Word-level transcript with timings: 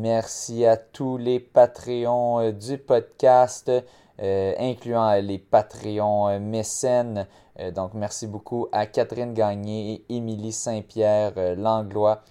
Merci 0.00 0.64
à 0.64 0.76
tous 0.76 1.16
les 1.16 1.40
Patreons 1.40 2.38
euh, 2.38 2.52
du 2.52 2.78
podcast, 2.78 3.68
euh, 3.68 4.54
incluant 4.56 5.12
les 5.14 5.38
Patreons 5.38 6.28
euh, 6.28 6.38
mécènes. 6.38 7.26
donc, 7.74 7.94
merci 7.94 8.28
beaucoup 8.28 8.68
à 8.70 8.86
Catherine 8.86 9.34
Gagné 9.34 10.04
et 10.08 10.16
Émilie 10.16 10.52
Saint-Pierre 10.52 11.56
Langlois 11.56 12.22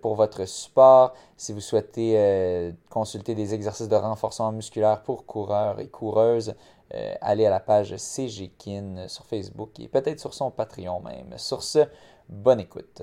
pour 0.00 0.14
votre 0.14 0.44
support. 0.44 1.14
Si 1.36 1.52
vous 1.52 1.60
souhaitez 1.60 2.72
consulter 2.88 3.34
des 3.34 3.54
exercices 3.54 3.88
de 3.88 3.96
renforcement 3.96 4.52
musculaire 4.52 5.02
pour 5.02 5.26
coureurs 5.26 5.80
et 5.80 5.88
coureuses, 5.88 6.54
allez 7.20 7.44
à 7.44 7.50
la 7.50 7.58
page 7.58 7.96
CGKIN 7.96 9.08
sur 9.08 9.26
Facebook 9.26 9.80
et 9.80 9.88
peut-être 9.88 10.20
sur 10.20 10.32
son 10.32 10.52
Patreon 10.52 11.00
même. 11.00 11.36
Sur 11.38 11.64
ce, 11.64 11.80
bonne 12.28 12.60
écoute. 12.60 13.02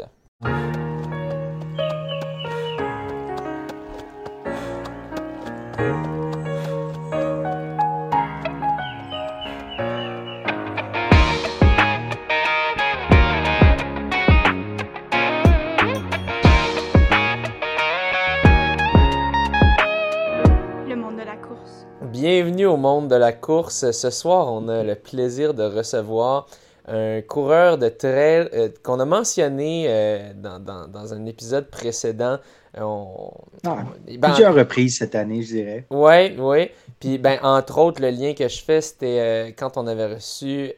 Bienvenue 22.01 22.65
au 22.65 22.77
monde 22.77 23.07
de 23.07 23.15
la 23.15 23.33
course. 23.33 23.91
Ce 23.91 24.09
soir, 24.09 24.51
on 24.51 24.67
a 24.67 24.83
le 24.83 24.95
plaisir 24.95 25.53
de 25.53 25.63
recevoir 25.63 26.47
un 26.87 27.21
coureur 27.21 27.77
de 27.77 27.89
trail 27.89 28.49
euh, 28.53 28.69
qu'on 28.83 28.99
a 28.99 29.05
mentionné 29.05 29.85
euh, 29.87 30.33
dans, 30.33 31.13
un 31.13 31.25
épisode 31.25 31.69
précédent. 31.69 32.37
On, 32.77 33.31
ah, 33.65 33.85
ben, 34.05 34.19
plusieurs 34.19 34.53
reprises 34.53 34.97
cette 34.97 35.15
année, 35.15 35.41
je 35.41 35.55
dirais. 35.55 35.85
Oui, 35.89 36.35
oui. 36.37 36.69
Puis, 36.99 37.17
ben, 37.17 37.39
entre 37.41 37.77
autres, 37.77 38.01
le 38.01 38.09
lien 38.09 38.33
que 38.33 38.47
je 38.47 38.61
fais, 38.61 38.81
c'était 38.81 39.19
euh, 39.19 39.51
quand 39.57 39.77
on 39.77 39.87
avait 39.87 40.13
reçu, 40.13 40.71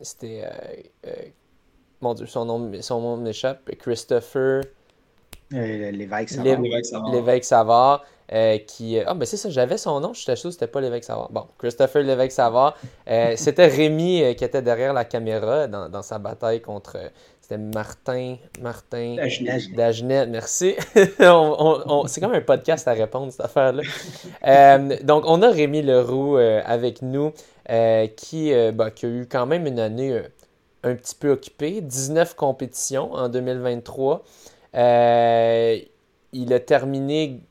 c'était, 0.00 0.44
mon 2.00 2.14
Dieu, 2.14 2.26
son 2.26 2.44
nom, 2.44 2.70
son 2.80 3.00
nom 3.00 3.16
m'échappe, 3.16 3.70
Christopher. 3.78 4.62
L'évêque 5.50 6.28
Savard. 6.28 7.10
L'évêque 7.12 7.44
Savard. 7.44 8.04
Euh, 8.32 8.58
qui. 8.58 8.98
Euh, 8.98 9.04
ah, 9.06 9.14
ben 9.14 9.24
c'est 9.24 9.36
ça, 9.36 9.50
j'avais 9.50 9.78
son 9.78 10.00
nom, 10.00 10.12
je 10.12 10.20
suis 10.20 10.36
sûr 10.36 10.48
que 10.48 10.50
c'était 10.50 10.66
pas 10.66 10.80
l'évêque 10.80 11.04
Savard. 11.04 11.30
Bon, 11.30 11.46
Christopher 11.58 12.02
l'évêque 12.02 12.32
Savard. 12.32 12.76
Euh, 13.08 13.34
c'était 13.36 13.68
Rémi 13.68 14.34
qui 14.34 14.44
était 14.44 14.62
derrière 14.62 14.92
la 14.92 15.04
caméra 15.04 15.68
dans, 15.68 16.02
sa 16.02 16.18
bataille 16.18 16.60
contre. 16.60 16.96
C'était 17.48 17.62
Martin. 17.62 18.38
Martin. 18.60 19.18
Dagenet. 19.76 20.26
merci. 20.26 20.74
c'est 20.94 22.20
comme 22.20 22.34
un 22.34 22.40
podcast 22.40 22.88
à 22.88 22.92
répondre, 22.92 23.30
cette 23.30 23.42
affaire-là. 23.42 23.84
donc, 25.04 25.22
on 25.28 25.40
a 25.42 25.50
Rémi 25.50 25.80
Leroux 25.80 26.38
avec 26.38 27.02
nous 27.02 27.32
qui, 28.16 28.52
bah, 28.74 28.90
qui 28.90 29.06
a 29.06 29.08
eu 29.08 29.28
quand 29.30 29.46
même 29.46 29.68
une 29.68 29.78
année 29.78 30.22
un 30.82 30.96
petit 30.96 31.14
peu 31.14 31.30
occupée. 31.30 31.80
19 31.82 32.34
compétitions 32.34 33.12
en 33.12 33.28
2023. 33.28 34.24
il 34.74 34.80
a 36.52 36.60
terminé 36.66 37.42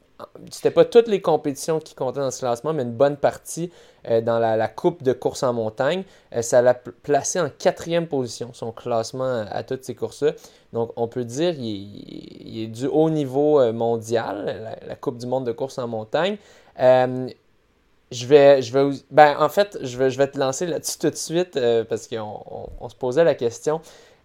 c'était 0.49 0.71
pas 0.71 0.85
toutes 0.85 1.07
les 1.07 1.21
compétitions 1.21 1.79
qui 1.79 1.93
comptaient 1.93 2.19
dans 2.19 2.31
ce 2.31 2.39
classement, 2.39 2.73
mais 2.73 2.83
une 2.83 2.93
bonne 2.93 3.17
partie 3.17 3.71
euh, 4.07 4.21
dans 4.21 4.39
la, 4.39 4.67
coupe 4.67 5.03
de 5.03 5.13
course 5.13 5.43
en 5.43 5.53
montagne. 5.53 6.03
Euh, 6.33 6.41
ça 6.41 6.61
l'a 6.61 6.73
placé 6.73 7.39
en 7.39 7.49
quatrième 7.49 8.07
position, 8.07 8.51
son 8.53 8.71
classement 8.71 9.45
à, 9.49 9.63
toutes 9.63 9.83
ces 9.83 9.95
courses-là. 9.95 10.31
Donc, 10.73 10.91
on 10.95 11.07
peut 11.07 11.25
dire 11.25 11.53
qu'il 11.55 12.59
est 12.59 12.67
du 12.67 12.87
haut 12.87 13.09
niveau 13.09 13.59
euh, 13.59 13.73
mondial, 13.73 14.77
la, 14.87 14.95
Coupe 14.95 15.17
du 15.17 15.27
monde 15.27 15.45
de 15.45 15.51
course 15.51 15.77
en 15.77 15.87
montagne. 15.87 16.37
je 16.77 18.25
vais, 18.25 18.61
je 18.61 18.73
vais, 18.73 18.97
ben, 19.11 19.35
en 19.39 19.49
fait, 19.49 19.77
je 19.81 19.97
vais, 19.97 20.09
je 20.09 20.17
vais 20.17 20.27
te 20.27 20.39
lancer 20.39 20.65
là-dessus 20.65 20.97
tout 20.97 21.09
de 21.09 21.15
suite 21.15 21.59
parce 21.89 22.07
qu'on 22.07 22.69
on, 22.79 22.89
se 22.89 22.95
posait 22.95 23.23
la 23.23 23.35
question. 23.35 23.81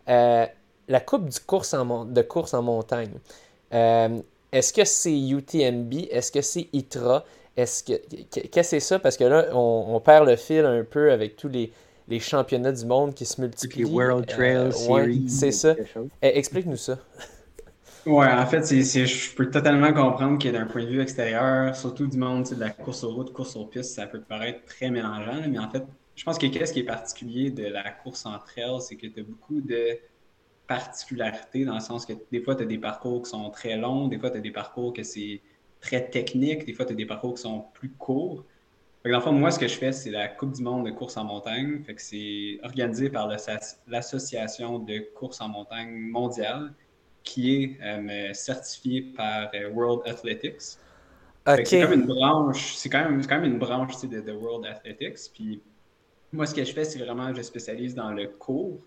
la 0.07 1.01
Coupe 1.05 1.29
du 1.29 1.41
course 1.41 1.75
en, 1.75 2.05
de 2.05 2.23
course 2.23 2.55
en 2.55 2.63
montagne. 2.63 3.11
Est-ce 4.53 4.73
que 4.73 4.85
c'est 4.85 5.17
UTMB? 5.17 5.95
Est-ce 6.11 6.33
que 6.33 6.41
c'est 6.41 6.69
ITRA? 6.73 7.25
Est-ce 7.57 7.85
que 7.85 7.93
qu'est-ce 8.31 8.49
que 8.49 8.63
c'est 8.63 8.81
ça? 8.81 8.99
Parce 8.99 9.17
que 9.17 9.25
là, 9.25 9.49
on, 9.55 10.01
perd 10.01 10.29
le 10.29 10.37
fil 10.37 10.65
un 10.65 10.85
peu 10.85 11.13
avec 11.13 11.37
tous 11.37 11.49
les, 11.49 11.73
championnats 12.19 12.73
du 12.73 12.85
monde 12.87 13.15
qui 13.15 13.25
se 13.25 13.41
multiplient. 13.41 13.85
Les 13.85 13.91
World 13.91 14.27
Trail 14.27 14.57
euh, 14.57 14.71
Series. 14.73 15.29
c'est 15.29 15.53
ça. 15.53 15.75
Eh, 16.23 16.39
explique-nous 16.39 16.77
ça. 16.77 16.99
Ouais, 18.07 18.27
en 18.27 18.47
fait, 18.47 18.65
je 18.65 19.35
peux 19.35 19.51
totalement 19.51 19.93
comprendre 19.93 20.39
que 20.43 20.49
d'un 20.49 20.65
point 20.65 20.85
de 20.85 20.89
vue 20.89 21.03
extérieur, 21.03 21.77
surtout 21.77 22.07
du 22.07 22.17
monde 22.17 22.49
de 22.49 22.59
la 22.59 22.71
course 22.71 23.05
aux 23.05 23.15
routes, 23.15 23.33
course 23.33 23.57
aux 23.57 23.67
pistes, 23.67 23.95
ça 23.95 24.07
peut 24.07 24.21
paraître 24.21 24.65
très 24.65 24.91
mélangeant. 24.91 25.43
Mais 25.49 25.59
en 25.59 25.71
fait, 25.71 25.85
je 26.17 26.25
pense 26.25 26.39
que 26.39 26.47
qu'est-ce 26.47 26.73
qui 26.73 26.81
est 26.81 26.85
particulier 26.85 27.51
de 27.51 27.65
la 27.65 27.91
course 27.91 28.25
en 28.27 28.39
trail, 28.39 28.81
c'est 28.81 28.97
que 28.97 29.07
tu 29.07 29.21
as 29.21 29.23
beaucoup 29.23 29.61
de 29.61 29.99
dans 31.65 31.75
le 31.75 31.81
sens 31.81 32.07
que 32.07 32.13
des 32.31 32.41
fois, 32.41 32.55
tu 32.55 32.63
as 32.63 32.67
des 32.67 32.79
parcours 32.79 33.23
qui 33.23 33.31
sont 33.31 33.51
très 33.51 33.77
longs, 33.77 34.09
des 34.09 34.19
fois, 34.19 34.31
tu 34.31 34.39
as 34.39 34.41
des 34.41 34.51
parcours 34.51 34.93
que 34.93 35.03
c'est 35.03 35.41
très 35.81 36.09
technique, 36.09 36.65
des 36.65 36.75
fois, 36.75 36.85
tu 36.85 36.93
as 36.93 36.97
des 36.97 37.07
parcours 37.07 37.35
qui 37.35 37.43
sont 37.43 37.65
plus 37.75 37.91
courts. 37.91 38.45
Fait 39.03 39.11
dans 39.11 39.33
le 39.33 39.39
moi, 39.39 39.51
ce 39.51 39.59
que 39.59 39.67
je 39.67 39.77
fais, 39.77 39.93
c'est 39.93 40.11
la 40.11 40.29
Coupe 40.29 40.53
du 40.53 40.63
monde 40.63 40.85
de 40.85 40.91
course 40.91 41.17
en 41.17 41.25
montagne. 41.25 41.83
Fait 41.85 41.95
que 41.95 42.03
c'est 42.03 42.61
organisé 42.63 43.09
par 43.09 43.29
l'Association 43.87 44.79
de 44.79 44.99
course 45.15 45.41
en 45.41 45.49
montagne 45.49 45.91
mondiale 45.91 46.75
qui 47.23 47.55
est 47.55 47.79
euh, 47.83 48.33
certifiée 48.35 49.03
par 49.17 49.51
euh, 49.55 49.71
World 49.71 50.03
Athletics. 50.07 50.79
C'est 51.65 51.81
comme 51.81 51.95
une 51.95 52.07
branche, 52.07 52.75
c'est 52.77 52.91
quand 52.91 53.03
même, 53.03 53.27
quand 53.27 53.41
même 53.41 53.53
une 53.53 53.59
branche 53.59 53.99
de, 54.03 54.21
de 54.21 54.33
World 54.33 54.67
Athletics. 54.67 55.31
Puis 55.35 55.63
moi, 56.33 56.47
ce 56.47 56.55
que 56.55 56.63
je 56.63 56.73
fais, 56.73 56.85
c'est 56.85 56.99
vraiment, 56.99 57.35
je 57.35 57.43
spécialise 57.43 57.95
dans 57.95 58.11
le 58.13 58.27
cours 58.29 58.79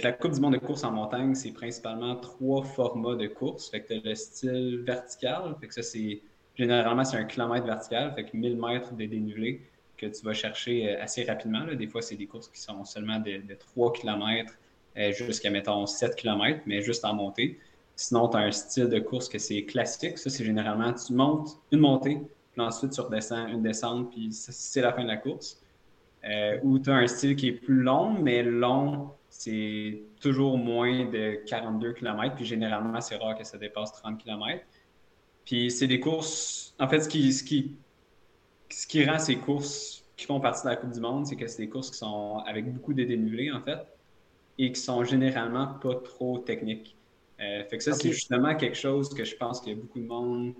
la 0.00 0.12
Coupe 0.12 0.32
du 0.32 0.40
monde 0.40 0.54
de 0.54 0.58
course 0.58 0.84
en 0.84 0.92
montagne, 0.92 1.34
c'est 1.34 1.52
principalement 1.52 2.16
trois 2.16 2.62
formats 2.62 3.16
de 3.16 3.26
course. 3.26 3.70
Fait 3.70 3.82
que 3.82 3.92
as 3.92 4.00
le 4.02 4.14
style 4.14 4.82
vertical. 4.86 5.54
Fait 5.60 5.68
que 5.68 5.74
ça, 5.74 5.82
c'est 5.82 6.22
généralement 6.56 7.04
c'est 7.04 7.16
un 7.16 7.24
kilomètre 7.24 7.66
vertical, 7.66 8.14
fait 8.14 8.24
que 8.24 8.36
1000 8.36 8.56
mètres 8.56 8.94
de 8.94 9.04
dénivelé 9.04 9.62
que 9.96 10.06
tu 10.06 10.24
vas 10.24 10.34
chercher 10.34 10.88
euh, 10.88 11.02
assez 11.02 11.24
rapidement. 11.24 11.64
Des 11.66 11.86
fois, 11.86 12.02
c'est 12.02 12.16
des 12.16 12.26
courses 12.26 12.48
qui 12.48 12.60
sont 12.60 12.84
seulement 12.84 13.20
de, 13.20 13.40
3 13.54 13.92
km 13.92 14.54
euh, 14.96 15.12
jusqu'à, 15.12 15.50
mettons, 15.50 15.86
7 15.86 16.16
km, 16.16 16.60
mais 16.66 16.82
juste 16.82 17.04
en 17.04 17.14
montée. 17.14 17.58
Sinon, 17.94 18.28
tu 18.28 18.36
as 18.36 18.40
un 18.40 18.50
style 18.50 18.88
de 18.88 18.98
course 18.98 19.28
que 19.28 19.38
c'est 19.38 19.64
classique. 19.64 20.18
Ça, 20.18 20.30
c'est 20.30 20.44
généralement, 20.44 20.92
tu 20.92 21.12
montes 21.12 21.58
une 21.70 21.80
montée, 21.80 22.20
puis 22.52 22.60
ensuite 22.60 22.92
tu 22.92 23.00
redescends 23.00 23.46
une 23.46 23.62
descente, 23.62 24.10
puis 24.10 24.28
c'est 24.32 24.80
la 24.80 24.92
fin 24.92 25.02
de 25.02 25.08
la 25.08 25.18
course. 25.18 25.62
Euh, 26.24 26.58
ou 26.62 26.78
tu 26.78 26.90
as 26.90 26.94
un 26.94 27.06
style 27.06 27.36
qui 27.36 27.48
est 27.48 27.52
plus 27.52 27.82
long, 27.82 28.10
mais 28.10 28.42
long 28.42 29.10
c'est 29.32 30.02
toujours 30.20 30.58
moins 30.58 31.06
de 31.06 31.42
42 31.46 31.94
km, 31.94 32.34
puis 32.36 32.44
généralement, 32.44 33.00
c'est 33.00 33.16
rare 33.16 33.34
que 33.34 33.44
ça 33.44 33.56
dépasse 33.56 33.90
30 33.92 34.22
km. 34.22 34.62
Puis 35.46 35.70
c'est 35.70 35.86
des 35.86 36.00
courses, 36.00 36.74
en 36.78 36.86
fait, 36.86 37.00
ce 37.00 37.08
qui, 37.08 37.32
ce 37.32 37.42
qui, 37.42 37.74
ce 38.68 38.86
qui 38.86 39.02
rend 39.06 39.18
ces 39.18 39.36
courses 39.36 40.04
qui 40.18 40.26
font 40.26 40.38
partie 40.38 40.64
de 40.64 40.68
la 40.68 40.76
Coupe 40.76 40.90
du 40.90 41.00
Monde, 41.00 41.26
c'est 41.26 41.36
que 41.36 41.46
c'est 41.46 41.62
des 41.62 41.70
courses 41.70 41.90
qui 41.90 41.96
sont 41.96 42.42
avec 42.46 42.70
beaucoup 42.70 42.92
de 42.92 43.04
dénivelé, 43.04 43.50
en 43.50 43.62
fait, 43.62 43.78
et 44.58 44.70
qui 44.70 44.80
sont 44.80 45.02
généralement 45.02 45.66
pas 45.80 45.94
trop 45.94 46.38
techniques. 46.38 46.94
Euh, 47.40 47.64
fait 47.64 47.78
que 47.78 47.82
ça, 47.82 47.94
c'est 47.94 48.12
justement 48.12 48.54
quelque 48.54 48.76
chose 48.76 49.14
que 49.14 49.24
je 49.24 49.34
pense 49.34 49.62
qu'il 49.62 49.72
y 49.72 49.76
a 49.76 49.80
beaucoup 49.80 49.98
de 49.98 50.06
monde, 50.06 50.52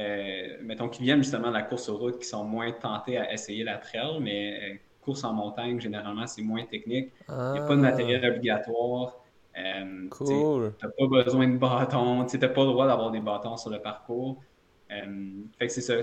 euh, 0.00 0.56
mettons, 0.62 0.88
qui 0.88 1.02
viennent 1.02 1.22
justement 1.22 1.48
de 1.48 1.52
la 1.52 1.62
course 1.62 1.90
aux 1.90 1.98
routes, 1.98 2.18
qui 2.18 2.26
sont 2.26 2.44
moins 2.44 2.72
tentés 2.72 3.18
à 3.18 3.30
essayer 3.30 3.62
la 3.62 3.76
trail, 3.76 4.20
mais 4.22 4.72
euh, 4.72 4.76
en 5.24 5.32
montagne, 5.32 5.80
généralement, 5.80 6.26
c'est 6.26 6.42
moins 6.42 6.64
technique. 6.64 7.12
Il 7.28 7.34
n'y 7.34 7.58
a 7.58 7.66
pas 7.66 7.76
de 7.76 7.80
matériel 7.80 8.20
ah. 8.24 8.28
obligatoire. 8.28 9.24
Euh, 9.56 10.08
cool. 10.10 10.74
Tu 10.78 10.86
n'as 10.86 10.92
pas 10.92 11.24
besoin 11.24 11.48
de 11.48 11.56
bâtons. 11.56 12.24
Tu 12.26 12.38
n'as 12.38 12.48
pas 12.48 12.64
le 12.64 12.70
droit 12.70 12.86
d'avoir 12.86 13.10
des 13.10 13.20
bâtons 13.20 13.56
sur 13.56 13.70
le 13.70 13.80
parcours. 13.80 14.42
Euh, 14.90 15.30
fait 15.58 15.66
que 15.66 15.72
c'est 15.72 15.80
ça. 15.80 15.94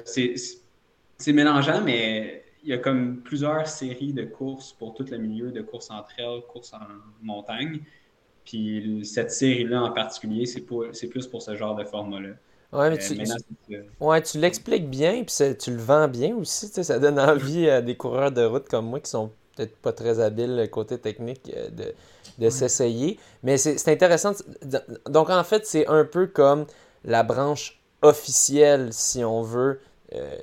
C'est 1.18 1.34
mélangeant, 1.34 1.82
mais 1.82 2.44
il 2.64 2.70
y 2.70 2.74
a 2.74 2.78
comme 2.78 3.22
plusieurs 3.22 3.68
séries 3.68 4.12
de 4.12 4.24
courses 4.24 4.74
pour 4.74 4.94
tout 4.94 5.06
le 5.10 5.18
milieu 5.18 5.52
de 5.52 5.62
course 5.62 5.90
en 5.92 6.02
trail, 6.02 6.42
course 6.50 6.74
en 6.74 6.80
montagne. 7.22 7.82
Puis 8.44 9.02
cette 9.06 9.32
série-là 9.32 9.82
en 9.82 9.92
particulier, 9.92 10.46
c'est 10.46 10.62
plus 10.62 11.28
pour 11.28 11.42
ce 11.42 11.56
genre 11.56 11.76
de 11.76 11.84
format-là. 11.84 12.32
Ouais, 12.76 12.90
mais 12.90 12.98
euh, 12.98 13.36
tu, 13.68 13.84
ouais, 14.00 14.22
tu 14.22 14.40
l'expliques 14.40 14.90
bien, 14.90 15.24
puis 15.24 15.56
tu 15.58 15.72
le 15.72 15.82
vends 15.82 16.08
bien 16.08 16.36
aussi. 16.36 16.68
Ça 16.68 17.00
donne 17.00 17.20
envie 17.20 17.70
à 17.70 17.82
des 17.82 17.96
coureurs 17.96 18.32
de 18.32 18.44
route 18.44 18.68
comme 18.68 18.88
moi 18.88 19.00
qui 19.00 19.10
sont 19.10 19.32
peut-être 19.56 19.78
pas 19.78 19.94
très 19.94 20.20
habiles 20.20 20.68
côté 20.72 20.98
technique 20.98 21.52
euh, 21.56 21.70
de, 21.70 21.94
de 22.38 22.50
s'essayer. 22.50 23.20
Mais 23.44 23.58
c'est 23.58 23.88
intéressant. 23.88 24.34
Donc, 25.08 25.30
en 25.30 25.44
fait, 25.44 25.66
c'est 25.66 25.88
un 25.88 26.06
peu 26.06 26.28
comme 26.28 26.66
la 27.04 27.24
branche 27.24 27.80
officielle, 28.02 28.90
si 28.92 29.24
on 29.24 29.42
veut, 29.42 29.80
euh, 30.14 30.36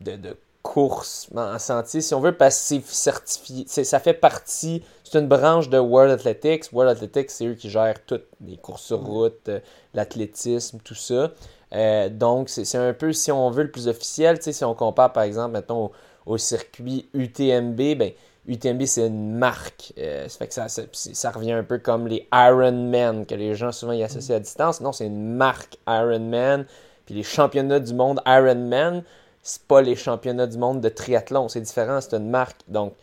de, 0.00 0.16
de, 0.16 0.36
course 0.66 1.28
en 1.36 1.60
sentier, 1.60 2.00
si 2.00 2.12
on 2.12 2.20
veut, 2.20 2.36
parce 2.36 2.56
que 2.58 2.64
c'est 2.64 2.84
certifié. 2.86 3.66
Ça 3.68 4.00
fait 4.00 4.14
partie. 4.14 4.82
C'est 5.04 5.16
une 5.16 5.28
branche 5.28 5.68
de 5.68 5.78
World 5.78 6.10
Athletics. 6.10 6.72
World 6.72 6.96
Athletics, 6.96 7.30
c'est 7.30 7.46
eux 7.46 7.54
qui 7.54 7.70
gèrent 7.70 8.04
toutes 8.04 8.26
les 8.44 8.56
courses 8.56 8.82
sur 8.82 8.98
route, 9.00 9.48
l'athlétisme, 9.94 10.80
tout 10.82 10.96
ça. 10.96 11.32
Donc, 11.72 12.48
c'est 12.48 12.76
un 12.76 12.92
peu, 12.92 13.12
si 13.12 13.32
on 13.32 13.50
veut, 13.50 13.64
le 13.64 13.70
plus 13.70 13.88
officiel. 13.88 14.38
Si 14.40 14.64
on 14.64 14.74
compare, 14.74 15.12
par 15.12 15.24
exemple, 15.24 15.52
mettons, 15.52 15.90
au, 16.24 16.38
circuit 16.38 17.08
UTMB, 17.14 17.76
ben, 17.96 18.12
UTMB, 18.46 18.84
c'est 18.84 19.06
une 19.06 19.36
marque. 19.36 19.92
ça 19.96 20.28
fait 20.28 20.48
que 20.48 20.54
ça, 20.54 20.68
ça, 20.68 21.30
revient 21.30 21.52
un 21.52 21.64
peu 21.64 21.78
comme 21.78 22.06
les 22.06 22.28
Ironman, 22.32 23.26
que 23.26 23.34
les 23.34 23.54
gens 23.54 23.72
souvent 23.72 23.92
y 23.92 24.02
associent 24.02 24.36
à 24.36 24.40
distance. 24.40 24.80
Non, 24.80 24.92
c'est 24.92 25.06
une 25.06 25.34
marque 25.34 25.78
Ironman. 25.88 26.66
Puis 27.06 27.14
les 27.14 27.22
championnats 27.22 27.80
du 27.80 27.94
monde 27.94 28.20
Ironman, 28.26 29.02
c'est 29.42 29.62
pas 29.62 29.80
les 29.80 29.94
championnats 29.94 30.48
du 30.48 30.58
monde 30.58 30.80
de 30.80 30.88
triathlon. 30.88 31.48
C'est 31.48 31.60
différent, 31.60 32.00
c'est 32.00 32.16
une 32.16 32.30
marque. 32.30 32.60
Donc, 32.68 32.94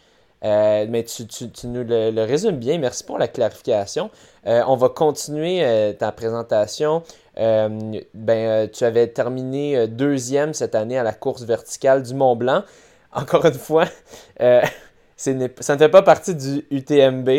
euh, 0.44 0.86
mais 0.90 1.04
tu, 1.04 1.24
nous 1.68 1.84
le, 1.84 2.24
résumes 2.24 2.57
bien. 2.57 2.78
Merci 2.78 3.04
pour 3.04 3.18
la 3.18 3.28
clarification. 3.28 4.10
Euh, 4.45 4.62
on 4.68 4.75
va 4.75 4.90
continuer 4.90 5.63
euh, 5.63 5.94
ta 5.94 6.12
présentation. 6.12 7.04
ben, 7.36 8.69
tu 8.69 8.84
avais 8.84 9.07
terminé 9.07 9.88
deuxième 9.88 10.54
cette 10.54 10.75
année 10.75 10.98
à 10.98 11.04
la 11.04 11.13
course 11.13 11.44
verticale 11.44 12.04
du 12.04 12.13
Mont 12.13 12.36
Blanc. 12.36 12.63
Encore 13.13 13.45
une 13.45 13.54
fois, 13.54 13.86
ça 14.40 15.34
ne 15.34 15.48
fait 15.48 15.90
pas 15.90 16.01
partie 16.01 16.36
du 16.36 16.66
UTMB. 16.72 17.30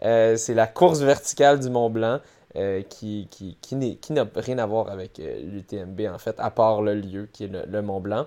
c'est 0.00 0.54
la 0.54 0.66
course 0.66 1.00
verticale 1.00 1.60
du 1.60 1.68
Mont 1.68 1.90
Blanc. 1.90 2.20
qui, 2.88 3.28
n'a 4.10 4.26
rien 4.36 4.58
à 4.58 4.66
voir 4.66 4.90
avec 4.90 5.18
l'UTMB, 5.18 6.02
en 6.12 6.18
fait, 6.18 6.36
à 6.38 6.50
part 6.50 6.82
le 6.82 6.94
lieu 6.94 7.28
qui 7.32 7.44
est 7.44 7.50
le, 7.66 7.82
Mont 7.82 8.00
Blanc. 8.00 8.26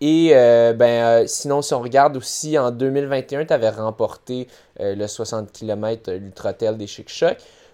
Et 0.00 0.30
euh, 0.32 0.72
ben, 0.72 0.86
euh, 1.04 1.24
sinon, 1.26 1.60
si 1.60 1.74
on 1.74 1.80
regarde 1.80 2.16
aussi, 2.16 2.58
en 2.58 2.70
2021, 2.70 3.44
tu 3.44 3.52
avais 3.52 3.68
remporté 3.68 4.48
euh, 4.80 4.94
le 4.94 5.06
60 5.06 5.52
km 5.52 6.10
l'Ultra-Tel 6.12 6.78
des 6.78 6.86
Chic. 6.86 7.10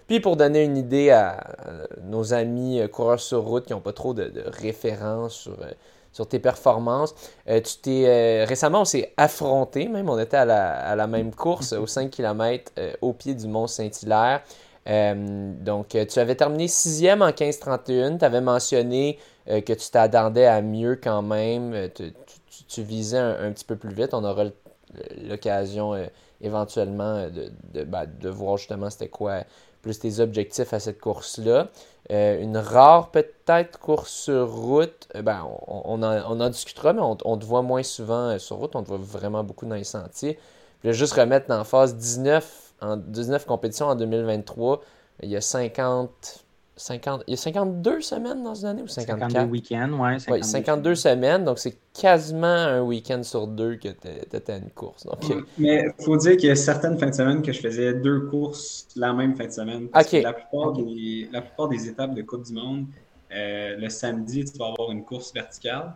Puis 0.07 0.19
pour 0.19 0.35
donner 0.35 0.63
une 0.63 0.77
idée 0.77 1.09
à, 1.09 1.55
nos 2.03 2.33
amis 2.33 2.81
coureurs 2.91 3.19
sur 3.19 3.43
route 3.43 3.65
qui 3.65 3.73
n'ont 3.73 3.81
pas 3.81 3.93
trop 3.93 4.13
de, 4.13 4.31
références 4.45 5.35
sur, 5.35 5.57
sur, 6.13 6.27
tes 6.27 6.39
performances, 6.39 7.13
tu 7.45 7.77
t'es 7.81 8.45
récemment 8.45 8.81
on 8.81 8.85
s'est 8.85 9.13
affronté, 9.17 9.89
même 9.89 10.09
on 10.09 10.17
était 10.17 10.37
à 10.37 10.45
la, 10.45 10.71
à 10.79 10.95
la 10.95 11.07
même 11.07 11.35
course 11.35 11.73
au 11.73 11.87
5 11.87 12.09
km 12.09 12.71
au 13.01 13.11
pied 13.11 13.35
du 13.35 13.47
Mont 13.47 13.67
Saint-Hilaire. 13.67 14.43
Donc 14.87 15.89
tu 15.89 16.19
avais 16.19 16.35
terminé 16.35 16.67
sixième 16.67 17.21
en 17.21 17.29
15-31, 17.29 18.19
tu 18.19 18.25
avais 18.25 18.41
mentionné 18.41 19.19
euh, 19.49 19.61
que 19.61 19.71
tu 19.71 19.89
t'attendais 19.89 20.45
à 20.45 20.61
mieux 20.61 20.99
quand 21.01 21.21
même, 21.21 21.73
euh, 21.73 21.87
tu, 22.67 22.83
visais 22.83 23.17
un, 23.17 23.51
petit 23.53 23.63
peu 23.63 23.77
plus 23.77 23.93
vite. 23.93 24.13
On 24.13 24.25
aura 24.25 24.45
l'occasion 25.23 25.93
euh, 25.93 26.07
éventuellement 26.41 27.27
de, 27.29 27.83
ben, 27.83 28.05
de, 28.19 28.29
voir 28.29 28.57
justement 28.57 28.89
c'était 28.89 29.07
quoi 29.07 29.43
plus 29.81 29.99
tes 29.99 30.19
objectifs 30.19 30.73
à 30.73 30.81
cette 30.81 30.99
course-là. 30.99 31.69
une 32.09 32.57
rare 32.57 33.11
peut-être 33.11 33.79
course 33.79 34.11
sur 34.11 34.51
route, 34.51 35.07
ben, 35.15 35.47
on, 35.67 36.03
en, 36.03 36.49
discutera, 36.49 36.91
mais 36.91 37.01
on, 37.01 37.37
te 37.37 37.45
voit 37.45 37.61
moins 37.61 37.83
souvent 37.83 38.37
sur 38.39 38.57
route, 38.57 38.75
on 38.75 38.83
te 38.83 38.89
voit 38.89 38.97
vraiment 38.97 39.45
beaucoup 39.45 39.65
dans 39.65 39.75
les 39.75 39.85
sentiers. 39.85 40.37
Je 40.83 40.89
vais 40.89 40.93
juste 40.93 41.13
remettre 41.13 41.51
en 41.51 41.63
phase 41.63 41.95
19, 41.95 42.66
en 42.81 42.97
19 42.97 43.45
compétitions 43.45 43.87
en 43.87 43.95
2023, 43.95 44.81
il 45.23 45.29
y 45.29 45.35
a 45.35 45.41
50 45.41 46.45
50, 46.77 47.23
il 47.27 47.31
y 47.31 47.33
a 47.33 47.37
52 47.37 48.01
semaines 48.01 48.43
dans 48.43 48.53
une 48.53 48.67
année 48.67 48.83
ou 48.83 48.87
54? 48.87 49.31
52 49.31 49.51
week-ends, 49.51 49.91
ouais. 49.99 50.19
52, 50.19 50.43
52 50.43 50.95
semaines, 50.95 51.43
donc 51.43 51.59
c'est 51.59 51.77
quasiment 51.93 52.45
un 52.45 52.81
week-end 52.81 53.23
sur 53.23 53.47
deux 53.47 53.75
que 53.75 53.89
tu 53.89 54.07
étais 54.07 54.51
à 54.51 54.57
une 54.57 54.69
course. 54.69 55.07
Mais 55.57 55.91
il 55.97 56.03
faut 56.03 56.17
dire 56.17 56.37
qu'il 56.37 56.49
y 56.49 56.51
a 56.51 56.55
certaines 56.55 56.97
fins 56.99 57.09
de 57.09 57.15
semaine 57.15 57.41
que 57.41 57.51
je 57.51 57.59
faisais 57.59 57.93
deux 57.95 58.21
courses 58.27 58.87
la 58.95 59.11
même 59.13 59.35
fin 59.35 59.45
de 59.45 59.51
semaine. 59.51 59.87
Parce 59.89 60.09
que 60.09 60.17
la 60.17 60.33
plupart, 60.33 60.73
des, 60.73 61.29
la 61.31 61.41
plupart 61.41 61.67
des 61.69 61.87
étapes 61.87 62.13
de 62.13 62.21
Coupe 62.21 62.45
du 62.45 62.53
Monde, 62.53 62.85
euh, 63.31 63.75
le 63.77 63.89
samedi, 63.89 64.45
tu 64.45 64.57
vas 64.57 64.67
avoir 64.67 64.91
une 64.91 65.03
course 65.03 65.33
verticale. 65.33 65.93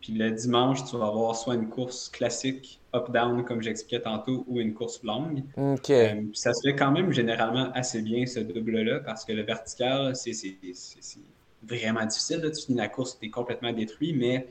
Puis 0.00 0.14
le 0.14 0.30
dimanche, 0.30 0.84
tu 0.84 0.96
vas 0.96 1.06
avoir 1.06 1.36
soit 1.36 1.54
une 1.54 1.68
course 1.68 2.08
classique 2.08 2.80
up-down, 2.94 3.44
comme 3.44 3.62
j'expliquais 3.62 4.02
tantôt, 4.02 4.44
ou 4.48 4.58
une 4.60 4.72
course 4.72 5.02
longue. 5.02 5.42
OK. 5.56 5.90
Euh, 5.90 6.22
ça 6.32 6.52
se 6.54 6.62
fait 6.62 6.74
quand 6.74 6.90
même 6.90 7.12
généralement 7.12 7.70
assez 7.72 8.02
bien, 8.02 8.26
ce 8.26 8.40
double-là, 8.40 9.00
parce 9.00 9.24
que 9.24 9.32
le 9.32 9.42
vertical, 9.42 10.16
c'est 10.16 10.32
vraiment 11.62 12.04
difficile. 12.06 12.40
Là. 12.40 12.50
Tu 12.50 12.66
finis 12.66 12.78
la 12.78 12.88
course, 12.88 13.18
tu 13.18 13.26
es 13.26 13.30
complètement 13.30 13.72
détruit, 13.72 14.14
mais 14.14 14.48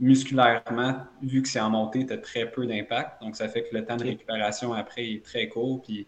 musculairement, 0.00 0.96
vu 1.22 1.42
que 1.42 1.48
c'est 1.48 1.60
en 1.60 1.70
montée, 1.70 2.06
tu 2.06 2.12
as 2.12 2.18
très 2.18 2.50
peu 2.50 2.66
d'impact. 2.66 3.20
Donc, 3.22 3.36
ça 3.36 3.48
fait 3.48 3.64
que 3.64 3.76
le 3.76 3.84
temps 3.84 3.96
de 3.96 4.04
récupération 4.04 4.72
après 4.72 5.12
est 5.12 5.24
très 5.24 5.48
court, 5.48 5.82
puis 5.82 6.06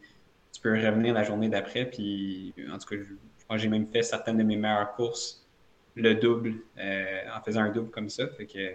tu 0.52 0.61
peux 0.61 0.72
revenir 0.72 1.12
la 1.14 1.22
journée 1.22 1.50
d'après. 1.50 1.84
Puis, 1.84 2.55
en 2.72 2.78
tout 2.78 2.88
cas, 2.88 2.96
je, 2.96 3.58
j'ai 3.58 3.69
même 3.69 3.87
fait 3.87 4.02
certaines 4.02 4.38
de 4.38 4.43
mes 4.43 4.56
meilleures 4.56 4.93
courses 4.94 5.44
le 5.96 6.14
double 6.14 6.55
euh, 6.79 7.05
en 7.37 7.43
faisant 7.43 7.62
un 7.62 7.70
double 7.70 7.91
comme 7.91 8.08
ça. 8.08 8.26
Fait 8.29 8.46
que 8.46 8.75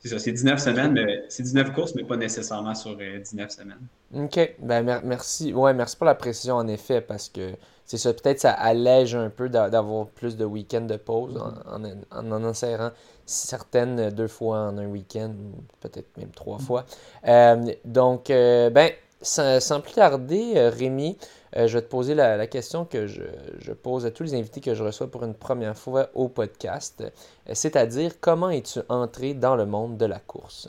c'est 0.00 0.08
ça, 0.08 0.18
c'est 0.18 0.32
19 0.32 0.60
semaines, 0.60 0.92
mais 0.92 1.24
c'est 1.28 1.42
19 1.42 1.72
courses, 1.72 1.94
mais 1.94 2.04
pas 2.04 2.16
nécessairement 2.16 2.74
sur 2.74 2.96
19 2.96 3.46
euh, 3.46 3.48
semaines. 3.48 3.86
OK. 4.14 4.54
Ben, 4.60 5.00
merci. 5.04 5.52
Ouais, 5.52 5.74
merci 5.74 5.96
pour 5.96 6.06
la 6.06 6.14
précision, 6.14 6.54
en 6.54 6.68
effet, 6.68 7.00
parce 7.00 7.28
que 7.28 7.50
c'est 7.84 7.98
ça. 7.98 8.12
Peut-être 8.12 8.38
ça 8.38 8.52
allège 8.52 9.16
un 9.16 9.28
peu 9.28 9.48
d'avoir 9.48 10.06
plus 10.06 10.36
de 10.36 10.44
week-ends 10.44 10.82
de 10.82 10.96
pause 10.96 11.36
en, 11.36 11.84
en, 11.84 12.32
en, 12.32 12.44
insérant 12.44 12.90
certaines 13.26 14.10
deux 14.10 14.28
fois 14.28 14.68
en 14.68 14.78
un 14.78 14.86
week-end, 14.86 15.34
peut-être 15.80 16.16
même 16.16 16.30
trois 16.30 16.58
fois. 16.58 16.84
Euh, 17.26 17.56
donc, 17.84 18.28
ben, 18.28 18.90
sans, 19.20 19.60
sans, 19.60 19.80
plus 19.80 19.94
tarder, 19.94 20.68
Rémi, 20.68 21.18
euh, 21.56 21.66
je 21.66 21.78
vais 21.78 21.82
te 21.82 21.88
poser 21.88 22.14
la, 22.14 22.46
question 22.46 22.84
que 22.84 23.06
je, 23.06 23.72
pose 23.72 24.06
à 24.06 24.10
tous 24.10 24.22
les 24.22 24.34
invités 24.34 24.60
que 24.60 24.74
je 24.74 24.82
reçois 24.82 25.10
pour 25.10 25.24
une 25.24 25.34
première 25.34 25.76
fois 25.76 26.10
au 26.14 26.28
podcast, 26.28 27.02
euh, 27.02 27.52
c'est-à-dire 27.52 28.20
comment 28.20 28.50
es-tu 28.50 28.80
entré 28.88 29.34
dans 29.34 29.56
le 29.56 29.66
monde 29.66 29.96
de 29.96 30.06
la 30.06 30.18
course? 30.18 30.68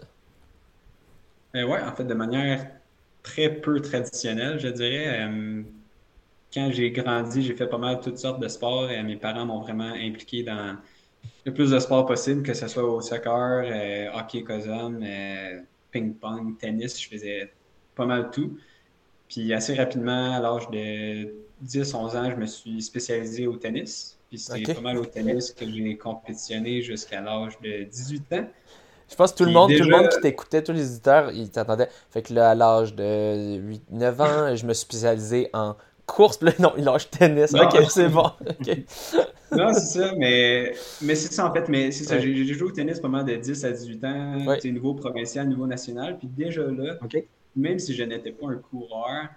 Euh, 1.56 1.64
oui, 1.64 1.80
en 1.84 1.92
fait, 1.94 2.04
de 2.04 2.14
manière 2.14 2.68
très 3.24 3.50
peu 3.50 3.81
traditionnelle, 3.81 4.60
je 4.60 4.70
dirais. 4.70 5.30
quand 6.54 6.72
j'ai 6.72 6.92
grandi, 6.92 7.42
j'ai 7.42 7.56
fait 7.56 7.68
pas 7.68 7.78
mal 7.78 8.00
toutes 8.00 8.18
sortes 8.18 8.40
de 8.40 8.48
sports 8.48 8.90
et 8.90 9.02
mes 9.04 9.18
parents 9.18 9.46
m'ont 9.46 9.62
vraiment 9.62 9.94
impliqué 9.94 10.44
dans 10.44 10.78
le 11.46 11.54
plus 11.54 11.72
de 11.72 11.80
sports 11.80 12.06
possible, 12.06 12.44
que 12.44 12.54
ce 12.54 12.68
soit 12.68 12.84
au 12.84 13.02
soccer, 13.02 13.66
hockey 14.16 14.44
cosum, 14.44 15.04
ping-pong, 15.92 16.58
tennis, 16.58 17.02
je 17.02 17.10
faisais 17.10 17.52
pas 17.96 18.06
mal 18.06 18.31
tout. 18.31 18.58
Puis 19.30 19.54
assez 19.54 19.76
rapidement, 19.76 20.34
à 20.34 20.40
l'âge 20.40 20.70
de 20.72 21.34
10-11 21.66 22.18
ans, 22.18 22.31
je 22.31 22.36
me 22.36 22.46
suis 22.48 22.81
spécialisé 22.81 23.48
au 23.48 23.56
tennis. 23.56 24.18
Puis 24.30 24.40
c'est 24.40 24.62
pas 24.74 24.81
mal 24.81 24.98
au 24.98 25.06
tennis 25.06 25.52
que 25.52 25.66
j'ai 25.70 25.98
compétitionné 25.98 26.81
jusqu'à 26.81 27.22
l'âge 27.22 27.54
de 27.64 27.84
18 27.84 28.33
ans. 28.33 28.48
Je 29.09 29.16
pense 29.16 29.31
que 29.31 29.38
tout 29.38 29.45
le 29.45 29.52
monde, 29.52 29.71
tout 29.76 29.83
le 29.83 29.90
monde 29.90 30.09
qui 30.09 30.21
t'écoutait, 30.21 30.64
tous 30.64 30.71
les 30.71 30.92
éditeurs, 30.92 31.31
ils 31.31 31.50
t'attendaient. 31.50 31.90
Fait 32.12 32.21
que 32.21 32.33
là, 32.33 32.52
à 32.52 32.56
l'âge 32.56 32.94
de 32.94 33.57
8, 33.57 33.83
9 33.92 34.21
ans, 34.21 34.56
je 34.56 34.66
me 34.66 34.74
suis 34.74 34.86
spécialisé 34.86 35.50
en 35.54 35.76
course. 36.06 36.42
Là, 36.42 36.52
non, 36.59 36.74
il 36.78 36.83
lâche 36.83 37.09
tennis. 37.09 37.54
ok, 37.54 37.83
c'est 37.90 38.09
bon. 38.09 38.30
non, 39.52 39.74
c'est 39.74 40.00
ça, 40.00 40.14
mais, 40.18 40.74
mais 41.02 41.16
c'est 41.16 41.33
ça 41.33 41.48
en 41.48 41.54
fait. 41.54 41.68
Mais 41.69 41.92
c'est 41.92 42.04
ça, 42.04 42.19
j'ai 42.19 42.45
joué 42.45 42.68
au 42.68 42.71
tennis 42.71 43.02
mal 43.02 43.26
de 43.26 43.36
10 43.36 43.66
à 43.66 43.71
18 43.71 44.04
ans, 44.06 44.45
ouais. 44.45 44.59
niveau 44.71 44.94
provincial, 44.94 45.48
niveau 45.48 45.66
national. 45.66 46.18
Puis 46.18 46.28
déjà 46.28 46.64
là, 46.64 46.98
même 47.56 47.80
si 47.80 47.94
je 47.94 48.04
n'étais 48.04 48.32
pas 48.32 48.48
un 48.48 48.58
coureur, 48.58 49.28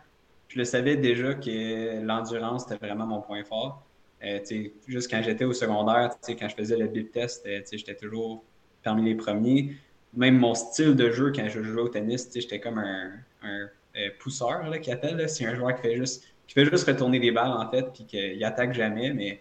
je 0.49 0.59
le 0.59 0.65
savais 0.65 0.97
déjà 0.97 1.35
que 1.35 2.05
l'endurance 2.05 2.65
était 2.71 2.77
vraiment 2.77 3.07
mon 3.07 3.21
point 3.21 3.43
fort. 3.45 3.83
Euh, 4.25 4.39
juste 4.87 5.11
quand 5.11 5.23
j'étais 5.23 5.45
au 5.45 5.53
secondaire, 5.53 6.15
quand 6.27 6.49
je 6.49 6.55
faisais 6.55 6.77
le 6.77 6.87
bip 6.87 7.11
test, 7.11 7.45
euh, 7.47 7.61
j'étais 7.73 7.97
toujours 7.97 8.45
parmi 8.85 9.03
les 9.03 9.15
premiers. 9.15 9.75
Même 10.15 10.39
mon 10.39 10.55
style 10.55 10.95
de 10.95 11.11
jeu 11.11 11.33
quand 11.35 11.49
je 11.49 11.63
jouais 11.63 11.83
au 11.83 11.89
tennis, 11.89 12.29
j'étais 12.33 12.61
comme 12.61 12.79
un, 12.79 13.13
un 13.43 13.69
euh, 13.97 14.09
pousseur 14.21 14.69
là, 14.69 14.79
qui 14.79 14.93
appelle. 14.93 15.29
C'est 15.29 15.47
un 15.47 15.57
joueur 15.57 15.75
qui 15.75 15.83
fait 15.83 15.97
juste 15.97 16.25
qui 16.47 16.55
fait 16.55 16.67
juste 16.67 16.87
retourner 16.87 17.19
les 17.19 17.33
balles 17.33 17.53
en 17.53 17.71
fait, 17.71 17.87
puis 17.95 18.05
qu'il 18.05 18.45
attaque 18.45 18.75
jamais, 18.75 19.13
mais 19.13 19.41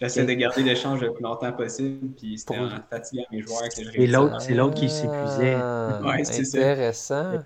j'essaie 0.00 0.24
de 0.24 0.32
garder 0.32 0.62
l'échange 0.62 1.00
le 1.02 1.12
plus 1.12 1.24
longtemps 1.24 1.52
possible, 1.52 2.08
puis 2.16 2.38
c'était 2.38 2.58
en 2.58 2.68
fatiguant 2.88 3.24
mes 3.32 3.42
joueurs 3.42 3.68
que 3.68 3.82
je 3.82 4.00
Et 4.00 4.06
l'autre, 4.06 4.40
c'est 4.40 4.54
l'autre 4.54 4.74
qui 4.74 4.88
s'épuisait. 4.88 5.56
ouais, 5.56 6.24
c'est 6.24 6.46
intéressant. 6.46 7.42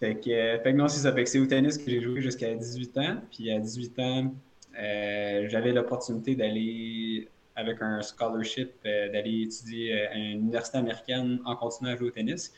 Fait 0.00 0.14
que, 0.14 0.30
euh, 0.30 0.58
fait 0.62 0.72
que 0.72 0.76
non, 0.78 0.88
c'est 0.88 1.00
ça. 1.00 1.12
Fait 1.12 1.24
que 1.24 1.30
c'est 1.30 1.38
au 1.38 1.46
tennis 1.46 1.76
que 1.76 1.88
j'ai 1.88 2.00
joué 2.00 2.22
jusqu'à 2.22 2.54
18 2.54 2.98
ans. 2.98 3.16
Puis 3.30 3.52
à 3.52 3.58
18 3.58 3.98
ans, 3.98 4.34
euh, 4.78 5.46
j'avais 5.48 5.72
l'opportunité 5.72 6.34
d'aller 6.34 7.28
avec 7.54 7.82
un 7.82 8.00
scholarship, 8.00 8.70
euh, 8.86 9.12
d'aller 9.12 9.42
étudier 9.42 10.06
à 10.06 10.14
une 10.14 10.40
université 10.40 10.78
américaine 10.78 11.40
en 11.44 11.54
continuant 11.54 11.92
à 11.92 11.96
jouer 11.96 12.08
au 12.08 12.10
tennis. 12.10 12.52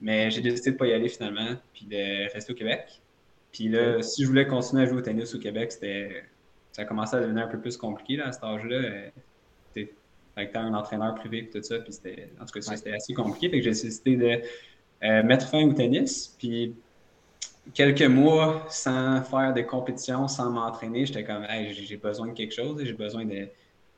Mais 0.00 0.30
j'ai 0.30 0.40
décidé 0.40 0.70
de 0.70 0.74
ne 0.74 0.78
pas 0.78 0.86
y 0.88 0.92
aller 0.92 1.08
finalement, 1.08 1.54
puis 1.72 1.86
de 1.86 2.32
rester 2.32 2.52
au 2.52 2.56
Québec. 2.56 3.00
Puis 3.52 3.68
là, 3.68 4.02
si 4.02 4.22
je 4.22 4.28
voulais 4.28 4.46
continuer 4.46 4.82
à 4.82 4.86
jouer 4.86 4.98
au 4.98 5.02
tennis 5.02 5.34
au 5.34 5.38
Québec, 5.38 5.70
c'était 5.72 6.24
ça 6.72 6.84
commençait 6.84 7.16
à 7.16 7.20
devenir 7.20 7.44
un 7.44 7.48
peu 7.48 7.60
plus 7.60 7.76
compliqué 7.76 8.16
là, 8.16 8.28
à 8.28 8.32
cet 8.32 8.44
âge-là. 8.44 9.10
Avec 10.36 10.56
un 10.56 10.72
entraîneur 10.74 11.14
privé 11.16 11.38
et 11.38 11.50
tout 11.50 11.62
ça, 11.62 11.80
puis 11.80 11.92
c'était, 11.92 12.30
en 12.40 12.46
tout 12.46 12.52
cas, 12.58 12.76
c'était 12.76 12.94
assez 12.94 13.12
compliqué. 13.12 13.50
Fait 13.50 13.58
que 13.58 13.64
j'ai 13.64 13.70
décidé 13.70 14.16
de 14.16 14.40
euh, 15.02 15.22
mettre 15.22 15.48
fin 15.48 15.64
au 15.64 15.72
tennis. 15.72 16.34
Puis 16.38 16.74
quelques 17.74 18.02
mois 18.02 18.66
sans 18.68 19.22
faire 19.22 19.54
de 19.54 19.62
compétition, 19.62 20.28
sans 20.28 20.50
m'entraîner, 20.50 21.06
j'étais 21.06 21.24
comme, 21.24 21.46
j'ai 21.70 21.96
besoin 21.96 22.28
de 22.28 22.32
quelque 22.32 22.54
chose, 22.54 22.82
j'ai 22.82 22.92
besoin 22.92 23.24
de, 23.24 23.48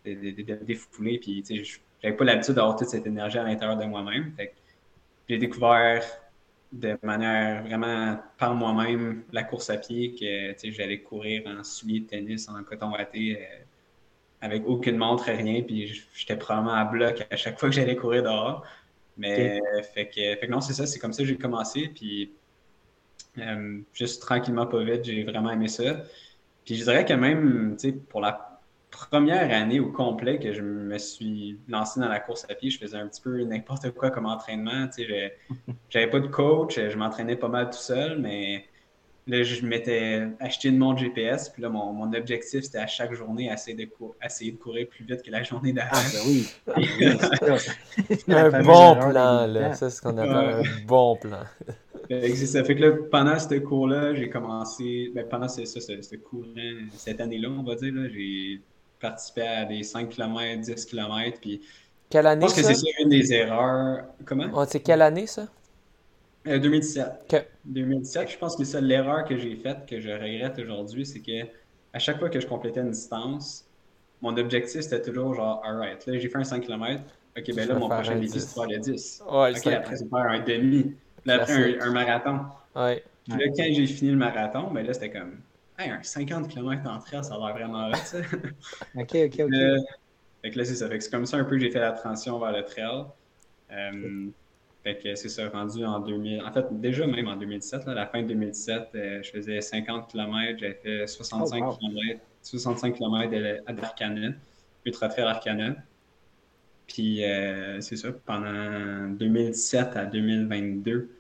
de, 0.05 0.65
défouler. 0.65 1.19
Puis, 1.19 1.45
j'avais 2.03 2.17
pas 2.17 2.25
l'habitude 2.25 2.55
d'avoir 2.55 2.77
toute 2.77 2.89
cette 2.89 3.07
énergie 3.07 3.39
à 3.39 3.45
l'intérieur 3.45 3.77
de 3.77 3.85
moi-même. 3.85 4.33
J'ai 5.29 5.39
découvert 5.39 6.03
de 6.73 6.97
manière 7.03 7.63
vraiment 7.63 8.19
par 8.39 8.55
moi-même 8.55 9.25
la 9.33 9.43
course 9.43 9.71
à 9.71 9.77
pied, 9.77 10.15
que 10.15 10.71
j'allais 10.71 11.01
courir 11.01 11.43
en 11.47 11.63
souliers 11.63 12.01
de 12.01 12.07
tennis, 12.07 12.49
en 12.49 12.63
coton 12.65 12.93
watté, 12.93 13.39
euh, 13.39 13.65
avec 14.41 14.65
aucune 14.67 14.97
montre, 14.97 15.25
rien. 15.25 15.63
Puis 15.63 16.03
j'étais 16.15 16.37
probablement 16.37 16.75
à 16.75 16.85
bloc 16.85 17.27
à 17.31 17.37
chaque 17.37 17.59
fois 17.59 17.69
que 17.69 17.75
j'allais 17.75 17.97
courir 17.97 18.23
dehors. 18.23 18.65
Mais 19.17 19.61
fait, 19.95 20.07
que, 20.09 20.41
fait, 20.41 20.47
que, 20.47 20.51
non, 20.51 20.61
c'est 20.61 20.73
ça, 20.73 20.87
c'est 20.87 20.99
comme 20.99 21.13
ça 21.13 21.23
que 21.23 21.29
j'ai 21.29 21.37
commencé. 21.37 21.91
Puis 21.95 22.33
euh, 23.39 23.81
juste 23.93 24.23
tranquillement, 24.23 24.67
pas 24.67 24.83
vite, 24.83 25.05
j'ai 25.05 25.25
vraiment 25.25 25.51
aimé 25.51 25.69
ça. 25.69 26.03
Puis 26.65 26.77
je 26.77 26.85
dirais 26.85 27.05
que 27.05 27.13
même, 27.13 27.77
tu 27.79 27.91
sais, 27.91 27.93
pour 27.93 28.21
la 28.21 28.61
première 28.91 29.51
année 29.51 29.81
au 29.81 29.91
complet 29.91 30.39
que 30.39 30.53
je 30.53 30.61
me 30.61 30.99
suis 30.99 31.59
lancé 31.69 31.99
dans 31.99 32.09
la 32.09 32.21
course 32.21 32.47
à 32.49 32.55
pied, 32.55 32.71
je 32.71 32.79
faisais 32.79 32.97
un 32.97 33.09
petit 33.09 33.23
peu 33.23 33.43
n'importe 33.43 33.91
quoi 33.93 34.11
comme 34.11 34.27
entraînement. 34.27 34.87
Tu 34.89 35.07
sais, 35.07 35.37
j'avais 35.89 36.11
pas 36.11 36.21
de 36.21 36.27
coach, 36.29 36.79
je 36.79 36.97
m'entraînais 36.97 37.37
pas 37.37 37.49
mal 37.49 37.71
tout 37.71 37.79
seul, 37.79 38.19
mais 38.19 38.67
là, 39.27 39.43
je 39.43 39.65
m'étais 39.65 40.23
acheté 40.41 40.69
une 40.69 40.79
montre 40.79 41.01
GPS. 41.01 41.49
Puis 41.49 41.63
là, 41.63 41.69
mon, 41.69 41.93
mon 41.93 42.13
objectif, 42.13 42.65
c'était 42.65 42.79
à 42.79 42.87
chaque 42.87 43.13
journée 43.15 43.51
essayer 43.53 43.77
de, 43.77 43.89
essayer 44.25 44.53
de 44.53 44.57
courir 44.57 44.89
plus 44.89 45.05
vite 45.05 45.23
que 45.23 45.31
la 45.31 45.43
journée 45.43 45.73
d'avant. 45.73 45.91
Ah, 45.93 46.03
ben 46.13 46.21
oui. 46.27 46.49
un 48.29 48.63
bon 48.63 48.95
plan, 48.97 49.47
là. 49.47 49.75
Ça, 49.75 49.91
c'est 49.91 49.97
ce 49.97 50.03
qu'on 50.03 50.17
appelle 50.19 50.33
un 50.33 50.63
bon 50.87 51.17
plan. 51.17 51.43
Ça 52.11 52.65
fait 52.65 52.75
que 52.75 52.83
là, 52.83 52.93
pendant 53.11 53.39
ce 53.39 53.55
cours-là, 53.55 54.15
j'ai 54.15 54.29
commencé, 54.29 55.11
ben, 55.15 55.27
pendant 55.29 55.49
ce, 55.49 55.65
ce, 55.65 55.81
ce 55.81 56.17
cours 56.17 56.45
cette 56.95 57.21
année-là, 57.21 57.49
on 57.49 57.63
va 57.63 57.75
dire, 57.77 57.95
j'ai 58.13 58.61
participé 59.01 59.43
à 59.43 59.65
des 59.65 59.83
5 59.83 60.09
km, 60.09 60.61
10 60.61 60.85
km. 60.87 61.39
Puis 61.41 61.63
quelle 62.11 62.27
année, 62.27 62.47
Je 62.49 62.55
pense 62.55 62.69
que 62.69 62.75
c'est 62.75 63.03
une 63.03 63.09
des 63.09 63.33
erreurs. 63.33 64.05
Comment? 64.25 64.65
c'est 64.67 64.81
quelle 64.81 65.01
année, 65.01 65.27
ça? 65.27 65.49
2017. 66.45 67.35
Euh, 67.35 67.41
2017, 67.65 68.31
je 68.31 68.39
pense 68.39 68.57
que 68.57 68.65
c'est 68.65 68.81
l'erreur 68.81 69.25
que 69.25 69.37
j'ai 69.37 69.57
faite, 69.57 69.87
que 69.89 70.01
je 70.01 70.11
regrette 70.11 70.59
aujourd'hui, 70.59 71.07
c'est 71.07 71.21
que 71.21 71.49
à 71.93 71.99
chaque 71.99 72.19
fois 72.19 72.31
que 72.31 72.41
je 72.41 72.47
complétais 72.47 72.81
une 72.81 72.91
distance, 72.91 73.67
mon 74.21 74.37
objectif 74.37 74.81
c'était 74.81 75.03
toujours 75.03 75.35
genre, 75.35 75.63
alright, 75.65 76.05
là 76.07 76.19
j'ai 76.19 76.29
fait 76.29 76.39
un 76.39 76.45
5 76.45 76.61
km, 76.61 77.03
ok, 77.37 77.55
ben 77.55 77.69
là 77.69 77.75
mon 77.75 77.89
prochain 77.89 78.17
défi 78.17 78.41
c'est 78.41 78.55
faire 78.55 78.69
le 78.69 78.79
10. 78.79 79.23
ok, 79.27 79.67
après 79.67 79.97
c'est 79.97 80.09
faire 80.09 80.19
un 80.19 80.41
demi, 80.41 80.95
là 81.25 81.35
après 81.43 81.79
un, 81.81 81.91
marathon. 81.91 82.41
Ouais. 82.75 83.05
Puis 83.29 83.39
là, 83.39 83.47
quand 83.57 83.65
j'ai 83.71 83.87
fini 83.87 84.11
le 84.11 84.17
marathon, 84.17 84.71
ben 84.73 84.85
là 84.85 84.95
c'était 84.95 85.11
comme, 85.11 85.39
hey, 85.79 85.91
un 85.91 86.03
50 86.03 86.49
km 86.49 86.91
en 86.91 86.99
trail, 86.99 87.23
ça 87.23 87.35
a 87.35 87.39
l'air 87.39 87.55
vraiment 87.55 87.89
hot, 87.89 87.95
ça. 88.05 88.19
ok, 88.97 89.15
ok, 89.15 89.41
ok. 89.41 89.53
Euh, 89.53 89.79
fait 90.43 90.51
que 90.51 90.59
là 90.59 90.65
c'est 90.65 90.75
ça, 90.75 90.89
fait 90.89 90.99
que 90.99 91.05
c'est 91.05 91.11
comme 91.11 91.27
ça 91.27 91.37
un 91.37 91.45
peu 91.45 91.57
que 91.57 91.63
j'ai 91.63 91.71
fait 91.71 91.79
la 91.79 91.93
transition 91.93 92.39
vers 92.41 92.53
le 92.53 92.65
trail. 92.65 93.05
Euh, 93.71 94.29
fait 94.83 94.99
que 94.99 95.15
c'est 95.15 95.29
ça, 95.29 95.49
rendu 95.49 95.85
en 95.85 96.01
2000. 96.01 96.43
En 96.43 96.53
fait, 96.53 96.67
déjà 96.81 97.07
même 97.07 97.29
en 97.29 97.37
2017, 97.37 97.87
là, 97.87 97.95
la 97.95 98.07
fin 98.07 98.23
de 98.23 98.29
2017, 98.29 98.89
euh, 98.95 99.23
je 99.23 99.31
faisais 99.31 99.61
50 99.61 100.11
km, 100.11 100.59
j'avais 100.59 100.75
fait 100.75 101.07
65 101.07 101.79
km, 101.79 102.21
65 102.43 102.95
km 102.95 103.63
à 103.67 103.73
Darkana, 103.73 104.31
Ultra 104.85 105.09
Trail 105.09 105.25
Arcana. 105.25 105.77
Puis 106.89 107.25
euh, 107.25 107.81
c'est 107.81 107.97
ça, 107.97 108.09
pendant 108.27 109.09
2017 109.11 109.97
à 109.97 110.05
2022, 110.05 111.11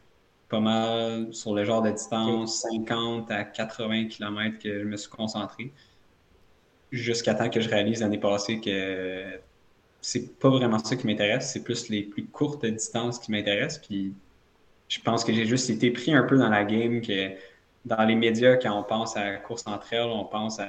pas 0.48 0.60
mal 0.60 1.32
sur 1.32 1.54
le 1.54 1.64
genre 1.64 1.82
de 1.82 1.90
distance, 1.90 2.62
50 2.62 3.30
à 3.30 3.44
80 3.44 4.08
km 4.08 4.58
que 4.58 4.80
je 4.80 4.84
me 4.84 4.96
suis 4.96 5.10
concentré. 5.10 5.72
Jusqu'à 6.90 7.34
temps 7.34 7.48
que 7.48 7.60
je 7.60 7.68
réalise 7.68 8.00
l'année 8.00 8.18
passée 8.18 8.60
que 8.60 9.38
c'est 10.02 10.38
pas 10.38 10.50
vraiment 10.50 10.80
ça 10.80 10.96
qui 10.96 11.06
m'intéresse, 11.06 11.50
c'est 11.52 11.62
plus 11.62 11.88
les 11.88 12.02
plus 12.02 12.26
courtes 12.26 12.66
distances 12.66 13.20
qui 13.20 13.30
m'intéressent. 13.30 13.86
Puis 13.86 14.12
je 14.88 15.00
pense 15.00 15.24
que 15.24 15.32
j'ai 15.32 15.46
juste 15.46 15.70
été 15.70 15.90
pris 15.90 16.12
un 16.12 16.24
peu 16.24 16.36
dans 16.36 16.48
la 16.48 16.64
game 16.64 17.00
que 17.00 17.30
dans 17.84 18.04
les 18.04 18.16
médias, 18.16 18.56
quand 18.56 18.78
on 18.78 18.82
pense 18.82 19.16
à 19.16 19.24
la 19.24 19.36
course 19.38 19.62
entre 19.66 19.92
elles, 19.92 20.02
on 20.02 20.24
pense 20.24 20.58
à 20.58 20.66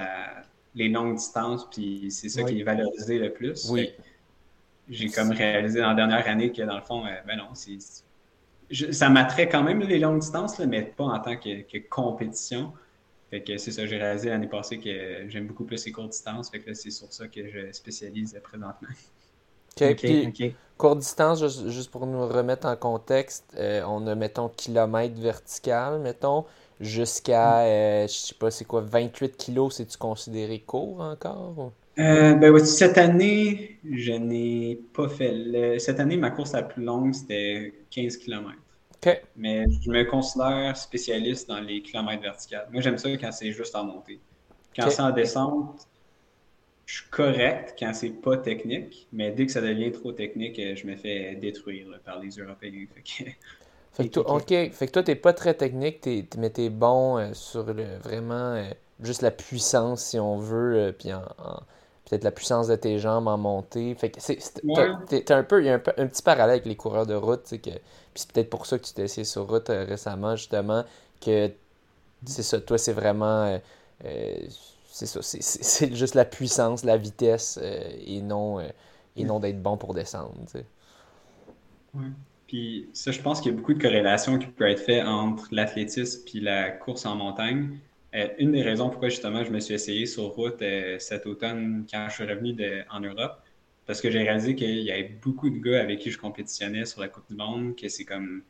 les 0.76 0.88
longues 0.88 1.16
distances, 1.16 1.68
puis 1.70 2.10
c'est 2.10 2.28
ça 2.28 2.44
qui 2.44 2.60
est 2.60 2.64
valorisé 2.64 3.18
le 3.18 3.32
plus. 3.32 3.68
Oui. 3.70 3.90
J'ai 4.88 5.08
comme 5.08 5.30
réalisé 5.30 5.80
dans 5.80 5.90
la 5.90 5.94
dernière 5.94 6.28
année 6.28 6.52
que 6.52 6.62
dans 6.62 6.76
le 6.76 6.82
fond, 6.82 7.04
euh, 7.06 7.10
ben 7.26 7.36
non, 7.36 7.54
c'est. 7.54 7.78
ça 8.92 9.08
m'attrait 9.08 9.48
quand 9.48 9.62
même 9.62 9.80
les 9.80 9.98
longues 9.98 10.20
distances, 10.20 10.58
mais 10.60 10.82
pas 10.82 11.04
en 11.04 11.18
tant 11.18 11.36
que, 11.36 11.62
que 11.62 11.78
compétition. 11.88 12.72
Fait 13.30 13.42
que 13.42 13.56
c'est 13.56 13.72
ça, 13.72 13.86
j'ai 13.86 13.96
réalisé 13.96 14.28
l'année 14.28 14.46
passée 14.46 14.78
que 14.78 15.28
j'aime 15.28 15.46
beaucoup 15.46 15.64
plus 15.64 15.84
les 15.86 15.92
courtes 15.92 16.10
distances. 16.10 16.50
Fait 16.50 16.60
que 16.60 16.74
c'est 16.74 16.90
sur 16.90 17.12
ça 17.12 17.26
que 17.26 17.48
je 17.48 17.72
spécialise 17.72 18.38
présentement. 18.42 18.88
OK. 19.80 19.96
Puis, 19.96 20.54
courte 20.76 20.98
distance, 20.98 21.40
juste, 21.68 21.90
pour 21.90 22.06
nous 22.06 22.26
remettre 22.26 22.66
en 22.66 22.76
contexte, 22.76 23.44
euh, 23.58 23.82
on 23.86 24.06
a, 24.06 24.14
mettons, 24.14 24.48
kilomètre 24.48 25.20
vertical, 25.20 26.00
mettons, 26.00 26.44
jusqu'à, 26.80 27.62
mm. 27.62 27.66
euh, 27.66 28.06
je 28.06 28.12
sais 28.12 28.34
pas, 28.34 28.50
c'est 28.50 28.64
quoi, 28.64 28.82
28 28.82 29.36
kilos, 29.36 29.76
c'est-tu 29.76 29.96
considéré 29.96 30.60
court 30.60 31.00
encore? 31.00 31.72
Euh, 31.98 32.34
ben 32.34 32.50
oui, 32.50 32.66
cette 32.66 32.98
année, 32.98 33.78
je 33.88 34.12
n'ai 34.12 34.80
pas 34.94 35.08
fait. 35.08 35.78
Cette 35.78 36.00
année, 36.00 36.16
ma 36.16 36.30
course 36.30 36.52
la 36.52 36.64
plus 36.64 36.82
longue, 36.82 37.14
c'était 37.14 37.72
15 37.90 38.16
km. 38.16 38.50
OK. 38.96 39.22
Mais 39.36 39.64
je 39.80 39.90
me 39.90 40.02
considère 40.04 40.76
spécialiste 40.76 41.48
dans 41.48 41.60
les 41.60 41.82
kilomètres 41.82 42.22
verticales. 42.22 42.66
Moi, 42.72 42.82
j'aime 42.82 42.98
ça 42.98 43.08
quand 43.10 43.30
c'est 43.30 43.52
juste 43.52 43.76
en 43.76 43.84
montée. 43.84 44.18
Quand 44.74 44.90
c'est 44.90 45.02
en 45.02 45.12
descente, 45.12 45.86
je 46.86 46.96
suis 46.98 47.10
correct 47.10 47.74
quand 47.78 47.92
c'est 47.94 48.10
pas 48.10 48.36
technique, 48.36 49.06
mais 49.12 49.30
dès 49.30 49.46
que 49.46 49.52
ça 49.52 49.60
devient 49.60 49.90
trop 49.92 50.12
technique, 50.12 50.58
euh, 50.58 50.76
je 50.76 50.86
me 50.86 50.96
fais 50.96 51.34
détruire 51.34 51.86
par 52.04 52.20
les 52.20 52.30
Européens. 52.30 52.86
Fait 53.92 54.08
que, 54.08 54.14
toi, 54.14 54.34
OK. 54.34 54.48
Fait 54.48 54.86
que 54.88 54.90
toi, 54.90 55.04
t'es 55.04 55.14
pas 55.14 55.32
très 55.32 55.54
technique, 55.54 56.04
mais 56.36 56.50
t'es 56.50 56.68
bon 56.68 57.16
euh, 57.16 57.32
sur 57.32 57.72
le, 57.72 57.96
vraiment 58.02 58.54
euh, 58.54 58.64
juste 59.00 59.22
la 59.22 59.30
puissance, 59.30 60.02
si 60.02 60.18
on 60.18 60.36
veut, 60.36 60.92
puis 60.98 61.10
peut-être 62.04 62.24
la 62.24 62.32
puissance 62.32 62.66
de 62.66 62.74
tes 62.74 62.98
jambes 62.98 63.28
en 63.28 63.38
montée. 63.38 63.94
Fait 63.94 64.10
que 64.10 64.20
c'est, 64.20 64.40
un 65.30 65.44
peu, 65.44 65.62
il 65.62 65.66
y 65.66 65.70
a 65.70 65.74
un, 65.74 65.78
petit 65.78 66.22
parallèle 66.22 66.50
avec 66.50 66.66
les 66.66 66.74
coureurs 66.74 67.06
de 67.06 67.14
route, 67.14 67.44
que, 67.48 67.70
puis 67.70 67.80
c'est 68.16 68.32
peut-être 68.32 68.50
pour 68.50 68.66
ça 68.66 68.80
que 68.80 68.84
tu 68.84 68.94
t'es 68.94 69.02
essayé 69.02 69.24
sur 69.24 69.48
route 69.48 69.68
récemment, 69.68 70.34
justement, 70.34 70.84
que 71.24 71.52
c'est 72.26 72.42
ça, 72.42 72.60
toi, 72.60 72.78
c'est 72.78 72.94
vraiment 72.94 73.60
c'est 74.94 75.06
ça, 75.06 75.20
c'est 75.22 75.92
juste 75.96 76.14
la 76.14 76.24
puissance, 76.24 76.84
la 76.84 76.96
vitesse 76.96 77.58
euh, 77.60 77.80
et 78.06 78.22
non, 78.22 78.60
euh, 78.60 78.68
non 79.16 79.40
d'être 79.40 79.60
bon 79.60 79.76
pour 79.76 79.92
descendre. 79.92 80.32
Oui. 81.94 82.04
Puis 82.46 82.88
ça, 82.92 83.10
je 83.10 83.20
pense 83.20 83.40
qu'il 83.40 83.50
y 83.50 83.54
a 83.54 83.56
beaucoup 83.56 83.74
de 83.74 83.82
corrélations 83.82 84.38
qui 84.38 84.46
peuvent 84.46 84.68
être 84.68 84.78
faites 84.78 85.04
entre 85.04 85.48
l'athlétisme 85.50 86.22
et 86.32 86.40
la 86.40 86.70
course 86.70 87.06
en 87.06 87.16
montagne. 87.16 87.76
Euh, 88.14 88.28
une 88.38 88.52
des 88.52 88.62
raisons 88.62 88.88
pourquoi 88.88 89.08
justement 89.08 89.42
je 89.42 89.50
me 89.50 89.58
suis 89.58 89.74
essayé 89.74 90.06
sur 90.06 90.26
route 90.26 90.62
cet 91.00 91.26
automne 91.26 91.84
quand 91.90 92.06
je 92.08 92.14
suis 92.14 92.24
revenu 92.24 92.54
en 92.88 93.00
Europe, 93.00 93.42
parce 93.86 94.00
que 94.00 94.12
j'ai 94.12 94.22
réalisé 94.22 94.54
qu'il 94.54 94.78
y 94.78 94.92
avait 94.92 95.18
beaucoup 95.20 95.50
de 95.50 95.58
gars 95.58 95.80
avec 95.80 95.98
qui 95.98 96.12
je 96.12 96.18
compétitionnais 96.18 96.84
sur 96.84 97.00
la 97.00 97.08
Coupe 97.08 97.28
du 97.28 97.34
Monde, 97.34 97.74
que 97.74 97.88
c'est 97.88 98.04
comme. 98.04 98.42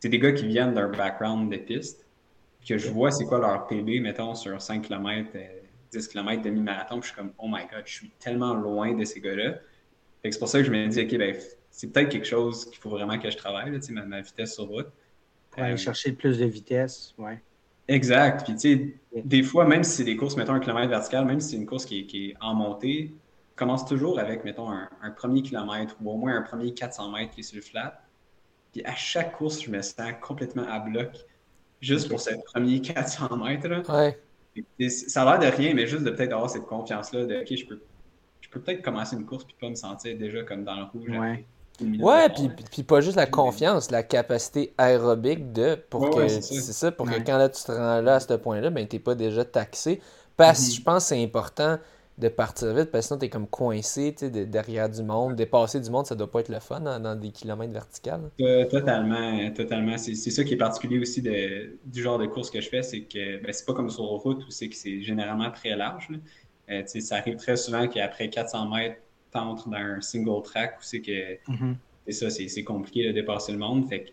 C'est 0.00 0.08
des 0.08 0.18
gars 0.18 0.32
qui 0.32 0.48
viennent 0.48 0.74
d'un 0.74 0.88
background 0.88 1.48
de 1.48 1.58
piste, 1.58 2.04
que 2.68 2.76
je 2.76 2.88
vois 2.88 3.12
c'est 3.12 3.24
quoi 3.24 3.38
leur 3.38 3.68
PB, 3.68 4.00
mettons, 4.00 4.34
sur 4.34 4.60
5 4.60 4.82
km 4.82 5.30
10 5.92 6.08
km 6.08 6.42
demi-marathon, 6.42 7.00
je 7.02 7.08
suis 7.08 7.16
comme, 7.16 7.32
oh 7.38 7.46
my 7.48 7.66
god, 7.70 7.82
je 7.84 7.92
suis 7.92 8.10
tellement 8.18 8.54
loin 8.54 8.94
de 8.94 9.04
ces 9.04 9.20
gars-là. 9.20 9.56
C'est 10.24 10.38
pour 10.38 10.48
ça 10.48 10.58
que 10.58 10.64
je 10.64 10.70
me 10.70 10.86
dis, 10.86 11.00
OK, 11.00 11.18
ben, 11.18 11.36
c'est 11.70 11.92
peut-être 11.92 12.08
quelque 12.08 12.26
chose 12.26 12.64
qu'il 12.66 12.78
faut 12.78 12.90
vraiment 12.90 13.18
que 13.18 13.30
je 13.30 13.36
travaille, 13.36 13.70
là, 13.70 13.78
ma, 13.90 14.04
ma 14.04 14.20
vitesse 14.20 14.54
sur 14.54 14.64
route. 14.64 14.88
Pour 15.50 15.62
aller 15.62 15.74
euh, 15.74 15.76
chercher 15.76 16.12
plus 16.12 16.38
de 16.38 16.46
vitesse, 16.46 17.14
ouais. 17.18 17.42
Exact. 17.88 18.44
Puis, 18.44 18.54
tu 18.54 18.60
sais, 18.60 19.22
des 19.24 19.42
fois, 19.42 19.66
même 19.66 19.84
si 19.84 19.90
c'est 19.90 20.04
des 20.04 20.16
courses, 20.16 20.36
mettons, 20.36 20.54
un 20.54 20.60
kilomètre 20.60 20.88
vertical, 20.88 21.26
même 21.26 21.40
si 21.40 21.50
c'est 21.50 21.56
une 21.56 21.66
course 21.66 21.84
qui 21.84 22.00
est, 22.00 22.34
en 22.40 22.54
montée, 22.54 23.12
commence 23.56 23.84
toujours 23.84 24.18
avec, 24.18 24.44
mettons, 24.44 24.70
un, 24.70 25.10
premier 25.10 25.42
kilomètre 25.42 25.96
ou 26.00 26.10
au 26.10 26.16
moins 26.16 26.36
un 26.36 26.42
premier 26.42 26.72
400 26.72 27.10
mètres 27.10 27.32
qui 27.32 27.40
est 27.40 27.42
sur 27.42 27.56
le 27.56 27.62
flat. 27.62 28.00
Puis 28.72 28.82
à 28.84 28.94
chaque 28.94 29.36
course, 29.36 29.62
je 29.62 29.70
me 29.70 29.82
sens 29.82 30.12
complètement 30.22 30.66
à 30.66 30.78
bloc 30.78 31.10
juste 31.82 32.08
pour 32.08 32.20
ce 32.20 32.30
premier 32.46 32.80
400 32.80 33.36
mètres. 33.36 33.68
Là. 33.68 33.82
Ouais 33.88 34.18
ça 34.88 35.22
a 35.22 35.38
l'air 35.38 35.50
de 35.50 35.56
rien, 35.56 35.74
mais 35.74 35.86
juste 35.86 36.04
de 36.04 36.10
peut-être 36.10 36.32
avoir 36.32 36.50
cette 36.50 36.66
confiance-là 36.66 37.24
de 37.24 37.40
OK, 37.40 37.56
je 37.56 37.66
peux, 37.66 37.80
je 38.40 38.48
peux 38.50 38.60
peut-être 38.60 38.82
commencer 38.82 39.16
une 39.16 39.24
course 39.24 39.44
puis 39.44 39.56
pas 39.60 39.68
me 39.68 39.74
sentir 39.74 40.16
déjà 40.16 40.42
comme 40.42 40.64
dans 40.64 40.76
le 40.76 40.84
rouge. 40.84 41.08
Ouais. 41.08 41.46
Ouais, 42.00 42.28
puis, 42.28 42.50
puis 42.70 42.82
pas 42.82 43.00
juste 43.00 43.16
la 43.16 43.26
confiance, 43.26 43.90
la 43.90 44.02
capacité 44.02 44.74
aérobique 44.78 45.52
de 45.52 45.74
pour 45.74 46.10
que 46.10 46.28
c'est 46.28 46.60
ça. 46.60 46.92
pour 46.92 47.10
que 47.10 47.18
quand 47.20 47.38
là, 47.38 47.48
tu 47.48 47.62
te 47.62 47.72
rends 47.72 48.00
là 48.00 48.16
à 48.16 48.20
ce 48.20 48.34
point-là, 48.34 48.70
ben 48.70 48.86
t'es 48.86 48.98
pas 48.98 49.14
déjà 49.14 49.44
taxé. 49.44 50.00
Parce 50.36 50.60
que 50.60 50.64
mm-hmm. 50.64 50.76
je 50.76 50.82
pense 50.82 51.02
que 51.04 51.08
c'est 51.08 51.22
important 51.22 51.78
de 52.18 52.28
partir 52.28 52.74
vite 52.74 52.90
parce 52.90 53.04
que 53.04 53.08
sinon 53.08 53.18
t'es 53.18 53.28
comme 53.30 53.46
coincé 53.46 54.12
derrière 54.12 54.88
du 54.88 55.02
monde. 55.02 55.34
Dépasser 55.34 55.80
du 55.80 55.90
monde, 55.90 56.06
ça 56.06 56.14
doit 56.14 56.30
pas 56.30 56.40
être 56.40 56.48
le 56.50 56.60
fun 56.60 56.80
dans, 56.80 57.18
des 57.18 57.30
kilomètres 57.30 57.72
verticales. 57.72 58.30
Totalement, 58.70 59.50
totalement. 59.52 59.98
C'est 59.98 60.14
ça 60.14 60.44
qui 60.44 60.54
est 60.54 60.56
particulier 60.58 60.98
aussi 60.98 61.22
de, 61.22 61.78
du 61.84 62.02
genre 62.02 62.18
de 62.18 62.26
course 62.26 62.50
que 62.50 62.60
je 62.60 62.68
fais, 62.68 62.82
c'est 62.82 63.02
que 63.02 63.42
ben, 63.42 63.52
c'est 63.52 63.64
pas 63.66 63.74
comme 63.74 63.90
sur 63.90 64.04
route 64.04 64.44
où 64.46 64.50
c'est 64.50 64.68
que 64.68 64.76
c'est 64.76 65.02
généralement 65.02 65.50
très 65.50 65.74
large. 65.76 66.08
Euh, 66.70 66.82
ça 66.86 67.16
arrive 67.16 67.36
très 67.36 67.56
souvent 67.56 67.88
qu'après 67.88 68.30
400 68.30 68.68
mètres, 68.70 69.00
t'entres 69.30 69.68
dans 69.68 69.76
un 69.76 70.00
single 70.00 70.42
track 70.42 70.78
où 70.78 70.82
c'est 70.82 71.00
que 71.00 71.38
Mhm. 71.48 71.76
c'est 72.06 72.12
ça, 72.12 72.30
c'est 72.30 72.64
compliqué 72.64 73.06
de 73.08 73.12
dépasser 73.12 73.52
le 73.52 73.58
monde. 73.58 73.88
Fait 73.88 74.04
que, 74.04 74.10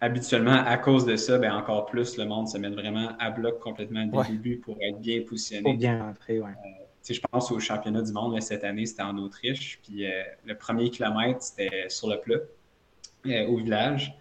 habituellement, 0.00 0.52
à 0.64 0.76
cause 0.78 1.06
de 1.06 1.16
ça, 1.16 1.38
ben 1.38 1.52
encore 1.54 1.86
plus, 1.86 2.16
le 2.18 2.24
monde 2.26 2.48
se 2.48 2.58
met 2.58 2.68
vraiment 2.70 3.10
à 3.18 3.30
bloc 3.30 3.58
complètement 3.60 4.06
dès 4.06 4.16
Ouais. 4.16 4.24
le 4.28 4.34
début 4.34 4.58
pour 4.58 4.76
être 4.80 5.00
bien 5.00 5.22
positionné. 5.22 5.62
Pour 5.62 5.74
bien 5.76 6.02
rentrer, 6.02 6.40
ouais. 6.40 6.52
Sais, 6.62 6.87
je 7.06 7.20
pense 7.30 7.50
au 7.50 7.58
championnat 7.58 8.02
du 8.02 8.12
monde 8.12 8.34
là, 8.34 8.40
cette 8.40 8.64
année, 8.64 8.86
c'était 8.86 9.02
en 9.02 9.16
Autriche. 9.18 9.80
Puis 9.82 10.06
euh, 10.06 10.22
le 10.44 10.56
premier 10.56 10.90
kilomètre, 10.90 11.42
c'était 11.42 11.88
sur 11.88 12.08
le 12.08 12.20
plat, 12.20 12.36
euh, 13.26 13.46
au 13.46 13.56
village. 13.56 14.14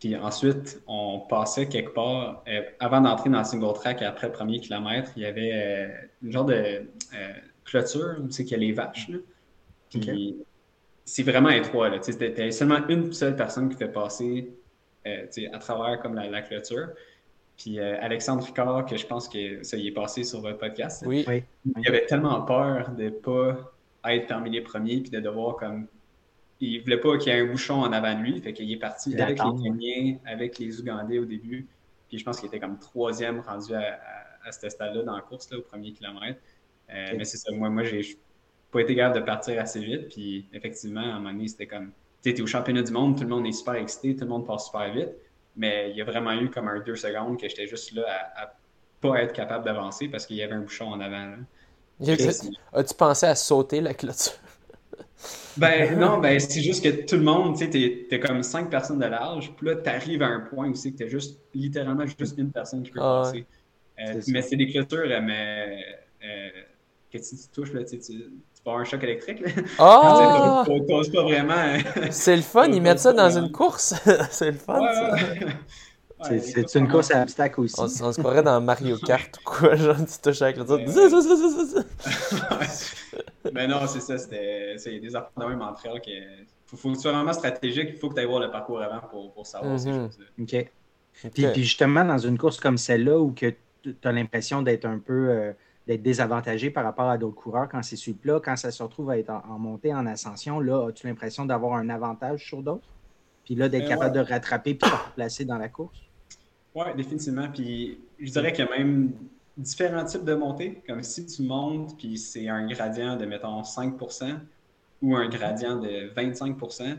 Puis 0.00 0.16
ensuite, 0.16 0.82
on 0.86 1.20
passait 1.20 1.68
quelque 1.68 1.94
part. 1.94 2.42
euh, 2.48 2.62
avant 2.80 3.00
d'entrer 3.00 3.30
dans 3.30 3.38
le 3.38 3.44
single 3.44 3.72
track, 3.74 4.02
après 4.02 4.28
le 4.28 4.32
premier 4.32 4.60
kilomètre, 4.60 5.12
il 5.16 5.22
y 5.22 5.26
avait 5.26 6.08
une 6.22 6.32
genre 6.32 6.44
de 6.44 6.88
clôture, 7.64 8.16
tu 8.26 8.32
sais, 8.32 8.44
qu'il 8.44 8.52
y 8.52 8.54
a 8.56 8.66
les 8.66 8.72
vaches. 8.72 9.08
Là. 9.08 9.18
Puis 9.90 10.36
c'est 11.04 11.22
vraiment 11.22 11.50
étroit. 11.50 11.88
Là. 11.88 11.98
Tu 12.00 12.12
sais, 12.12 12.32
T'as 12.34 12.50
seulement 12.50 12.86
une 12.88 13.12
seule 13.12 13.36
personne 13.36 13.68
qui 13.68 13.76
fait 13.76 13.92
passer 13.92 14.52
à 15.04 15.58
travers 15.58 16.00
comme 16.00 16.14
la, 16.14 16.28
la 16.28 16.42
clôture. 16.42 16.88
Puis 17.62 17.78
euh, 17.78 17.96
Alexandre 18.00 18.42
Ricard, 18.44 18.86
que 18.86 18.96
je 18.96 19.06
pense 19.06 19.28
que 19.28 19.62
ça 19.62 19.76
y 19.76 19.86
est 19.86 19.92
passé 19.92 20.24
sur 20.24 20.40
votre 20.40 20.58
podcast. 20.58 21.04
Oui. 21.06 21.24
Oui. 21.28 21.44
il 21.64 21.88
avait 21.88 22.06
tellement 22.06 22.42
peur 22.42 22.90
de 22.90 23.08
pas 23.08 23.72
être 24.04 24.26
parmi 24.26 24.50
les 24.50 24.62
premiers 24.62 24.98
puis 25.00 25.10
de 25.10 25.20
devoir 25.20 25.54
comme 25.56 25.86
il 26.58 26.82
voulait 26.82 26.98
pas 26.98 27.16
qu'il 27.18 27.32
y 27.32 27.36
ait 27.36 27.40
un 27.40 27.46
bouchon 27.46 27.76
en 27.76 27.92
avant 27.92 28.18
de 28.18 28.22
lui 28.24 28.40
fait 28.40 28.52
qu'il 28.52 28.70
est 28.72 28.78
parti 28.78 29.14
avec 29.14 29.38
les. 29.38 29.44
Kenyans 29.44 30.18
avec 30.26 30.58
les 30.58 30.80
Ougandais 30.80 31.20
au 31.20 31.24
début 31.24 31.68
puis 32.08 32.18
je 32.18 32.24
pense 32.24 32.40
qu'il 32.40 32.48
était 32.48 32.58
comme 32.58 32.80
troisième 32.80 33.38
rendu 33.38 33.74
à, 33.74 33.78
à, 33.78 34.48
à 34.48 34.50
ce 34.50 34.68
stade-là 34.68 35.04
dans 35.04 35.14
la 35.14 35.22
course 35.22 35.48
là, 35.52 35.58
au 35.58 35.62
premier 35.62 35.92
kilomètre 35.92 36.40
Euh, 36.90 37.14
mais 37.16 37.24
c'est 37.24 37.36
ça 37.38 37.52
moi 37.52 37.70
moi 37.70 37.84
j'ai 37.84 38.18
pas 38.72 38.80
été 38.80 38.96
capable 38.96 39.20
de 39.20 39.24
partir 39.24 39.60
assez 39.60 39.78
vite 39.80 40.08
puis 40.08 40.48
effectivement 40.52 41.00
à 41.00 41.14
un 41.14 41.18
moment 41.20 41.32
donné 41.32 41.46
c'était 41.46 41.68
comme 41.68 41.92
tu 42.22 42.30
sais, 42.30 42.34
t'es 42.34 42.42
au 42.42 42.48
championnat 42.48 42.82
du 42.82 42.90
monde 42.90 43.16
tout 43.16 43.22
le 43.22 43.28
monde 43.28 43.46
est 43.46 43.52
super 43.52 43.74
excité 43.74 44.16
tout 44.16 44.24
le 44.24 44.30
monde 44.30 44.44
passe 44.46 44.66
super 44.66 44.92
vite 44.92 45.10
mais 45.56 45.90
il 45.90 45.96
y 45.96 46.00
a 46.00 46.04
vraiment 46.04 46.32
eu 46.32 46.50
comme 46.50 46.68
un 46.68 46.80
deux 46.80 46.96
secondes 46.96 47.40
que 47.40 47.48
j'étais 47.48 47.66
juste 47.66 47.92
là 47.92 48.04
à, 48.08 48.42
à 48.44 48.54
pas 49.00 49.22
être 49.22 49.32
capable 49.32 49.64
d'avancer 49.64 50.08
parce 50.08 50.26
qu'il 50.26 50.36
y 50.36 50.42
avait 50.42 50.54
un 50.54 50.60
bouchon 50.60 50.86
en 50.86 51.00
avant. 51.00 51.34
As-tu 52.72 52.94
pensé 52.94 53.26
à 53.26 53.34
sauter 53.34 53.80
la 53.80 53.94
clôture? 53.94 54.32
Ben 55.56 55.98
non, 55.98 56.18
ben 56.18 56.40
c'est 56.40 56.62
juste 56.62 56.82
que 56.82 57.04
tout 57.04 57.16
le 57.16 57.22
monde, 57.22 57.56
tu 57.56 57.64
sais, 57.64 57.70
t'es, 57.70 58.06
t'es 58.08 58.18
comme 58.18 58.42
cinq 58.42 58.70
personnes 58.70 58.98
de 58.98 59.04
large, 59.06 59.52
puis 59.54 59.66
là, 59.66 59.76
t'arrives 59.76 60.22
à 60.22 60.26
un 60.26 60.40
point 60.40 60.68
où 60.68 60.74
c'est 60.74 60.92
que 60.92 60.96
t'as 60.98 61.08
juste, 61.08 61.40
littéralement, 61.54 62.06
juste 62.06 62.38
une 62.38 62.50
personne 62.50 62.82
qui 62.82 62.90
peut 62.90 63.00
Ah 63.02 63.22
passer. 63.22 63.46
Euh, 64.00 64.20
mais 64.28 64.42
c'est 64.42 64.56
des 64.56 64.66
clôtures, 64.68 65.10
euh, 65.10 65.20
mais 65.22 65.84
euh, 66.24 66.50
que 67.12 67.18
si 67.18 67.36
tu 67.36 67.48
touches, 67.48 67.72
là, 67.72 67.84
tu, 67.84 67.98
avoir 68.64 68.80
un 68.80 68.84
choc 68.84 69.02
électrique, 69.02 69.40
là. 69.40 69.48
Ah! 69.78 70.64
Sais, 70.66 70.80
t'oses 70.88 71.10
pas 71.10 71.22
vraiment. 71.22 71.54
hein. 71.56 71.78
C'est 72.10 72.36
le 72.36 72.42
fun, 72.42 72.66
ils 72.66 72.80
mettent 72.82 73.00
ça 73.00 73.12
dans 73.12 73.30
une 73.36 73.50
course. 73.50 73.94
C'est 74.30 74.50
le 74.52 74.56
fun, 74.58 74.80
Ouais, 74.80 74.94
ça. 74.94 75.12
ouais. 75.12 75.38
C'est- 75.40 75.46
Ouais, 76.30 76.38
C'est 76.38 76.60
écoute, 76.60 76.74
une 76.76 76.88
course 76.88 77.10
à 77.10 77.22
obstacles 77.22 77.60
aussi. 77.62 77.74
On, 77.80 77.88
se 77.88 78.20
croirait 78.20 78.44
dans 78.44 78.60
Mario 78.60 78.96
Kart 78.96 79.36
ou 79.38 79.40
quoi, 79.44 79.74
genre 79.74 79.96
tu 79.96 80.20
touches 80.22 80.40
avec 80.42 80.56
le 80.56 80.62
Ouais, 80.62 80.84
Mais 83.52 83.66
non, 83.66 83.86
c'est 83.88 84.00
ça, 84.00 84.16
c'était. 84.18 84.74
ça, 84.78 84.90
Il 84.90 84.94
y 84.94 84.98
a 84.98 85.00
des 85.00 85.16
affaires 85.16 85.30
de 85.36 85.44
même 85.44 85.62
en 85.62 85.72
trail 85.72 86.00
que. 86.00 86.10
Faut, 86.66 86.76
faut 86.76 86.90
que 86.90 86.94
tu 86.94 87.00
sois 87.00 87.12
vraiment 87.12 87.32
stratégique, 87.32 87.88
il 87.94 87.96
faut 87.98 88.08
que 88.08 88.14
tu 88.14 88.20
ailles 88.20 88.26
voir 88.26 88.40
le 88.40 88.50
parcours 88.52 88.80
avant 88.80 89.00
pour, 89.10 89.32
pour 89.32 89.46
savoir 89.46 89.78
ces 89.80 89.90
Mhm. 89.90 90.04
choses-là. 90.10 90.24
OK. 90.40 90.70
Puis, 91.34 91.46
puis 91.52 91.62
justement, 91.64 92.04
dans 92.04 92.18
une 92.18 92.38
course 92.38 92.58
comme 92.60 92.78
celle-là, 92.78 93.18
où 93.18 93.32
tu 93.34 93.56
as 94.04 94.12
l'impression 94.12 94.62
d'être 94.62 94.84
un 94.84 94.98
peu 95.00 95.28
euh, 95.28 95.52
d'être 95.86 96.02
désavantagé 96.02 96.70
par 96.70 96.84
rapport 96.84 97.08
à 97.08 97.18
d'autres 97.18 97.34
coureurs 97.36 97.68
quand 97.68 97.82
c'est 97.82 97.96
sur 97.96 98.12
le 98.12 98.18
plat, 98.18 98.40
quand 98.44 98.56
ça 98.56 98.70
se 98.70 98.82
retrouve 98.82 99.10
à 99.10 99.18
être 99.18 99.30
en, 99.30 99.42
en 99.48 99.58
montée, 99.58 99.92
en 99.94 100.06
ascension, 100.06 100.60
là, 100.60 100.88
as-tu 100.88 101.06
l'impression 101.06 101.44
d'avoir 101.46 101.74
un 101.74 101.88
avantage 101.90 102.46
sur 102.46 102.62
d'autres? 102.62 102.88
Puis 103.44 103.54
là, 103.56 103.68
d'être 103.68 103.86
Euh, 103.86 103.88
capable 103.88 104.16
ouais. 104.16 104.24
de 104.24 104.28
rattraper 104.30 104.74
puis 104.74 104.88
de 104.90 104.96
te 104.96 105.04
replacer 105.04 105.44
dans 105.44 105.58
la 105.58 105.68
course? 105.68 105.98
Oui, 106.74 106.86
définitivement. 106.96 107.50
Puis 107.50 108.08
je 108.18 108.30
dirais 108.32 108.52
qu'il 108.52 108.64
y 108.64 108.68
a 108.68 108.78
même 108.78 109.12
différents 109.56 110.04
types 110.04 110.24
de 110.24 110.34
montées. 110.34 110.82
Comme 110.86 111.02
si 111.02 111.26
tu 111.26 111.42
montes, 111.42 111.96
puis 111.98 112.16
c'est 112.18 112.48
un 112.48 112.66
gradient 112.66 113.16
de, 113.16 113.26
mettons, 113.26 113.62
5% 113.62 114.40
ou 115.02 115.16
un 115.16 115.28
gradient 115.28 115.76
de 115.80 116.12
25% 116.14 116.98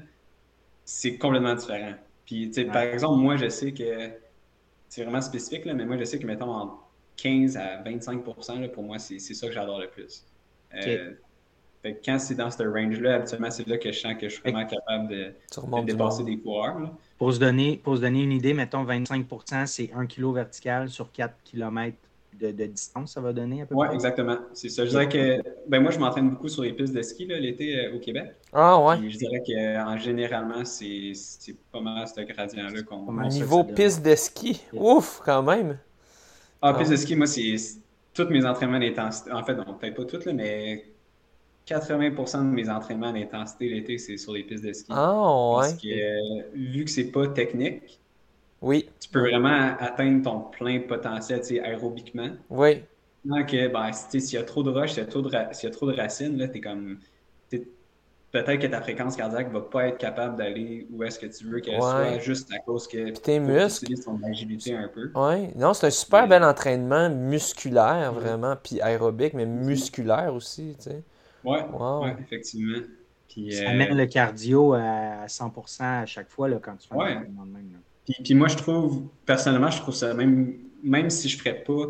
c'est 0.86 1.18
complètement 1.18 1.56
différent. 1.56 1.96
Puis, 2.26 2.48
tu 2.50 2.56
sais, 2.56 2.66
par 2.66 2.84
exemple, 2.84 3.20
moi, 3.22 3.38
je 3.38 3.50
sais 3.50 3.74
que 3.74 4.12
c'est 4.90 5.04
vraiment 5.04 5.22
spécifique, 5.22 5.66
là, 5.66 5.74
mais 5.74 5.86
moi, 5.86 5.98
je 5.98 6.04
sais 6.04 6.20
que, 6.20 6.28
mettons, 6.28 6.52
en 6.54 6.83
15 7.18 7.58
à 7.58 7.82
25 7.84 8.26
là, 8.60 8.68
pour 8.70 8.84
moi, 8.84 9.00
c'est 9.00 9.20
c'est 9.20 9.34
ça 9.34 9.48
que 9.48 9.54
j'adore 9.54 9.80
le 9.80 9.88
plus. 9.88 10.26
Euh, 10.76 11.12
fait 11.82 11.96
que 11.96 12.06
quand 12.06 12.18
c'est 12.18 12.36
dans 12.36 12.50
ce 12.50 12.64
range-là, 12.64 13.16
habituellement, 13.16 13.52
c'est 13.52 13.68
là 13.68 13.78
que 13.78 13.92
je 13.92 14.00
sens 14.00 14.14
que 14.14 14.30
je 14.30 14.36
suis 14.36 14.42
vraiment 14.42 14.66
capable 14.66 15.10
de, 15.10 15.34
dépasser 15.86 16.24
des 16.24 16.38
coureurs. 16.38 16.80
là. 16.80 16.92
Pour 17.18 17.34
se 17.34 17.40
donner, 17.40 17.78
pour 17.84 17.98
se 17.98 18.02
donner 18.02 18.24
une 18.24 18.32
idée, 18.32 18.54
mettons 18.54 18.86
25% 18.86 19.66
c'est 19.68 19.92
1 19.94 20.06
kg 20.08 20.34
vertical 20.34 20.90
sur 20.90 21.12
4 21.12 21.36
km 21.44 21.98
de, 22.40 22.52
de 22.52 22.66
distance, 22.66 23.14
ça 23.14 23.22
va 23.22 23.34
donner 23.34 23.62
à 23.62 23.66
peu 23.66 23.76
Oui, 23.76 23.88
près? 23.88 23.96
exactement. 23.96 24.38
C'est 24.54 24.70
ça. 24.70 24.86
Je 24.86 24.90
dirais 24.92 25.10
que 25.10 25.42
ben 25.68 25.82
moi, 25.82 25.92
je 25.92 26.00
m'entraîne 26.00 26.30
beaucoup 26.30 26.48
sur 26.48 26.64
les 26.64 26.74
pistes 26.74 26.94
de 26.94 27.02
ski 27.02 27.26
là, 27.26 27.38
l'été 27.40 27.78
euh, 27.78 27.96
au 27.96 28.00
Québec. 28.00 28.34
Ah 28.52 28.80
ouais. 28.82 28.98
Puis 28.98 29.12
je 29.12 29.18
dirais 29.18 29.44
qu'en 29.46 29.98
généralement, 29.98 30.66
c'est 30.66 31.12
c'est 31.14 31.56
pas 31.72 31.82
mal 31.82 32.08
ce 32.08 32.22
gradient-là 32.22 32.82
qu'on. 32.84 33.06
ça, 33.06 33.28
Niveau 33.28 33.64
piste 33.64 34.04
de 34.04 34.16
ski. 34.16 34.62
Ouf, 34.74 35.22
quand 35.24 35.44
même. 35.44 35.78
Ah, 36.66 36.74
piste 36.74 36.92
de 36.92 36.96
ski, 36.98 37.16
moi, 37.16 37.28
c'est 37.28 37.56
tous 38.14 38.28
mes 38.30 38.46
entraînements 38.46 38.80
d'intensité. 38.80 39.32
En 39.32 39.44
fait, 39.44 39.56
non, 39.56 39.78
peut-être 39.78 39.96
pas 39.96 40.06
tous, 40.06 40.26
là, 40.26 40.34
mais 40.34 40.96
80% 41.66 42.44
de 42.46 42.50
mes 42.52 42.70
entraînements 42.70 43.14
d'intensité 43.14 43.70
l'été, 43.70 43.98
c'est 43.98 44.18
sur 44.18 44.34
les 44.34 44.44
pistes 44.46 44.64
de 44.66 44.74
ski. 44.74 45.00
Ah 45.00 45.58
ouais. 45.58 45.74
Parce 45.74 45.76
que 45.76 45.88
euh, 45.90 46.52
vu 46.56 46.86
que 46.86 46.92
c'est 46.92 47.12
pas 47.12 47.28
technique, 47.30 48.02
Oui, 48.62 48.90
tu 49.00 49.10
peux 49.10 49.22
vraiment 49.22 49.76
atteindre 49.80 50.24
ton 50.24 50.42
plein 50.52 50.80
potentiel 50.82 51.42
aérobiquement. 51.64 52.38
oui. 52.50 52.88
Donc, 53.26 53.52
ben, 53.52 53.94
s'il 53.94 54.22
y 54.34 54.38
a 54.38 54.44
trop 54.44 54.64
de 54.64 54.70
roches, 54.72 54.92
s'il 54.94 55.00
y 55.00 55.06
a 55.06 55.08
trop 55.08 55.22
de, 55.22 55.30
ra- 55.30 55.54
s'il 55.54 55.70
y 55.70 55.72
a 55.72 55.76
trop 55.76 55.88
de 55.92 55.96
racines, 55.96 56.38
là, 56.38 56.48
t'es 56.50 56.62
comme. 56.62 57.00
t'es- 57.50 57.68
Peut-être 58.34 58.60
que 58.62 58.68
ta 58.68 58.82
fréquence 58.82 59.16
cardiaque 59.16 59.52
va 59.52 59.62
pas 59.62 59.88
être 59.90 60.00
capable 60.00 60.36
d'aller 60.38 60.88
où 60.92 61.04
est-ce 61.04 61.20
que 61.20 61.28
tu 61.28 61.46
veux 61.46 61.60
qu'elle 61.60 61.76
Ouais. 61.76 61.80
soit, 61.80 62.20
juste 62.20 62.52
à 62.52 62.58
cause 62.58 62.88
que. 62.88 62.98
Puis 63.12 63.14
tes 63.14 63.36
tu 63.36 63.40
muscles. 63.42 63.86
utilises 63.86 64.04
ton 64.06 64.20
agilité 64.24 64.76
un 64.76 64.88
peu. 64.88 65.12
Ouais. 65.14 65.52
Non, 65.56 65.76
c'est 65.76 65.86
un 65.86 65.92
super 65.92 66.24
Mais- 66.24 66.30
bel 66.30 66.44
entraînement 66.44 67.10
musculaire, 67.12 68.12
vraiment. 68.12 68.56
Puis 68.62 68.82
aérobique, 68.82 69.36
mais 69.36 69.46
musculaire 69.46 70.34
aussi, 70.34 70.76
tu 70.80 70.86
sais. 70.90 71.04
Ouais, 71.44 71.64
Wow. 71.72 72.06
ouais, 72.06 72.16
effectivement. 72.20 72.80
Puis, 73.30 73.52
Ça 73.54 73.66
euh, 73.66 73.70
amène 73.70 73.96
le 73.98 74.06
cardio 74.08 74.74
à 74.74 75.28
100% 75.28 76.02
à 76.02 76.06
chaque 76.08 76.30
fois 76.30 76.50
là, 76.50 76.58
quand 76.60 76.76
tu 76.76 76.88
fais 76.88 76.96
Ouais. 76.96 77.12
un 77.14 77.18
entraînement 77.18 77.46
de 77.46 77.52
même. 77.52 77.70
Puis, 78.06 78.16
puis 78.24 78.34
moi, 78.34 78.48
je 78.48 78.58
trouve, 78.58 79.04
personnellement, 79.28 79.70
je 79.70 79.80
trouve 79.80 79.94
ça 79.94 80.12
même, 80.16 80.56
même 80.84 81.10
si 81.12 81.30
je 81.30 81.38
ferais 81.38 81.64
pas 81.64 81.86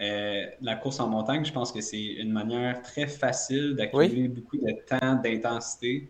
euh, 0.00 0.46
la 0.60 0.74
course 0.76 1.00
en 1.00 1.08
montagne, 1.08 1.44
je 1.44 1.52
pense 1.52 1.72
que 1.72 1.80
c'est 1.80 2.02
une 2.02 2.32
manière 2.32 2.82
très 2.82 3.06
facile 3.06 3.74
d'accumuler 3.76 4.28
beaucoup 4.28 4.56
de 4.56 4.72
temps, 4.86 5.14
d'intensité, 5.22 6.08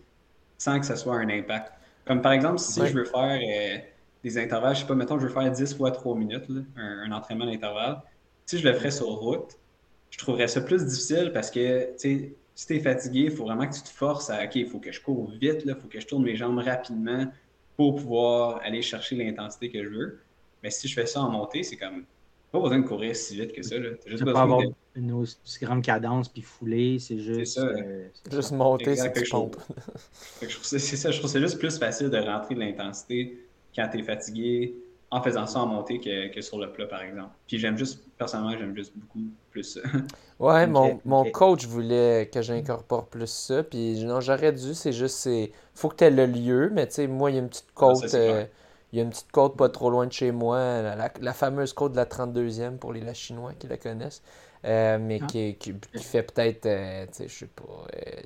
sans 0.58 0.80
que 0.80 0.86
ça 0.86 0.96
soit 0.96 1.16
un 1.16 1.28
impact. 1.28 1.72
Comme 2.06 2.22
par 2.22 2.32
exemple, 2.32 2.58
si 2.58 2.86
je 2.86 2.92
veux 2.92 3.04
faire 3.04 3.40
euh, 3.42 3.78
des 4.22 4.38
intervalles, 4.38 4.74
je 4.74 4.80
sais 4.80 4.86
pas, 4.86 4.94
mettons, 4.94 5.18
je 5.18 5.26
veux 5.26 5.32
faire 5.32 5.50
10 5.50 5.74
fois 5.74 5.90
3 5.90 6.16
minutes, 6.16 6.48
là, 6.48 6.60
un, 6.76 7.10
un 7.10 7.12
entraînement 7.12 7.46
d'intervalle, 7.46 8.00
si 8.46 8.58
je 8.58 8.68
le 8.68 8.74
ferais 8.74 8.90
sur 8.90 9.06
route, 9.06 9.58
je 10.10 10.18
trouverais 10.18 10.48
ça 10.48 10.60
plus 10.60 10.84
difficile 10.84 11.30
parce 11.32 11.50
que, 11.50 11.92
tu 11.92 11.98
sais, 11.98 12.34
si 12.54 12.66
tu 12.66 12.76
es 12.76 12.80
fatigué, 12.80 13.20
il 13.22 13.30
faut 13.30 13.44
vraiment 13.44 13.66
que 13.66 13.74
tu 13.74 13.82
te 13.82 13.88
forces 13.88 14.30
à, 14.30 14.44
OK, 14.44 14.54
il 14.54 14.68
faut 14.68 14.78
que 14.78 14.92
je 14.92 15.00
cours 15.00 15.28
vite, 15.30 15.62
il 15.64 15.74
faut 15.74 15.88
que 15.88 15.98
je 15.98 16.06
tourne 16.06 16.22
mes 16.22 16.36
jambes 16.36 16.58
rapidement 16.58 17.26
pour 17.76 17.96
pouvoir 17.96 18.60
aller 18.62 18.80
chercher 18.80 19.16
l'intensité 19.16 19.70
que 19.70 19.82
je 19.82 19.88
veux. 19.88 20.20
Mais 20.62 20.70
si 20.70 20.86
je 20.86 20.94
fais 20.94 21.06
ça 21.06 21.20
en 21.20 21.30
montée, 21.30 21.62
c'est 21.62 21.76
comme, 21.76 22.04
pas 22.54 22.60
besoin 22.60 22.78
de 22.78 22.86
courir 22.86 23.16
si 23.16 23.36
vite 23.36 23.52
que 23.52 23.62
ça. 23.62 23.76
Là. 23.78 23.90
T'as 24.02 24.10
juste 24.10 24.22
besoin 24.24 24.32
pas 24.32 24.42
avoir 24.42 24.60
de... 24.60 24.72
une 24.94 25.12
aussi 25.12 25.36
grande 25.60 25.82
cadence 25.82 26.28
puis 26.28 26.42
fouler, 26.42 26.98
c'est 27.00 27.18
juste. 27.18 27.54
ça. 27.54 27.62
euh, 27.62 28.08
c'est 28.12 28.32
Juste 28.32 28.50
ça. 28.50 28.54
monter, 28.56 28.96
c'est 28.96 29.12
que 29.12 29.24
je 29.24 29.30
trouve 29.30 29.50
c'est 30.40 30.78
ça, 30.78 31.10
je 31.10 31.18
trouve 31.18 31.30
ça 31.30 31.40
juste 31.40 31.58
plus 31.58 31.78
facile 31.78 32.10
de 32.10 32.18
rentrer 32.18 32.54
de 32.54 32.60
l'intensité 32.60 33.38
quand 33.74 33.88
tu 33.90 33.98
es 33.98 34.02
fatigué 34.02 34.74
en 35.10 35.22
faisant 35.22 35.46
ça 35.46 35.60
en 35.60 35.66
montée 35.66 36.00
que, 36.00 36.32
que 36.32 36.40
sur 36.40 36.58
le 36.58 36.72
plat, 36.72 36.86
par 36.86 37.02
exemple. 37.02 37.30
Puis 37.46 37.58
j'aime 37.58 37.76
juste, 37.78 38.04
personnellement, 38.18 38.56
j'aime 38.58 38.74
juste 38.76 38.92
beaucoup 38.96 39.20
plus 39.50 39.64
ça. 39.64 39.80
Ouais, 40.40 40.66
mon, 40.66 41.00
mon 41.04 41.24
coach 41.30 41.64
voulait 41.66 42.28
que 42.32 42.42
j'incorpore 42.42 43.08
plus 43.08 43.28
ça. 43.30 43.62
Puis 43.62 44.04
non, 44.04 44.20
j'aurais 44.20 44.52
dû, 44.52 44.74
c'est 44.74 44.92
juste, 44.92 45.16
c'est. 45.18 45.52
Faut 45.74 45.88
que 45.88 45.96
tu 45.96 46.04
aies 46.04 46.10
le 46.10 46.26
lieu, 46.26 46.70
mais 46.72 46.88
tu 46.88 46.94
sais, 46.94 47.06
moi, 47.06 47.30
il 47.30 47.34
y 47.34 47.36
a 47.38 47.40
une 47.42 47.48
petite 47.48 47.72
côte. 47.74 48.08
ça, 48.08 48.08
c'est 48.08 48.30
euh. 48.30 48.44
Il 48.94 48.98
y 48.98 49.00
a 49.00 49.02
une 49.02 49.10
petite 49.10 49.32
côte 49.32 49.56
pas 49.56 49.68
trop 49.68 49.90
loin 49.90 50.06
de 50.06 50.12
chez 50.12 50.30
moi, 50.30 50.58
la, 50.80 50.94
la- 50.94 51.12
la 51.20 51.32
fameuse 51.32 51.72
côte 51.72 51.92
de 51.92 51.96
la 51.96 52.06
32e 52.06 52.78
pour 52.78 52.92
les 52.92 53.00
la 53.00 53.12
chinois 53.12 53.52
qui 53.58 53.66
la 53.66 53.76
connaissent. 53.76 54.22
euh, 54.64 54.98
mais 55.00 55.18
Ah. 55.22 55.26
qui, 55.26 55.56
qui, 55.56 55.74
qui 55.74 56.04
fait 56.04 56.22
peut-être, 56.22 56.64
euh, 56.66 57.06
je 57.20 57.26
sais 57.28 57.46
pas, 57.46 57.64
euh, 57.96 58.22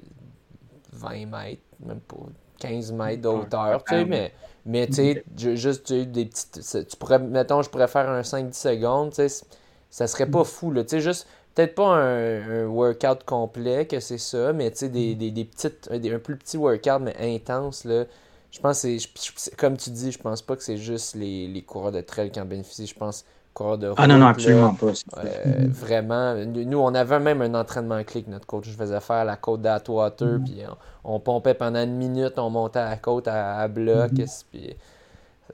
20 0.92 1.26
mètres, 1.26 1.62
même 1.85 2.00
pas 2.00 2.16
15 2.61 2.92
mètres 2.92 3.22
de 3.22 3.28
hauteur, 3.28 3.83
tu 3.85 3.94
sais, 3.94 4.00
ouais. 4.00 4.04
mais, 4.04 4.33
mais 4.66 4.87
tu 4.87 4.92
sais, 4.94 5.24
ju- 5.37 5.57
juste 5.57 5.92
des 5.92 6.26
petites. 6.26 6.61
Tu 6.88 6.96
pourrais, 6.96 7.18
mettons, 7.18 7.62
je 7.62 7.70
pourrais 7.70 7.88
faire 7.88 8.09
un 8.09 8.22
5-10 8.22 8.54
secondes, 8.59 9.11
tu 9.14 9.28
sais, 9.28 9.44
ça 9.90 10.07
serait 10.07 10.26
pas 10.31 10.44
fou, 10.44 10.70
là, 10.70 10.85
tu 10.85 10.90
sais, 10.90 11.00
juste 11.00 11.26
peut-être 11.54 11.74
pas 11.74 11.88
un, 11.96 12.66
workout 12.66 13.24
complet 13.24 13.87
que 13.87 13.98
c'est 14.00 14.18
ça, 14.18 14.52
mais 14.52 14.70
tu 14.70 14.78
sais, 14.78 14.88
des, 14.90 15.14
mm. 15.14 15.18
des, 15.18 15.31
des, 15.33 15.44
petites, 15.44 15.88
un 15.90 16.18
plus 16.18 16.37
petit 16.37 16.57
workout, 16.57 17.00
mais 17.00 17.16
intense, 17.18 17.85
là. 17.85 18.04
Je 18.50 18.61
pense 18.61 18.82
que 18.82 18.98
c'est, 18.98 19.56
comme 19.56 19.76
tu 19.76 19.90
dis, 19.90 20.12
je 20.12 20.18
pense 20.18 20.42
pas 20.42 20.56
que 20.56 20.62
c'est 20.62 20.78
juste 20.78 21.14
les, 21.14 21.48
les 21.48 21.62
coureurs 21.62 21.92
de 21.92 22.00
trail 22.00 22.30
qui 22.30 22.40
en 22.40 22.46
bénéficient. 22.46 22.87
Je 22.87 22.94
pense 22.94 23.24
coureurs 23.58 23.78
de 23.78 23.88
route, 23.88 23.96
Ah 23.98 24.06
non, 24.06 24.18
non, 24.18 24.26
absolument 24.26 24.74
pas. 24.74 24.92
Euh, 25.18 25.66
vraiment, 25.68 26.34
nous, 26.34 26.78
on 26.78 26.94
avait 26.94 27.18
même 27.18 27.42
un 27.42 27.54
entraînement 27.54 28.02
clic, 28.04 28.28
notre 28.28 28.46
coach. 28.46 28.66
Je 28.66 28.76
faisais 28.76 29.00
faire 29.00 29.24
la 29.24 29.37
côte 29.37 29.62
d'Atwater, 29.62 30.38
mm 30.38 30.44
puis 30.44 30.62
on, 31.04 31.20
pompait 31.20 31.54
pendant 31.54 31.82
une 31.82 31.96
minute, 31.96 32.38
on 32.38 32.50
montait 32.50 32.78
à 32.78 32.90
la 32.90 32.96
côte 32.96 33.28
à, 33.28 33.66
bloc, 33.68 34.12
puis 34.50 34.76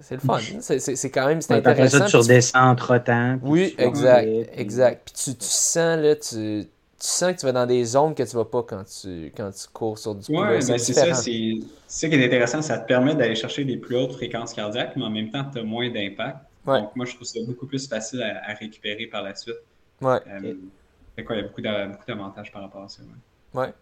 c'est 0.00 0.14
le 0.16 0.20
fun. 0.20 0.38
C'est 0.61 1.11
quand 1.11 1.26
même 1.26 1.40
c'est 1.40 1.54
intéressant. 1.54 1.98
Ça, 1.98 2.07
tu 2.07 2.16
redescends 2.16 2.70
entre-temps. 2.70 3.38
Oui, 3.42 3.74
exact. 3.78 4.28
exact. 4.54 5.02
Puis 5.04 5.14
tu, 5.14 5.38
tu 5.38 5.46
sens, 5.46 5.98
là, 5.98 6.14
tu, 6.16 6.66
tu, 7.04 7.10
sens 7.10 7.34
que 7.34 7.40
tu 7.40 7.46
vas 7.46 7.52
dans 7.52 7.66
des 7.66 7.84
zones 7.84 8.14
que 8.14 8.22
tu 8.22 8.34
vas 8.34 8.46
pas 8.46 8.62
quand 8.62 8.84
tu, 8.84 9.30
quand 9.36 9.50
tu 9.50 9.68
cours 9.68 9.98
sur 9.98 10.14
du 10.14 10.24
Oui, 10.30 10.36
ben 10.42 10.60
c'est 10.62 10.78
ça. 10.78 11.12
C'est 11.12 11.52
ça 11.86 12.08
qui 12.08 12.14
est 12.14 12.24
intéressant. 12.24 12.62
Ça 12.62 12.78
te 12.78 12.86
permet 12.86 13.14
d'aller 13.14 13.34
chercher 13.34 13.64
des 13.64 13.76
plus 13.76 13.96
hautes 13.96 14.12
fréquences 14.12 14.54
cardiaques, 14.54 14.96
mais 14.96 15.04
en 15.04 15.10
même 15.10 15.30
temps, 15.30 15.44
tu 15.52 15.58
as 15.58 15.62
moins 15.62 15.90
d'impact. 15.90 16.38
Donc, 16.64 16.96
moi, 16.96 17.04
je 17.04 17.14
trouve 17.14 17.26
ça 17.26 17.40
beaucoup 17.46 17.66
plus 17.66 17.86
facile 17.86 18.22
à, 18.22 18.54
récupérer 18.54 19.06
par 19.06 19.22
la 19.22 19.34
suite. 19.34 19.56
Ouais. 20.00 20.18
Euh, 20.28 20.54
quoi, 21.24 21.36
il 21.36 21.42
y 21.42 21.44
a 21.44 21.46
beaucoup 21.46 21.60
d'avantages 21.60 22.50
par 22.50 22.62
rapport 22.62 22.84
à 22.84 22.88
ça. 22.88 23.02
Ouais. 23.52 23.72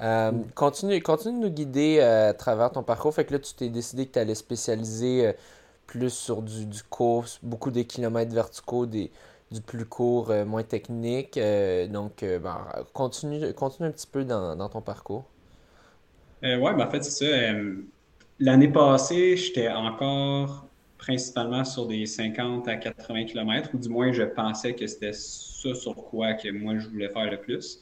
Euh, 0.00 0.32
continue, 0.54 1.00
continue 1.02 1.38
de 1.38 1.44
nous 1.44 1.52
guider 1.52 1.98
euh, 2.00 2.30
à 2.30 2.32
travers 2.32 2.72
ton 2.72 2.82
parcours. 2.82 3.14
Fait 3.14 3.26
que 3.26 3.34
là, 3.34 3.38
tu 3.40 3.52
t'es 3.52 3.68
décidé 3.68 4.06
que 4.06 4.12
tu 4.12 4.18
allais 4.18 4.34
spécialiser 4.34 5.34
plus 5.86 6.10
sur 6.10 6.40
du, 6.40 6.64
du 6.64 6.82
court, 6.82 7.26
beaucoup 7.42 7.70
des 7.70 7.84
kilomètres 7.84 8.32
verticaux, 8.32 8.86
des, 8.86 9.10
du 9.54 9.60
plus 9.60 9.86
court, 9.86 10.32
moins 10.46 10.62
technique. 10.62 11.38
donc, 11.90 12.22
ben, 12.22 12.66
continue, 12.92 13.52
continue 13.54 13.88
un 13.88 13.92
petit 13.92 14.06
peu 14.06 14.24
dans, 14.24 14.56
dans 14.56 14.68
ton 14.68 14.82
parcours. 14.82 15.24
oui, 16.42 16.58
ben, 16.58 16.86
en 16.86 16.90
fait, 16.90 17.02
c'est 17.04 17.24
ça. 17.24 17.60
L'année 18.40 18.68
passée, 18.68 19.36
j'étais 19.36 19.68
encore 19.68 20.66
principalement 21.04 21.64
sur 21.64 21.86
des 21.86 22.06
50 22.06 22.66
à 22.66 22.76
80 22.76 23.24
km, 23.26 23.70
ou 23.74 23.78
du 23.78 23.88
moins, 23.88 24.10
je 24.12 24.22
pensais 24.22 24.74
que 24.74 24.86
c'était 24.86 25.12
ça 25.12 25.74
sur 25.74 25.94
quoi 25.94 26.32
que 26.34 26.50
moi, 26.50 26.78
je 26.78 26.88
voulais 26.88 27.10
faire 27.10 27.30
le 27.30 27.40
plus. 27.40 27.78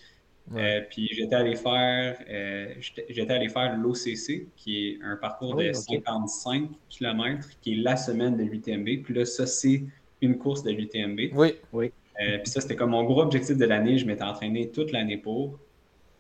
Euh, 0.57 0.81
puis 0.91 1.09
j'étais 1.13 1.37
allé 1.37 1.55
faire 1.55 2.19
euh, 2.29 2.75
j'étais 2.81 3.33
allé 3.33 3.49
faire 3.49 3.77
l'OCC, 3.77 4.49
qui 4.57 4.89
est 4.89 4.99
un 5.05 5.17
parcours 5.17 5.55
de 5.55 5.73
55 5.73 6.69
km, 6.89 7.49
qui 7.61 7.75
est 7.75 7.77
la 7.77 7.97
semaine 7.97 8.37
de 8.37 8.43
l'UTMB. 8.43 9.05
Puis 9.05 9.15
là, 9.15 9.25
ça, 9.25 9.47
c'est 9.47 9.85
une 10.23 10.39
course 10.39 10.63
de 10.63 10.71
l'UTMB. 10.71 11.35
Oui, 11.35 11.55
oui. 11.73 11.93
Euh, 12.21 12.39
puis 12.39 12.51
ça, 12.51 12.61
c'était 12.61 12.77
comme 12.77 12.91
mon 12.91 13.05
gros 13.05 13.21
objectif 13.21 13.57
de 13.57 13.65
l'année. 13.65 13.99
Je 13.99 14.07
m'étais 14.07 14.23
entraîné 14.23 14.71
toute 14.71 14.93
l'année 14.93 15.19
pour. 15.19 15.59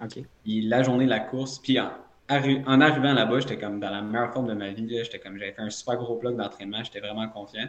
OK. 0.02 0.18
Puis 0.44 0.62
la 0.62 0.82
journée 0.82 1.04
de 1.04 1.10
la 1.10 1.20
course. 1.20 1.58
Puis 1.58 1.78
en, 1.78 1.90
en 2.28 2.80
arrivant 2.80 3.14
là-bas, 3.14 3.40
j'étais 3.40 3.58
comme 3.58 3.80
dans 3.80 3.90
la 3.90 4.02
meilleure 4.02 4.32
forme 4.32 4.48
de 4.48 4.54
ma 4.54 4.70
vie. 4.70 4.88
J'étais 5.02 5.18
comme 5.18 5.38
j'avais 5.38 5.52
fait 5.52 5.62
un 5.62 5.70
super 5.70 5.96
gros 5.96 6.16
bloc 6.16 6.36
d'entraînement. 6.36 6.82
J'étais 6.84 7.00
vraiment 7.00 7.28
confiant. 7.28 7.68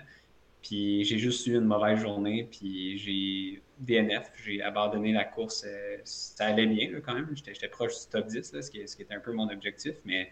Puis 0.64 1.04
j'ai 1.04 1.18
juste 1.18 1.46
eu 1.46 1.56
une 1.56 1.66
mauvaise 1.66 2.00
journée, 2.00 2.48
puis 2.50 2.98
j'ai 2.98 3.62
DNF, 3.80 4.32
j'ai 4.46 4.62
abandonné 4.62 5.12
la 5.12 5.26
course. 5.26 5.66
Euh, 5.68 5.98
ça 6.06 6.46
allait 6.46 6.68
bien 6.68 6.90
quand 7.06 7.14
même, 7.14 7.28
j'étais 7.36 7.68
proche 7.68 7.92
du 7.92 8.10
top 8.10 8.28
10, 8.28 8.62
ce, 8.62 8.72
qui, 8.72 8.80
était 8.80 9.14
un 9.14 9.20
peu 9.20 9.34
mon 9.34 9.50
objectif, 9.50 9.96
mais 10.06 10.32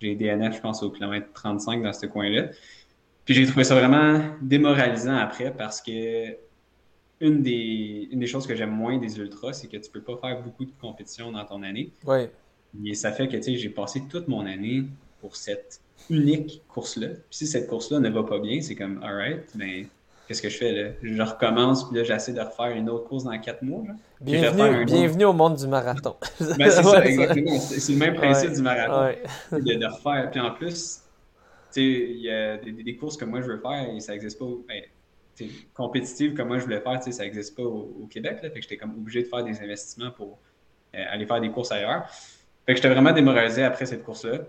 j'ai 0.00 0.14
DNF, 0.14 0.56
je 0.56 0.60
pense, 0.60 0.84
au 0.84 0.90
kilomètre 0.90 1.32
35 1.32 1.82
dans 1.82 1.92
ce 1.92 2.06
coin-là. 2.06 2.50
Puis 3.24 3.34
j'ai 3.34 3.46
trouvé 3.46 3.64
ça 3.64 3.74
vraiment 3.74 4.20
démoralisant 4.40 5.16
après 5.16 5.52
parce 5.52 5.80
que 5.80 6.36
une 7.20 7.42
des, 7.42 8.08
une 8.10 8.18
des 8.18 8.26
choses 8.26 8.46
que 8.46 8.56
j'aime 8.56 8.72
moins 8.72 8.98
des 8.98 9.18
ultras, 9.18 9.52
c'est 9.52 9.68
que 9.68 9.76
tu 9.76 9.90
peux 9.90 10.00
pas 10.00 10.16
faire 10.16 10.42
beaucoup 10.42 10.64
de 10.64 10.72
compétition 10.80 11.30
dans 11.30 11.44
ton 11.44 11.62
année. 11.62 11.92
Ouais. 12.04 12.30
Et 12.84 12.94
ça 12.94 13.12
fait 13.12 13.28
que 13.28 13.40
j'ai 13.40 13.68
passé 13.68 14.02
toute 14.10 14.26
mon 14.26 14.44
année 14.44 14.84
pour 15.20 15.36
cette 15.36 15.80
unique 16.10 16.62
course-là. 16.68 17.08
Puis 17.08 17.38
si 17.38 17.46
cette 17.46 17.68
course-là 17.68 18.00
ne 18.00 18.08
va 18.10 18.24
pas 18.24 18.40
bien, 18.40 18.60
c'est 18.60 18.74
comme, 18.74 19.00
alright, 19.04 19.44
mais 19.54 19.86
qu'est-ce 20.26 20.42
que 20.42 20.48
je 20.48 20.56
fais 20.56 20.72
là? 20.72 20.90
Je 21.02 21.22
recommence, 21.22 21.88
puis 21.88 21.98
là, 21.98 22.04
j'essaie 22.04 22.32
de 22.32 22.40
refaire 22.40 22.76
une 22.76 22.90
autre 22.90 23.08
course 23.08 23.22
dans 23.24 23.38
quatre 23.38 23.62
mois. 23.62 23.82
Bienvenue, 24.20 24.84
bienvenue 24.84 25.24
au 25.26 25.32
monde 25.32 25.56
du 25.56 25.68
marathon. 25.68 26.16
ben, 26.40 26.70
c'est 26.70 26.70
ça, 26.82 27.04
exactement. 27.04 27.58
C'est 27.58 27.92
le 27.92 27.98
même 27.98 28.14
principe 28.14 28.52
du 28.52 28.62
marathon. 28.62 29.16
De, 29.52 29.86
refaire. 29.86 30.30
Puis 30.30 30.40
en 30.40 30.50
plus, 30.50 31.01
il 31.80 32.20
y 32.20 32.30
a 32.30 32.56
des, 32.56 32.96
courses 32.96 33.16
que 33.16 33.24
moi 33.24 33.40
je 33.40 33.46
veux 33.46 33.58
faire 33.58 33.88
et 33.94 34.00
ça 34.00 34.12
n'existe 34.12 34.38
pas. 34.38 34.46
Ben, 34.68 34.82
compétitives 35.74 36.34
comme 36.34 36.48
moi 36.48 36.58
je 36.58 36.64
voulais 36.64 36.80
faire, 36.80 37.02
ça 37.02 37.24
n'existe 37.24 37.56
pas 37.56 37.62
au, 37.62 38.06
Québec. 38.10 38.40
Là, 38.42 38.48
j'étais 38.54 38.76
comme 38.76 38.92
obligé 38.92 39.22
de 39.22 39.28
faire 39.28 39.44
des 39.44 39.60
investissements 39.60 40.10
pour 40.10 40.38
euh, 40.94 41.04
aller 41.10 41.26
faire 41.26 41.40
des 41.40 41.50
courses 41.50 41.72
ailleurs. 41.72 42.06
Fait 42.66 42.72
que 42.72 42.76
j'étais 42.76 42.90
vraiment 42.90 43.12
démoralisé 43.12 43.64
après 43.64 43.86
cette 43.86 44.04
course-là. 44.04 44.40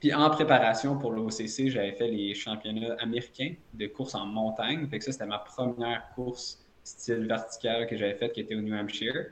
Puis 0.00 0.12
en 0.12 0.28
préparation 0.30 0.98
pour 0.98 1.12
l'OCC, 1.12 1.68
j'avais 1.68 1.92
fait 1.92 2.08
les 2.08 2.34
championnats 2.34 2.94
américains 2.98 3.54
de 3.72 3.86
course 3.86 4.14
en 4.14 4.26
montagne. 4.26 4.88
Ça, 5.00 5.12
c'était 5.12 5.26
ma 5.26 5.38
première 5.38 6.10
course 6.14 6.64
style 6.82 7.26
vertical 7.26 7.86
que 7.86 7.96
j'avais 7.96 8.14
faite 8.14 8.32
qui 8.34 8.40
était 8.40 8.54
au 8.54 8.60
New 8.60 8.74
Hampshire. 8.74 9.28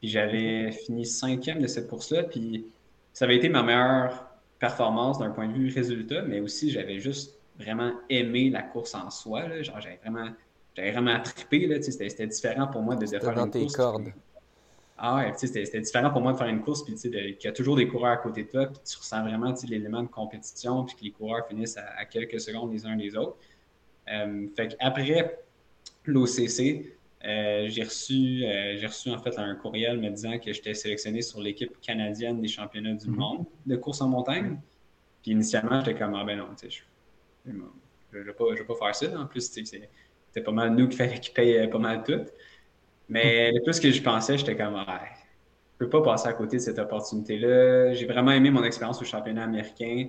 Puis 0.00 0.08
j'avais 0.08 0.70
fini 0.72 1.06
cinquième 1.06 1.60
de 1.60 1.66
cette 1.66 1.88
course-là. 1.88 2.24
Puis 2.24 2.66
ça 3.12 3.24
avait 3.24 3.36
été 3.36 3.48
ma 3.48 3.62
meilleure 3.62 4.29
performance 4.60 5.18
d'un 5.18 5.30
point 5.30 5.48
de 5.48 5.54
vue 5.54 5.72
résultat, 5.74 6.22
mais 6.22 6.40
aussi 6.40 6.70
j'avais 6.70 7.00
juste 7.00 7.40
vraiment 7.58 7.92
aimé 8.08 8.50
la 8.50 8.62
course 8.62 8.94
en 8.94 9.10
soi. 9.10 9.62
Genre, 9.62 9.80
j'avais 9.80 9.96
vraiment, 9.96 10.28
j'avais 10.76 10.92
vraiment 10.92 11.20
trippé. 11.20 11.82
C'était 11.82 12.26
différent 12.26 12.68
pour 12.68 12.82
moi 12.82 12.94
de, 12.94 13.06
de 13.06 13.18
faire 13.18 13.34
dans 13.34 13.46
une 13.46 13.50
tes 13.50 13.60
course. 13.60 13.76
cordes. 13.76 14.12
Ah 15.02 15.16
ouais, 15.16 15.32
c'était 15.34 15.80
différent 15.80 16.10
pour 16.10 16.20
moi 16.20 16.34
de 16.34 16.36
faire 16.36 16.48
une 16.48 16.60
course, 16.60 16.84
puis 16.84 16.94
qu'il 16.94 17.36
y 17.42 17.46
a 17.46 17.52
toujours 17.52 17.74
des 17.74 17.88
coureurs 17.88 18.12
à 18.12 18.16
côté 18.18 18.44
de 18.44 18.50
toi, 18.50 18.66
puis 18.66 18.78
tu 18.84 18.98
ressens 18.98 19.22
vraiment 19.22 19.54
l'élément 19.66 20.02
de 20.02 20.08
compétition, 20.08 20.84
puis 20.84 20.94
que 20.94 21.04
les 21.04 21.10
coureurs 21.10 21.46
finissent 21.48 21.78
à, 21.78 22.04
quelques 22.04 22.38
secondes 22.38 22.70
les 22.70 22.84
uns 22.84 22.96
des 22.96 23.16
autres. 23.16 23.36
Euh, 24.12 24.46
fait 24.54 24.76
qu'après 24.76 25.38
l'OCC, 26.04 26.92
euh, 27.24 27.68
j'ai 27.68 27.82
reçu, 27.82 28.44
euh, 28.44 28.76
j'ai 28.76 28.86
reçu 28.86 29.10
en 29.10 29.18
fait 29.18 29.38
un 29.38 29.54
courriel 29.54 29.98
me 29.98 30.08
disant 30.10 30.38
que 30.38 30.52
j'étais 30.52 30.74
sélectionné 30.74 31.20
sur 31.22 31.40
l'équipe 31.40 31.78
canadienne 31.80 32.40
des 32.40 32.48
championnats 32.48 32.94
du 32.94 33.08
mhm. 33.08 33.16
monde 33.16 33.44
de 33.66 33.76
course 33.76 34.00
en 34.00 34.08
montagne. 34.08 34.58
Puis 35.22 35.32
initialement, 35.32 35.80
j'étais 35.80 35.98
comme, 35.98 36.14
ah 36.14 36.24
ben 36.24 36.38
non, 36.38 36.48
tu 36.58 36.70
sais, 36.70 36.82
je 37.46 37.52
ne 37.52 38.22
vais, 38.24 38.32
pas 38.32 38.74
faire 38.74 38.94
ça. 38.94 39.20
En 39.20 39.26
plus, 39.26 39.42
c'était 39.42 40.40
pas 40.40 40.52
mal 40.52 40.74
nous 40.74 40.88
qui 40.88 40.96
fallait 40.96 41.20
qu'ils 41.20 41.34
payent 41.34 41.68
pas 41.68 41.78
mal 41.78 42.02
tout. 42.04 42.24
Mais 43.08 43.52
le 43.52 43.60
plus 43.62 43.78
que 43.80 43.90
je 43.90 44.00
pensais, 44.00 44.38
j'étais 44.38 44.56
comme, 44.56 44.76
ah, 44.76 45.02
je 45.80 45.86
peux 45.86 45.90
pas 45.90 46.02
passer 46.02 46.28
à 46.28 46.32
côté 46.34 46.56
de 46.58 46.62
cette 46.62 46.78
opportunité-là. 46.78 47.94
J'ai 47.94 48.06
vraiment 48.06 48.32
aimé 48.32 48.50
mon 48.50 48.62
expérience 48.64 49.00
au 49.00 49.04
championnat 49.04 49.44
américain. 49.44 50.08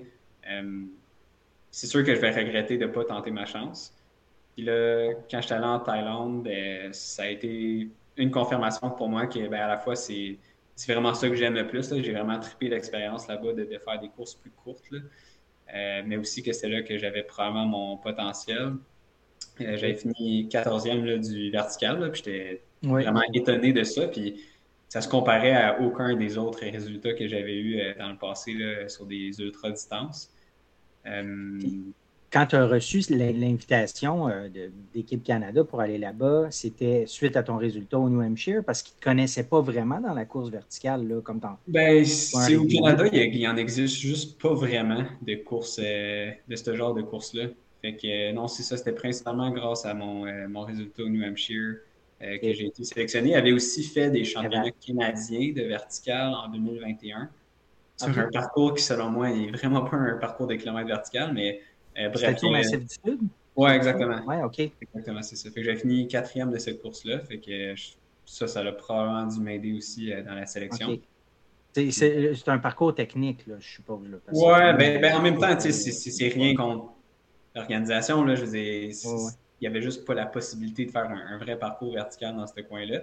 Euh, 0.50 0.84
c'est 1.72 1.88
sûr 1.88 2.04
que 2.04 2.14
je 2.14 2.20
vais 2.20 2.32
regretter 2.32 2.78
de 2.78 2.86
ne 2.86 2.92
pas 2.92 3.06
tenter 3.06 3.32
ma 3.32 3.46
chance. 3.46 3.94
Puis 4.62 4.70
là, 4.70 5.14
quand 5.32 5.42
j'étais 5.42 5.56
allé 5.56 5.66
en 5.66 5.80
Thaïlande, 5.80 6.44
ben, 6.44 6.94
ça 6.94 7.24
a 7.24 7.30
été 7.30 7.90
une 8.16 8.30
confirmation 8.30 8.92
pour 8.92 9.10
moi 9.10 9.26
que 9.26 9.40
ben, 9.48 9.60
à 9.60 9.68
la 9.68 9.80
fois, 9.80 9.96
c'est 9.96 10.38
vraiment 10.88 11.16
ça 11.16 11.28
que 11.30 11.34
j'aime 11.34 11.56
le 11.56 11.66
plus. 11.66 11.92
J'ai 11.92 12.12
vraiment 12.12 12.40
trippé 12.40 12.70
l'expérience 12.70 13.28
là-bas 13.28 13.54
de, 13.54 13.66
faire 13.84 14.00
des 14.00 14.10
courses 14.10 14.36
plus 14.36 14.52
courtes. 14.52 14.84
Euh, 15.74 16.04
mais 16.06 16.16
aussi 16.16 16.44
que 16.44 16.54
c'est 16.54 16.70
là 16.70 16.84
que 16.84 16.96
j'avais 17.00 17.24
probablement 17.24 17.66
mon 17.66 17.98
potentiel. 17.98 18.74
Euh, 19.62 19.78
j'avais 19.78 19.96
fini 19.96 20.48
14e 20.48 21.18
du 21.18 21.50
vertical, 21.50 22.12
puis 22.12 22.22
j'étais 22.24 22.62
Vraiment 22.84 23.24
étonné 23.34 23.74
de 23.74 23.84
ça. 23.84 24.10
Puis 24.10 24.44
ça 24.90 25.02
se 25.02 25.10
comparait 25.10 25.56
à 25.56 25.82
aucun 25.82 26.16
des 26.16 26.38
autres 26.38 26.60
résultats 26.60 27.14
que 27.14 27.28
j'avais 27.28 27.58
eu 27.58 27.80
euh, 27.80 27.96
dans 27.98 28.10
le 28.10 28.18
passé 28.18 28.56
sur 28.90 29.08
des 29.08 29.40
ultra-distances. 29.40 30.32
Euh, 32.32 32.40
quand 32.40 32.46
tu 32.48 32.56
as 32.56 32.68
reçu 32.68 33.02
l'invitation 33.10 34.30
euh, 34.30 34.48
d'équipe 34.94 35.24
Canada 35.24 35.64
pour 35.64 35.82
aller 35.82 35.98
là-bas, 35.98 36.48
c'était 36.50 37.06
suite 37.08 37.36
à 37.36 37.44
ton 37.44 37.58
résultat 37.58 38.00
au 38.00 38.10
New 38.10 38.22
Hampshire 38.22 38.64
parce 38.66 38.82
qu'ils 38.82 38.96
ne 38.96 39.00
te 39.00 39.04
connaissaient 39.04 39.48
pas 39.48 39.62
vraiment 39.62 40.00
dans 40.00 40.14
la 40.14 40.26
course 40.26 40.50
verticale, 40.50 41.08
là, 41.08 41.22
comme 41.22 41.40
tant. 41.40 41.58
Ben, 41.68 42.06
c'est 42.06 42.56
au 42.56 42.66
Canada, 42.66 43.06
il, 43.12 43.48
en 43.48 43.58
existe 43.58 43.98
juste 43.98 44.42
pas 44.42 44.54
vraiment 44.54 45.04
de 45.22 45.36
courses 45.36 45.80
de 45.80 46.56
ce 46.56 46.76
genre 46.76 46.94
de 46.94 47.02
course-là. 47.02 47.48
Fait 47.82 47.96
que 47.96 48.32
non, 48.34 48.48
c'est 48.48 48.64
ça, 48.64 48.78
c'était 48.78 48.92
principalement 48.92 49.50
grâce 49.50 49.86
à 49.86 49.94
mon, 49.94 50.26
mon 50.48 50.62
résultat 50.62 51.04
au 51.04 51.10
New 51.10 51.24
Hampshire. 51.24 51.78
Euh, 52.24 52.38
que 52.38 52.54
j'ai 52.54 52.68
été 52.68 52.84
sélectionné, 52.84 53.34
avait 53.36 53.52
aussi 53.52 53.84
fait 53.84 54.12
des 54.12 54.24
championnats 54.24 54.70
canadiens 54.86 55.54
de 55.54 55.64
vertical 55.64 56.32
en 56.36 56.50
2021 56.50 57.30
sur 57.98 58.20
un 58.20 58.30
parcours 58.32 58.76
qui, 58.76 58.84
selon 58.84 59.10
moi, 59.10 59.32
n'est 59.32 59.50
vraiment 59.50 59.82
pas 59.82 59.98
un 59.98 60.18
parcours 60.18 60.46
de 60.46 60.54
kilomètres 60.54 60.88
vertical, 60.88 61.32
mais 61.34 61.62
euh, 61.98 62.10
bref. 62.10 62.36
C'était 62.36 62.50
Massif 62.50 62.80
du 62.80 62.88
Sud? 62.88 63.20
Exactement. 63.58 64.22
Oui, 64.28 64.36
OK. 64.44 64.60
Exactement, 64.60 65.22
c'est 65.22 65.36
ça. 65.36 65.50
Fait 65.50 65.62
que 65.62 65.64
j'ai 65.64 65.76
fini 65.76 66.08
quatrième 66.08 66.52
de 66.52 66.58
cette 66.58 66.82
course-là. 66.82 67.20
Fait 67.20 67.40
que 67.40 67.76
ça, 68.26 68.48
ça 68.48 68.62
a 68.62 68.72
probablement 68.72 69.28
dû 69.28 69.40
m'aider 69.40 69.74
aussi 69.74 70.12
euh, 70.12 70.24
dans 70.24 70.36
la 70.36 70.46
sélection. 70.46 70.98
C'est 71.74 72.48
un 72.48 72.58
parcours 72.58 72.94
technique, 72.94 73.46
là, 73.48 73.56
je 73.60 73.68
suppose. 73.68 74.08
Là, 74.10 74.18
ouais, 74.32 74.74
ben, 74.74 75.02
ben, 75.02 75.16
en 75.16 75.22
même 75.22 75.38
temps, 75.38 75.58
c'est 75.60 76.28
rien 76.28 76.56
contre 76.56 76.94
l'organisation. 77.56 78.26
Je 78.36 78.44
veux 78.44 78.52
dire, 78.52 78.94
il 79.62 79.62
n'y 79.62 79.68
avait 79.68 79.82
juste 79.82 80.06
pas 80.06 80.14
la 80.14 80.26
possibilité 80.26 80.86
de 80.86 80.92
faire 80.92 81.10
un, 81.10 81.38
vrai 81.38 81.58
parcours 81.58 81.94
vertical 81.94 82.36
dans 82.36 82.48
ce 82.48 82.62
coin-là. 82.62 83.02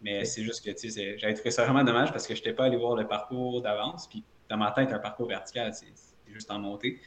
Mais 0.00 0.24
c'est 0.24 0.42
juste 0.42 0.64
que 0.64 0.70
j'avais 1.16 1.34
trouvé 1.34 1.50
ça 1.50 1.64
vraiment 1.64 1.82
dommage 1.82 2.12
parce 2.12 2.26
que 2.26 2.34
je 2.34 2.40
n'étais 2.40 2.52
pas 2.52 2.64
allé 2.66 2.76
voir 2.76 2.94
le 2.94 3.06
parcours 3.06 3.60
d'avance. 3.62 4.06
Puis 4.08 4.24
dans 4.48 4.56
ma 4.56 4.70
tête, 4.70 4.92
un 4.92 5.00
parcours 5.00 5.28
vertical, 5.28 5.74
c'est 5.74 5.92
juste 6.32 6.50
en 6.50 6.60
montée. 6.60 7.00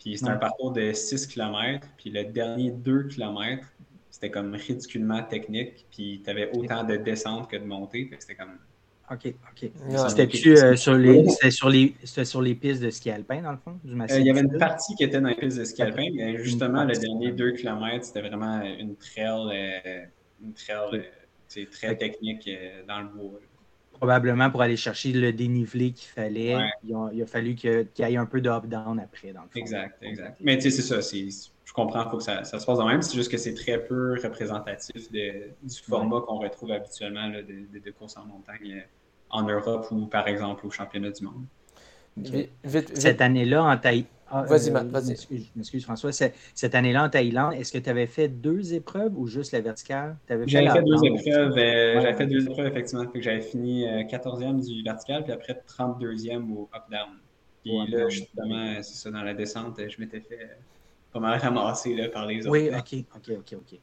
Puis 0.00 0.16
c'était 0.16 0.30
un 0.30 0.36
parcours 0.36 0.72
de 0.72 0.92
6 0.92 1.26
km. 1.26 1.86
Puis 1.98 2.10
le 2.10 2.24
dernier 2.24 2.70
2 2.70 3.04
km, 3.04 3.66
c'était 4.10 4.30
comme 4.30 4.54
ridiculement 4.54 5.22
technique. 5.22 5.86
Puis 5.90 6.22
tu 6.24 6.30
avais 6.30 6.50
autant 6.52 6.84
de 6.84 6.96
descente 6.96 7.50
que 7.50 7.56
de 7.56 7.64
montée. 7.64 8.10
C'était 8.18 8.34
comme. 8.34 8.58
OK, 9.10 9.26
OK. 9.26 9.70
C'était-tu 10.08 10.56
euh, 10.56 10.76
sur, 10.76 10.94
les, 10.94 11.28
sur, 11.50 11.68
les, 11.68 11.94
sur 12.04 12.40
les 12.40 12.54
pistes 12.54 12.80
de 12.80 12.90
ski 12.90 13.10
alpin, 13.10 13.42
dans 13.42 13.50
le 13.50 13.58
fond, 13.58 13.76
du 13.82 14.00
euh, 14.00 14.06
Il 14.18 14.24
y 14.24 14.30
avait 14.30 14.40
une 14.40 14.56
partie 14.56 14.94
qui 14.94 15.02
était 15.02 15.20
dans 15.20 15.28
les 15.28 15.34
pistes 15.34 15.58
de 15.58 15.64
ski 15.64 15.82
alpin, 15.82 16.06
mais 16.14 16.38
justement, 16.38 16.84
le 16.84 16.94
dernier 16.94 17.32
2 17.32 17.52
km, 17.52 18.04
c'était 18.04 18.20
vraiment 18.20 18.62
une 18.62 18.94
trail, 18.94 19.50
euh, 19.52 20.04
une 20.44 20.52
trail 20.54 21.08
très 21.72 21.96
technique 21.96 22.48
dans 22.86 23.00
le 23.00 23.08
bois 23.08 23.40
probablement 24.00 24.50
pour 24.50 24.62
aller 24.62 24.78
chercher 24.78 25.12
le 25.12 25.30
dénivelé 25.30 25.92
qu'il 25.92 26.08
fallait. 26.08 26.56
Il, 26.82 27.22
a, 27.22 27.26
fallu 27.26 27.54
qu'il 27.54 27.86
y 27.98 28.02
ait 28.02 28.16
un 28.16 28.24
peu 28.24 28.40
de 28.40 28.48
up-down 28.48 28.98
après. 28.98 29.34
Dans 29.34 29.42
Exact, 29.54 30.02
exact. 30.02 30.38
Mais 30.40 30.56
tu 30.56 30.70
sais, 30.70 30.82
c'est 30.82 31.02
ça. 31.02 31.16
Je 31.64 31.72
comprends 31.74 32.02
qu'il 32.02 32.10
faut 32.10 32.16
que 32.16 32.22
ça, 32.22 32.42
se 32.42 32.64
passe 32.64 32.78
de 32.78 32.82
même. 32.82 33.02
C'est 33.02 33.14
juste 33.14 33.30
que 33.30 33.36
c'est 33.36 33.54
très 33.54 33.78
peu 33.78 34.14
représentatif 34.22 35.12
du 35.12 35.52
format 35.86 36.22
qu'on 36.22 36.38
retrouve 36.38 36.72
habituellement 36.72 37.28
de, 37.28 37.44
de, 37.78 37.90
courses 37.90 38.16
en 38.16 38.24
montagne 38.24 38.72
euh, 38.72 38.80
en 39.28 39.42
Europe 39.42 39.86
ou 39.90 40.06
par 40.06 40.26
exemple 40.26 40.66
au 40.66 40.70
championnat 40.70 41.10
du 41.10 41.24
monde. 41.24 41.44
Cette 42.94 43.20
année-là, 43.20 43.64
en 43.64 43.76
Thaïlande, 43.76 44.06
ah, 44.32 44.44
vas-y, 44.44 44.70
euh, 44.70 44.80
vas-y. 44.84 45.16
M'excuse, 45.56 45.82
François. 45.82 46.12
Cette 46.12 46.74
année-là, 46.74 47.04
en 47.04 47.10
Thaïlande, 47.10 47.54
est-ce 47.54 47.72
que 47.72 47.78
tu 47.78 47.90
avais 47.90 48.06
fait 48.06 48.28
deux 48.28 48.74
épreuves 48.74 49.18
ou 49.18 49.26
juste 49.26 49.50
la 49.50 49.60
verticale? 49.60 50.16
J'avais 50.46 50.70
fait, 50.70 50.82
deux 50.82 51.04
épreuves. 51.04 51.58
Euh, 51.58 52.00
j'avais 52.00 52.14
fait 52.14 52.26
deux 52.26 52.46
épreuves, 52.46 52.66
effectivement. 52.68 53.04
J'avais 53.16 53.40
fini 53.40 53.84
14e 53.84 54.58
euh, 54.58 54.62
du 54.62 54.84
vertical, 54.84 55.24
puis 55.24 55.32
après 55.32 55.60
32e 55.66 56.48
au 56.52 56.68
up-down. 56.74 57.18
Puis 57.64 57.72
là, 57.88 58.08
justement, 58.08 58.74
c'est 58.82 58.94
ça, 58.94 59.10
dans 59.10 59.22
la 59.22 59.34
descente, 59.34 59.80
je 59.88 60.00
m'étais 60.00 60.20
fait 60.20 60.56
pas 61.12 61.18
mal 61.18 61.40
ramasser 61.40 61.96
là, 61.96 62.08
par 62.08 62.26
les 62.26 62.46
autres. 62.46 62.50
Oui, 62.50 62.70
OK, 62.70 63.04
OK, 63.16 63.36
OK, 63.36 63.58
OK. 63.58 63.80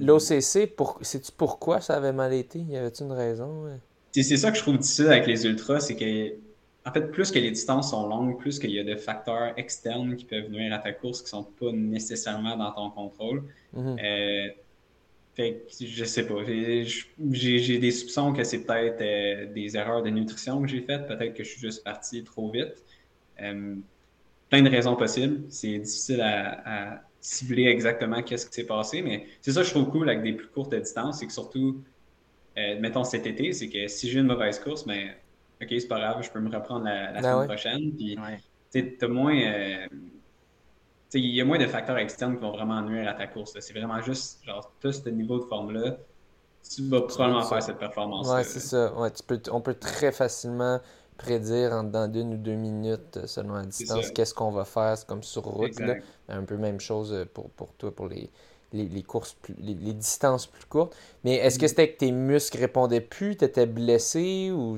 L'OCC, 0.00 0.74
pour... 0.74 0.98
sais-tu 1.02 1.32
pourquoi 1.36 1.82
ça 1.82 1.96
avait 1.96 2.12
mal 2.12 2.32
été? 2.32 2.60
Y 2.60 2.78
avait-il 2.78 3.04
une 3.04 3.12
raison? 3.12 3.66
C'est 4.10 4.38
ça 4.38 4.50
que 4.50 4.56
je 4.56 4.62
trouve 4.62 4.78
difficile 4.78 5.08
avec 5.08 5.26
les 5.26 5.44
ultras, 5.44 5.80
c'est 5.80 5.96
que 5.96 6.32
en 6.84 6.92
fait, 6.92 7.10
plus 7.12 7.30
que 7.30 7.38
les 7.38 7.50
distances 7.50 7.90
sont 7.90 8.08
longues, 8.08 8.38
plus 8.38 8.58
qu'il 8.58 8.70
y 8.70 8.78
a 8.78 8.84
de 8.84 8.96
facteurs 8.96 9.52
externes 9.56 10.16
qui 10.16 10.24
peuvent 10.24 10.46
venir 10.46 10.72
à 10.72 10.78
ta 10.78 10.92
course 10.92 11.20
qui 11.20 11.26
ne 11.26 11.42
sont 11.42 11.44
pas 11.44 11.72
nécessairement 11.72 12.56
dans 12.56 12.72
ton 12.72 12.90
contrôle. 12.90 13.44
Mhm. 13.72 13.96
euh, 14.02 14.48
fait 15.34 15.64
je 15.80 16.04
sais 16.04 16.26
pas. 16.26 16.42
J'ai 16.44 17.78
des 17.78 17.90
soupçons 17.90 18.32
que 18.32 18.44
c'est 18.44 18.64
peut-être 18.64 19.00
euh, 19.00 19.52
des 19.52 19.76
erreurs 19.76 20.02
de 20.02 20.10
nutrition 20.10 20.60
que 20.60 20.68
j'ai 20.68 20.82
faites. 20.82 21.06
Peut-être 21.06 21.34
que 21.34 21.44
je 21.44 21.50
suis 21.50 21.60
juste 21.60 21.84
parti 21.84 22.22
trop 22.24 22.50
vite. 22.50 22.82
Euh, 23.40 23.76
plein 24.50 24.62
de 24.62 24.68
raisons 24.68 24.96
possibles. 24.96 25.44
C'est 25.48 25.78
difficile 25.78 26.20
à, 26.20 27.02
cibler 27.24 27.66
exactement 27.66 28.20
qu'est-ce 28.20 28.46
qui 28.46 28.52
s'est 28.54 28.66
passé, 28.66 29.00
mais 29.00 29.26
c'est 29.40 29.52
ça 29.52 29.60
que 29.60 29.66
je 29.68 29.70
trouve 29.70 29.88
cool 29.90 30.10
avec 30.10 30.24
des 30.24 30.32
plus 30.32 30.48
courtes 30.48 30.74
distances, 30.74 31.20
c'est 31.20 31.28
que 31.28 31.32
surtout, 31.32 31.80
euh, 32.58 32.80
mettons 32.80 33.04
cet 33.04 33.28
été, 33.28 33.52
c'est 33.52 33.68
que 33.68 33.86
si 33.86 34.10
j'ai 34.10 34.18
une 34.18 34.26
mauvaise 34.26 34.58
course, 34.58 34.86
mais 34.86 35.04
ben, 35.04 35.14
OK, 35.62 35.68
c'est 35.70 35.88
pas 35.88 36.00
grave, 36.00 36.22
je 36.22 36.30
peux 36.30 36.40
me 36.40 36.54
reprendre 36.54 36.84
la, 36.84 37.12
ben 37.12 37.22
semaine 37.22 37.46
prochaine. 37.46 37.92
Puis, 37.92 38.18
tu 38.72 39.06
moins. 39.08 39.36
Euh, 39.36 39.86
il 41.14 41.26
y 41.26 41.40
a 41.40 41.44
moins 41.44 41.58
de 41.58 41.66
facteurs 41.66 41.98
externes 41.98 42.36
qui 42.36 42.42
vont 42.42 42.52
vraiment 42.52 42.80
nuire 42.80 43.08
à 43.08 43.12
ta 43.12 43.26
course. 43.26 43.54
C'est 43.60 43.74
vraiment 43.74 44.00
juste, 44.00 44.42
genre, 44.44 44.72
as 44.82 44.92
ce 44.92 45.08
niveau 45.10 45.38
de 45.38 45.44
forme-là, 45.44 45.98
tu 46.74 46.88
vas 46.88 47.02
probablement 47.02 47.42
faire 47.42 47.62
cette 47.62 47.78
performance. 47.78 48.28
Ouais, 48.28 48.44
c'est 48.44 48.60
ça. 48.60 48.94
Ouais, 48.94 49.10
tu 49.10 49.22
peux, 49.22 49.40
on 49.50 49.60
peut 49.60 49.74
très 49.74 50.12
facilement 50.12 50.80
prédire 51.18 51.72
en 51.72 51.84
dans 51.84 52.10
d'une 52.10 52.34
ou 52.34 52.36
deux 52.36 52.54
minutes 52.54 53.18
euh, 53.18 53.26
selon 53.26 53.54
la 53.54 53.64
distance 53.64 54.10
qu'est-ce 54.10 54.34
qu'on 54.34 54.50
va 54.50 54.64
faire. 54.64 54.96
C'est 54.96 55.06
comme 55.06 55.22
sur 55.22 55.42
route. 55.42 55.78
Là. 55.78 55.96
Un 56.28 56.44
peu 56.44 56.56
même 56.56 56.80
chose 56.80 57.12
euh, 57.12 57.24
pour, 57.32 57.50
pour 57.50 57.74
toi, 57.74 57.94
pour 57.94 58.08
les, 58.08 58.30
les, 58.72 59.02
courses, 59.02 59.34
plus, 59.34 59.54
les, 59.58 59.74
distances 59.74 60.46
plus 60.46 60.64
courtes. 60.64 60.96
Mais 61.24 61.34
est-ce 61.34 61.58
que 61.58 61.66
mm. 61.66 61.68
c'était 61.68 61.92
que 61.92 61.98
tes 61.98 62.12
muscles 62.12 62.58
répondaient 62.58 63.00
plus, 63.00 63.36
tu 63.36 63.44
étais 63.44 63.66
blessé 63.66 64.50
ou 64.50 64.76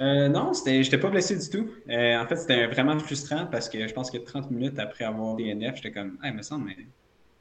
euh, 0.00 0.28
non, 0.28 0.52
je 0.54 0.70
n'étais 0.70 0.98
pas 0.98 1.10
blessé 1.10 1.36
du 1.36 1.48
tout. 1.48 1.70
Euh, 1.90 2.18
en 2.18 2.26
fait, 2.26 2.36
c'était 2.36 2.66
vraiment 2.66 2.98
frustrant 2.98 3.46
parce 3.46 3.68
que 3.68 3.86
je 3.86 3.92
pense 3.92 4.10
que 4.10 4.18
30 4.18 4.50
minutes 4.50 4.78
après 4.78 5.04
avoir 5.04 5.36
DNF, 5.36 5.76
j'étais 5.76 5.92
comme, 5.92 6.18
ah, 6.22 6.28
il 6.28 6.34
me 6.34 6.42
semble, 6.42 6.66
mais 6.66 6.76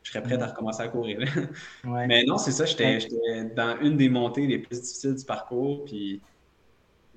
je 0.03 0.11
serais 0.11 0.21
prêt 0.21 0.41
à 0.41 0.47
recommencer 0.47 0.83
à 0.83 0.87
courir. 0.87 1.19
Mais 1.83 2.23
non, 2.23 2.37
c'est 2.37 2.51
ça, 2.51 2.65
j'étais 2.65 2.99
dans 3.55 3.77
une 3.81 3.97
des 3.97 4.09
montées 4.09 4.47
les 4.47 4.57
plus 4.57 4.81
difficiles 4.81 5.15
du 5.15 5.25
parcours, 5.25 5.85
puis 5.85 6.21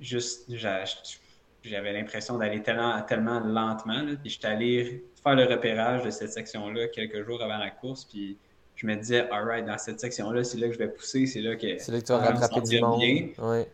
juste, 0.00 0.52
j'avais 0.56 1.92
l'impression 1.92 2.38
d'aller 2.38 2.62
tellement, 2.62 3.00
tellement 3.02 3.40
lentement, 3.40 4.04
puis 4.20 4.30
j'étais 4.30 4.48
allé 4.48 5.04
faire 5.22 5.36
le 5.36 5.44
repérage 5.44 6.02
de 6.04 6.10
cette 6.10 6.32
section-là 6.32 6.88
quelques 6.88 7.24
jours 7.24 7.42
avant 7.42 7.58
la 7.58 7.70
course, 7.70 8.04
puis 8.04 8.36
je 8.74 8.86
me 8.86 8.96
disais, 8.96 9.28
alright, 9.30 9.64
dans 9.64 9.78
cette 9.78 10.00
section-là, 10.00 10.44
c'est 10.44 10.58
là 10.58 10.66
que 10.66 10.74
je 10.74 10.78
vais 10.78 10.88
pousser, 10.88 11.26
c'est 11.26 11.40
là 11.40 11.56
que. 11.56 11.78
C'est 11.78 11.92
là 11.92 12.00
que 12.00 12.06
tu 12.06 12.12
vas 12.12 12.18
rattraper 12.18 12.60
du 12.60 12.80
monde. 12.80 13.00
Bien. 13.00 13.64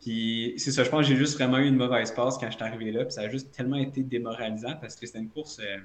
Puis 0.00 0.54
c'est 0.56 0.72
ça, 0.72 0.82
je 0.82 0.88
pense 0.88 1.00
que 1.00 1.06
j'ai 1.12 1.16
juste 1.16 1.34
vraiment 1.34 1.58
eu 1.58 1.66
une 1.66 1.76
mauvaise 1.76 2.10
passe 2.12 2.38
quand 2.38 2.50
je 2.50 2.56
suis 2.56 2.64
arrivé 2.64 2.90
là. 2.90 3.04
Puis 3.04 3.12
ça 3.12 3.22
a 3.22 3.28
juste 3.28 3.52
tellement 3.52 3.76
été 3.76 4.02
démoralisant 4.02 4.76
parce 4.80 4.96
que 4.96 5.06
c'était 5.06 5.18
une 5.18 5.28
course 5.28 5.60
euh, 5.60 5.76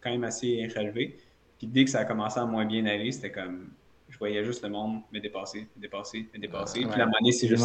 quand 0.00 0.10
même 0.10 0.24
assez 0.24 0.66
relevée. 0.76 1.16
Puis 1.58 1.68
dès 1.68 1.84
que 1.84 1.90
ça 1.90 2.00
a 2.00 2.04
commencé 2.04 2.40
à 2.40 2.46
moins 2.46 2.66
bien 2.66 2.84
aller, 2.86 3.12
c'était 3.12 3.30
comme. 3.30 3.70
Je 4.08 4.18
voyais 4.18 4.44
juste 4.44 4.62
le 4.62 4.68
monde 4.68 5.00
me 5.12 5.18
dépasser, 5.18 5.66
me 5.76 5.80
dépasser, 5.80 6.28
me 6.34 6.38
dépasser. 6.38 6.80
puis 6.80 6.98
la 6.98 7.06
monnaie, 7.06 7.32
c'est 7.32 7.48
juste 7.48 7.64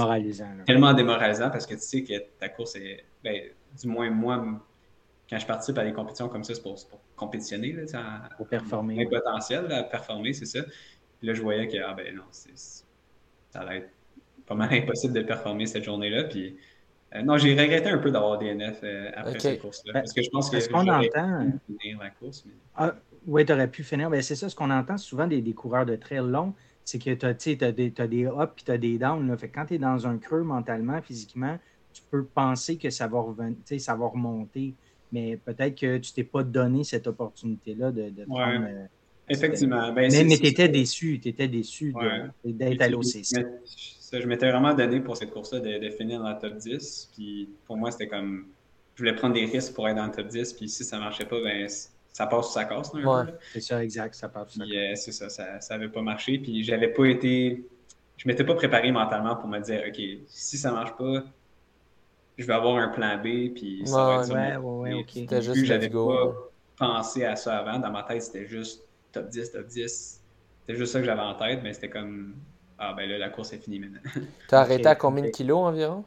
tellement 0.66 0.94
démoralisant 0.94 1.50
parce 1.50 1.68
que 1.68 1.76
tu 1.76 1.82
sais 1.82 2.04
que 2.04 2.14
ta 2.40 2.50
course 2.50 2.76
est. 2.76 3.04
Ben, 3.24 3.50
du 3.80 3.88
moins, 3.88 4.10
moi, 4.10 4.44
quand 5.30 5.38
je 5.38 5.46
participe 5.46 5.78
à 5.78 5.84
des 5.84 5.94
compétitions 5.94 6.30
comme 6.30 6.44
ça, 6.44 6.56
c'est 6.56 6.64
pour, 6.64 6.76
compétitionner. 7.16 7.74
Là, 7.74 7.84
pour 8.38 8.48
performer. 8.48 9.06
Un 9.06 9.10
potentiel 9.10 9.72
à 9.72 9.84
performer, 9.84 10.34
c'est 10.34 10.46
ça. 10.46 10.62
Puis 11.20 11.28
là, 11.28 11.34
je 11.34 11.42
voyais 11.42 11.68
que, 11.68 11.78
ah 11.86 11.94
ben 11.94 12.16
non, 12.16 12.24
ça 12.32 13.60
allait 13.60 13.80
être 13.80 13.90
pas 14.50 14.56
mal 14.56 14.74
impossible 14.74 15.14
de 15.14 15.22
performer 15.22 15.68
cette 15.68 15.84
journée-là. 15.84 16.24
Puis, 16.24 16.58
euh, 17.16 17.22
non, 17.22 17.38
j'ai 17.38 17.52
regretté 17.52 17.88
un 17.88 18.00
peu 18.00 18.12
d'avoir 18.12 18.40
DNF 18.40 18.80
euh, 18.84 19.12
après 19.16 19.40
cette 19.40 19.62
course-là. 19.62 19.94
Parce 19.94 20.12
que 20.12 20.22
je 20.22 20.30
pense 20.30 20.50
que 20.50 20.60
ce 20.60 20.68
qu'on 20.68 20.88
entend. 20.88 21.52
finir 21.68 22.00
la 22.00 22.10
course. 22.10 22.44
Ah, 22.76 22.96
oui, 23.28 23.46
tu 23.46 23.54
aurais 23.54 23.70
pu 23.70 23.84
finir. 23.84 24.10
Ben, 24.10 24.22
c'est 24.22 24.36
ça, 24.36 24.50
ce 24.50 24.56
qu'on 24.56 24.72
entend 24.72 24.98
souvent 24.98 25.28
des, 25.28 25.42
des, 25.42 25.54
coureurs 25.54 25.86
de 25.86 25.96
trail 25.96 26.24
long, 26.24 26.54
c'est 26.84 26.98
que 26.98 27.14
tu 27.14 27.26
as, 27.26 27.72
des, 27.72 27.94
as 27.98 28.08
des 28.08 28.26
ups 28.26 28.62
et 28.62 28.66
tu 28.66 28.72
as 28.72 28.78
des 28.78 28.98
downs. 28.98 29.28
Là. 29.28 29.38
Fait 29.38 29.50
quand 29.50 29.66
tu 29.68 29.76
es 29.76 29.78
dans 29.78 30.08
un 30.08 30.18
creux 30.18 30.44
mentalement, 30.44 31.00
physiquement, 31.02 31.58
tu 31.94 32.02
peux 32.10 32.24
penser 32.24 32.78
que 32.78 32.90
ça 32.90 33.08
va, 33.08 33.24
ça 33.78 33.96
va 33.96 34.08
remonter. 34.08 34.74
Mais 35.12 35.38
peut-être 35.38 35.80
que 35.80 35.98
tu 35.98 36.12
t'es 36.12 36.24
pas 36.24 36.44
donné 36.44 36.84
cette 36.84 37.06
opportunité-là 37.06 37.92
de, 37.92 38.10
de 38.10 38.26
prendre. 38.26 38.66
Euh, 38.68 38.86
Effectivement. 39.32 39.94
Ben, 39.94 40.12
mais, 40.12 40.24
mais 40.24 40.38
tu 40.38 40.48
étais 40.48 40.70
déçu, 40.70 41.20
tu 41.22 41.30
étais 41.30 41.48
déçu 41.48 41.94
d'être 42.44 42.82
à 42.82 42.88
l'OCC 42.90 43.46
je 44.12 44.28
m'étais 44.28 44.50
vraiment 44.50 44.74
donné 44.74 45.00
pour 45.00 45.18
cette 45.18 45.32
course-là 45.32 45.60
de, 45.60 45.90
finir 45.92 46.22
dans 46.22 46.30
le 46.32 46.40
top 46.40 46.58
10. 46.58 47.12
Puis 47.14 47.50
pour 47.66 47.78
moi, 47.78 47.92
c'était 47.92 48.08
comme. 48.08 48.48
Je 48.96 49.04
voulais 49.04 49.16
prendre 49.16 49.34
des 49.34 49.46
risques 49.46 49.74
pour 49.74 49.88
être 49.88 49.96
dans 49.96 50.08
le 50.08 50.12
top 50.12 50.28
10. 50.28 50.54
Puis 50.54 50.68
si 50.68 50.84
ça 50.84 50.98
ne 50.98 51.04
marchait 51.04 51.26
pas, 51.26 51.42
ben, 51.42 51.68
ça 52.12 52.28
passe 52.28 52.50
ou 52.50 52.52
ça 52.52 52.66
casse. 52.66 52.92
c'est 53.54 53.62
ça, 53.62 53.84
exact. 53.84 54.16
Ça 54.16 54.28
passe 54.30 54.56
ou 54.56 54.60
ça 54.60 54.66
euh, 54.66 54.96
c'est 54.96 55.12
ça, 55.12 55.30
ça 55.30 55.60
n'avait 55.70 55.90
pas 55.90 56.02
marché. 56.02 56.40
Puis 56.40 56.64
j'avais 56.64 56.90
pas 56.90 57.06
été. 57.06 57.66
Je 58.18 58.28
m'étais 58.28 58.44
pas 58.44 58.56
préparé 58.56 58.92
mentalement 58.92 59.36
pour 59.38 59.48
me 59.48 59.60
dire, 59.60 59.84
OK, 59.88 60.02
si 60.28 60.58
ça 60.58 60.70
ne 60.70 60.76
marche 60.76 60.98
pas, 60.98 61.24
je 62.38 62.46
vais 62.46 62.54
avoir 62.54 62.76
un 62.78 62.90
plan 62.90 63.18
B. 63.18 63.54
Puis 63.54 63.84
ça 63.86 64.06
va 64.06 64.16
être 64.16 64.26
ça. 64.26 64.34
Ouais, 64.34 64.58
ouais, 64.58 64.94
OK. 64.96 65.12
C'était 65.14 65.42
juste 65.42 65.66
j'avais 65.66 65.90
pas 65.90 66.34
pensé 66.78 67.26
à 67.26 67.36
ça 67.36 67.58
avant. 67.60 67.80
Dans 67.80 67.92
ma 67.92 68.04
tête, 68.04 68.24
c'était 68.24 68.48
juste 68.48 68.84
top 69.12 69.30
10, 69.30 69.52
top 69.52 69.68
10. 69.68 70.22
C'était 70.62 70.78
juste 70.78 70.94
ça 70.94 71.00
que 71.00 71.06
j'avais 71.06 71.22
en 71.22 71.36
tête, 71.36 71.62
mais 71.64 71.74
c'était 71.74 71.90
comme 71.90 72.36
ah, 72.82 72.94
ben 72.96 73.10
là, 73.10 73.18
la 73.18 73.30
course 73.30 73.52
est 73.52 73.58
finie 73.58 73.80
maintenant. 73.80 74.00
Tu 74.48 74.56
as 74.56 74.60
arrêté 74.60 74.88
à 74.88 74.96
combien 74.96 75.24
de 75.24 75.30
kilos 75.30 75.60
environ? 75.60 76.06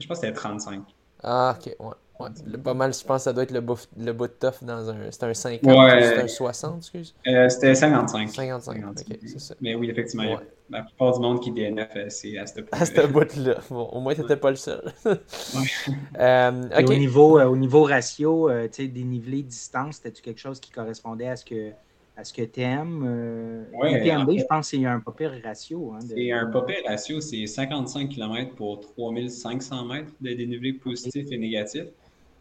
Je 0.00 0.06
pense 0.08 0.18
que 0.18 0.26
c'était 0.26 0.36
35. 0.36 0.82
Ah, 1.22 1.56
ok, 1.56 1.76
ouais. 1.78 1.86
ouais. 2.18 2.58
Pas 2.58 2.74
mal, 2.74 2.92
je 2.92 3.04
pense 3.04 3.18
que 3.18 3.22
ça 3.22 3.32
doit 3.32 3.44
être 3.44 3.52
le 3.52 3.60
bout, 3.60 3.88
le 3.96 4.12
bout 4.12 4.26
de 4.26 4.32
tough 4.32 4.62
dans 4.62 4.90
un. 4.90 5.12
C'était 5.12 5.26
un 5.26 5.34
50 5.34 5.62
ouais. 5.64 6.02
c'était 6.02 6.22
un 6.22 6.28
60, 6.28 6.78
excuse? 6.78 7.14
Euh, 7.28 7.48
C'était 7.48 7.76
55. 7.76 8.28
55, 8.30 8.84
ok, 8.84 9.18
c'est 9.26 9.38
ça. 9.38 9.54
Mais 9.60 9.76
oui, 9.76 9.90
effectivement, 9.90 10.24
ouais. 10.24 10.48
la 10.70 10.82
plupart 10.82 11.12
du 11.12 11.20
monde 11.20 11.40
qui 11.40 11.52
DNF, 11.52 11.90
euh, 11.94 12.06
c'est 12.08 12.36
à 12.36 12.46
ce 12.46 12.60
bout 12.60 12.68
À 12.72 12.84
ce 12.84 13.06
bout-là. 13.06 13.54
Bon, 13.70 13.84
au 13.84 14.00
moins, 14.00 14.16
tu 14.16 14.22
n'étais 14.22 14.36
pas 14.36 14.50
le 14.50 14.56
seul. 14.56 14.92
euh, 15.06 16.62
okay. 16.64 16.84
au, 16.84 16.98
niveau, 16.98 17.38
euh, 17.38 17.44
au 17.44 17.56
niveau 17.56 17.84
ratio, 17.84 18.50
tu 18.50 18.68
sais, 18.72 18.88
dénivelé, 18.88 19.44
distance, 19.44 19.96
c'était-tu 19.96 20.22
quelque 20.22 20.40
chose 20.40 20.58
qui 20.58 20.72
correspondait 20.72 21.28
à 21.28 21.36
ce 21.36 21.44
que 21.44 21.70
est-ce 22.18 22.32
que 22.32 22.42
tu 22.42 22.60
aimes? 22.60 23.02
Euh, 23.06 23.64
PMB, 24.02 24.38
je 24.38 24.44
pense 24.44 24.70
qu'il 24.70 24.82
y 24.82 24.86
a 24.86 24.92
un 24.92 25.00
pas 25.00 25.14
ratio. 25.42 25.92
Hein, 25.94 26.00
c'est 26.06 26.30
un 26.30 26.46
pas 26.46 26.66
ratio, 26.86 27.20
c'est 27.20 27.46
55 27.46 28.08
km 28.10 28.54
pour 28.54 28.80
3500 28.80 29.84
mètres 29.86 30.12
de 30.20 30.32
dénivelé 30.34 30.74
positif 30.74 31.26
et 31.30 31.38
négatif. 31.38 31.84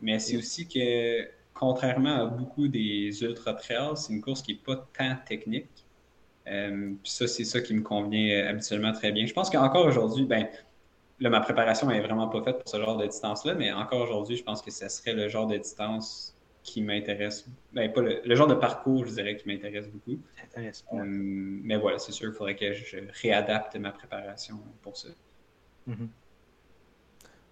Mais 0.01 0.19
c'est 0.19 0.35
aussi 0.35 0.67
que, 0.67 1.25
contrairement 1.53 2.15
à 2.15 2.25
beaucoup 2.25 2.67
des 2.67 3.23
ultra-trails, 3.23 3.95
c'est 3.95 4.11
une 4.11 4.21
course 4.21 4.41
qui 4.41 4.53
n'est 4.53 4.59
pas 4.59 4.75
tant 4.97 5.15
technique. 5.25 5.85
puis 6.45 6.97
ça, 7.03 7.27
c'est 7.27 7.45
ça 7.45 7.61
qui 7.61 7.73
me 7.73 7.81
convient 7.81 8.47
habituellement 8.47 8.91
très 8.91 9.11
bien. 9.11 9.25
Je 9.25 9.33
pense 9.33 9.49
qu'encore 9.49 9.85
aujourd'hui, 9.85 10.25
ben, 10.25 10.47
là, 11.21 11.29
ma 11.29 11.39
préparation 11.39 11.87
n'est 11.87 12.01
vraiment 12.01 12.27
pas 12.27 12.41
faite 12.43 12.57
pour 12.57 12.67
ce 12.67 12.77
genre 12.77 12.97
de 12.97 13.05
distance-là, 13.05 13.53
mais 13.53 13.71
encore 13.71 14.01
aujourd'hui, 14.01 14.35
je 14.35 14.43
pense 14.43 14.61
que 14.61 14.71
ce 14.71 14.89
serait 14.89 15.13
le 15.13 15.29
genre 15.29 15.47
de 15.47 15.55
distance 15.55 16.30
qui 16.63 16.81
m'intéresse. 16.81 17.45
Ben, 17.73 17.91
pas 17.91 18.01
le, 18.01 18.35
genre 18.35 18.47
de 18.47 18.53
parcours, 18.55 19.05
je 19.05 19.13
dirais, 19.13 19.35
qui 19.35 19.47
m'intéresse 19.47 19.87
beaucoup. 19.87 20.19
Euh, 20.57 21.03
mais 21.05 21.77
voilà, 21.77 21.97
c'est 21.97 22.11
sûr, 22.11 22.29
il 22.29 22.35
faudrait 22.35 22.55
que 22.55 22.73
je 22.73 22.97
réadapte 23.21 23.75
ma 23.77 23.91
préparation 23.91 24.59
pour 24.81 24.97
ça. 24.97 25.09
Mm-hmm. 25.89 26.07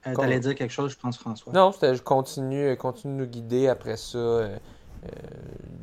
Euh, 0.08 0.14
tu 0.14 0.22
allais 0.22 0.40
dire 0.40 0.56
quelque 0.56 0.72
chose, 0.72 0.92
je 0.92 0.98
pense, 0.98 1.18
François. 1.18 1.52
Non, 1.54 1.72
je 1.72 2.02
continue, 2.02 2.76
continue 2.78 3.14
de 3.16 3.20
nous 3.20 3.30
guider 3.30 3.68
après 3.68 3.98
ça. 3.98 4.18
Euh, 4.18 4.58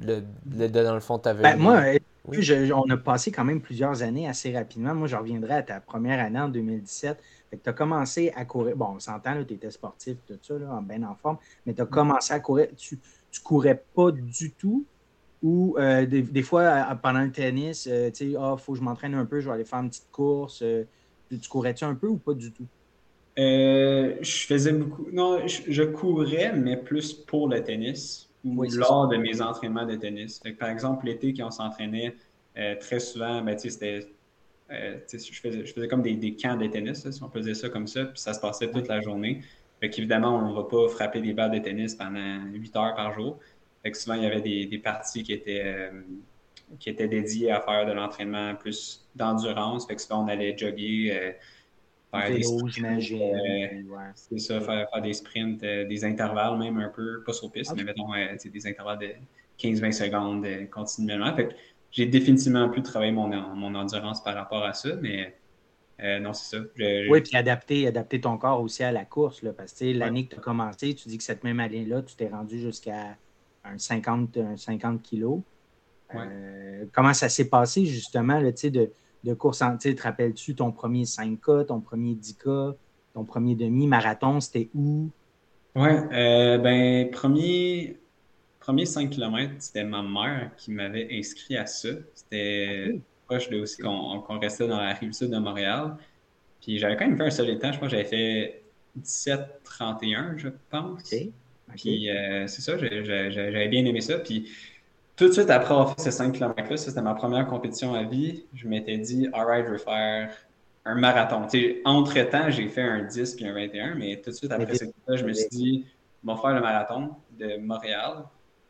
le, 0.02 0.68
dans 0.68 0.94
le 0.94 1.00
fond, 1.00 1.18
tu 1.18 1.28
avais. 1.28 1.42
Ben, 1.42 1.56
moi, 1.56 1.82
on 2.24 2.90
a 2.90 2.96
passé 2.96 3.30
quand 3.30 3.44
même 3.44 3.60
plusieurs 3.60 4.02
années 4.02 4.28
assez 4.28 4.54
rapidement. 4.54 4.94
Moi, 4.94 5.08
je 5.08 5.16
reviendrai 5.16 5.54
à 5.54 5.62
ta 5.62 5.80
première 5.80 6.20
année 6.24 6.40
en 6.40 6.48
2017. 6.48 7.18
Tu 7.50 7.68
as 7.68 7.72
commencé 7.72 8.32
à 8.34 8.44
courir. 8.44 8.76
Bon, 8.76 8.94
on 8.96 8.98
s'entend, 8.98 9.42
tu 9.44 9.54
étais 9.54 9.70
sportif, 9.70 10.16
tout 10.26 10.38
ça, 10.42 10.58
là, 10.58 10.80
bien 10.82 11.02
en 11.02 11.14
forme, 11.14 11.38
mais 11.64 11.74
tu 11.74 11.82
as 11.82 11.86
commencé 11.86 12.32
à 12.32 12.40
courir. 12.40 12.68
Tu, 12.76 12.98
tu 13.30 13.40
courais 13.40 13.82
pas 13.94 14.10
du 14.10 14.52
tout? 14.52 14.84
Ou 15.42 15.76
euh, 15.78 16.06
des, 16.06 16.42
fois, 16.42 16.84
pendant 17.02 17.20
le 17.20 17.30
tennis, 17.30 17.86
euh, 17.90 18.10
tu 18.10 18.32
sais, 18.32 18.36
ah, 18.38 18.56
faut 18.58 18.72
que 18.72 18.78
je 18.78 18.82
m'entraîne 18.82 19.14
un 19.14 19.26
peu, 19.26 19.40
je 19.40 19.46
vais 19.48 19.54
aller 19.54 19.64
faire 19.64 19.80
une 19.80 19.90
petite 19.90 20.10
course. 20.10 20.60
Euh, 20.62 20.84
tu 21.30 21.48
courais-tu 21.48 21.84
un 21.84 21.94
peu 21.94 22.08
ou 22.08 22.16
pas 22.16 22.34
du 22.34 22.52
tout? 22.52 22.66
je 23.38 24.46
faisais 24.48 24.72
beaucoup. 24.72 25.06
Non, 25.12 25.46
je, 25.46 25.82
courais, 25.82 26.52
mais 26.54 26.78
plus 26.78 27.12
pour 27.12 27.48
le 27.48 27.62
tennis 27.62 28.30
ou 28.44 28.64
lors 28.64 29.08
de 29.08 29.18
mes 29.18 29.42
entraînements 29.42 29.84
de 29.84 29.96
tennis. 29.96 30.40
par 30.58 30.70
exemple, 30.70 31.04
l'été, 31.04 31.34
quand 31.34 31.48
on 31.48 31.50
s'entraînait 31.50 32.16
très 32.80 32.98
souvent, 32.98 33.42
ben, 33.42 33.58
c'était. 33.58 34.08
Je, 34.68 35.40
faisais, 35.40 35.66
je 35.66 35.72
faisais 35.72 35.88
comme 35.88 36.02
des, 36.02 36.36
camps 36.36 36.56
de 36.56 36.66
tennis, 36.66 37.08
si 37.08 37.22
on 37.22 37.40
dire 37.40 37.56
ça 37.56 37.68
comme 37.68 37.86
ça, 37.86 38.04
puis 38.06 38.20
ça 38.20 38.34
se 38.34 38.40
passait 38.40 38.70
toute 38.70 38.88
la 38.88 39.00
journée. 39.00 39.42
Fait 39.80 39.90
qu'évidemment, 39.90 40.36
on 40.36 40.50
ne 40.50 40.54
va 40.54 40.64
pas 40.64 40.88
frapper 40.88 41.20
des 41.20 41.34
balles 41.34 41.50
de 41.50 41.58
tennis 41.58 41.94
pendant 41.94 42.44
8 42.46 42.76
heures 42.76 42.94
par 42.94 43.12
jour. 43.12 43.38
Fait 43.82 43.90
que 43.90 43.98
souvent, 43.98 44.14
il 44.14 44.22
y 44.22 44.26
avait 44.26 44.40
des, 44.40 44.78
parties 44.78 45.22
qui 45.22 45.32
étaient, 45.32 45.62
euh, 45.64 45.90
qui 46.80 46.88
étaient 46.88 47.08
dédiées 47.08 47.50
à 47.50 47.60
faire 47.60 47.86
de 47.86 47.92
l'entraînement 47.92 48.54
plus 48.54 49.06
d'endurance. 49.14 49.86
Fait 49.86 49.94
que 49.94 50.02
souvent, 50.02 50.24
on 50.24 50.28
allait 50.28 50.56
jogger, 50.56 51.12
euh, 51.12 51.32
faire 52.10 52.34
des 52.34 52.42
sprints. 52.42 53.12
Euh, 53.12 53.68
c'est 54.14 54.38
ça, 54.38 54.60
faire, 54.60 54.88
des 55.02 55.12
sprints, 55.12 55.60
des 55.60 56.04
intervalles 56.04 56.58
même 56.58 56.78
un 56.78 56.88
peu, 56.88 57.22
pas 57.24 57.32
sur 57.32 57.52
piste, 57.52 57.74
mais 57.76 57.84
mettons 57.84 58.08
des 58.44 58.66
intervalles 58.66 58.98
de 58.98 59.10
15-20 59.58 59.92
secondes 59.92 60.46
continuellement. 60.70 61.34
Fait 61.36 61.48
que 61.48 61.54
j'ai 61.96 62.04
définitivement 62.04 62.68
pu 62.68 62.82
travailler 62.82 63.12
mon, 63.12 63.28
mon 63.28 63.74
endurance 63.74 64.22
par 64.22 64.34
rapport 64.34 64.62
à 64.62 64.74
ça, 64.74 64.90
mais 65.00 65.34
euh, 66.02 66.18
non, 66.18 66.34
c'est 66.34 66.56
ça. 66.56 66.62
Oui, 67.08 67.22
puis 67.22 67.36
adapter, 67.36 67.86
adapter 67.86 68.20
ton 68.20 68.36
corps 68.36 68.60
aussi 68.60 68.84
à 68.84 68.92
la 68.92 69.06
course. 69.06 69.42
Là, 69.42 69.54
parce 69.54 69.72
que 69.72 69.86
l'année 69.96 70.26
que 70.26 70.34
tu 70.34 70.38
as 70.38 70.42
commencé, 70.42 70.94
tu 70.94 71.08
dis 71.08 71.16
que 71.16 71.24
cette 71.24 71.42
même 71.42 71.58
année-là, 71.58 72.02
tu 72.02 72.14
t'es 72.14 72.28
rendu 72.28 72.58
jusqu'à 72.58 73.16
un 73.64 73.78
50, 73.78 74.38
50 74.56 75.00
kilos. 75.00 75.40
Euh, 76.14 76.84
comment 76.92 77.14
ça 77.14 77.30
s'est 77.30 77.48
passé 77.48 77.86
justement 77.86 78.38
là, 78.40 78.52
de, 78.52 78.90
de 79.24 79.34
course 79.34 79.62
en 79.62 79.78
Te 79.78 80.02
rappelles-tu 80.02 80.54
ton 80.54 80.72
premier 80.72 81.04
5K, 81.04 81.64
ton 81.64 81.80
premier 81.80 82.12
10K, 82.12 82.74
ton 83.14 83.24
premier 83.24 83.54
demi-marathon, 83.54 84.40
c'était 84.40 84.68
où? 84.74 85.08
Oui, 85.74 85.88
euh, 86.12 86.58
ben, 86.58 87.10
premier, 87.10 87.98
premier 88.66 88.84
5 88.84 89.10
km, 89.10 89.54
c'était 89.60 89.84
ma 89.84 90.02
mère 90.02 90.50
qui 90.56 90.72
m'avait 90.72 91.06
inscrit 91.12 91.56
à 91.56 91.66
ça. 91.66 91.90
C'était 92.14 93.00
proche 93.26 93.48
de 93.48 93.60
aussi 93.60 93.80
qu'on 93.80 94.38
restait 94.40 94.66
dans 94.66 94.80
la 94.80 94.92
rive 94.92 95.12
sud 95.12 95.30
de 95.30 95.38
Montréal. 95.38 95.96
Puis 96.60 96.80
j'avais 96.80 96.96
quand 96.96 97.06
même 97.06 97.16
fait 97.16 97.26
un 97.26 97.30
seul 97.30 97.56
temps, 97.60 97.70
je 97.70 97.78
pense 97.78 97.90
que 97.90 97.96
j'avais 97.96 98.08
fait 98.08 98.62
17-31, 98.98 100.36
je 100.38 100.48
pense. 100.68 101.14
Puis 101.76 102.10
euh, 102.10 102.48
c'est 102.48 102.60
ça, 102.60 102.76
j'avais 102.76 103.68
bien 103.68 103.84
aimé 103.84 104.00
ça. 104.00 104.18
Puis 104.18 104.50
tout 105.14 105.28
de 105.28 105.32
suite 105.32 105.48
après 105.48 105.72
avoir 105.72 105.94
fait 105.94 106.02
ces 106.02 106.10
5 106.10 106.32
km-là, 106.32 106.76
c'était 106.76 107.02
ma 107.02 107.14
première 107.14 107.46
compétition 107.46 107.94
à 107.94 108.02
vie, 108.02 108.46
je 108.52 108.66
m'étais 108.66 108.98
dit, 108.98 109.28
alright, 109.32 109.64
je 109.64 109.72
vais 109.72 109.78
faire 109.78 110.34
un 110.84 110.94
marathon. 110.96 111.46
entre-temps, 111.84 112.50
j'ai 112.50 112.68
fait 112.68 112.82
un 112.82 113.04
10 113.04 113.36
puis 113.36 113.46
un 113.46 113.54
21, 113.54 113.94
mais 113.94 114.20
tout 114.20 114.30
de 114.30 114.34
suite 114.34 114.50
après 114.50 114.74
ça, 114.74 114.86
je 115.08 115.24
me 115.24 115.32
suis 115.32 115.48
dit, 115.50 115.86
je 116.24 116.28
vais 116.28 116.36
faire 116.36 116.54
le 116.54 116.60
marathon 116.60 117.10
de 117.38 117.58
Montréal. 117.58 118.24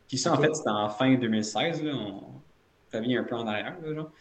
Puis 0.07 0.17
ça, 0.17 0.33
en 0.33 0.37
fait, 0.41 0.55
c'était 0.55 0.69
en 0.69 0.89
fin 0.89 1.13
2016. 1.15 1.83
Là, 1.83 1.93
on 1.95 2.41
revient 2.95 3.17
un 3.17 3.23
peu 3.23 3.35
en 3.35 3.47
arrière. 3.47 3.77
Là, 3.81 3.93
genre. 3.93 4.11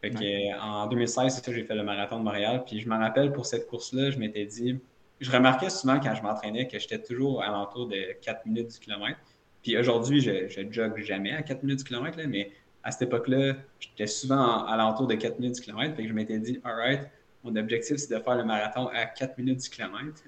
Fait 0.00 0.10
que, 0.10 0.18
euh, 0.18 0.60
en 0.60 0.88
2016, 0.88 1.32
c'est 1.32 1.44
ça, 1.44 1.52
j'ai 1.52 1.62
fait 1.62 1.76
le 1.76 1.84
marathon 1.84 2.18
de 2.18 2.24
Montréal. 2.24 2.64
Puis 2.66 2.80
je 2.80 2.88
me 2.88 2.96
rappelle 2.96 3.32
pour 3.32 3.46
cette 3.46 3.68
course-là, 3.68 4.10
je 4.10 4.18
m'étais 4.18 4.44
dit, 4.44 4.80
je 5.20 5.30
remarquais 5.30 5.70
souvent 5.70 6.00
quand 6.00 6.14
je 6.14 6.22
m'entraînais 6.22 6.66
que 6.66 6.78
j'étais 6.78 7.00
toujours 7.00 7.42
à 7.42 7.48
l'entour 7.50 7.86
de 7.86 8.12
4 8.20 8.44
minutes 8.46 8.72
du 8.72 8.78
kilomètre. 8.80 9.20
Puis 9.62 9.76
aujourd'hui, 9.78 10.20
je, 10.20 10.48
je 10.48 10.60
jogue 10.72 10.98
jamais 10.98 11.32
à 11.32 11.42
4 11.42 11.62
minutes 11.62 11.78
du 11.78 11.84
kilomètre, 11.84 12.18
mais 12.26 12.50
à 12.82 12.90
cette 12.90 13.02
époque-là, 13.02 13.54
j'étais 13.78 14.08
souvent 14.08 14.64
à 14.66 14.76
l'entour 14.76 15.06
de 15.06 15.14
4 15.14 15.38
minutes 15.38 15.54
du 15.54 15.60
kilomètre. 15.60 15.94
Fait 15.94 16.02
que 16.02 16.08
je 16.08 16.14
m'étais 16.14 16.38
dit, 16.40 16.60
alright, 16.64 17.08
mon 17.44 17.56
objectif, 17.56 17.96
c'est 17.96 18.14
de 18.14 18.22
faire 18.22 18.36
le 18.36 18.44
marathon 18.44 18.88
à 18.88 19.06
4 19.06 19.36
minutes 19.38 19.62
du 19.62 19.68
kilomètre. 19.68 20.22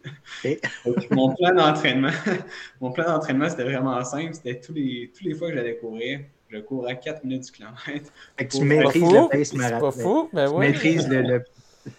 mon 1.11 1.35
plan 1.35 1.55
d'entraînement, 1.55 2.11
mon 2.81 2.91
plan 2.91 3.05
d'entraînement, 3.05 3.49
c'était 3.49 3.65
vraiment 3.65 4.03
simple. 4.05 4.35
C'était 4.35 4.61
tous 4.61 4.73
les, 4.73 5.13
tous 5.17 5.25
les 5.25 5.35
fois 5.35 5.51
que 5.51 5.55
j'allais 5.55 5.77
courir, 5.77 6.21
je 6.49 6.59
cours 6.59 6.87
à 6.89 6.95
4 6.95 7.25
minutes 7.25 7.45
du 7.45 7.53
kilomètre. 7.53 8.13
tu 8.51 8.65
maîtrises 8.65 9.03
le 9.03 9.29
pace 9.29 9.55
marathon. 9.55 9.81
Pas 9.81 9.91
fou, 9.91 10.29
mais 10.33 10.47
ouais. 10.47 10.67
Tu 10.67 10.73
maîtrises 10.73 11.09
le, 11.09 11.43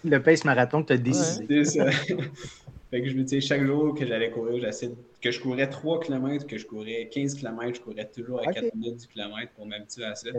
le, 0.03 0.21
pace 0.21 0.43
marathon 0.43 0.81
que 0.83 0.87
tu 0.87 0.93
as 0.93 0.97
décidé. 0.97 1.63
C'est 1.63 1.79
ça. 1.79 1.91
fait 2.91 3.01
que 3.01 3.09
je 3.09 3.15
me 3.15 3.23
disais, 3.23 3.41
chaque 3.41 3.63
jour 3.63 3.95
que 3.95 4.05
j'allais 4.05 4.31
courir, 4.31 4.61
j'essaie 4.61 4.91
que 5.21 5.31
je 5.31 5.39
courais 5.39 5.69
3 5.69 6.01
km, 6.01 6.45
que 6.45 6.57
je 6.57 6.65
courais 6.65 7.09
15 7.11 7.35
km, 7.35 7.75
je 7.75 7.81
courais 7.81 8.05
toujours 8.05 8.41
à 8.47 8.51
4 8.51 8.75
minutes 8.75 9.01
du 9.01 9.07
kilomètre 9.07 9.51
pour 9.53 9.65
m'habituer 9.65 10.05
à 10.05 10.15
ça. 10.15 10.29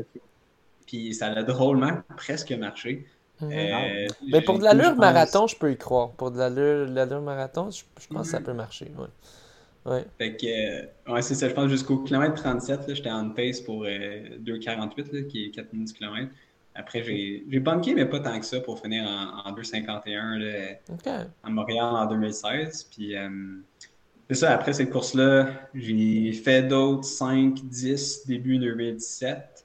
Puis 0.87 1.15
ça 1.15 1.27
a 1.27 1.43
drôlement 1.43 2.03
presque 2.17 2.53
marché. 2.53 3.05
Euh, 3.43 4.09
mais 4.29 4.41
pour 4.41 4.59
de 4.59 4.65
l'allure 4.65 4.97
marathon, 4.97 5.47
je 5.47 5.57
peux 5.57 5.71
y 5.71 5.77
croire. 5.77 6.11
Pour 6.13 6.31
de 6.31 6.39
l'allure 6.39 7.21
marathon, 7.21 7.71
je, 7.71 7.83
pense 8.09 8.27
que 8.27 8.31
ça 8.33 8.41
peut 8.41 8.55
marcher. 8.55 8.91
Ouais. 8.97 9.09
Ouais. 9.87 10.05
Fait 10.19 10.37
que, 10.37 10.47
euh, 10.47 11.13
ouais, 11.13 11.23
c'est 11.23 11.37
ça, 11.37 11.49
je 11.49 11.55
pense 11.55 11.71
jusqu'au 11.71 11.99
kilomètre 11.99 12.35
37, 12.35 12.93
j'étais 12.95 13.11
en 13.11 13.31
pace 13.31 13.61
pour 13.61 13.85
2,48, 13.85 15.15
euh, 15.15 15.23
qui 15.29 15.45
est 15.45 15.51
4 15.51 15.73
minutes 15.73 15.89
du 15.89 15.95
kilomètre. 15.95 16.33
Après, 16.75 17.03
j'ai 17.05 17.61
bunké, 17.61 17.95
mais 17.95 18.05
pas 18.05 18.21
tant 18.21 18.39
que 18.39 18.45
ça, 18.45 18.61
pour 18.61 18.81
finir 18.81 19.05
en, 19.05 19.53
2,51 19.53 20.77
à 21.43 21.51
Montréal 21.51 21.85
en 21.85 22.07
2016. 22.07 22.89
Puis, 22.91 23.17
euh, 23.17 23.29
c'est 24.29 24.35
ça, 24.35 24.53
après 24.53 24.73
cette 24.73 24.91
course-là, 24.91 25.49
j'ai 25.73 26.33
fait 26.33 26.63
d'autres 26.63 27.05
5, 27.05 27.55
10, 27.65 28.27
début 28.27 28.59
2017. 28.59 29.56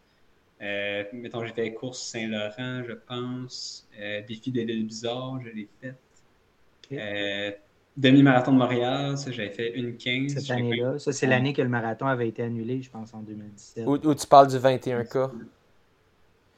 Mettons, 1.14 1.46
j'ai 1.46 1.54
fait 1.54 1.74
course 1.74 2.02
Saint-Laurent, 2.02 2.84
je 2.88 2.94
pense. 2.94 3.88
défi 4.28 4.52
des 4.52 4.66
villes 4.66 4.86
bizarres, 4.86 5.40
je 5.44 5.50
l'ai 5.50 5.68
fait. 5.82 7.60
Demi-marathon 7.98 8.54
de 8.54 8.58
Montréal, 8.58 9.18
ça, 9.18 9.32
j'avais 9.32 9.50
fait 9.50 9.74
une 9.74 9.98
15. 9.98 10.34
Cette 10.34 10.52
année-là, 10.52 10.98
ça, 10.98 11.12
c'est 11.12 11.28
l'année 11.28 11.52
que 11.52 11.62
le 11.62 11.68
marathon 11.68 12.08
avait 12.08 12.30
été 12.30 12.42
annulé, 12.42 12.82
je 12.82 12.90
pense, 12.90 13.14
en 13.14 13.20
2017. 13.20 13.86
Où, 13.86 14.16
tu 14.16 14.28
parles 14.28 14.48
du 14.48 14.56
21K. 14.56 15.30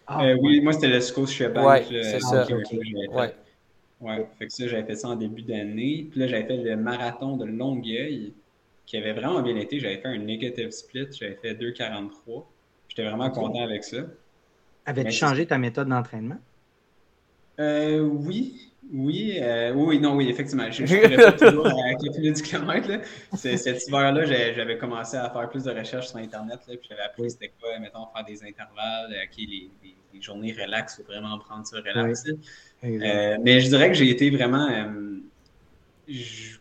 Ah, 0.06 0.26
euh, 0.26 0.38
oui, 0.39 0.62
moi, 0.62 0.74
c'était 0.74 0.89
le 0.89 1.02
Scotiabank. 1.02 1.66
Ouais, 1.66 1.86
c'est 2.04 2.20
ça. 2.20 2.46
ouais. 2.46 3.34
ouais, 4.02 4.28
fait 4.38 4.46
que 4.46 4.54
ça, 4.54 4.68
j'avais 4.68 4.84
fait 4.84 4.96
ça 4.96 5.10
en 5.10 5.16
début 5.16 5.42
d'année. 5.42 6.08
Puis 6.12 6.20
là, 6.20 6.28
j'avais 6.28 6.46
fait 6.46 6.58
le 6.58 6.76
marathon 6.76 7.36
de 7.36 7.46
Longueuil, 7.46 8.34
qui 8.86 8.98
avait 8.98 9.13
vraiment 9.13 9.42
bien 9.42 9.56
été. 9.56 9.80
J'avais 9.80 9.98
fait 9.98 10.10
un 10.10 10.20
negative 10.20 10.70
split, 10.70 11.08
j'avais 11.12 11.36
fait 11.36 11.56
2,43. 11.56 12.44
J'étais 12.95 13.10
vraiment 13.10 13.32
content 13.32 13.63
avec 13.63 13.84
ça. 13.84 13.97
Avais-tu 14.86 15.12
changé 15.13 15.47
ta 15.47 15.58
méthode 15.58 15.88
d'entraînement? 15.88 16.38
Euh, 17.60 18.01
oui, 18.01 18.71
oui, 18.91 19.39
euh, 19.41 19.73
oui, 19.73 20.00
non, 20.00 20.15
oui, 20.15 20.29
effectivement. 20.29 20.69
Je 20.69 20.83
ne 20.83 21.15
pas 21.15 21.31
toujours 21.50 21.65
à 21.65 21.96
4 21.96 22.17
minutes 22.19 22.35
du 22.35 22.44
kilomètre. 22.44 22.89
Cet 23.33 23.87
hiver-là, 23.87 24.25
j'avais 24.25 24.77
commencé 24.77 25.17
à 25.17 25.27
faire 25.31 25.50
plus 25.50 25.63
de 25.63 25.71
recherches 25.71 26.10
sur 26.10 26.17
Internet. 26.17 26.60
Là, 26.67 26.75
puis 26.77 26.87
j'avais 26.87 27.02
appris 27.02 27.31
c'était 27.31 27.52
quoi, 27.60 27.79
mettons, 27.79 28.06
faire 28.13 28.25
des 28.25 28.44
intervalles, 28.44 29.12
euh, 29.12 29.23
OK, 29.23 29.37
les, 29.37 29.71
les, 30.13 30.21
journées 30.21 30.54
relax, 30.54 30.94
il 30.94 31.02
faut 31.02 31.12
vraiment 31.12 31.39
prendre 31.39 31.65
ça 31.65 31.77
relax. 31.77 32.25
Euh, 32.83 33.37
mais 33.41 33.60
je 33.60 33.69
dirais 33.69 33.87
que 33.87 33.96
j'ai 33.96 34.12
été 34.12 34.29
vraiment. 34.29 34.69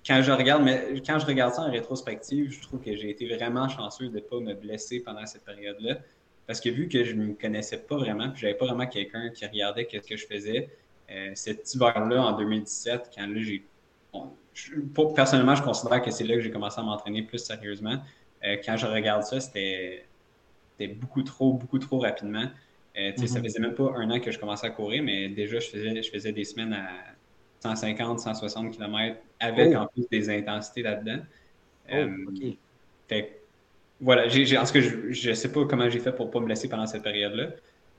quand, 0.06 0.22
je 0.22 0.32
regarde, 0.32 0.62
mais, 0.62 0.94
quand 1.06 1.18
je 1.18 1.26
regarde 1.26 1.52
ça 1.52 1.60
en 1.60 1.70
rétrospective, 1.70 2.50
je 2.50 2.62
trouve 2.62 2.80
que 2.80 2.96
j'ai 2.96 3.10
été 3.10 3.28
vraiment 3.36 3.68
chanceux 3.68 4.08
de 4.08 4.14
ne 4.14 4.20
pas 4.20 4.40
me 4.40 4.54
blesser 4.54 5.00
pendant 5.00 5.26
cette 5.26 5.44
période-là. 5.44 5.98
Parce 6.46 6.60
que 6.60 6.68
vu 6.68 6.88
que 6.88 7.04
je 7.04 7.14
ne 7.14 7.24
me 7.26 7.34
connaissais 7.34 7.78
pas 7.78 7.96
vraiment, 7.96 8.30
puis 8.30 8.40
j'avais 8.42 8.54
pas 8.54 8.66
vraiment 8.66 8.86
quelqu'un 8.86 9.30
qui 9.30 9.46
regardait 9.46 9.86
ce 9.90 9.98
que 9.98 10.16
je 10.16 10.26
faisais, 10.26 10.68
euh, 11.10 11.30
cet 11.34 11.74
hiver-là, 11.74 12.22
en 12.22 12.36
2017, 12.36 13.10
quand 13.14 13.26
là, 13.26 13.42
j'ai. 13.42 13.64
personnellement, 15.14 15.54
je 15.54 15.62
considère 15.62 16.02
que 16.02 16.10
c'est 16.10 16.24
là 16.24 16.34
que 16.34 16.40
j'ai 16.40 16.50
commencé 16.50 16.80
à 16.80 16.82
m'entraîner 16.82 17.22
plus 17.22 17.38
sérieusement. 17.38 17.98
Euh, 18.44 18.56
quand 18.64 18.76
je 18.76 18.86
regarde 18.86 19.22
ça, 19.22 19.40
c'était 19.40 20.04
beaucoup 20.96 21.22
trop, 21.22 21.52
beaucoup 21.52 21.78
trop 21.78 22.00
rapidement. 22.00 22.46
Euh, 22.98 23.12
Ça 23.16 23.38
mhm. 23.38 23.44
faisait 23.44 23.60
même 23.60 23.74
pas 23.74 23.92
un 23.96 24.10
an 24.10 24.20
que 24.20 24.30
je 24.30 24.38
commençais 24.38 24.66
à 24.66 24.70
courir, 24.70 25.02
mais 25.02 25.28
déjà, 25.28 25.58
je 25.60 25.68
faisais, 25.68 26.02
je 26.02 26.10
faisais 26.10 26.32
des 26.32 26.44
semaines 26.44 26.74
à 26.74 26.88
150, 27.60 28.20
160 28.20 28.72
km 28.72 29.18
avec 29.40 29.72
oh. 29.74 29.78
en 29.78 29.86
plus 29.86 30.06
des 30.10 30.28
intensités 30.28 30.82
là-dedans. 30.82 31.20
Oh, 31.90 31.94
euh, 31.94 32.26
fait, 33.08 33.41
voilà, 34.02 34.26
j'ai, 34.28 34.58
en 34.58 34.64
tout 34.64 34.72
cas, 34.72 34.80
je 34.80 35.30
ne 35.30 35.34
sais 35.34 35.52
pas 35.52 35.64
comment 35.64 35.88
j'ai 35.88 36.00
fait 36.00 36.10
pour 36.12 36.26
ne 36.26 36.30
pas 36.32 36.40
me 36.40 36.46
blesser 36.46 36.68
pendant 36.68 36.86
cette 36.86 37.04
période-là. 37.04 37.50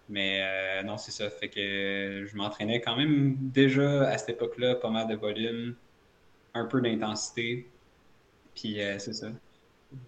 Mais 0.09 0.41
euh, 0.41 0.83
non, 0.83 0.97
c'est 0.97 1.11
ça. 1.11 1.29
Fait 1.29 1.47
que 1.47 2.25
je 2.29 2.35
m'entraînais 2.35 2.81
quand 2.81 2.97
même 2.97 3.37
déjà 3.39 4.09
à 4.09 4.17
cette 4.17 4.31
époque-là, 4.31 4.75
pas 4.75 4.89
mal 4.89 5.07
de 5.07 5.15
volume, 5.15 5.75
un 6.53 6.65
peu 6.65 6.81
d'intensité. 6.81 7.69
Puis 8.53 8.81
euh, 8.81 8.99
c'est 8.99 9.13
ça. 9.13 9.27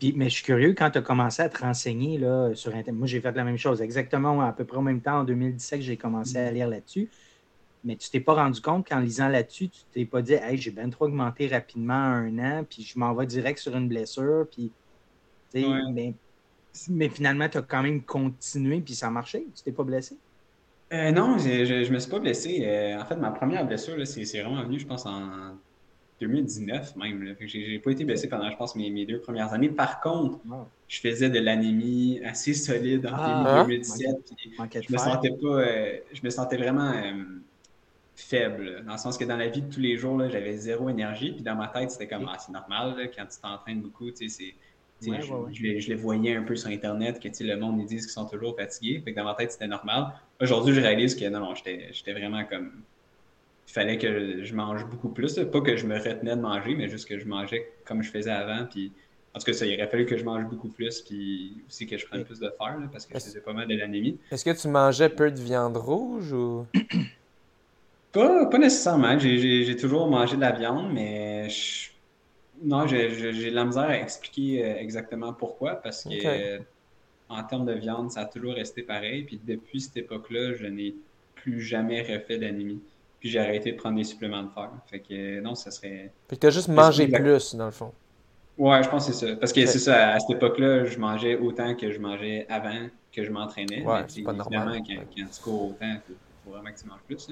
mais 0.02 0.30
je 0.30 0.36
suis 0.36 0.43
curieux, 0.43 0.74
quand 0.74 0.91
tu 0.91 0.98
as 0.98 1.02
commencé 1.02 1.41
à 1.41 1.48
te 1.48 1.60
renseigner 1.60 2.18
là, 2.18 2.54
sur 2.56 2.72
Internet, 2.76 3.00
moi 3.00 3.08
j'ai 3.08 3.22
fait 3.22 3.32
la 3.32 3.46
même 3.46 3.58
chose, 3.58 3.82
exactement 3.82 4.41
à 4.41 4.52
peu 4.52 4.66
près 4.66 4.78
au 4.78 4.82
même 4.82 5.02
temps, 5.02 5.20
en 5.20 5.24
2017, 5.24 5.82
j'ai 5.82 5.96
commencé 5.96 6.38
à 6.38 6.52
mm. 6.52 6.54
lire 6.54 6.68
là-dessus. 6.68 7.10
Mais 7.86 7.96
tu 7.96 8.10
t'es 8.10 8.20
pas 8.20 8.34
rendu 8.34 8.60
compte 8.60 8.88
qu'en 8.88 9.00
lisant 9.00 9.30
là-dessus, 9.30 9.70
tu 9.70 9.80
t'es 9.93 10.06
pas 10.06 10.22
dit 10.22 10.34
Hey, 10.34 10.58
j'ai 10.58 10.72
bien 10.72 10.89
trop 10.89 11.06
augmenté 11.06 11.48
rapidement 11.48 11.93
un 11.93 12.38
an, 12.39 12.66
puis 12.70 12.84
je 12.84 13.00
m'en 13.00 13.14
vais 13.14 13.28
direct 13.28 13.60
sur 13.60 13.76
une 13.78 13.88
blessure, 13.88 14.46
puis 14.52 14.74
mais, 16.89 17.10
finalement, 17.10 17.47
tu 17.49 17.58
as 17.58 17.62
quand 17.62 17.84
même 17.84 18.01
continué, 18.01 18.82
puis 18.82 18.95
ça 18.95 19.08
a 19.08 19.10
marché. 19.10 19.45
Tu 19.56 19.64
t'es 19.64 19.72
pas 19.72 19.84
blessé? 19.84 20.18
Euh, 20.93 21.12
non, 21.12 21.38
je, 21.38 21.86
ne 21.88 21.93
me 21.93 21.99
suis 21.99 22.12
pas 22.12 22.20
blessé. 22.20 22.64
Euh, 22.64 22.99
en 22.99 23.06
fait, 23.06 23.16
ma 23.16 23.32
première 23.32 23.66
blessure, 23.66 23.95
c'est 24.06 24.24
vraiment 24.41 24.64
venu, 24.64 24.80
je 24.80 24.86
pense, 24.86 25.06
en 25.06 25.56
2019 26.22 26.95
même. 26.95 27.36
Je 27.39 27.58
n'ai 27.58 27.80
pas 27.80 27.91
été 27.91 28.06
blessé 28.06 28.30
pendant, 28.30 28.49
je 28.49 28.58
pense, 28.58 28.76
mes, 28.76 29.06
deux 29.06 29.20
premières 29.20 29.53
années. 29.53 29.70
Par 29.70 29.99
contre, 29.99 30.39
je 30.88 30.99
faisais 30.99 31.30
de 31.30 31.39
l'anémie 31.39 32.22
assez 32.24 32.53
solide 32.53 33.08
en 33.08 33.64
2017. 33.64 34.16
Ah. 34.60 34.66
je 34.80 34.93
me 34.93 34.97
sentais 34.97 35.32
pas, 35.32 35.47
euh, 35.47 35.97
je 36.14 36.22
me 36.24 36.30
sentais 36.30 36.58
vraiment 36.58 36.93
faible, 38.16 38.84
dans 38.86 38.93
le 38.93 38.97
sens 38.97 39.18
que 39.18 39.26
dans 39.26 39.36
la 39.36 39.47
vie 39.47 39.62
de 39.62 39.74
tous 39.74 39.82
les 39.82 39.97
jours, 39.97 40.22
j'avais 40.30 40.56
zéro 40.56 40.89
énergie. 40.89 41.34
Puis 41.34 41.43
dans 41.43 41.56
ma 41.56 41.68
tête, 41.68 41.91
c'était 41.91 42.08
comme, 42.08 42.30
ah, 42.32 42.38
c'est 42.39 42.51
normal, 42.51 43.10
quand 43.16 43.26
tu 43.26 43.39
t'entraînes 43.41 43.82
beaucoup, 43.82 44.10
tu 44.12 44.30
sais, 44.30 44.56
je, 45.02 45.89
les, 45.89 45.96
voyais 45.96 46.36
un 46.36 46.43
peu 46.43 46.56
sur 46.56 46.70
Internet 46.70 47.20
que 47.20 47.43
le 47.43 47.58
monde 47.58 47.80
ils 47.80 47.86
disent 47.86 48.06
qu'ils 48.06 48.14
sont 48.14 48.26
toujours 48.26 48.56
fatigués. 48.56 49.02
Fait 49.04 49.12
que 49.12 49.18
dans 49.18 49.26
ma 49.26 49.36
tête, 49.36 49.52
c'était 49.52 49.68
normal. 49.68 50.14
Aujourd'hui, 50.39 50.74
je 50.74 50.82
réalise 50.82 51.16
que 51.16 51.28
non, 51.30 51.39
non, 51.39 51.54
j'étais 51.56 52.14
vraiment 52.14 52.43
comme. 52.46 52.72
Il 53.68 53.72
fallait 53.72 53.98
que 53.98 54.43
je 54.43 54.54
mange 54.54 54.86
beaucoup 54.86 55.10
plus. 55.10 55.39
Pas 55.52 55.62
que 55.62 55.76
je 55.76 55.86
me 55.86 55.98
retenais 55.98 56.36
de 56.36 56.41
manger, 56.41 56.76
mais 56.76 56.88
juste 56.88 57.10
que 57.10 57.20
je 57.20 57.26
mangeais 57.26 57.72
comme 57.84 58.04
je 58.04 58.12
faisais 58.12 58.32
avant. 58.32 58.66
Puis, 58.66 58.91
en 59.34 59.39
tout 59.39 59.46
cas, 59.46 59.54
ça, 59.54 59.66
il 59.66 59.76
aurait 59.76 59.89
fallu 59.89 60.06
que 60.06 60.18
je 60.18 60.24
mange 60.24 60.46
beaucoup 60.46 60.70
plus. 60.70 61.02
Puis 61.02 61.64
aussi 61.68 61.88
que 61.88 61.98
je 61.98 62.06
prenne 62.06 62.24
plus 62.24 62.39
de 62.39 62.50
fer, 62.58 62.78
parce 62.91 63.06
que 63.06 63.20
faisais 63.20 63.41
pas 63.41 63.54
mal 63.54 63.68
de 63.68 63.76
l'anémie. 63.76 64.18
Est-ce 64.32 64.46
que 64.46 64.62
tu 64.62 64.68
mangeais 64.68 65.10
peu 65.10 65.32
de 65.32 65.39
viande 65.39 65.78
rouge 65.78 66.32
ou? 66.32 66.66
Pas, 68.12 68.46
pas 68.46 68.58
nécessairement. 68.58 69.20
J'ai 69.20 69.76
toujours 69.76 70.08
mangé 70.08 70.38
de 70.38 70.41
la 70.41 70.54
viande, 70.54 70.93
mais 70.93 71.50
je 71.50 71.89
non, 72.64 72.88
j'ai 72.88 73.10
de 73.10 73.56
la 73.56 73.66
misère 73.66 73.84
à 73.84 73.97
expliquer 73.97 74.66
euh, 74.66 74.78
exactement 74.78 75.34
pourquoi, 75.34 75.76
parce 75.76 76.03
que 76.03 76.60
en 77.30 77.43
termes 77.43 77.66
de 77.66 77.74
viande, 77.74 78.12
ça 78.12 78.22
a 78.22 78.26
toujours 78.26 78.53
resté 78.53 78.84
pareil. 78.84 79.24
Puis 79.24 79.39
depuis 79.43 79.82
cette 79.82 79.97
époque-là, 79.97 80.53
je 80.53 80.66
n'ai 80.68 80.95
plus 81.34 81.62
jamais 81.62 82.01
refait 82.01 82.38
d'anémie. 82.38 82.82
Puis 83.20 83.30
j'ai 83.30 83.39
arrêté 83.39 83.72
de 83.72 83.78
prendre 83.78 83.97
des 83.97 84.03
suppléments 84.03 84.43
de 84.43 84.49
fer. 84.49 84.70
Fait 84.88 84.99
que 84.99 85.39
non, 85.41 85.56
ça 85.56 85.72
serait. 85.72 86.12
Fait 86.30 86.36
que 86.36 86.41
tu 86.41 86.47
as 86.47 86.51
juste 86.51 86.68
mangé 86.68 87.08
plus, 87.08 87.56
dans 87.56 87.66
le 87.66 87.72
fond. 87.72 87.91
Ouais, 88.58 88.82
je 88.84 88.89
pense 88.89 89.08
que 89.08 89.14
c'est 89.14 89.28
ça. 89.28 89.36
Parce 89.36 89.51
que 89.51 89.66
c'est 89.66 89.80
ça, 89.80 90.12
à 90.12 90.20
cette 90.20 90.38
époque-là, 90.38 90.86
je 90.86 90.97
mangeais 90.97 91.36
autant 91.36 91.76
que 91.76 91.91
je 91.91 91.99
mangeais 91.99 92.45
avant 92.49 92.88
que 93.12 93.24
je 93.24 93.32
m'entraînais. 93.32 93.84
Ouais, 93.84 94.03
c'est 94.08 94.22
pas 94.22 94.34
normal. 94.34 94.82
Quand, 94.88 94.93
quand, 94.95 95.26
tu 95.30 95.41
cours 95.41 95.72
autant, 95.72 95.95
tu 96.46 96.88
manges 96.88 97.02
plus. 97.08 97.28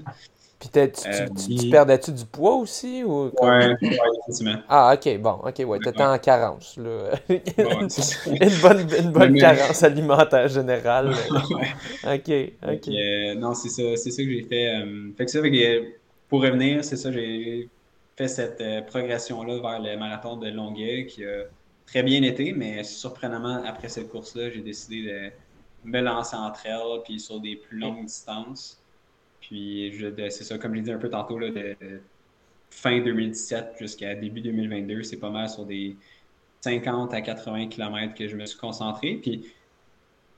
Puis 0.59 0.70
tu, 0.70 0.80
euh, 0.80 1.72
perdais-tu 1.72 2.11
du 2.11 2.26
poids 2.26 2.55
aussi? 2.55 3.03
Ou 3.03 3.32
ouais, 3.41 3.76
effectivement. 3.82 4.61
Ah, 4.70 4.95
ok, 4.95 5.18
bon, 5.20 5.39
ok, 5.43 5.64
ouais, 5.68 5.80
t'étais 5.80 6.03
en 6.03 6.18
carence. 6.18 6.78
Là. 6.78 7.11
une 7.30 8.61
bonne, 8.61 8.88
une 8.99 9.11
bonne 9.11 9.38
carence 9.38 9.84
alimentaire 9.84 10.47
générale. 10.47 11.14
ok, 12.03 12.32
ok. 12.66 12.88
Euh, 12.88 13.36
non, 13.36 13.53
c'est 13.53 13.70
ça, 13.70 13.84
c'est 13.97 14.11
ça 14.11 14.24
que 14.24 14.30
j'ai 14.30 14.43
fait. 14.43 14.76
Euh, 14.76 15.11
fait 15.18 15.26
que 15.26 15.32
ça, 15.32 15.41
fait 15.41 15.51
que, 15.51 15.84
pour 16.30 16.41
revenir, 16.41 16.84
c'est 16.84 16.97
ça, 16.97 17.11
j'ai 17.11 17.70
fait 18.16 18.28
cette 18.28 18.64
progression-là 18.88 19.59
vers 19.59 19.82
le 19.82 19.97
marathon 19.97 20.38
de 20.38 20.47
Longueuil 20.49 21.07
qui 21.07 21.26
a 21.26 21.43
très 21.86 22.03
bien 22.03 22.22
été, 22.24 22.53
mais 22.53 22.84
surprenamment, 22.84 23.64
après 23.66 23.89
cette 23.89 24.09
course-là, 24.09 24.49
j'ai 24.49 24.61
décidé 24.61 25.03
de 25.03 25.32
me 25.84 25.99
lancer 25.99 26.36
entre 26.36 26.66
elles 26.66 27.01
puis 27.03 27.20
sur 27.20 27.39
des 27.39 27.55
plus 27.55 27.78
longues 27.78 28.05
distances. 28.05 28.82
Puis, 29.53 29.93
c'est 30.31 30.43
ça, 30.43 30.57
comme 30.57 30.71
je 30.71 30.77
l'ai 30.77 30.81
dit 30.81 30.91
un 30.91 30.97
peu 30.97 31.11
tantôt, 31.11 31.37
là, 31.37 31.51
de, 31.51 31.75
fin 32.71 32.99
2017 32.99 33.75
jusqu'à 33.79 34.15
début 34.15 34.41
2022, 34.41 35.03
c'est 35.03 35.17
pas 35.17 35.29
mal 35.29 35.47
sur 35.47 35.63
des 35.63 35.95
50 36.61 37.13
à 37.13 37.21
80 37.21 37.67
km 37.67 38.15
que 38.15 38.27
je 38.27 38.35
me 38.35 38.47
suis 38.47 38.57
concentré. 38.57 39.19
Puis, 39.21 39.53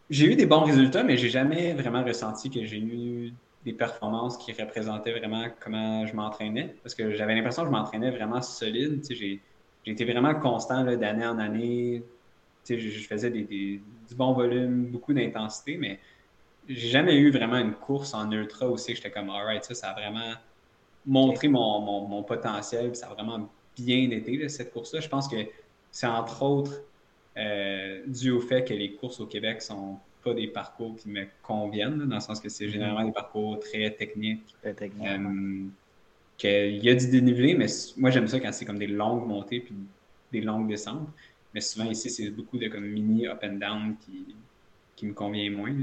j'ai 0.09 0.33
eu 0.33 0.35
des 0.35 0.45
bons 0.45 0.65
résultats, 0.65 1.05
mais 1.05 1.15
j'ai 1.15 1.29
jamais 1.29 1.73
vraiment 1.73 2.03
ressenti 2.03 2.49
que 2.49 2.65
j'ai 2.65 2.77
eu 2.77 3.31
des 3.63 3.71
performances 3.71 4.35
qui 4.35 4.51
représentaient 4.51 5.17
vraiment 5.17 5.45
comment 5.61 6.05
je 6.05 6.13
m'entraînais. 6.13 6.75
Parce 6.83 6.93
que 6.93 7.15
j'avais 7.15 7.35
l'impression 7.35 7.61
que 7.61 7.69
je 7.69 7.71
m'entraînais 7.71 8.11
vraiment 8.11 8.41
solide. 8.41 9.01
J'ai 9.09 9.39
été 9.85 10.03
vraiment 10.03 10.35
constant 10.35 10.83
d'année 10.83 11.25
en 11.25 11.39
année. 11.39 12.03
Je, 12.69 12.75
faisais 13.07 13.29
du 13.29 13.81
bon 14.13 14.33
volume, 14.33 14.87
beaucoup 14.87 15.13
d'intensité, 15.13 15.77
mais 15.77 16.01
j'ai 16.67 16.89
jamais 16.89 17.15
eu 17.15 17.31
vraiment 17.31 17.57
une 17.57 17.73
course 17.73 18.13
en 18.13 18.31
ultra 18.31 18.67
aussi 18.67 18.91
que 18.91 18.97
j'étais 18.97 19.11
comme, 19.11 19.29
alright, 19.29 19.63
ça, 19.63 19.73
ça 19.73 19.89
a 19.89 19.93
vraiment 19.93 20.33
montré 21.05 21.47
mon, 21.47 22.07
mon, 22.07 22.23
potentiel, 22.23 22.95
ça 22.95 23.07
a 23.07 23.13
vraiment 23.13 23.49
bien 23.77 24.09
été, 24.09 24.49
cette 24.49 24.73
course-là. 24.73 24.99
Je 24.99 25.09
pense 25.09 25.27
que 25.27 25.35
c'est 25.91 26.07
entre 26.07 26.41
autres 26.41 26.81
euh, 27.37 28.01
dû 28.07 28.31
au 28.31 28.39
fait 28.39 28.63
que 28.63 28.73
les 28.73 28.93
courses 28.93 29.19
au 29.19 29.27
Québec 29.27 29.61
sont 29.61 29.99
pas 30.23 30.33
des 30.33 30.47
parcours 30.47 30.95
qui 30.95 31.09
me 31.09 31.25
conviennent, 31.43 32.05
dans 32.05 32.15
le 32.15 32.21
sens 32.21 32.39
que 32.39 32.49
c'est 32.49 32.65
mm-hmm. 32.65 32.71
généralement 32.71 33.05
des 33.05 33.11
parcours 33.11 33.59
très 33.59 33.91
techniques. 33.91 34.55
Très 34.61 34.73
techniques. 34.73 35.07
Euh, 35.07 35.65
qu'il 36.37 36.83
y 36.83 36.89
a 36.89 36.95
du 36.95 37.07
dénivelé, 37.07 37.55
mais 37.55 37.67
moi 37.97 38.09
j'aime 38.09 38.27
ça 38.27 38.39
quand 38.39 38.51
c'est 38.51 38.65
comme 38.65 38.79
des 38.79 38.87
longues 38.87 39.25
montées 39.25 39.61
puis 39.61 39.75
des 40.31 40.41
longues 40.41 40.67
descentes. 40.67 41.07
Mais 41.53 41.61
souvent 41.61 41.89
ici, 41.89 42.09
c'est 42.09 42.29
beaucoup 42.29 42.57
de 42.57 42.67
comme 42.67 42.85
mini 42.85 43.27
up 43.27 43.39
and 43.43 43.53
down 43.53 43.95
qui, 44.01 44.35
qui 44.95 45.05
me 45.05 45.13
convient 45.13 45.49
moins. 45.51 45.73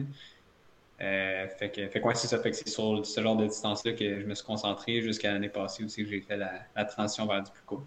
Euh, 1.00 1.48
fait 1.58 1.70
que, 1.70 1.88
fait 1.88 2.02
c'est 2.14 2.28
ça. 2.28 2.38
Fait 2.38 2.50
que 2.50 2.56
c'est 2.56 2.68
sur 2.68 3.04
ce 3.04 3.20
genre 3.20 3.36
de 3.36 3.46
distance-là 3.46 3.92
que 3.92 4.20
je 4.20 4.26
me 4.26 4.34
suis 4.34 4.46
concentré 4.46 5.00
jusqu'à 5.00 5.32
l'année 5.32 5.48
passée 5.48 5.84
aussi 5.84 6.04
que 6.04 6.08
j'ai 6.08 6.20
fait 6.20 6.36
la, 6.36 6.84
transition 6.84 7.26
vers 7.26 7.42
du 7.42 7.50
plus 7.50 7.62
court. 7.64 7.82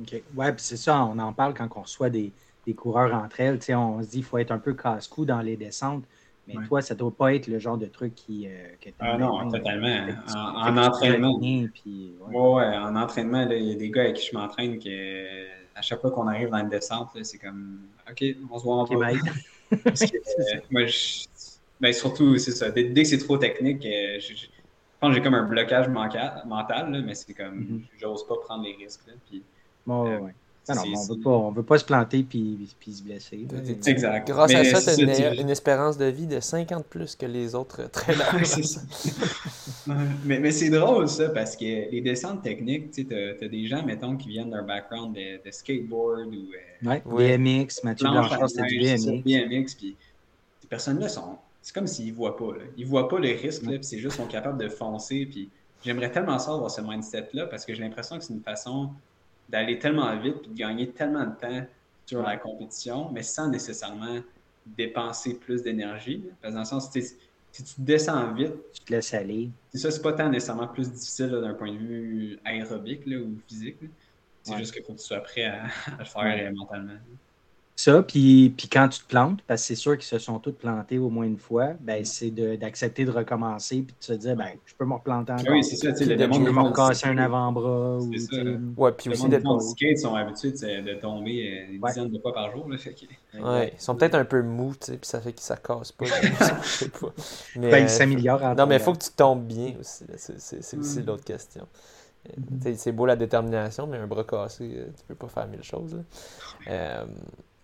OK. 0.00 0.22
Ouais, 0.34 0.52
puis 0.52 0.62
c'est 0.62 0.76
ça, 0.76 1.04
on 1.04 1.18
en 1.18 1.32
parle 1.32 1.54
quand 1.54 1.68
on 1.76 1.82
reçoit 1.82 2.10
des, 2.10 2.32
coureurs 2.76 3.14
entre 3.14 3.40
elles. 3.40 3.58
On 3.70 4.02
se 4.02 4.08
dit 4.08 4.16
qu'il 4.16 4.24
faut 4.24 4.38
être 4.38 4.50
un 4.50 4.58
peu 4.58 4.74
casse-cou 4.74 5.24
dans 5.24 5.40
les 5.40 5.56
descentes. 5.56 6.04
Mais 6.48 6.54
toi, 6.66 6.82
ça 6.82 6.94
ne 6.94 6.98
doit 6.98 7.16
pas 7.16 7.34
être 7.34 7.46
le 7.46 7.60
genre 7.60 7.78
de 7.78 7.86
truc 7.86 8.16
qui. 8.16 8.48
Euh, 8.48 8.74
ah 8.98 9.16
non, 9.16 9.48
totalement. 9.48 10.08
En, 10.34 10.76
entraînement. 10.76 11.38
Puis, 11.38 12.16
ouais. 12.20 12.36
ouais. 12.36 12.76
en 12.76 12.96
entraînement, 12.96 13.48
il 13.48 13.64
y 13.64 13.72
a 13.72 13.76
des 13.76 13.90
gars 13.90 14.02
avec 14.02 14.16
qui 14.16 14.28
je 14.28 14.36
m'entraîne 14.36 14.78
que 14.78 15.46
à 15.74 15.82
chaque 15.82 16.00
fois 16.00 16.10
qu'on 16.10 16.26
arrive 16.26 16.50
dans 16.50 16.58
une 16.58 16.68
descente, 16.68 17.10
c'est 17.22 17.38
comme 17.38 17.80
OK, 18.10 18.24
on 18.50 18.58
se 18.58 18.64
voit 18.64 18.76
en 18.76 18.82
okay, 18.82 19.18
Parce 19.84 20.00
que, 20.00 20.16
euh, 20.56 20.60
moi, 20.70 20.86
je, 20.86 21.24
ben, 21.82 21.92
surtout, 21.92 22.38
c'est 22.38 22.52
ça. 22.52 22.70
Dès, 22.70 22.92
que 22.92 23.04
c'est 23.04 23.18
trop 23.18 23.36
technique, 23.36 23.84
euh, 23.84 24.20
je, 24.20 24.46
pense 25.00 25.10
que 25.10 25.16
j'ai 25.16 25.22
comme 25.22 25.34
un 25.34 25.42
blocage 25.42 25.88
mental, 25.88 27.02
mais 27.04 27.14
c'est 27.16 27.34
comme, 27.34 27.60
mm-hmm. 27.60 27.80
j'ose 28.00 28.24
pas 28.24 28.36
prendre 28.44 28.62
les 28.62 28.76
risques. 28.76 29.00
puis, 29.28 29.42
bon, 29.84 30.06
euh, 30.06 30.18
ouais. 30.20 30.34
Non, 30.68 30.76
non, 30.76 30.82
on 30.94 31.12
veut 31.12 31.20
pas, 31.20 31.30
on 31.30 31.50
veut 31.50 31.62
pas 31.64 31.78
se 31.78 31.84
planter 31.84 32.22
puis, 32.22 32.72
puis 32.78 32.92
se 32.92 33.02
blesser. 33.02 33.48
Exact. 33.84 34.28
Grâce 34.28 34.54
à 34.54 34.62
ça, 34.62 34.94
tu 34.94 35.10
as 35.10 35.34
une, 35.34 35.50
espérance 35.50 35.98
de 35.98 36.04
vie 36.04 36.28
de 36.28 36.38
50 36.38 36.86
plus 36.86 37.16
que 37.16 37.26
les 37.26 37.56
autres 37.56 37.90
très 37.90 38.14
larges. 38.14 38.78
mais 40.24 40.38
mais 40.38 40.52
c'est 40.52 40.70
drôle 40.70 41.08
ça, 41.08 41.30
parce 41.30 41.56
que 41.56 41.64
les 41.64 42.00
descentes 42.00 42.42
techniques, 42.42 42.92
tu 42.92 43.08
as, 43.12 43.48
des 43.48 43.66
gens, 43.66 43.84
mettons, 43.84 44.16
qui 44.16 44.28
viennent 44.28 44.50
d'un 44.50 44.62
background 44.62 45.16
de, 45.16 45.50
skateboard 45.50 46.28
ou. 46.28 46.46
Euh, 46.86 47.00
ouais, 47.06 47.36
BMX, 47.36 47.82
Mathieu 47.82 48.08
Blanchard, 48.08 48.48
c'était 48.48 48.68
du 48.68 48.78
BMX. 48.78 49.24
BMX, 49.24 49.74
puis 49.74 49.96
ces 50.60 50.68
personnes-là 50.68 51.08
sont 51.08 51.38
c'est 51.62 51.74
comme 51.74 51.86
s'ils 51.86 52.10
ne 52.10 52.16
voient 52.16 52.36
pas. 52.36 52.52
Là. 52.52 52.64
Ils 52.76 52.84
ne 52.84 52.90
voient 52.90 53.08
pas 53.08 53.18
le 53.18 53.28
risque, 53.28 53.62
puis 53.62 53.78
c'est 53.82 53.98
juste 53.98 54.16
qu'ils 54.16 54.24
sont 54.24 54.30
capables 54.30 54.58
de 54.58 54.68
foncer. 54.68 55.26
Puis 55.26 55.48
j'aimerais 55.84 56.10
tellement 56.10 56.38
ça 56.38 56.52
avoir 56.52 56.70
ce 56.70 56.80
mindset-là 56.80 57.46
parce 57.46 57.64
que 57.64 57.72
j'ai 57.72 57.82
l'impression 57.82 58.18
que 58.18 58.24
c'est 58.24 58.34
une 58.34 58.42
façon 58.42 58.90
d'aller 59.48 59.78
tellement 59.78 60.14
vite 60.18 60.40
puis 60.42 60.50
de 60.50 60.56
gagner 60.56 60.90
tellement 60.90 61.24
de 61.24 61.34
temps 61.36 61.66
sur 62.06 62.22
la 62.22 62.36
compétition, 62.36 63.10
mais 63.12 63.22
sans 63.22 63.48
nécessairement 63.48 64.20
dépenser 64.66 65.34
plus 65.34 65.62
d'énergie. 65.62 66.24
Parce 66.40 66.52
que 66.52 66.56
dans 66.56 66.62
le 66.62 66.66
sens, 66.66 66.90
si 66.90 67.64
tu 67.64 67.74
descends 67.78 68.32
vite, 68.32 68.54
tu 68.72 68.80
te 68.80 68.92
laisses 68.92 69.14
aller. 69.14 69.50
C'est 69.72 69.78
ça, 69.78 69.90
c'est 69.90 70.02
pas 70.02 70.12
tant 70.14 70.28
nécessairement 70.28 70.68
plus 70.68 70.90
difficile 70.90 71.30
d'un 71.30 71.54
point 71.54 71.72
de 71.72 71.78
vue 71.78 72.38
aérobique 72.44 73.06
ou 73.06 73.38
physique. 73.46 73.76
C'est 74.42 74.58
juste 74.58 74.72
qu'il 74.72 74.82
faut 74.82 74.94
que 74.94 74.98
tu 74.98 75.04
sois 75.04 75.20
prêt 75.20 75.44
à, 75.44 75.66
le 75.98 76.04
faire 76.04 76.52
mentalement. 76.54 76.98
Ça, 77.74 78.02
puis, 78.02 78.52
puis 78.56 78.68
quand 78.68 78.88
tu 78.88 79.00
te 79.00 79.08
plantes, 79.08 79.40
parce 79.46 79.62
que 79.62 79.68
c'est 79.68 79.74
sûr 79.74 79.96
qu'ils 79.96 80.06
se 80.06 80.18
sont 80.18 80.38
tous 80.38 80.52
plantés 80.52 80.98
au 80.98 81.08
moins 81.08 81.24
une 81.24 81.38
fois, 81.38 81.70
ben, 81.80 82.04
c'est 82.04 82.30
d'accepter 82.30 83.04
de, 83.04 83.10
recommencer 83.10 83.82
puis 83.82 83.96
de 83.98 84.04
se 84.04 84.12
dire 84.12 84.36
ben, 84.36 84.50
je 84.66 84.74
peux 84.74 84.84
me 84.84 84.94
replanter 84.94 85.32
encore. 85.32 85.46
Oui, 85.50 85.64
c'est 85.64 85.76
ça. 85.76 85.88
Le 85.88 85.94
je 85.94 86.04
peux 86.04 86.52
me 86.52 86.74
casser 86.74 87.08
un 87.08 87.18
avant-bras. 87.18 87.98
C'est 88.12 88.36
ça. 88.36 88.42
Ouais, 88.76 88.92
puis 88.92 89.10
aussi 89.10 89.28
d'être. 89.28 89.42
Les 89.44 89.60
skates 89.60 89.98
sont 89.98 90.14
habitués 90.14 90.52
de 90.52 91.00
tomber 91.00 91.48
euh, 91.48 91.72
des 91.72 91.78
dizaines 91.78 92.10
de 92.10 92.18
fois 92.18 92.34
par 92.34 92.52
jour. 92.52 92.68
Là, 92.68 92.76
fait 92.76 92.94
Ouais, 93.40 93.72
ils 93.74 93.80
sont 93.80 93.96
peut-être 93.96 94.16
un 94.16 94.24
peu 94.26 94.42
mous, 94.42 94.74
tu 94.78 94.92
sais, 94.92 94.98
puis 94.98 95.08
ça 95.08 95.20
fait 95.20 95.32
qu'ils 95.32 95.50
ne 95.50 95.56
casse 95.56 95.92
pas. 95.92 96.04
sais 96.62 96.88
pas. 96.90 97.12
Mais, 97.56 97.70
ben, 97.70 97.84
ils 97.84 97.90
s'améliorent. 97.90 98.54
Non, 98.54 98.66
mais 98.66 98.76
il 98.76 98.82
faut 98.82 98.92
que 98.92 99.02
tu 99.02 99.10
tombes 99.10 99.44
bien 99.44 99.74
aussi. 99.80 100.04
C'est 100.16 100.76
aussi 100.76 101.00
mm. 101.00 101.06
l'autre 101.06 101.24
question. 101.24 101.66
Mm-hmm. 102.28 102.76
C'est 102.76 102.92
beau 102.92 103.06
la 103.06 103.16
détermination, 103.16 103.86
mais 103.86 103.96
un 103.96 104.06
bras 104.06 104.24
cassé, 104.24 104.72
euh, 104.76 104.86
tu 104.96 105.04
peux 105.08 105.14
pas 105.14 105.28
faire 105.28 105.48
mille 105.48 105.62
choses. 105.62 106.00
Euh, 106.68 107.04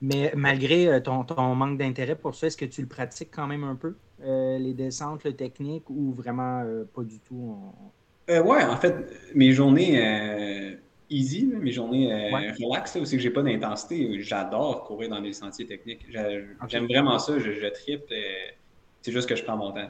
mais 0.01 0.33
malgré 0.37 0.89
euh, 0.89 1.01
ton, 1.01 1.25
ton 1.25 1.55
manque 1.55 1.79
d'intérêt 1.79 2.17
pour 2.17 2.35
ça, 2.35 2.47
est-ce 2.47 2.57
que 2.57 2.65
tu 2.65 2.81
le 2.81 2.89
pratiques 2.89 3.31
quand 3.33 3.47
même 3.47 3.65
un 3.65 3.77
peu, 3.77 3.97
les 4.21 4.75
descentes, 4.75 5.25
le 5.25 5.35
technique, 5.35 5.89
ou 5.91 6.13
vraiment 6.13 6.65
pas 6.95 7.03
du 7.03 7.21
tout? 7.21 7.57
ouais, 8.29 8.65
en 8.65 8.77
fait, 8.77 8.95
mes 9.35 9.53
journées 9.53 10.77
easy, 11.11 11.47
mes 11.47 11.73
journées 11.73 12.31
relax, 12.61 12.97
aussi 12.97 13.17
que 13.17 13.23
j'ai 13.23 13.31
pas 13.31 13.43
d'intensité, 13.43 14.21
j'adore 14.21 14.85
courir 14.85 15.11
dans 15.11 15.21
des 15.21 15.33
sentiers 15.33 15.67
techniques. 15.67 16.07
J'aime 16.11 16.87
vraiment 16.87 17.19
ça, 17.19 17.39
je, 17.39 17.53
je 17.53 17.67
tripe. 17.69 18.13
c'est 19.03 19.13
juste 19.13 19.29
que 19.29 19.37
je 19.37 19.45
prends 19.45 19.57
mon 19.57 19.73
temps. 19.73 19.89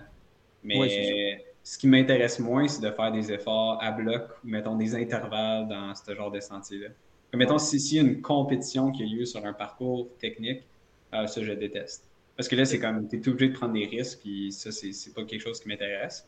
Mais 0.63 1.41
ce 1.69 1.77
qui 1.77 1.87
m'intéresse 1.87 2.39
moins, 2.39 2.67
c'est 2.67 2.83
de 2.83 2.91
faire 2.91 3.13
des 3.13 3.31
efforts 3.31 3.79
à 3.83 3.93
bloc 3.93 4.23
ou, 4.43 4.49
mettons, 4.49 4.77
des 4.77 4.95
intervalles 4.95 5.69
dans 5.69 5.95
ce 5.95 6.15
genre 6.15 6.31
de 6.31 6.41
sentier-là. 6.41 6.89
Mettons, 7.35 7.59
s'il 7.59 7.95
y 7.95 7.99
a 7.99 8.03
une 8.03 8.23
compétition 8.23 8.91
qui 8.91 9.03
a 9.03 9.07
lieu 9.07 9.25
sur 9.25 9.45
un 9.45 9.53
parcours 9.53 10.09
technique, 10.19 10.63
euh, 11.15 11.27
ça, 11.27 11.43
je 11.43 11.53
déteste. 11.53 12.05
Parce 12.37 12.49
que 12.49 12.57
là, 12.57 12.65
c'est 12.65 12.79
comme, 12.79 13.09
tu 13.09 13.17
es 13.17 13.29
obligé 13.29 13.51
de 13.51 13.57
prendre 13.57 13.75
des 13.75 13.87
risques, 13.87 14.21
puis 14.21 14.53
ça, 14.53 14.71
c'est 14.71 15.15
pas 15.15 15.25
quelque 15.25 15.43
chose 15.43 15.61
qui 15.61 15.69
m'intéresse. 15.69 16.27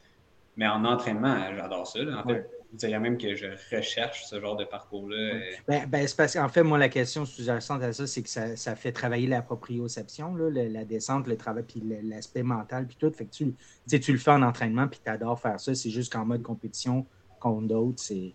Mais 0.56 0.66
en 0.66 0.84
entraînement, 0.84 1.54
j'adore 1.54 1.86
ça. 1.86 2.00
En 2.00 2.26
fait, 2.26 2.50
je 2.72 2.78
dirais 2.78 2.98
même 2.98 3.16
que 3.16 3.34
je 3.34 3.46
recherche 3.74 4.24
ce 4.24 4.40
genre 4.40 4.56
de 4.56 4.64
parcours-là. 4.64 5.38
Ben, 5.66 5.86
ben, 5.88 6.06
c'est 6.06 6.16
parce 6.16 6.34
qu'en 6.34 6.48
fait, 6.48 6.62
moi, 6.62 6.78
la 6.78 6.88
question 6.88 7.24
sous-jacente 7.24 7.82
à 7.82 7.92
ça, 7.92 8.06
c'est 8.06 8.22
que 8.22 8.28
ça, 8.28 8.56
ça, 8.56 8.74
fait 8.74 8.92
travailler 8.92 9.26
la 9.26 9.42
proprioception, 9.42 10.34
là, 10.34 10.50
la 10.50 10.84
descente, 10.84 11.26
le 11.26 11.36
travail, 11.36 11.64
puis 11.66 11.82
l'aspect 12.02 12.42
mental, 12.42 12.86
puis 12.86 12.96
tout. 12.98 13.10
Fait 13.12 13.26
que 13.26 13.30
tu, 13.30 13.54
tu 14.00 14.12
le 14.12 14.18
fais 14.18 14.32
en 14.32 14.42
entraînement, 14.42 14.88
puis 14.88 15.00
tu 15.02 15.10
adores 15.10 15.40
faire 15.40 15.60
ça. 15.60 15.74
C'est 15.74 15.90
juste 15.90 16.12
qu'en 16.12 16.24
mode 16.24 16.42
compétition 16.42 17.06
contre 17.38 17.68
d'autres, 17.68 18.02
c'est. 18.02 18.34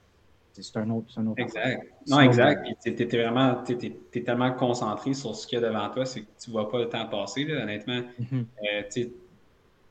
C'est 0.62 0.78
un 0.78 0.89
autre, 0.89 1.08
un 1.18 1.28
autre. 1.28 1.41
Exact. 1.41 1.86
Non, 2.08 2.22
exact. 2.22 2.68
Tu 2.84 2.89
es, 2.89 3.06
vraiment 3.06 3.64
es, 3.68 3.91
es, 4.14 4.24
tellement 4.24 4.51
concentré 4.53 5.14
sur 5.14 5.36
ce 5.36 5.45
qu'il 5.45 5.60
y 5.60 5.64
a 5.64 5.68
devant 5.68 5.89
toi, 5.89 6.06
c'est 6.06 6.22
que 6.22 6.28
tu 6.41 6.49
ne 6.49 6.53
vois 6.53 6.70
pas 6.70 6.80
le 6.80 6.89
temps 6.89 7.06
passer, 7.08 7.43
là, 7.43 7.64
honnêtement. 7.64 8.01
Mm-hmm. 8.22 8.45
Euh, 8.64 9.06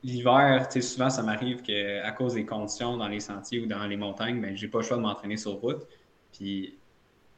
l'hiver, 0.03 0.67
souvent, 0.71 1.09
ça 1.09 1.23
m'arrive 1.23 1.61
qu'à 1.61 2.11
cause 2.11 2.35
des 2.35 2.45
conditions 2.45 2.97
dans 2.97 3.07
les 3.07 3.19
sentiers 3.19 3.59
ou 3.59 3.65
dans 3.65 3.85
les 3.85 3.97
montagnes, 3.97 4.41
ben, 4.41 4.55
j'ai 4.55 4.67
pas 4.67 4.79
le 4.79 4.83
choix 4.83 4.97
de 4.97 5.01
m'entraîner 5.01 5.37
sur 5.37 5.53
route. 5.53 5.85
Puis 6.31 6.77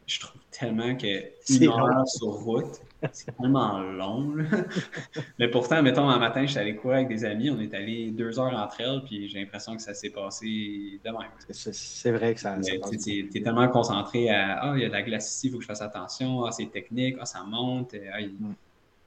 je 0.06 0.20
trouve 0.20 0.42
tellement 0.52 0.96
que 0.96 1.08
une 1.50 1.68
heure 1.68 2.08
sur 2.08 2.30
route, 2.30 2.82
c'est 3.12 3.36
tellement 3.38 3.80
long. 3.80 4.34
Mais 5.40 5.50
pourtant, 5.50 5.82
mettons, 5.82 6.10
un 6.10 6.20
matin, 6.20 6.46
je 6.46 6.52
suis 6.52 6.60
allé 6.60 6.76
courir 6.76 6.98
avec 6.98 7.10
des 7.10 7.26
amis, 7.26 7.50
on 7.50 7.60
est 7.60 7.74
allé 7.74 8.12
deux 8.12 8.40
heures 8.40 8.54
entre 8.54 8.82
elles, 8.82 9.02
puis 9.06 9.28
j'ai 9.28 9.40
l'impression 9.40 9.76
que 9.76 9.82
ça 9.82 9.94
s'est 9.94 10.10
passé 10.10 11.00
de 11.04 11.10
même. 11.10 11.30
C'est 11.50 12.12
vrai 12.12 12.34
que 12.34 12.40
ça. 12.40 12.58
Tu 12.60 13.30
es, 13.34 13.42
tellement 13.42 13.68
concentré 13.68 14.30
à 14.30 14.60
Ah, 14.62 14.74
il 14.76 14.82
y 14.82 14.86
a 14.86 14.88
de 14.88 14.94
la 14.94 15.04
glace 15.04 15.36
ici, 15.36 15.48
il 15.48 15.52
faut 15.52 15.58
que 15.58 15.64
je 15.64 15.68
fasse 15.68 15.82
attention, 15.82 16.44
ah, 16.46 16.52
c'est 16.52 16.72
technique, 16.72 17.18
ah, 17.20 17.26
ça 17.26 17.44
monte, 17.44 17.96
ah, 18.14 18.22
mm 18.22 18.54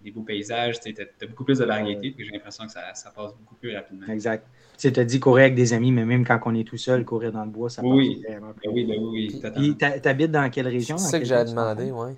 des 0.03 0.11
beaux 0.11 0.23
paysages, 0.23 0.81
tu 0.81 0.95
as, 0.99 1.27
beaucoup 1.27 1.45
plus 1.45 1.59
de 1.59 1.65
variété, 1.65 2.11
puis 2.11 2.25
j'ai 2.25 2.33
l'impression 2.33 2.65
que 2.65 2.73
ça, 2.73 2.81
passe 3.15 3.35
beaucoup 3.35 3.55
plus 3.57 3.75
rapidement. 3.75 4.07
Exact. 4.09 4.47
Tu 4.79 4.89
as 4.89 5.05
dit 5.05 5.21
courir 5.21 5.45
avec 5.45 5.55
des 5.55 5.73
amis, 5.73 5.93
mais 5.93 6.07
même 6.07 6.25
quand 6.25 6.41
on 6.47 6.55
est 6.55 6.65
tout 6.65 6.79
seul, 6.79 7.05
courir 7.05 7.33
dans 7.33 7.45
le 7.45 7.51
bois, 7.51 7.69
ça 7.69 7.83
oui. 7.85 8.17
passe 8.23 8.33
vraiment 8.33 8.53
plus. 8.55 8.71
Oui, 8.71 8.85
ben 8.85 8.97
oui, 8.99 9.41
oui. 9.43 9.75
tu 9.79 10.09
habites 10.09 10.31
dans 10.31 10.51
quelle 10.51 10.69
région? 10.69 10.97
C'est 10.97 11.11
ça 11.11 11.19
que 11.19 11.25
j'ai 11.25 11.45
demandé, 11.45 11.91
oui. 11.91 12.13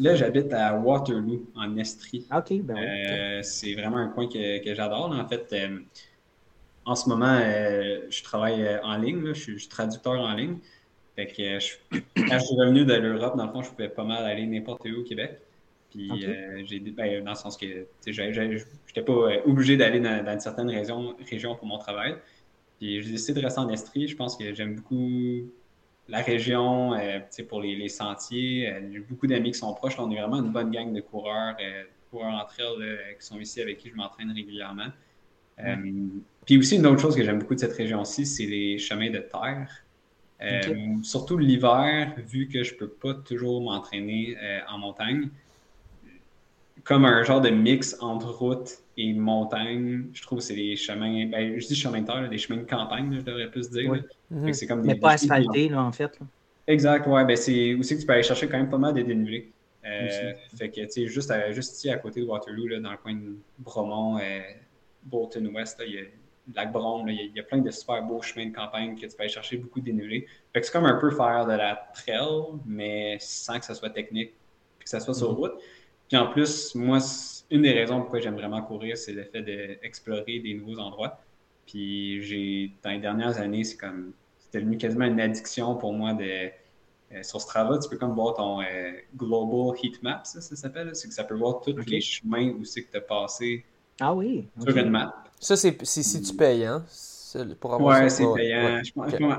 Là, 0.00 0.14
j'habite 0.14 0.50
à 0.54 0.74
Waterloo, 0.76 1.46
en 1.54 1.76
Estrie. 1.76 2.26
Ah, 2.30 2.38
OK, 2.38 2.62
ben 2.62 2.74
euh, 2.74 3.42
C'est 3.42 3.74
vraiment 3.74 3.98
un 3.98 4.08
coin 4.08 4.26
que, 4.26 4.64
que 4.64 4.74
j'adore. 4.74 5.12
En 5.12 5.28
fait, 5.28 5.46
euh, 5.52 5.78
en 6.86 6.94
ce 6.94 7.06
moment, 7.06 7.38
euh, 7.38 8.00
je 8.08 8.22
travaille 8.22 8.66
en 8.82 8.96
ligne, 8.96 9.26
je, 9.26 9.32
suis, 9.34 9.68
traducteur 9.68 10.18
en 10.18 10.32
ligne. 10.32 10.56
Fait 11.16 11.26
que 11.26 11.58
quand 12.16 12.38
je 12.38 12.44
suis 12.46 12.56
revenu 12.56 12.86
de 12.86 12.94
l'Europe, 12.94 13.36
dans 13.36 13.44
le 13.44 13.52
fond, 13.52 13.62
je 13.62 13.70
pouvais 13.70 13.90
pas 13.90 14.04
mal 14.04 14.24
aller 14.24 14.46
n'importe 14.46 14.86
où 14.86 15.00
au 15.00 15.02
Québec. 15.02 15.38
Puis 15.90 16.10
j'ai 16.64 16.80
ben, 16.80 17.22
dans 17.22 17.32
le 17.32 17.36
sens 17.36 17.58
que 17.58 17.66
je 18.06 18.22
n'étais 18.22 19.02
pas 19.02 19.12
obligé 19.44 19.76
d'aller 19.76 20.00
dans, 20.00 20.32
une 20.32 20.40
certaine 20.40 20.70
région, 20.70 21.14
région 21.28 21.56
pour 21.56 21.66
mon 21.66 21.78
travail. 21.78 22.14
Puis 22.78 23.02
j'ai 23.02 23.10
décidé 23.10 23.38
de 23.38 23.44
rester 23.44 23.60
en 23.60 23.68
Estrie. 23.68 24.08
Je 24.08 24.16
pense 24.16 24.34
que 24.34 24.54
j'aime 24.54 24.76
beaucoup 24.76 25.50
la 26.10 26.22
région 26.22 26.94
euh, 26.94 27.20
pour 27.48 27.60
les, 27.60 27.88
sentiers. 27.88 28.72
j'ai 28.92 29.00
beaucoup 29.00 29.26
d'amis 29.26 29.52
qui 29.52 29.58
sont 29.58 29.72
proches. 29.74 29.98
on 29.98 30.10
est 30.10 30.20
vraiment 30.20 30.38
une 30.38 30.52
bonne 30.52 30.70
gang 30.70 30.92
de 30.92 31.00
coureurs, 31.00 31.56
coureurs 32.10 32.34
entre 32.34 32.56
elles 32.58 33.16
qui 33.18 33.26
sont 33.26 33.38
ici 33.38 33.62
avec 33.62 33.78
qui 33.78 33.90
je 33.90 33.94
m'entraîne 33.94 34.32
régulièrement. 34.32 34.88
puis 36.44 36.58
aussi, 36.58 36.76
une 36.76 36.86
autre 36.86 37.00
chose 37.00 37.16
que 37.16 37.24
j'aime 37.24 37.38
beaucoup 37.38 37.54
de 37.54 37.60
cette 37.60 37.74
région-ci, 37.74 38.26
c'est 38.26 38.46
les 38.46 38.78
chemins 38.78 39.10
de 39.10 39.18
terre. 39.18 39.84
Surtout 41.02 41.38
l'hiver, 41.38 42.14
vu 42.26 42.48
que 42.48 42.62
je 42.62 42.74
ne 42.74 42.78
peux 42.78 42.88
pas 42.88 43.14
toujours 43.14 43.60
m'entraîner 43.62 44.36
en 44.68 44.78
montagne, 44.78 45.28
comme 46.84 47.04
un 47.04 47.22
genre 47.22 47.40
de 47.40 47.50
mix 47.50 47.96
entre 48.00 48.30
route 48.30 48.78
et 49.00 49.12
montagne. 49.12 50.06
Je 50.12 50.22
trouve 50.22 50.38
que 50.38 50.44
c'est 50.44 50.54
des 50.54 50.76
chemins, 50.76 51.26
ben, 51.26 51.58
je 51.58 51.66
dis 51.66 51.74
chemins 51.74 52.00
de 52.00 52.06
terre, 52.06 52.28
des 52.28 52.38
chemins 52.38 52.60
de 52.60 52.66
campagne, 52.66 53.16
je 53.18 53.24
devrais 53.24 53.50
plus 53.50 53.70
dire. 53.70 54.02
Mhm. 54.30 54.52
c'est 54.52 54.66
comme 54.66 54.84
Mais 54.84 54.94
pas 54.94 55.12
asphaltés, 55.12 55.68
là, 55.68 55.82
en 55.82 55.92
fait. 55.92 56.18
Exact, 56.66 57.06
ouais. 57.06 57.24
Ben, 57.24 57.36
c'est 57.36 57.74
aussi 57.74 57.96
que 57.96 58.00
tu 58.00 58.06
peux 58.06 58.12
aller 58.12 58.22
chercher 58.22 58.48
quand 58.48 58.58
même 58.58 58.70
pas 58.70 58.78
mal 58.78 58.94
de 58.94 59.02
dénivelés. 59.02 59.52
Euh, 59.84 60.32
fait 60.54 60.68
que, 60.68 60.82
tu 60.82 60.90
sais, 60.90 61.06
juste, 61.06 61.32
juste 61.52 61.76
ici, 61.76 61.90
à 61.90 61.96
côté 61.96 62.20
de 62.20 62.26
Waterloo, 62.26 62.66
là, 62.66 62.80
dans 62.80 62.90
le 62.90 62.98
coin 62.98 63.14
de 63.14 63.36
Bromont, 63.58 64.18
euh, 64.18 64.40
Bolton 65.04 65.46
West, 65.54 65.82
il 65.86 65.94
y 65.94 65.98
a 65.98 66.02
lac 66.54 66.72
Bron, 66.72 67.06
il, 67.06 67.32
y 67.34 67.40
a, 67.40 67.42
plein 67.42 67.58
de 67.58 67.70
super 67.70 68.02
beaux 68.02 68.22
chemins 68.22 68.46
de 68.46 68.54
campagne 68.54 68.94
que 68.94 69.06
tu 69.06 69.16
peux 69.16 69.22
aller 69.22 69.28
chercher 69.28 69.56
beaucoup 69.56 69.80
de 69.80 69.86
dénivelés. 69.86 70.26
Fait 70.52 70.60
que 70.60 70.66
c'est 70.66 70.72
comme 70.72 70.86
un 70.86 70.98
peu 70.98 71.10
faire 71.10 71.46
de 71.46 71.52
la 71.52 71.90
trail, 71.94 72.58
mais 72.66 73.16
sans 73.20 73.58
que 73.58 73.64
ça 73.64 73.74
soit 73.74 73.90
technique, 73.90 74.32
que 74.78 74.88
ça 74.88 75.00
soit 75.00 75.14
sur 75.14 75.30
mhm. 75.30 75.36
route. 75.36 75.52
Puis 76.10 76.18
en 76.18 76.26
plus, 76.26 76.74
moi, 76.74 76.98
une 77.50 77.62
des 77.62 77.70
raisons 77.70 78.00
pourquoi 78.00 78.18
j'aime 78.18 78.34
vraiment 78.34 78.60
courir, 78.62 78.98
c'est 78.98 79.12
le 79.12 79.22
fait 79.22 79.42
d'explorer 79.42 80.40
des 80.40 80.54
nouveaux 80.54 80.80
endroits. 80.80 81.20
Puis 81.66 82.20
j'ai, 82.24 82.72
dans 82.82 82.90
les 82.90 82.98
dernières 82.98 83.38
années, 83.38 83.62
c'est 83.62 83.76
comme, 83.76 84.12
c'était 84.40 84.58
devenu 84.58 84.76
quasiment 84.76 85.04
une 85.04 85.20
addiction 85.20 85.76
pour 85.76 85.92
moi 85.92 86.14
de, 86.14 86.24
euh, 87.12 87.22
sur 87.22 87.40
Strava, 87.40 87.78
tu 87.78 87.88
peux 87.88 87.96
comme 87.96 88.14
voir 88.14 88.34
ton 88.34 88.60
euh, 88.60 88.90
Global 89.16 89.78
Heat 89.80 90.02
Map, 90.02 90.22
ça, 90.24 90.40
ça 90.40 90.56
s'appelle. 90.56 90.90
C'est 90.94 91.06
que 91.06 91.14
ça 91.14 91.22
peut 91.22 91.36
voir 91.36 91.60
tous 91.60 91.76
les 91.86 92.00
chemins 92.00 92.50
où 92.58 92.64
c'est 92.64 92.82
que 92.82 92.90
tu 92.90 92.96
as 92.96 93.02
passé 93.02 93.64
ah 94.00 94.12
oui, 94.12 94.48
sur 94.60 94.76
une 94.76 94.90
map. 94.90 95.14
Ça, 95.38 95.54
c'est 95.54 95.76
si 95.84 96.22
tu 96.22 96.34
payes, 96.34 96.64
hein? 96.64 96.84
Pour 97.60 97.74
avoir 97.74 98.00
ouais, 98.00 98.08
c'est 98.08 98.24
payant. 98.34 98.82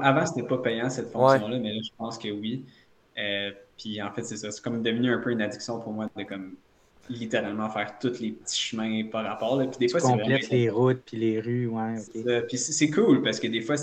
avant, 0.01 0.25
c'était 0.25 0.47
pas 0.47 0.59
payant 0.59 0.89
cette 0.89 1.11
fonction-là, 1.11 1.59
mais 1.59 1.73
là, 1.73 1.79
je 1.83 1.89
pense 1.97 2.17
que 2.17 2.29
oui. 2.29 2.63
Euh, 3.17 3.51
puis 3.81 3.99
en 4.01 4.11
fait, 4.11 4.23
c'est 4.23 4.37
ça. 4.37 4.51
C'est 4.51 4.63
comme 4.63 4.83
devenu 4.83 5.11
un 5.11 5.17
peu 5.17 5.31
une 5.31 5.41
addiction 5.41 5.79
pour 5.79 5.91
moi 5.91 6.07
de 6.15 6.23
comme 6.23 6.53
littéralement 7.09 7.67
faire 7.69 7.97
tous 7.99 8.19
les 8.19 8.31
petits 8.31 8.59
chemins 8.59 9.05
par 9.11 9.25
rapport. 9.25 9.57
Là. 9.57 9.65
Puis 9.65 9.79
des 9.79 9.87
fois, 9.87 9.99
c'est 9.99 10.51
les 10.51 10.69
routes 10.69 11.01
puis 11.03 11.17
les 11.17 11.39
rues, 11.39 11.67
ouais. 11.67 11.95
Puis 12.47 12.57
c'est 12.57 12.91
cool 12.91 13.23
parce 13.23 13.39
que 13.39 13.47
des 13.47 13.61
fois, 13.61 13.75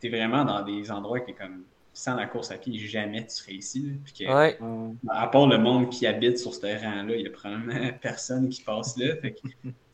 t'es 0.00 0.08
vraiment 0.08 0.44
dans 0.44 0.62
des 0.62 0.90
endroits 0.90 1.20
qui 1.20 1.34
comme 1.34 1.62
sans 1.96 2.16
la 2.16 2.26
course 2.26 2.50
à 2.50 2.56
pied, 2.56 2.76
jamais 2.76 3.24
tu 3.24 3.36
serais 3.36 3.52
ici. 3.52 3.92
Puis 4.04 4.26
ouais. 4.26 4.58
À 5.08 5.28
part 5.28 5.46
le 5.46 5.58
monde 5.58 5.90
qui 5.90 6.08
habite 6.08 6.38
sur 6.38 6.52
ce 6.52 6.66
rang-là, 6.66 7.14
il 7.14 7.20
y 7.20 7.26
a 7.26 7.30
probablement 7.30 7.90
personne 8.02 8.48
qui 8.48 8.62
passe 8.62 8.96
là. 8.96 9.14
Fait 9.22 9.36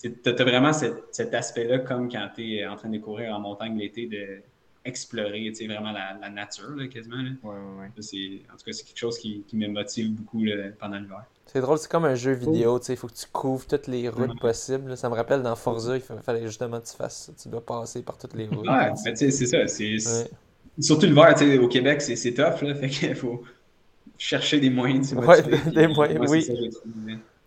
que 0.03 0.09
t'as 0.31 0.45
vraiment 0.45 0.73
cet, 0.73 1.35
aspect-là 1.35 1.81
comme 1.81 2.11
quand 2.11 2.31
tu 2.35 2.55
es 2.55 2.67
en 2.67 2.77
train 2.77 2.89
de 2.89 2.97
courir 2.97 3.35
en 3.35 3.41
montagne 3.41 3.79
l'été 3.79 4.07
de 4.07 4.41
explorer 4.91 5.51
vraiment 5.67 5.93
la, 5.93 6.31
nature 6.31 6.77
quasiment. 6.93 7.23
Là. 7.23 7.31
Ouais, 7.43 7.55
ouais, 7.55 7.87
en 7.87 8.57
tout 8.57 8.65
cas, 8.65 8.73
c'est 8.73 8.85
quelque 8.85 8.99
chose 8.99 9.19
qui, 9.19 9.45
me 9.55 9.69
motive 9.69 10.13
beaucoup 10.13 10.45
pendant 10.79 10.99
l'hiver. 10.99 11.25
C'est 11.47 11.61
drôle, 11.61 11.79
c'est 11.79 11.91
comme 11.91 12.05
un 12.05 12.15
jeu 12.15 12.33
vidéo, 12.33 12.79
il 12.89 12.97
faut 12.97 13.09
que 13.09 13.15
tu 13.15 13.27
couvres 13.33 13.67
toutes 13.67 13.89
les 13.89 14.09
routes 14.09 14.39
possibles. 14.39 14.97
Ça 14.97 15.09
me 15.09 15.15
rappelle 15.15 15.43
dans 15.43 15.57
Forza, 15.57 15.97
il 15.97 16.03
fallait 16.23 16.47
justement 16.47 16.81
que 16.81 16.87
tu 16.87 16.97
fasses 16.97 17.27
ça. 17.27 17.33
Tu 17.41 17.49
dois 17.49 17.65
passer 17.65 18.03
par 18.03 18.19
toutes 18.19 18.35
les 18.35 18.47
routes. 18.47 18.69
Ouais, 18.69 18.91
mais 19.05 19.17
c'est 19.17 19.31
ça. 19.31 19.67
C'est, 19.67 19.97
Surtout 20.79 21.07
l'hiver, 21.07 21.35
au 21.61 21.69
Québec, 21.69 22.01
c'est, 22.01 22.33
tough, 22.33 22.63
là, 22.63 22.75
fait 22.75 22.89
qu'il 22.89 23.15
faut 23.15 23.43
chercher 24.17 24.61
des 24.61 24.71
moyens 24.71 25.13
de 25.13 25.21
se 25.21 25.71
des 25.71 25.89
moyens, 25.89 26.31
oui. 26.31 26.47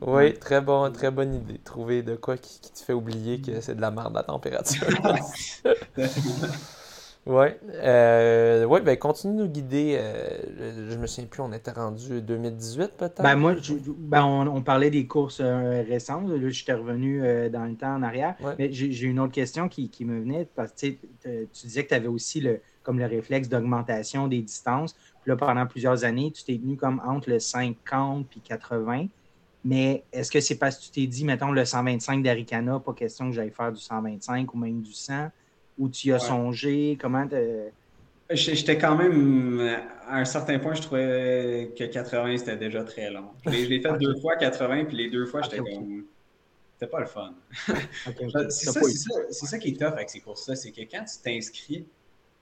oui, 0.02 0.34
très, 0.34 0.60
bon, 0.60 0.92
très 0.92 1.10
bonne 1.10 1.36
idée. 1.36 1.60
Trouver 1.64 2.04
de 2.04 2.16
quoi 2.16 2.38
qui, 2.38 2.60
te 2.60 2.80
fait 2.80 2.94
oublier 2.94 3.42
que 3.42 3.62
c'est 3.62 3.76
de 3.76 3.82
la 3.82 3.92
merde 3.92 4.14
la 4.14 4.24
température. 4.24 4.86
Ouais, 7.26 7.58
euh, 7.76 8.66
ouais, 8.66 8.82
ben 8.82 8.98
continue 8.98 9.38
de 9.38 9.44
nous 9.44 9.50
guider. 9.50 9.96
Euh, 9.98 10.90
je 10.92 10.98
me 10.98 11.08
souviens 11.08 11.28
plus, 11.28 11.42
on 11.42 11.54
était 11.54 11.72
rendu 11.72 12.22
2018 12.22 12.98
peut-être? 12.98 13.24
Ben 13.24 13.38
moi, 13.38 13.56
ben 13.98 14.26
on, 14.26 14.62
parlait 14.62 14.90
des 14.90 15.08
courses 15.08 15.40
euh, 15.40 15.84
récentes. 15.88 16.28
Là, 16.28 16.50
j'étais 16.50 16.74
revenu 16.74 17.22
dans 17.50 17.64
le 17.64 17.76
temps 17.76 17.96
en 17.96 18.04
arrière. 18.04 18.36
Mais 18.60 18.74
j'ai 18.74 19.06
une 19.06 19.22
autre 19.22 19.32
question 19.32 19.70
qui, 19.70 19.90
me 20.04 20.20
venait 20.20 20.50
parce 20.54 20.74
que 20.74 20.88
tu 20.88 21.48
disais 21.64 21.84
que 21.84 21.90
tu 21.90 21.96
avais 21.96 22.08
aussi 22.08 22.42
le, 22.42 22.60
comme 22.84 23.00
le 23.00 23.06
réflexe 23.06 23.48
d'augmentation 23.48 24.28
des 24.28 24.42
distances. 24.42 24.94
Puis 25.22 25.30
là, 25.30 25.38
pendant 25.38 25.66
plusieurs 25.66 26.04
années, 26.04 26.30
tu 26.32 26.44
t'es 26.44 26.58
tenu 26.58 26.76
comme 26.76 27.02
entre 27.06 27.30
le 27.30 27.40
50 27.40 28.28
puis 28.28 28.42
80. 28.42 29.08
Mais 29.64 30.04
est-ce 30.12 30.30
que 30.30 30.42
c'est 30.42 30.58
parce 30.58 30.78
que 30.78 30.84
tu 30.84 30.92
t'es 30.92 31.08
dit, 31.08 31.24
mettons, 31.24 31.54
le 31.54 31.64
125 31.64 32.22
d'Aricana, 32.22 32.82
pas 32.82 32.94
question 32.94 33.30
que 33.30 33.36
j'aille 33.36 33.52
faire 33.52 33.72
du 33.72 33.80
125 33.80 34.54
ou 34.54 34.58
même 34.58 34.82
du 34.82 34.92
100? 34.92 35.30
Ou 35.78 35.90
tu 35.90 36.10
y 36.10 36.12
as 36.12 36.20
songé? 36.20 36.98
Comment 37.02 37.28
J'étais 38.30 38.78
quand 38.78 38.96
même, 38.96 39.60
à 40.08 40.18
un 40.18 40.26
certain 40.26 40.58
point, 40.60 40.74
je 40.74 40.82
trouvais 40.82 41.74
que 41.78 41.84
80 41.84 42.38
c'était 42.38 42.58
déjà 42.58 42.84
très 42.84 43.10
long. 43.12 43.32
Je 43.46 43.52
l'ai 43.52 43.82
fait 43.82 43.98
deux 44.00 44.16
fois 44.20 44.36
80, 44.38 44.86
puis 44.86 44.98
les 44.98 45.10
deux 45.10 45.26
fois, 45.26 45.42
j'étais 45.42 45.58
comme. 45.58 46.06
C'était 46.74 46.92
pas 46.92 47.00
le 47.02 47.06
fun. 47.06 47.34
c'est 48.50 48.50
ça, 48.50 48.82
ça, 49.32 49.60
qui 49.60 49.70
est 49.70 49.80
tough 49.80 49.94
avec 49.94 50.10
ces 50.10 50.20
courses-là, 50.20 50.56
c'est 50.56 50.72
que 50.72 50.82
quand 50.82 51.06
tu 51.06 51.22
t'inscris, 51.24 51.86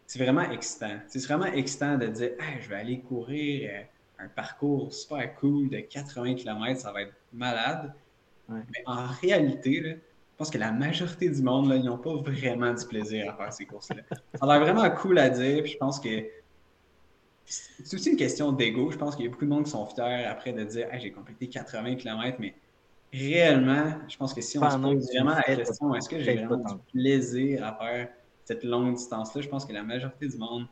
c'est 0.08 0.20
vraiment 0.20 0.50
excitant. 0.50 1.00
C'est 1.08 1.24
vraiment 1.26 1.46
excitant 1.46 1.98
de 1.98 2.08
dire 2.08 2.32
je 2.62 2.70
vais 2.70 2.76
aller 2.76 3.00
courir 3.00 3.70
euh, 3.72 4.26
un 4.26 4.28
parcours 4.30 4.94
super 4.94 5.36
cool 5.36 5.70
de 5.70 5.80
80 5.80 6.36
km, 6.36 6.80
ça 6.80 6.92
va 6.92 7.04
être 7.04 7.14
malade. 7.34 7.94
Mais 8.50 8.84
en 8.86 9.08
réalité, 9.08 9.80
là, 9.80 9.94
pense 10.42 10.50
que 10.50 10.58
la 10.58 10.72
majorité 10.72 11.30
du 11.30 11.44
monde, 11.44 11.70
là, 11.70 11.76
ils 11.76 11.86
n'ont 11.86 12.00
pas 12.00 12.16
vraiment 12.16 12.74
du 12.74 12.84
plaisir 12.88 13.32
à 13.32 13.38
faire 13.38 13.54
ces 13.54 13.68
courses-là. 13.68 14.02
Ça 14.34 14.44
a 14.44 14.48
l'air 14.48 14.60
vraiment 14.74 14.90
cool 14.96 15.20
à 15.20 15.30
dire, 15.30 15.62
puis 15.62 15.74
je 15.74 15.78
pense 15.78 16.00
que 16.00 16.26
c'est 17.46 17.94
aussi 17.94 18.10
une 18.10 18.18
question 18.18 18.52
d'ego. 18.52 18.90
Je 18.90 18.98
pense 18.98 19.16
qu'il 19.16 19.26
y 19.26 19.28
a 19.28 19.32
beaucoup 19.32 19.46
de 19.46 19.52
monde 19.52 19.66
qui 19.66 19.70
sont 19.70 19.86
fiers 19.86 20.26
après 20.26 20.52
de 20.52 20.64
dire 20.64 20.88
j'ai 20.98 21.12
complété 21.12 21.48
80 21.48 21.98
km, 21.98 22.38
mais 22.40 22.56
réellement, 23.14 23.94
je 24.08 24.18
pense 24.18 24.34
que 24.34 24.42
si 24.42 24.58
on 24.58 24.68
se 24.68 24.78
pose 24.78 25.08
vraiment 25.14 25.36
la 25.36 25.44
question 25.44 25.94
est-ce 25.94 26.10
que 26.10 26.20
j'ai 26.20 26.38
vraiment 26.38 26.58
du 26.58 26.80
plaisir 26.92 27.64
à 27.64 27.76
faire 27.76 28.10
cette 28.44 28.64
longue 28.64 28.96
distance-là, 28.96 29.44
je 29.44 29.48
pense 29.48 29.64
que 29.64 29.74
la 29.74 29.84
majorité 29.84 30.28
du 30.28 30.38
monde, 30.38 30.66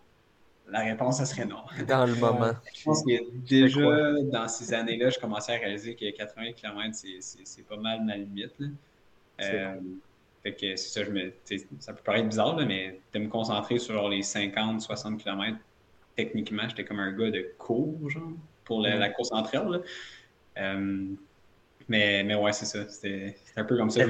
la 0.67 0.79
réponse, 0.79 1.17
ça 1.17 1.25
serait 1.25 1.45
non. 1.45 1.61
Dans 1.87 2.07
le 2.07 2.15
moment. 2.15 2.53
Je 2.73 2.83
pense 2.85 3.03
que 3.03 3.37
déjà, 3.47 4.13
dans 4.31 4.47
ces 4.47 4.73
années-là, 4.73 5.11
je 5.11 5.19
commençais 5.19 5.53
à 5.53 5.59
réaliser 5.59 5.95
que 5.95 6.09
80 6.09 6.53
km, 6.53 6.97
c'est 7.19 7.67
pas 7.67 7.77
mal 7.77 8.03
ma 8.03 8.17
limite. 8.17 8.55
Euh, 9.41 9.75
fait 10.43 10.53
que 10.53 10.75
c'est 10.75 10.99
ça, 10.99 11.03
je 11.03 11.11
me, 11.11 11.33
ça 11.79 11.93
peut 11.93 12.03
paraître 12.03 12.27
bizarre, 12.27 12.55
mais 12.65 12.99
de 13.13 13.19
me 13.19 13.27
concentrer 13.27 13.77
sur 13.77 14.07
les 14.07 14.21
50, 14.21 14.81
60 14.81 15.21
km, 15.21 15.57
techniquement, 16.15 16.63
j'étais 16.67 16.85
comme 16.85 16.99
un 16.99 17.11
gars 17.11 17.29
de 17.29 17.53
cours, 17.57 18.09
genre, 18.09 18.31
pour 18.63 18.81
la, 18.81 19.09
course 19.09 19.31
entre 19.31 19.55
elles. 19.55 19.81
Euh, 20.57 21.05
mais, 21.89 22.23
mais 22.23 22.35
ouais, 22.35 22.53
c'est 22.53 22.65
ça. 22.65 22.87
C'était 22.87 23.35
un 23.55 23.63
peu 23.65 23.77
comme 23.77 23.89
ça. 23.89 24.05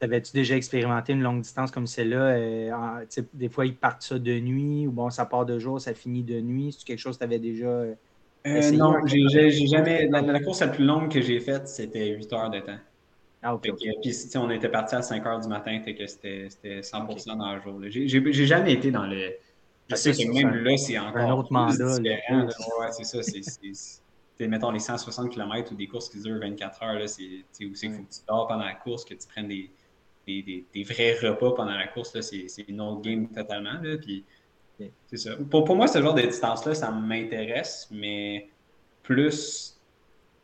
T'avais-tu 0.00 0.32
déjà 0.32 0.56
expérimenté 0.56 1.12
une 1.12 1.22
longue 1.22 1.40
distance 1.40 1.70
comme 1.70 1.86
celle-là? 1.86 2.36
Euh, 2.36 3.04
des 3.32 3.48
fois, 3.48 3.64
ils 3.64 3.76
partent 3.76 4.02
ça 4.02 4.18
de 4.18 4.38
nuit, 4.38 4.86
ou 4.86 4.92
bon, 4.92 5.08
ça 5.08 5.24
part 5.24 5.46
de 5.46 5.58
jour, 5.58 5.80
ça 5.80 5.94
finit 5.94 6.22
de 6.22 6.40
nuit. 6.40 6.76
C'est 6.76 6.84
quelque 6.84 6.98
chose 6.98 7.16
que 7.16 7.20
tu 7.20 7.24
avais 7.24 7.38
déjà. 7.38 7.84
essayé? 8.44 8.76
non, 8.76 8.96
j'ai 9.06 9.50
jamais. 9.66 10.08
La, 10.08 10.20
la, 10.20 10.40
course 10.40 10.60
la 10.60 10.68
plus 10.68 10.84
longue 10.84 11.10
que 11.10 11.22
j'ai 11.22 11.40
faite, 11.40 11.68
c'était 11.68 12.08
8 12.08 12.32
heures 12.34 12.50
de 12.50 12.60
temps. 12.60 12.78
Ah, 13.46 13.58
puis, 13.60 13.72
on 14.36 14.50
était 14.50 14.70
parti 14.70 14.94
à 14.94 15.02
5 15.02 15.22
h 15.22 15.42
du 15.42 15.48
matin, 15.48 15.78
que 15.80 16.06
c'était 16.06 16.48
100% 16.80 17.36
dans 17.36 17.54
le 17.54 17.60
jour. 17.60 17.78
J'ai 17.88 18.46
jamais 18.46 18.72
été 18.72 18.90
dans 18.90 19.06
le. 19.06 19.34
Je 19.90 19.96
sais 19.96 20.12
que 20.12 20.32
même 20.32 20.54
là, 20.54 20.76
c'est 20.78 20.98
encore 20.98 21.16
un 21.18 21.32
autre 21.34 21.52
mandat, 21.52 21.98
différent. 21.98 22.46
Ouais, 22.80 22.90
c'est 22.92 23.04
ça. 23.04 23.22
C'est, 23.22 24.48
mettons, 24.48 24.70
les 24.70 24.80
160 24.80 25.30
km 25.30 25.72
ou 25.72 25.74
des 25.76 25.86
courses 25.86 26.08
qui 26.08 26.20
durent 26.20 26.40
24 26.40 26.82
heures, 26.82 27.08
c'est 27.08 27.44
où 27.66 27.74
c'est 27.74 27.86
qu'il 27.86 27.96
faut 27.96 28.02
que 28.02 28.14
tu 28.14 28.20
dors 28.26 28.48
pendant 28.48 28.64
la 28.64 28.74
course, 28.74 29.04
que 29.04 29.12
tu 29.12 29.28
prennes 29.28 29.48
des, 29.48 29.70
des, 30.26 30.64
des, 30.72 30.82
vrais 30.82 31.12
repas 31.12 31.52
pendant 31.52 31.76
la 31.76 31.86
course. 31.86 32.18
C'est 32.22 32.64
une 32.66 32.80
autre 32.80 33.02
game 33.02 33.28
totalement. 33.28 33.74
Là, 33.82 33.98
puis, 33.98 34.24
c'est 35.06 35.18
ça. 35.18 35.36
Pour, 35.50 35.64
pour 35.64 35.76
moi, 35.76 35.86
ce 35.86 36.00
genre 36.00 36.14
de 36.14 36.22
distance-là, 36.22 36.74
ça 36.74 36.90
m'intéresse, 36.90 37.88
mais 37.90 38.48
plus 39.02 39.78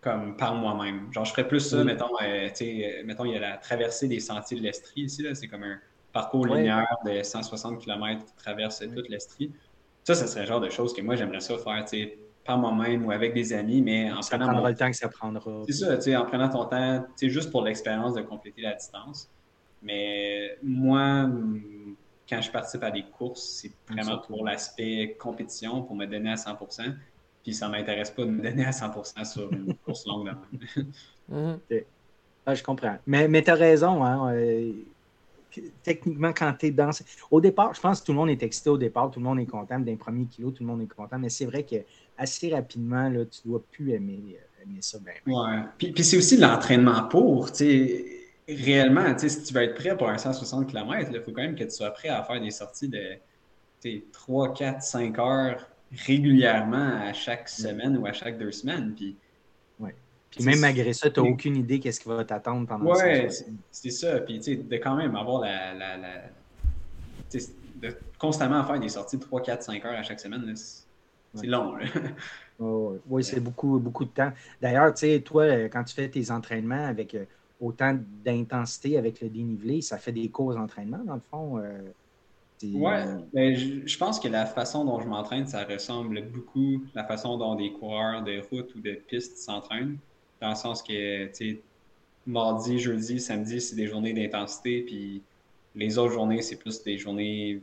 comme 0.01 0.37
par 0.37 0.55
moi-même. 0.55 1.13
Genre, 1.13 1.25
je 1.25 1.31
ferais 1.33 1.47
plus 1.47 1.61
ça, 1.61 1.85
mettons, 1.85 2.11
euh, 2.23 2.49
euh, 2.49 3.03
mettons, 3.05 3.25
il 3.25 3.33
y 3.33 3.37
a 3.37 3.41
la 3.41 3.57
traversée 3.59 4.09
des 4.09 4.21
sentiers 4.21 4.59
de 4.59 4.63
l'Estrie 4.63 5.03
ici, 5.03 5.27
c'est 5.35 5.49
comme 5.49 5.63
un 5.63 5.79
parcours 6.13 6.47
linéaire 6.47 6.97
de 7.05 7.23
160 7.23 7.79
km 7.79 8.25
qui 8.25 8.35
traverse 8.35 8.83
toute 8.95 9.09
l'Estrie. 9.09 9.53
Ça, 10.05 10.15
ce 10.15 10.27
serait 10.27 10.41
le 10.41 10.47
genre 10.47 10.61
de 10.61 10.71
choses 10.71 10.95
que 10.95 11.03
moi, 11.03 11.17
j'aimerais 11.17 11.41
ça 11.41 11.59
faire, 11.59 11.85
tu 11.85 11.99
sais, 11.99 12.19
par 12.45 12.57
moi-même 12.57 13.05
ou 13.05 13.11
avec 13.11 13.35
des 13.35 13.53
amis, 13.53 13.83
mais 13.83 14.11
en 14.11 14.23
ça 14.23 14.39
prenant. 14.39 14.53
prendra 14.53 14.71
le 14.71 14.77
temps 14.77 14.91
que 14.91 14.97
ça 14.97 15.09
prendra. 15.09 15.63
C'est 15.67 15.75
ça, 15.75 15.97
tu 15.97 16.05
sais, 16.05 16.17
en 16.17 16.25
prenant 16.25 16.49
ton 16.49 16.65
temps, 16.65 17.05
tu 17.19 17.27
sais, 17.27 17.31
juste 17.31 17.51
pour 17.51 17.63
l'expérience 17.63 18.15
de 18.15 18.23
compléter 18.23 18.63
la 18.63 18.75
distance. 18.75 19.31
Mais 19.83 20.59
moi, 20.63 21.29
quand 22.29 22.41
je 22.41 22.51
participe 22.51 22.83
à 22.83 22.91
des 22.91 23.05
courses, 23.05 23.61
c'est 23.61 23.73
vraiment 23.89 24.19
pour 24.19 24.45
l'aspect 24.45 25.17
compétition, 25.19 25.83
pour 25.83 25.97
me 25.97 26.07
donner 26.07 26.33
à 26.33 26.37
100 26.37 26.57
puis 27.43 27.55
ça 27.55 27.67
ne 27.67 27.73
m'intéresse 27.73 28.11
pas 28.11 28.25
de 28.25 28.31
me 28.31 28.43
donner 28.43 28.65
à 28.65 28.71
100% 28.71 29.25
sur 29.25 29.53
une 29.53 29.75
course 29.85 30.07
longue. 30.07 30.31
Mhm. 31.29 31.59
ah, 32.47 32.55
je 32.55 32.63
comprends. 32.63 32.99
Mais, 33.07 33.29
mais 33.29 33.43
tu 33.43 33.51
as 33.51 33.55
raison. 33.55 34.05
Hein, 34.05 34.35
euh, 34.35 34.73
techniquement, 35.83 36.33
quand 36.33 36.53
tu 36.59 36.67
es 36.67 36.71
dans. 36.71 36.91
Au 37.31 37.41
départ, 37.41 37.75
je 37.75 37.81
pense 37.81 38.01
que 38.01 38.07
tout 38.07 38.13
le 38.13 38.19
monde 38.19 38.31
est 38.31 38.43
excité 38.43 38.71
au 38.71 38.79
départ, 38.79 39.11
tout 39.11 39.21
le 39.21 39.25
monde 39.25 39.41
est 39.41 39.47
content 39.47 39.79
d'un 39.79 39.97
premier 39.97 40.27
kilo, 40.27 40.51
tout 40.51 40.63
le 40.63 40.69
monde 40.69 40.83
est 40.83 40.95
content, 40.95 41.19
mais 41.19 41.31
c'est 41.31 41.47
vrai 41.47 41.63
que 41.65 41.77
assez 42.19 42.53
rapidement, 42.53 43.09
là, 43.09 43.25
tu 43.25 43.41
ne 43.45 43.51
dois 43.51 43.63
plus 43.71 43.93
aimer, 43.93 44.21
euh, 44.37 44.63
aimer 44.65 44.83
ça. 44.83 44.99
Ben, 44.99 45.15
ouais. 45.27 45.63
Puis, 45.79 45.93
puis 45.93 46.05
c'est 46.05 46.17
aussi 46.17 46.37
l'entraînement 46.37 47.05
pour. 47.05 47.49
Réellement, 48.49 49.17
si 49.17 49.45
tu 49.45 49.55
veux 49.55 49.63
être 49.63 49.77
prêt 49.77 49.97
pour 49.97 50.09
un 50.09 50.19
160 50.19 50.67
km, 50.67 51.11
il 51.13 51.21
faut 51.21 51.31
quand 51.31 51.43
même 51.43 51.55
que 51.55 51.63
tu 51.63 51.71
sois 51.71 51.91
prêt 51.91 52.09
à 52.09 52.25
faire 52.25 52.41
des 52.41 52.51
sorties 52.51 52.89
de 52.89 53.17
3, 54.13 54.55
4, 54.55 54.83
5 54.83 55.19
heures 55.21 55.70
régulièrement 55.93 57.01
à 57.03 57.13
chaque 57.13 57.49
semaine 57.49 57.97
ou 57.97 58.07
à 58.07 58.13
chaque 58.13 58.39
deux 58.39 58.53
semaines. 58.53 58.95
Puis, 58.95 59.17
ouais. 59.81 59.95
puis 60.31 60.45
même 60.45 60.61
malgré 60.61 60.93
ça, 60.93 61.11
tu 61.11 61.21
n'as 61.21 61.29
aucune 61.29 61.57
idée 61.57 61.81
qu'est-ce 61.81 62.01
qui 62.01 62.09
va 62.09 62.25
t'attendre 62.25 62.67
pendant 62.67 62.87
Ouais, 62.87 63.29
c'est 63.71 63.91
ça. 63.91 64.21
Puis 64.21 64.39
de 64.39 64.77
quand 64.77 64.97
même 64.97 65.17
avoir 65.17 65.41
la. 65.43 65.75
la, 65.75 65.97
la 65.97 66.23
de 67.81 67.97
constamment 68.19 68.63
faire 68.65 68.79
des 68.79 68.91
sorties 68.91 69.17
de 69.17 69.23
3, 69.23 69.43
4, 69.43 69.63
5 69.63 69.85
heures 69.85 69.99
à 69.99 70.03
chaque 70.03 70.21
semaine, 70.21 70.55
c'est 70.55 71.47
long. 71.47 71.75
oui, 73.09 73.25
c'est 73.25 73.41
beaucoup, 73.41 73.79
beaucoup 73.79 74.05
de 74.05 74.11
temps. 74.11 74.33
D'ailleurs, 74.61 74.93
tu 74.93 75.07
sais, 75.07 75.21
toi, 75.21 75.69
quand 75.69 75.85
tu 75.85 75.95
fais 75.95 76.09
tes 76.09 76.31
entraînements 76.31 76.87
avec 76.87 77.15
euh, 77.15 77.25
autant 77.61 77.99
d'intensité 78.25 78.99
avec 78.99 79.21
le 79.21 79.29
dénivelé, 79.29 79.81
ça 79.81 79.99
fait 79.99 80.13
des 80.13 80.29
courses 80.29 80.57
d'entraînement, 80.57 81.01
dans 81.05 81.15
le 81.15 81.23
fond. 81.31 81.59
Euh, 81.59 81.81
Ouais, 82.63 83.05
mais 83.33 83.55
je, 83.57 83.99
pense 83.99 84.21
que 84.21 84.29
la 84.29 84.45
façon 84.45 84.85
dont 84.85 85.01
je 85.01 85.07
m'entraîne, 85.07 85.47
ça 85.47 85.65
ressemble 85.65 86.23
beaucoup 86.29 86.83
à 86.95 87.01
la 87.01 87.05
façon 87.05 87.39
dont 87.39 87.55
des 87.55 87.73
coureurs 87.73 88.23
de 88.23 88.43
route 88.51 88.75
ou 88.75 88.81
de 88.81 88.93
piste 88.93 89.39
s'entraînent. 89.39 89.97
Dans 90.41 90.51
le 90.51 90.55
sens 90.55 90.83
que, 90.83 91.27
tu 91.29 91.33
sais, 91.33 91.61
mardi, 92.27 92.79
jeudi, 92.79 93.19
samedi, 93.19 93.61
c'est 93.61 93.77
des 93.77 93.87
journées 93.87 94.13
d'intensité, 94.13 94.83
puis 94.83 95.23
les 95.75 95.99
autres 95.99 96.13
journées, 96.13 96.43
c'est 96.43 96.57
plus 96.57 96.83
des 96.83 96.99
journées 96.99 97.63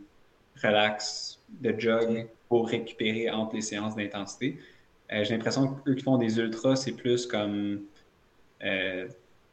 relax, 0.64 1.40
de 1.62 1.80
jog 1.80 2.28
pour 2.50 2.68
récupérer 2.68 3.30
entre 3.30 3.56
les 3.56 3.62
séances 3.62 3.96
d'intensité. 3.96 4.58
Euh, 5.12 5.24
j'ai 5.24 5.36
l'impression 5.36 5.76
qu'eux 5.76 5.94
qui 5.94 6.04
font 6.04 6.18
des 6.18 6.40
ultras, 6.40 6.76
c'est 6.76 6.94
plus 6.94 7.26
comme 7.28 7.82
euh, 8.64 9.08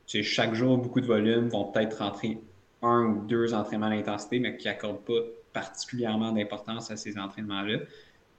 chaque 0.07 0.55
jour, 0.55 0.79
beaucoup 0.79 1.01
de 1.01 1.07
volume, 1.07 1.49
vont 1.49 1.65
peut-être 1.65 1.99
rentrer 1.99 2.39
un 2.85 3.07
ou 3.07 3.27
deux 3.27 3.55
entraînements 3.55 3.91
d'intensité, 3.91 4.39
mais 4.39 4.57
qui 4.57 4.67
n'accordent 4.67 5.05
pas 5.05 5.21
particulièrement 5.53 6.33
d'importance 6.33 6.91
à 6.91 6.97
ces 6.97 7.19
entraînements-là. 7.19 7.79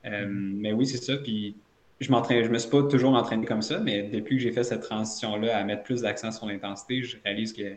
Euh, 0.06 0.10
mm-hmm. 0.10 0.28
mais 0.28 0.74
oui, 0.74 0.86
c'est 0.86 1.04
ça. 1.04 1.18
Puis 1.18 1.56
je 2.00 2.12
m'entraîne, 2.12 2.44
je 2.44 2.50
me 2.50 2.58
suis 2.58 2.70
pas 2.70 2.84
toujours 2.84 3.14
entraîné 3.14 3.46
comme 3.46 3.62
ça, 3.62 3.80
mais 3.80 4.04
depuis 4.04 4.38
que 4.38 4.44
j'ai 4.44 4.52
fait 4.52 4.64
cette 4.64 4.82
transition-là 4.82 5.58
à 5.58 5.64
mettre 5.64 5.84
plus 5.84 6.02
d'accent 6.02 6.32
sur 6.32 6.46
l'intensité, 6.46 7.04
je 7.04 7.18
réalise 7.24 7.54
que 7.54 7.76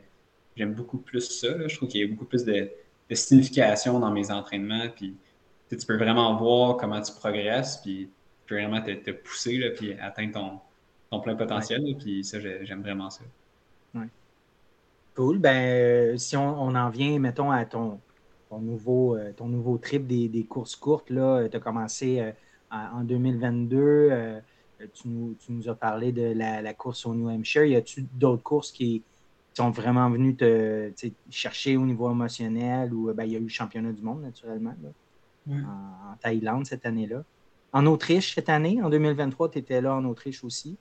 j'aime 0.57 0.75
beaucoup 0.75 0.99
plus 0.99 1.21
ça. 1.21 1.67
Je 1.67 1.77
trouve 1.77 1.89
qu'il 1.89 2.01
y 2.01 2.05
a 2.05 2.09
beaucoup 2.09 2.25
plus 2.25 2.45
de, 2.45 2.71
signification 3.13 4.01
dans 4.01 4.11
mes 4.11 4.31
entraînements. 4.31 4.89
Puis 4.95 5.17
tu 5.71 5.87
peux 5.87 5.97
vraiment 5.97 6.37
voir 6.37 6.77
comment 6.77 7.01
tu 7.01 7.13
progresses, 7.13 7.79
puis 7.79 8.11
tu 8.41 8.55
peux 8.55 8.57
vraiment 8.57 8.83
te, 8.83 9.11
pousser, 9.13 9.57
là, 9.59 9.71
puis 9.71 9.93
atteindre 9.95 10.61
ton, 11.11 11.21
plein 11.21 11.37
potentiel. 11.37 11.97
puis 11.99 12.25
ça, 12.25 12.39
j'aime 12.41 12.83
vraiment 12.83 13.11
ça. 13.11 13.23
Cool. 15.19 15.41
Ben, 15.41 15.51
euh, 15.51 16.17
si 16.17 16.37
on, 16.37 16.77
en 16.77 16.91
vient, 16.91 17.19
mettons, 17.19 17.51
à 17.51 17.65
ton, 17.65 17.99
nouveau, 18.53 19.17
euh, 19.17 19.33
ton 19.33 19.49
nouveau 19.49 19.77
trip 19.77 20.07
des, 20.07 20.47
courses 20.49 20.77
courtes, 20.77 21.11
là, 21.11 21.49
tu 21.49 21.57
as 21.57 21.59
commencé 21.59 22.21
euh, 22.21 22.31
en 22.71 23.03
2022. 23.03 24.41
tu, 24.95 25.09
nous, 25.09 25.69
as 25.69 25.75
parlé 25.75 26.13
de 26.13 26.33
la, 26.37 26.73
course 26.73 27.05
au 27.05 27.15
New 27.15 27.29
Hampshire. 27.29 27.65
Y 27.65 27.75
a-tu 27.75 28.07
d'autres 28.15 28.45
courses 28.45 28.71
qui, 28.71 29.03
sont 29.55 29.71
vraiment 29.71 30.09
venus 30.09 30.37
te 30.37 30.93
chercher 31.31 31.77
au 31.77 31.85
niveau 31.85 32.09
émotionnel 32.13 32.95
ou 32.95 33.13
ben, 33.13 33.25
il 33.25 33.33
y 33.33 33.35
a 33.35 33.41
eu 33.41 33.43
le 33.43 33.49
championnat 33.49 33.91
du 33.91 34.03
monde, 34.03 34.23
naturellement, 34.23 34.73
en, 35.51 36.15
Thaïlande 36.21 36.65
cette 36.65 36.87
année-là. 36.87 37.25
En 37.73 37.87
Autriche 37.87 38.37
cette 38.37 38.49
année, 38.49 38.81
en 38.81 38.89
2023, 38.89 39.51
tu 39.51 39.59
étais 39.59 39.81
là 39.81 39.97
en 39.97 40.05
Autriche 40.05 40.45
aussi. 40.45 40.77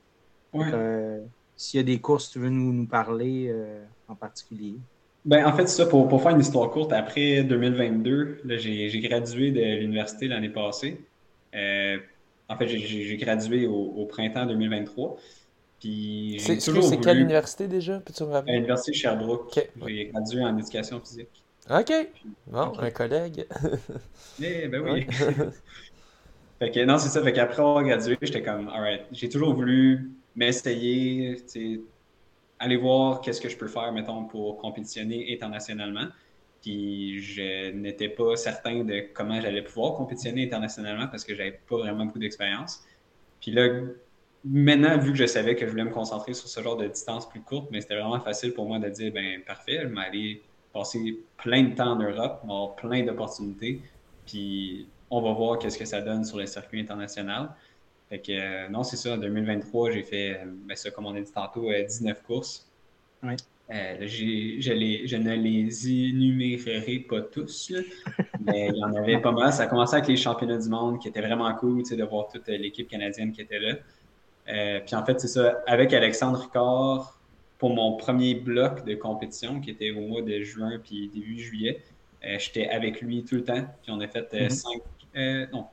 Euh, 0.53 1.25
s'il 1.55 1.79
y 1.79 1.81
a 1.81 1.83
des 1.83 1.99
courses, 1.99 2.29
tu 2.29 2.37
veux 2.37 2.51
nous, 2.51 2.71
nous 2.71 2.85
parler 2.85 3.47
euh, 3.49 3.83
en 4.07 4.15
particulier? 4.15 4.75
Ben, 5.25 5.45
en 5.45 5.53
fait, 5.53 5.67
ça, 5.67 5.85
pour, 5.85 6.07
pour, 6.07 6.21
faire 6.21 6.31
une 6.31 6.39
histoire 6.39 6.69
courte, 6.71 6.93
après 6.93 7.43
2022, 7.43 8.41
j'ai 8.57 8.99
gradué 8.99 9.51
de 9.51 9.61
l'université 9.79 10.27
l'année 10.27 10.49
passée. 10.49 11.01
Euh, 11.53 11.97
en 12.49 12.55
fait, 12.55 12.67
j'ai 12.67 13.17
gradué 13.17 13.67
au, 13.67 14.05
printemps 14.05 14.45
2023. 14.45 15.17
Puis 15.79 16.37
c'est 16.39 16.65
voulu... 16.69 16.99
quelle 17.01 17.19
université 17.19 17.67
déjà? 17.67 17.99
Peux-tu 17.99 18.23
me 18.23 18.29
rappeler? 18.29 18.53
L'université 18.53 18.93
Sherbrooke. 18.93 19.69
J'ai 19.85 20.05
gradué 20.05 20.43
en 20.43 20.57
éducation 20.57 20.99
physique. 20.99 21.43
OK. 21.69 21.91
Bon, 22.47 22.73
un 22.79 22.91
collègue. 22.91 23.45
Eh, 24.39 24.67
ben 24.67 24.81
oui. 24.81 25.07
fait 26.59 26.69
que 26.69 26.85
non, 26.85 26.99
c'est 26.99 27.09
ça. 27.09 27.23
Fait 27.23 27.33
qu'après 27.33 27.59
avoir 27.59 27.83
gradué, 27.83 28.17
j'étais 28.21 28.43
comme, 28.43 28.69
alright, 28.69 29.01
j'ai 29.11 29.29
toujours 29.29 29.55
voulu 29.55 30.11
m'essayer, 30.35 31.37
aller 32.59 32.77
voir 32.77 33.21
qu'est-ce 33.21 33.41
que 33.41 33.49
je 33.49 33.57
peux 33.57 33.67
faire, 33.67 33.91
mettons, 33.91 34.25
pour 34.25 34.57
compétitionner 34.57 35.33
internationalement. 35.33 36.07
Puis 36.61 37.21
je 37.21 37.71
n'étais 37.71 38.09
pas 38.09 38.35
certain 38.35 38.83
de 38.83 39.05
comment 39.13 39.39
j'allais 39.39 39.61
pouvoir 39.61 39.93
compétitionner 39.93 40.45
internationalement 40.45 41.07
parce 41.07 41.23
que 41.23 41.35
j'avais 41.35 41.59
pas 41.67 41.77
vraiment 41.77 42.05
beaucoup 42.05 42.19
d'expérience. 42.19 42.83
Puis 43.39 43.51
là, 43.51 43.67
maintenant, 44.43 44.97
vu 44.97 45.11
que 45.11 45.17
je 45.17 45.25
savais 45.25 45.55
que 45.55 45.65
je 45.65 45.71
voulais 45.71 45.83
me 45.83 45.91
concentrer 45.91 46.33
sur 46.33 46.47
ce 46.47 46.61
genre 46.61 46.77
de 46.77 46.87
distance 46.87 47.29
plus 47.29 47.41
courte, 47.41 47.69
mais 47.71 47.81
c'était 47.81 47.95
vraiment 47.95 48.19
facile 48.19 48.53
pour 48.53 48.67
moi 48.67 48.79
de 48.79 48.89
dire, 48.89 49.13
ben 49.13 49.41
parfait, 49.43 49.79
je 49.83 49.87
vais 49.87 50.01
aller 50.01 50.41
passer 50.73 51.19
plein 51.37 51.63
de 51.63 51.75
temps 51.75 51.91
en 51.91 51.99
Europe, 51.99 52.39
avoir 52.43 52.75
plein 52.75 53.03
d'opportunités, 53.03 53.81
puis 54.25 54.87
on 55.09 55.21
va 55.21 55.31
voir 55.31 55.59
qu'est-ce 55.59 55.77
que 55.77 55.85
ça 55.85 56.01
donne 56.01 56.23
sur 56.23 56.37
les 56.37 56.47
circuits 56.47 56.81
internationaux. 56.81 57.47
Fait 58.09 58.19
que, 58.19 58.31
euh, 58.31 58.69
non, 58.69 58.83
c'est 58.83 58.95
ça, 58.95 59.13
en 59.13 59.17
2023, 59.17 59.91
j'ai 59.91 60.03
fait, 60.03 60.31
euh, 60.31 60.45
ben, 60.45 60.75
ça, 60.75 60.91
comme 60.91 61.05
on 61.05 61.15
a 61.15 61.19
dit 61.19 61.31
tantôt, 61.31 61.69
19 61.71 62.17
euh, 62.17 62.21
courses. 62.25 62.69
Oui. 63.23 63.35
je, 63.69 64.57
je, 64.59 65.15
ne 65.17 65.33
les 65.35 65.89
énumérerai 65.89 66.99
pas 66.99 67.21
tous, 67.21 67.73
mais 68.45 68.69
il 68.69 68.77
y 68.77 68.83
en 68.83 68.93
avait 68.95 69.19
pas 69.19 69.31
mal. 69.31 69.51
Ça 69.51 69.63
a 69.63 69.67
commencé 69.67 69.95
avec 69.95 70.07
les 70.07 70.15
championnats 70.15 70.57
du 70.57 70.69
monde 70.69 71.01
qui 71.01 71.09
étaient 71.09 71.21
vraiment 71.21 71.53
cool 71.55 71.83
de 71.83 72.03
voir 72.03 72.29
toute 72.29 72.47
l'équipe 72.47 72.87
canadienne 72.87 73.33
qui 73.33 73.41
était 73.41 73.59
là. 73.59 73.75
puis 74.79 74.95
en 74.95 75.03
fait, 75.03 75.19
c'est 75.19 75.27
ça, 75.27 75.61
avec 75.67 75.91
Alexandre 75.91 76.39
Ricard, 76.39 77.19
pour 77.57 77.73
mon 77.73 77.97
premier 77.97 78.35
bloc 78.35 78.85
de 78.85 78.93
compétition 78.93 79.59
qui 79.59 79.71
était 79.71 79.91
au 79.91 80.01
mois 80.01 80.21
de 80.21 80.41
juin 80.41 80.79
puis 80.81 81.09
début 81.09 81.39
juillet, 81.39 81.81
j'étais 82.21 82.69
avec 82.69 83.01
lui 83.01 83.25
tout 83.25 83.35
le 83.35 83.43
temps. 83.43 83.65
Puis 83.81 83.91
on 83.91 83.99
a 83.99 84.07
fait 84.07 84.31
mm-hmm. 84.31 84.49
cinq, 84.49 85.51
non, 85.51 85.65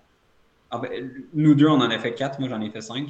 nous 1.33 1.55
deux, 1.55 1.68
on 1.68 1.81
en 1.81 1.91
a 1.91 1.99
fait 1.99 2.14
quatre. 2.14 2.39
Moi, 2.41 2.49
j'en 2.49 2.61
ai 2.61 2.70
fait 2.70 2.81
cinq. 2.81 3.09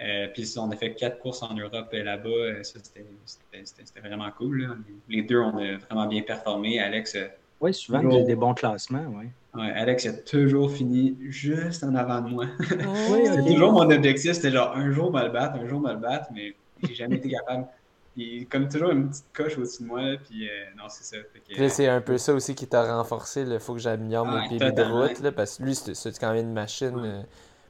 Euh, 0.00 0.28
puis 0.32 0.54
on 0.58 0.70
a 0.70 0.76
fait 0.76 0.94
quatre 0.94 1.18
courses 1.18 1.42
en 1.42 1.54
Europe 1.54 1.88
et 1.92 2.02
là-bas. 2.02 2.28
Euh, 2.28 2.62
ça, 2.62 2.78
c'était 2.82 4.00
vraiment 4.00 4.30
cool. 4.36 4.76
Les 5.08 5.22
deux, 5.22 5.40
on 5.40 5.58
a 5.58 5.76
vraiment 5.76 6.06
bien 6.06 6.22
performé. 6.22 6.78
Alex. 6.78 7.16
Euh, 7.16 7.26
oui, 7.60 7.74
souvent, 7.74 8.00
toujours... 8.00 8.24
des 8.24 8.36
bons 8.36 8.54
classements. 8.54 9.06
Ouais. 9.08 9.30
Ouais, 9.54 9.72
Alex 9.72 10.06
a 10.06 10.12
toujours 10.12 10.70
fini 10.70 11.16
juste 11.20 11.82
en 11.82 11.94
avant 11.96 12.20
de 12.20 12.28
moi. 12.28 12.46
oui, 12.60 13.20
c'était 13.24 13.54
toujours 13.54 13.72
mon 13.72 13.90
objectif. 13.90 14.32
C'était 14.32 14.52
genre 14.52 14.76
un 14.76 14.92
jour 14.92 15.12
me 15.12 15.22
le 15.24 15.30
battre, 15.30 15.56
un 15.56 15.66
jour 15.66 15.80
me 15.80 15.92
le 15.92 15.98
battre, 15.98 16.28
mais 16.32 16.54
j'ai 16.86 16.94
jamais 16.94 17.16
été 17.16 17.30
capable 17.30 17.66
comme 18.50 18.68
toujours 18.68 18.90
une 18.90 19.08
petite 19.08 19.32
coche 19.32 19.58
au-dessus 19.58 19.82
de 19.82 19.88
moi. 19.88 20.00
Puis 20.24 20.48
euh, 20.48 20.52
non, 20.76 20.84
c'est 20.88 21.04
ça. 21.04 21.16
c'est 21.68 21.88
un 21.88 22.00
peu 22.00 22.18
ça 22.18 22.32
aussi 22.32 22.54
qui 22.54 22.66
t'a 22.66 22.96
renforcé. 22.96 23.42
Il 23.42 23.60
faut 23.60 23.74
que 23.74 23.80
j'améliore 23.80 24.26
mes 24.26 24.48
PV 24.48 24.72
de 24.72 24.82
route. 24.82 25.20
Là, 25.20 25.32
parce 25.32 25.58
que 25.58 25.62
lui, 25.64 25.74
c'est 25.74 26.18
quand 26.18 26.32
même 26.32 26.46
une 26.46 26.52
machine. 26.52 26.98
Euh, 27.04 27.22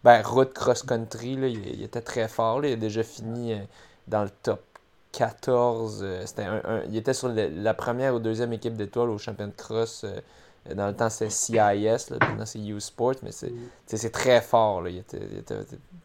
ben, 0.04 0.22
route 0.22 0.52
cross-country, 0.54 1.32
il, 1.32 1.82
était 1.82 2.00
très 2.00 2.28
fort. 2.28 2.64
Il 2.64 2.72
a 2.72 2.76
déjà 2.76 3.02
fini 3.02 3.52
euh, 3.52 3.58
dans 4.06 4.22
le 4.22 4.30
top 4.42 4.62
14. 5.12 6.06
c'était 6.24 6.44
un, 6.44 6.82
il 6.88 6.96
était 6.96 7.14
sur 7.14 7.28
la 7.28 7.74
première 7.74 8.14
ou 8.14 8.18
deuxième 8.18 8.52
équipe 8.52 8.74
d'étoiles 8.74 9.10
au 9.10 9.18
championnat 9.18 9.50
de 9.50 9.56
cross. 9.56 10.04
dans 10.72 10.86
le 10.86 10.94
temps, 10.94 11.10
c'est 11.10 11.30
CIS, 11.30 12.10
maintenant 12.10 12.46
c'est 12.46 12.60
U-Sport, 12.60 13.14
mais 13.22 13.32
c'est 13.32 13.50
mm. 13.50 14.10
très 14.10 14.40
fort. 14.40 14.82
Là. 14.82 14.90
Il 14.90 14.98
était, 14.98 15.20
il 15.32 15.38
était, 15.38 15.56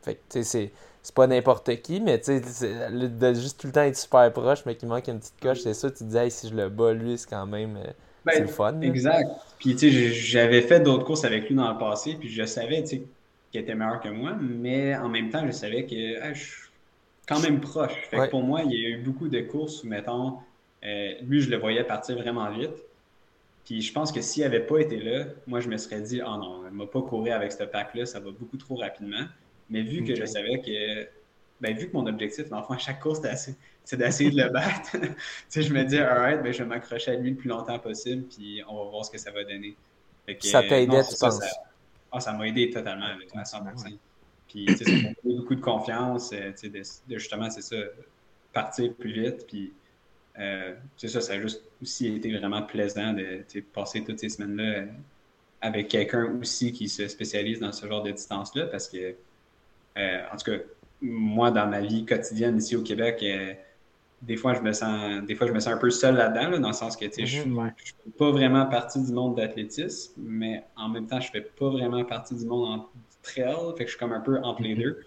fait, 0.01 0.71
c'est 1.03 1.07
c'est 1.07 1.15
pas 1.15 1.27
n'importe 1.27 1.81
qui, 1.81 1.99
mais 1.99 2.17
tu 2.19 2.39
sais, 2.39 2.39
de 2.39 3.33
juste 3.33 3.59
tout 3.59 3.67
le 3.67 3.73
temps 3.73 3.81
être 3.81 3.97
super 3.97 4.31
proche, 4.31 4.65
mais 4.65 4.75
qu'il 4.75 4.87
manque 4.87 5.07
une 5.09 5.19
petite 5.19 5.39
coche, 5.41 5.59
c'est 5.59 5.73
ça, 5.73 5.91
tu 5.91 5.97
te 5.97 6.03
dis, 6.05 6.31
si 6.31 6.47
je 6.47 6.55
le 6.55 6.69
bats, 6.69 6.93
lui, 6.93 7.17
c'est 7.17 7.29
quand 7.29 7.45
même 7.45 7.75
euh, 7.75 7.91
ben, 8.25 8.41
le 8.41 8.47
fun. 8.47 8.79
Exact. 8.81 9.29
Puis, 9.59 9.75
tu 9.75 9.91
sais, 9.91 10.11
j'avais 10.13 10.61
fait 10.61 10.79
d'autres 10.79 11.03
courses 11.03 11.25
avec 11.25 11.49
lui 11.49 11.55
dans 11.55 11.71
le 11.71 11.77
passé, 11.77 12.15
puis 12.17 12.29
je 12.29 12.45
savais, 12.45 12.81
tu 12.83 12.87
sais, 12.87 13.03
qu'il 13.51 13.61
était 13.61 13.75
meilleur 13.75 13.99
que 13.99 14.07
moi, 14.07 14.33
mais 14.41 14.95
en 14.95 15.09
même 15.09 15.29
temps, 15.29 15.45
je 15.45 15.51
savais 15.51 15.83
que 15.83 16.33
je 16.33 16.39
suis 16.39 16.69
quand 17.27 17.41
même 17.41 17.59
proche. 17.59 17.93
Fait 18.09 18.17
que 18.17 18.29
pour 18.29 18.43
moi, 18.43 18.61
il 18.63 18.71
y 18.71 18.85
a 18.85 18.89
eu 18.89 18.97
beaucoup 18.97 19.27
de 19.27 19.41
courses 19.41 19.83
où, 19.83 19.87
mettons, 19.87 20.37
euh, 20.85 21.13
lui, 21.21 21.41
je 21.41 21.49
le 21.49 21.57
voyais 21.57 21.83
partir 21.83 22.15
vraiment 22.17 22.49
vite. 22.49 22.71
Puis 23.65 23.81
je 23.81 23.93
pense 23.93 24.11
que 24.11 24.21
s'il 24.21 24.43
n'avait 24.43 24.59
pas 24.61 24.79
été 24.79 24.97
là, 24.97 25.25
moi, 25.47 25.59
je 25.59 25.69
me 25.69 25.77
serais 25.77 26.01
dit, 26.01 26.21
oh 26.25 26.37
non, 26.37 26.61
il 26.67 26.73
ne 26.73 26.77
m'a 26.77 26.87
pas 26.87 27.01
couru 27.01 27.29
avec 27.29 27.51
ce 27.51 27.63
pack-là, 27.63 28.05
ça 28.05 28.19
va 28.19 28.31
beaucoup 28.31 28.57
trop 28.57 28.75
rapidement. 28.75 29.25
Mais 29.69 29.81
vu 29.81 30.03
que 30.03 30.15
je 30.15 30.25
savais 30.25 30.59
que, 30.59 31.07
ben, 31.61 31.75
vu 31.75 31.89
que 31.89 31.93
mon 31.93 32.05
objectif, 32.07 32.45
enfin, 32.51 32.75
à 32.75 32.77
chaque 32.77 32.99
course, 32.99 33.21
c'est 33.83 33.97
d'essayer 33.97 34.31
de 34.31 34.41
le 34.41 34.49
battre, 34.49 34.91
tu 34.99 35.07
sais, 35.49 35.61
je 35.61 35.73
me 35.73 35.83
dis, 35.83 35.97
alright, 35.97 36.41
ben, 36.41 36.53
je 36.53 36.59
vais 36.59 36.69
m'accrocher 36.69 37.11
à 37.11 37.15
lui 37.15 37.31
le 37.31 37.35
plus 37.35 37.49
longtemps 37.49 37.79
possible, 37.79 38.23
puis 38.23 38.61
on 38.67 38.83
va 38.83 38.89
voir 38.89 39.05
ce 39.05 39.11
que 39.11 39.17
ça 39.17 39.31
va 39.31 39.43
donner. 39.43 39.75
ça 40.39 40.61
t'a 40.63 40.81
aidé, 40.81 41.01
tu 41.09 41.15
penses? 41.19 41.39
Ah, 42.11 42.19
ça 42.19 42.33
m'a 42.33 42.47
aidé 42.47 42.69
totalement, 42.69 43.05
à 43.05 43.43
100%. 43.43 43.97
Puis, 44.47 44.65
tu 44.65 44.75
sais, 44.75 44.85
ça 44.85 44.91
m'a 44.91 45.09
donné 45.23 45.39
beaucoup 45.39 45.55
de 45.55 45.61
confiance, 45.61 46.31
euh, 46.33 46.51
tu 46.51 46.69
sais, 46.71 47.01
de, 47.07 47.17
justement, 47.17 47.49
c'est 47.49 47.61
ça, 47.61 47.77
partir 48.51 48.93
plus 48.93 49.11
vite, 49.11 49.45
puis. 49.47 49.73
Euh, 50.39 50.73
c'est 50.97 51.09
ça, 51.09 51.21
ça 51.21 51.33
a 51.33 51.39
juste 51.39 51.61
aussi 51.79 52.07
été 52.07 52.35
vraiment 52.35 52.63
plaisant 52.63 53.13
de 53.13 53.43
passer 53.71 54.03
toutes 54.03 54.17
ces 54.17 54.29
semaines-là 54.29 54.85
avec 55.63 55.87
quelqu'un 55.87 56.25
aussi 56.41 56.73
qui 56.73 56.89
se 56.89 57.07
spécialise 57.07 57.59
dans 57.59 57.71
ce 57.71 57.87
genre 57.87 58.03
de 58.03 58.11
distance-là 58.11 58.67
parce 58.67 58.89
que 58.89 59.15
en 59.97 60.37
tout 60.37 60.51
cas, 60.51 60.57
moi, 61.03 61.51
dans 61.51 61.67
ma 61.67 61.81
vie 61.81 62.05
quotidienne 62.05 62.57
ici 62.57 62.75
au 62.75 62.81
Québec, 62.81 63.19
euh, 63.23 63.53
des 64.21 64.37
fois, 64.37 64.53
je 64.53 64.61
me 64.61 64.71
sens, 64.71 65.23
des 65.25 65.35
fois, 65.35 65.47
je 65.47 65.51
me 65.51 65.59
sens 65.59 65.73
un 65.73 65.77
peu 65.77 65.89
seul 65.89 66.15
là-dedans, 66.15 66.57
dans 66.59 66.69
le 66.69 66.73
sens 66.73 66.95
que, 66.95 67.05
je 67.13 67.43
ne 67.43 67.45
mhm, 67.45 67.73
fais 67.75 68.11
pas 68.17 68.31
vraiment 68.31 68.65
partie 68.65 69.03
du 69.03 69.11
monde 69.11 69.35
d'athlétisme, 69.35 70.13
mais 70.17 70.63
en 70.77 70.87
même 70.87 71.07
temps, 71.07 71.19
je 71.19 71.29
fais 71.29 71.41
pas 71.41 71.69
vraiment 71.69 72.05
partie 72.05 72.35
du 72.35 72.45
monde 72.45 72.79
en 72.79 72.89
trail, 73.21 73.55
fait 73.77 73.83
que 73.83 73.91
je 73.91 73.95
suis 73.95 73.99
comme 73.99 74.13
un 74.13 74.21
peu 74.21 74.39
entre 74.41 74.61
les 74.61 74.75
mhm. 74.75 74.81
deux. 74.81 74.99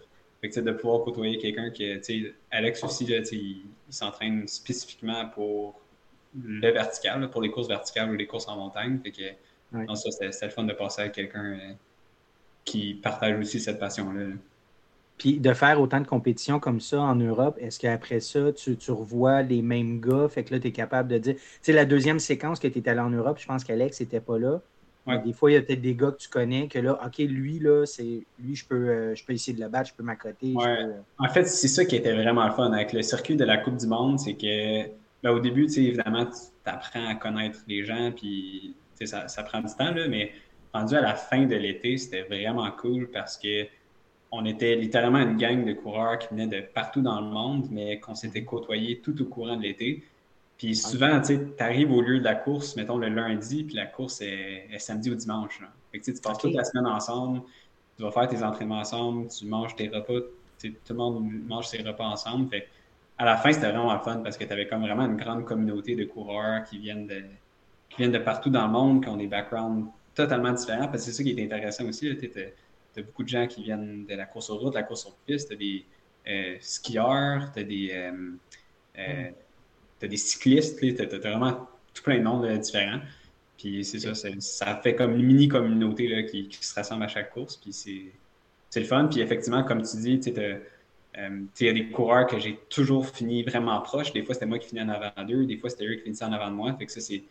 Fait 0.42 0.50
que, 0.50 0.60
de 0.60 0.70
pouvoir 0.72 1.02
côtoyer 1.02 1.38
quelqu'un 1.38 1.70
qui, 1.70 1.98
tu 2.02 2.34
Alex 2.50 2.84
aussi, 2.84 3.06
là, 3.06 3.20
il, 3.32 3.62
s'entraîne 3.88 4.46
spécifiquement 4.46 5.28
pour 5.30 5.80
le 6.34 6.70
vertical, 6.70 7.30
pour 7.30 7.40
les 7.40 7.50
courses 7.50 7.68
verticales 7.68 8.10
ou 8.10 8.14
les 8.14 8.26
courses 8.26 8.48
en 8.48 8.56
montagne. 8.56 9.00
Fait 9.02 9.12
que, 9.12 9.94
ça, 9.94 10.10
c'était 10.10 10.46
le 10.46 10.50
fun 10.50 10.64
de 10.64 10.74
passer 10.74 11.02
avec 11.02 11.14
quelqu'un 11.14 11.44
euh, 11.44 11.72
qui 12.66 12.94
partage 12.94 13.38
aussi 13.38 13.60
cette 13.60 13.78
passion-là. 13.78 14.24
là 14.24 14.34
puis 15.18 15.40
de 15.40 15.52
faire 15.52 15.80
autant 15.80 16.00
de 16.00 16.06
compétitions 16.06 16.60
comme 16.60 16.80
ça 16.80 17.00
en 17.00 17.14
Europe, 17.14 17.56
est-ce 17.58 17.78
qu'après 17.78 18.20
ça, 18.20 18.52
tu, 18.52 18.76
revois 18.90 19.42
les 19.42 19.62
mêmes 19.62 20.00
gars? 20.00 20.28
Fait 20.28 20.44
que 20.44 20.54
là, 20.54 20.60
tu 20.60 20.68
es 20.68 20.72
capable 20.72 21.08
de 21.08 21.18
dire. 21.18 21.34
Tu 21.34 21.40
sais, 21.62 21.72
la 21.72 21.84
deuxième 21.84 22.18
séquence 22.18 22.60
que 22.60 22.68
tu 22.68 22.78
es 22.78 22.88
allé 22.88 23.00
en 23.00 23.10
Europe, 23.10 23.38
je 23.40 23.46
pense 23.46 23.64
qu'Alex 23.64 24.00
n'était 24.00 24.20
pas 24.20 24.38
là. 24.38 24.60
Des 25.24 25.32
fois, 25.32 25.52
il 25.52 25.54
y 25.54 25.56
a 25.56 25.62
peut-être 25.62 25.80
des 25.80 25.94
gars 25.94 26.10
que 26.10 26.16
tu 26.16 26.28
connais 26.28 26.66
que 26.66 26.80
là, 26.80 26.98
OK, 27.06 27.18
lui, 27.18 27.60
là, 27.60 27.86
c'est 27.86 28.24
lui, 28.40 28.56
je 28.56 28.66
peux, 28.66 28.88
euh, 28.88 29.14
je 29.14 29.24
peux 29.24 29.32
essayer 29.32 29.56
de 29.56 29.62
le 29.62 29.68
battre, 29.68 29.90
je 29.90 29.94
peux 29.94 30.02
m'accoter. 30.02 30.52
Euh. 30.58 30.94
En 31.18 31.28
fait, 31.28 31.44
c'est 31.44 31.68
ça 31.68 31.84
qui 31.84 31.94
était 31.94 32.12
vraiment 32.12 32.44
le 32.44 32.52
fun 32.52 32.72
avec 32.72 32.92
le 32.92 33.02
circuit 33.02 33.36
de 33.36 33.44
la 33.44 33.56
Coupe 33.56 33.76
du 33.76 33.86
Monde, 33.86 34.18
c'est 34.18 34.34
que 34.34 34.90
là, 35.22 35.32
au 35.32 35.38
début, 35.38 35.66
tu 35.66 35.74
sais, 35.74 35.84
évidemment, 35.84 36.26
tu 36.26 36.40
apprends 36.64 37.06
à 37.06 37.14
connaître 37.14 37.60
les 37.68 37.84
gens, 37.84 38.10
puis 38.16 38.74
ça, 39.04 39.28
ça 39.28 39.42
prend 39.44 39.60
du 39.60 39.72
temps, 39.76 39.92
là, 39.92 40.08
mais 40.08 40.32
rendu 40.74 40.96
à 40.96 41.00
la 41.00 41.14
fin 41.14 41.46
de 41.46 41.54
l'été, 41.54 41.96
c'était 41.98 42.22
vraiment 42.22 42.68
cool 42.72 43.08
parce 43.12 43.36
que 43.36 43.64
on 44.32 44.44
était 44.44 44.76
littéralement 44.76 45.18
une 45.18 45.36
gang 45.36 45.64
de 45.64 45.72
coureurs 45.72 46.18
qui 46.18 46.28
venaient 46.28 46.46
de 46.46 46.60
partout 46.60 47.00
dans 47.00 47.20
le 47.20 47.28
monde, 47.28 47.68
mais 47.70 48.00
qu'on 48.00 48.14
s'était 48.14 48.44
côtoyés 48.44 49.00
tout 49.00 49.20
au 49.22 49.24
courant 49.26 49.56
de 49.56 49.62
l'été. 49.62 50.04
Puis 50.58 50.74
souvent, 50.74 51.20
tu 51.20 51.38
arrives 51.58 51.92
au 51.92 52.00
lieu 52.00 52.18
de 52.18 52.24
la 52.24 52.34
course, 52.34 52.76
mettons 52.76 52.96
le 52.98 53.08
lundi, 53.08 53.64
puis 53.64 53.76
la 53.76 53.86
course 53.86 54.20
est, 54.22 54.68
samedi 54.78 55.10
ou 55.10 55.14
dimanche. 55.14 55.60
Fait 55.92 55.98
que, 55.98 56.10
tu 56.10 56.20
passes 56.20 56.38
toute 56.38 56.54
la 56.54 56.64
semaine 56.64 56.86
ensemble, 56.86 57.42
tu 57.96 58.02
vas 58.02 58.10
faire 58.10 58.28
tes 58.28 58.42
entraînements 58.42 58.80
ensemble, 58.80 59.28
tu 59.28 59.46
manges 59.46 59.76
tes 59.76 59.88
repas, 59.88 60.26
tout 60.60 60.72
le 60.88 60.94
monde 60.94 61.30
mange 61.46 61.66
ses 61.66 61.82
repas 61.82 62.04
ensemble. 62.04 62.48
Fait 62.48 62.68
à 63.18 63.24
la 63.24 63.36
fin, 63.36 63.52
c'était 63.52 63.70
vraiment 63.70 63.98
fun 64.00 64.18
parce 64.18 64.36
que 64.36 64.44
tu 64.44 64.52
avais 64.52 64.66
comme 64.66 64.82
vraiment 64.82 65.06
une 65.06 65.16
grande 65.16 65.44
communauté 65.44 65.94
de 65.94 66.04
coureurs 66.04 66.64
qui 66.64 66.78
viennent 66.78 67.06
de, 67.06 67.22
qui 67.88 67.98
viennent 67.98 68.12
de 68.12 68.18
partout 68.18 68.50
dans 68.50 68.66
le 68.66 68.72
monde, 68.72 69.02
qui 69.02 69.08
ont 69.08 69.16
des 69.16 69.26
backgrounds 69.26 69.90
totalement 70.14 70.52
différents. 70.52 70.88
Parce 70.88 71.04
que 71.04 71.10
c'est 71.10 71.12
ça 71.12 71.22
qui 71.22 71.30
est 71.30 71.44
intéressant 71.44 71.86
aussi. 71.86 72.14
Tu 72.18 72.30
as 73.00 73.02
beaucoup 73.02 73.22
de 73.22 73.28
gens 73.28 73.46
qui 73.46 73.62
viennent 73.62 74.06
de 74.06 74.14
la 74.14 74.26
course 74.26 74.46
sur 74.46 74.56
route, 74.56 74.72
de 74.72 74.78
la 74.78 74.82
course 74.82 75.02
sur 75.02 75.14
piste, 75.26 75.48
tu 75.48 75.54
as 75.54 75.56
des 75.56 75.84
euh, 76.28 76.56
skieurs, 76.60 77.52
tu 77.52 77.60
as 77.60 77.64
des. 77.64 77.90
Euh, 77.92 78.30
euh, 78.98 79.30
as 80.02 80.08
des 80.08 80.16
cyclistes, 80.16 80.78
tu 80.78 81.00
as, 81.00 81.18
vraiment 81.18 81.68
tout 81.94 82.02
plein 82.02 82.18
de 82.18 82.24
monde 82.24 82.46
différents. 82.58 83.00
Puis 83.56 83.84
c'est 83.84 83.98
ça, 83.98 84.14
ça 84.14 84.76
fait 84.82 84.94
comme 84.94 85.14
une 85.14 85.24
mini 85.24 85.48
communauté 85.48 86.08
là, 86.08 86.22
qui, 86.24 86.48
se 86.60 86.74
rassemble 86.74 87.04
à 87.04 87.08
chaque 87.08 87.30
course. 87.30 87.56
Puis 87.56 87.72
c'est 87.72 88.80
le 88.80 88.86
fun. 88.86 89.06
Puis 89.06 89.20
effectivement, 89.20 89.64
comme 89.64 89.82
tu 89.82 89.96
dis, 89.96 90.20
tu 90.20 90.30
euh, 91.18 91.40
il 91.60 91.66
y 91.66 91.70
a 91.70 91.72
des 91.72 91.88
coureurs 91.88 92.26
que 92.26 92.38
j'ai 92.38 92.58
toujours 92.68 93.08
fini 93.08 93.42
vraiment 93.42 93.80
proche. 93.80 94.12
Des 94.12 94.22
fois, 94.22 94.34
c'était 94.34 94.46
moi 94.46 94.58
qui 94.58 94.68
finis 94.68 94.82
en 94.82 94.88
avant 94.90 95.24
d'eux. 95.24 95.46
Des 95.46 95.56
fois, 95.56 95.70
c'était 95.70 95.86
eux 95.86 95.94
qui 95.94 96.02
finissaient 96.02 96.24
en 96.24 96.32
avant 96.32 96.50
de 96.50 96.56
moi. 96.56 96.74
Fait 96.74 96.86
que 96.86 96.92
ça, 96.92 97.00
c'est 97.00 97.22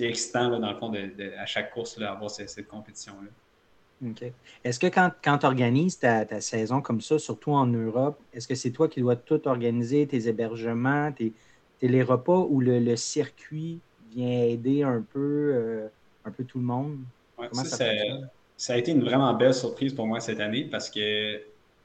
excitant, 0.00 0.58
dans 0.58 0.70
le 0.70 0.78
fond, 0.78 0.88
de, 0.88 1.32
à 1.38 1.46
chaque 1.46 1.72
course, 1.72 1.98
d'avoir 1.98 2.30
cette, 2.30 2.66
compétition-là. 2.66 3.28
OK. 4.02 4.24
Est-ce 4.64 4.78
que 4.78 4.86
quand, 4.86 5.10
quand 5.22 5.38
tu 5.38 5.46
organises 5.46 5.98
ta, 5.98 6.40
saison 6.40 6.80
comme 6.80 7.00
ça, 7.00 7.18
surtout 7.18 7.52
en 7.52 7.66
Europe, 7.66 8.18
est-ce 8.32 8.48
que 8.48 8.54
c'est 8.54 8.70
toi 8.70 8.88
qui 8.88 9.00
dois 9.00 9.16
tout 9.16 9.46
organiser, 9.46 10.06
tes 10.06 10.28
hébergements, 10.28 11.12
tes, 11.12 11.32
les 11.80 12.02
repas, 12.02 12.46
ou 12.48 12.60
le, 12.60 12.96
circuit 12.96 13.80
vient 14.14 14.42
aider 14.42 14.82
un 14.82 15.04
peu, 15.12 15.52
euh, 15.54 15.88
un 16.24 16.30
peu 16.30 16.44
tout 16.44 16.58
le 16.58 16.64
monde? 16.64 16.98
ça, 17.52 17.64
ça, 17.64 17.86
ça, 18.56 18.72
a 18.74 18.76
été 18.76 18.92
une 18.92 19.02
vraiment 19.02 19.32
belle 19.34 19.54
surprise 19.54 19.92
pour 19.92 20.06
moi 20.06 20.20
cette 20.20 20.40
année 20.40 20.64
parce 20.70 20.88
que 20.88 21.40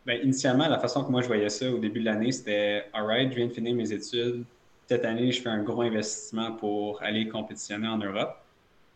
ben, 0.06 0.20
initialement, 0.24 0.68
la 0.68 0.80
façon 0.80 1.04
que 1.04 1.12
moi 1.12 1.22
je 1.22 1.28
voyais 1.28 1.50
ça 1.50 1.72
au 1.72 1.78
début 1.78 2.00
de 2.00 2.06
l'année, 2.06 2.32
c'était 2.32 2.86
Alright, 2.94 3.32
je 3.32 3.36
viens 3.36 3.48
de 3.48 3.54
finir 3.54 3.76
mes 3.76 3.92
études. 3.92 4.44
Cette 4.88 5.06
année, 5.06 5.32
je 5.32 5.42
fais 5.42 5.50
un 5.50 5.62
gros 5.62 5.84
investissement 5.84 6.54
pour 6.54 7.02
aller 7.04 7.28
compétitionner 7.28 7.88
en 7.88 7.98
Europe. 7.98 8.36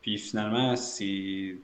Puis 0.01 0.17
finalement, 0.17 0.75
c'est. 0.75 1.55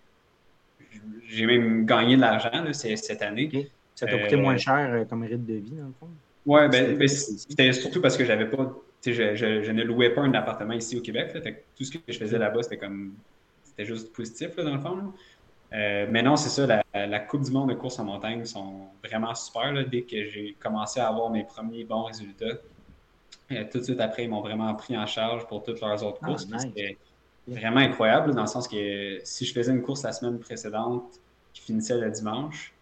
J'ai 1.27 1.45
même 1.45 1.85
gagné 1.85 2.15
de 2.15 2.21
l'argent 2.21 2.49
cette 2.73 3.21
année. 3.21 3.69
Ça 3.95 4.05
t'a 4.05 4.17
coûté 4.17 4.35
moins 4.35 4.55
euh, 4.55 4.57
cher 4.57 4.93
euh, 4.93 5.05
comme 5.05 5.23
rythme 5.23 5.45
de 5.45 5.55
vie, 5.55 5.71
dans 5.71 5.87
le 5.87 5.93
fond? 5.99 6.07
Oui, 6.45 6.61
ben, 6.69 6.97
ben 6.97 7.07
c'était 7.07 7.73
surtout 7.73 8.01
parce 8.01 8.15
que 8.17 8.25
j'avais 8.25 8.49
pas. 8.49 8.73
Je, 9.05 9.11
je, 9.11 9.61
je, 9.63 9.71
ne 9.71 9.83
louais 9.83 10.09
pas 10.09 10.21
un 10.21 10.33
appartement 10.33 10.73
ici 10.73 10.97
au 10.97 11.01
Québec. 11.01 11.37
tout 11.75 11.83
ce 11.83 11.91
que 11.91 11.99
je 12.07 12.17
faisais 12.17 12.37
là-bas, 12.37 12.63
c'était 12.63 12.77
comme. 12.77 13.13
C'était 13.63 13.85
juste 13.85 14.13
positif, 14.13 14.55
dans 14.55 14.75
le 14.75 14.79
fond. 14.79 15.13
Euh, 15.73 16.07
mais 16.09 16.23
non, 16.23 16.35
c'est 16.35 16.49
ça, 16.49 16.81
la, 16.93 17.19
Coupe 17.19 17.43
du 17.43 17.51
monde 17.51 17.69
de 17.69 17.75
course 17.75 17.99
en 17.99 18.05
montagne 18.05 18.43
sont 18.45 18.87
vraiment 19.03 19.35
super. 19.35 19.71
dès 19.87 20.01
que 20.01 20.25
j'ai 20.25 20.55
commencé 20.59 20.99
à 20.99 21.07
avoir 21.07 21.29
mes 21.29 21.43
premiers 21.43 21.83
bons 21.83 22.03
résultats, 22.03 22.57
euh, 23.51 23.63
tout 23.71 23.79
de 23.79 23.83
suite 23.83 23.99
après, 23.99 24.23
ils 24.23 24.29
m'ont 24.29 24.41
vraiment 24.41 24.73
pris 24.73 24.97
en 24.97 25.05
charge 25.05 25.47
pour 25.47 25.63
toutes 25.63 25.81
leurs 25.81 26.03
autres 26.03 26.19
ah, 26.23 26.27
courses. 26.27 26.47
Vraiment 27.49 27.79
incroyable, 27.79 28.33
dans 28.33 28.41
le 28.41 28.47
sens 28.47 28.67
que 28.67 29.19
si 29.23 29.45
je 29.45 29.53
faisais 29.53 29.71
une 29.71 29.81
course 29.81 30.03
la 30.03 30.11
semaine 30.11 30.39
précédente 30.39 31.19
qui 31.53 31.61
finissait 31.61 31.97
le 31.97 32.09
dimanche, 32.11 32.73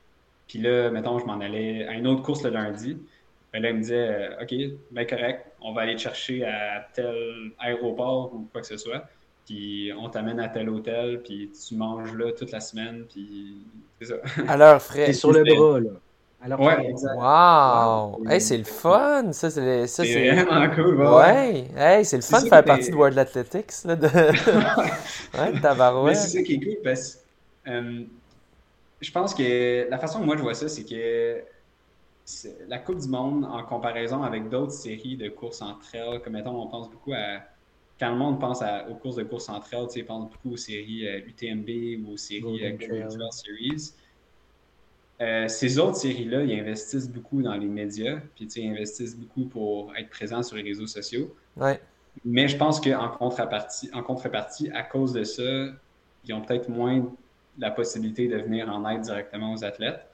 puis 0.48 0.60
là, 0.60 0.90
mettons, 0.90 1.20
je 1.20 1.26
m'en 1.26 1.40
allais 1.40 1.86
à 1.88 1.94
une 1.94 2.08
autre 2.08 2.24
course 2.24 2.44
le 2.44 2.52
lundi, 2.52 2.98
ben 3.54 3.62
là, 3.62 3.70
il 3.70 3.76
me 3.76 3.82
disait 3.82 4.08
euh, 4.10 4.44
OK, 4.44 4.54
ben 4.92 5.06
correct, 5.08 5.46
on 5.62 5.74
va 5.74 5.82
aller 5.82 5.96
te 5.96 6.02
chercher 6.02 6.46
à 6.46 6.88
tel 6.94 7.52
aéroport 7.60 8.34
ou 8.34 8.48
quoi 8.52 8.62
que 8.62 8.68
ce 8.68 8.78
soit 8.78 9.08
puis 9.48 9.94
on 9.98 10.10
t'amène 10.10 10.42
à 10.42 10.50
tel 10.50 10.70
hôtel, 10.70 11.22
puis 11.24 11.50
tu 11.52 11.76
manges 11.76 12.14
là 12.14 12.34
toute 12.34 12.52
la 12.52 12.60
semaine, 12.60 13.06
puis 13.10 13.66
c'est 14.00 14.08
ça. 14.08 14.16
À 14.48 14.58
l'heure 14.58 14.82
frais. 14.82 15.14
Sur 15.14 15.32
le 15.32 15.44
bras, 15.44 15.80
là. 15.80 15.92
Alors, 16.40 16.60
ouais. 16.60 16.94
Wow! 17.16 18.30
Hey, 18.30 18.40
c'est 18.40 18.58
le 18.58 18.64
fun! 18.64 19.32
Ça, 19.32 19.50
c'est, 19.50 19.88
ça, 19.88 20.04
c'est... 20.04 20.32
vraiment 20.44 20.76
cool. 20.76 21.02
Ouais! 21.02 21.68
Hey, 21.76 22.06
c'est 22.06 22.18
le 22.18 22.22
fun 22.22 22.42
de 22.42 22.48
faire 22.48 22.64
partie 22.64 22.92
de 22.92 22.96
World 22.96 23.18
Athletics. 23.18 23.84
Là, 23.86 23.96
de... 23.96 24.08
ouais, 25.38 25.62
tabarouette. 25.62 26.16
Mais 26.16 26.22
c'est 26.22 26.38
ça 26.38 26.44
qui 26.44 26.54
est 26.54 26.60
cool 26.60 26.82
parce 26.84 27.16
que 27.66 27.72
euh, 27.72 28.04
je 29.02 29.12
pense 29.12 29.34
que 29.34 29.90
la 29.90 29.98
façon 29.98 30.20
que 30.20 30.26
moi 30.26 30.38
je 30.38 30.42
vois 30.42 30.54
ça, 30.54 30.68
c'est 30.68 30.84
que 30.84 31.42
la 32.68 32.78
Coupe 32.78 33.00
du 33.00 33.10
Monde, 33.10 33.46
en 33.46 33.64
comparaison 33.64 34.24
avec 34.24 34.50
d'autres 34.50 34.74
séries 34.74 35.18
de 35.18 35.30
courses 35.30 35.62
en 35.62 35.76
trail, 35.76 36.22
comme 36.24 36.34
mettons, 36.34 36.62
on 36.62 36.68
pense 36.68 36.90
beaucoup 36.90 37.14
à 37.14 37.42
quand 38.00 38.12
le 38.12 38.18
monde 38.18 38.40
pense 38.40 38.62
aux 38.90 38.94
courses 38.96 39.16
de 39.16 39.24
course 39.24 39.46
centrale, 39.46 39.88
il 39.96 40.06
pense 40.06 40.30
beaucoup 40.30 40.54
aux 40.54 40.58
séries 40.58 41.08
UTMB 41.26 41.68
euh, 41.68 41.98
ou 42.06 42.14
aux 42.14 42.18
séries 42.18 42.64
euh, 42.64 43.30
Series. 43.32 43.94
Euh, 45.20 45.48
ces 45.48 45.80
autres 45.80 45.98
séries-là, 45.98 46.44
ils 46.44 46.60
investissent 46.60 47.10
beaucoup 47.10 47.42
dans 47.42 47.56
les 47.56 47.68
médias, 47.68 48.18
puis 48.36 48.46
ils 48.46 48.70
investissent 48.70 49.18
beaucoup 49.18 49.46
pour 49.46 49.94
être 49.98 50.10
présents 50.10 50.44
sur 50.44 50.58
les 50.58 50.64
réseaux 50.64 50.88
sociaux. 50.88 51.36
Ouais. 51.56 51.82
Mais 52.24 52.48
je 52.48 52.58
pense 52.58 52.80
qu'en 52.80 53.10
contrepartie, 53.10 53.90
en 53.94 54.04
contrepartie, 54.04 54.70
à 54.72 54.84
cause 54.84 55.14
de 55.14 55.24
ça, 55.24 55.44
ils 56.26 56.34
ont 56.34 56.42
peut-être 56.42 56.70
moins 56.70 57.04
la 57.58 57.72
possibilité 57.72 58.28
de 58.28 58.38
venir 58.38 58.70
en 58.70 58.88
aide 58.90 59.02
directement 59.02 59.54
aux 59.54 59.64
athlètes. 59.64 60.06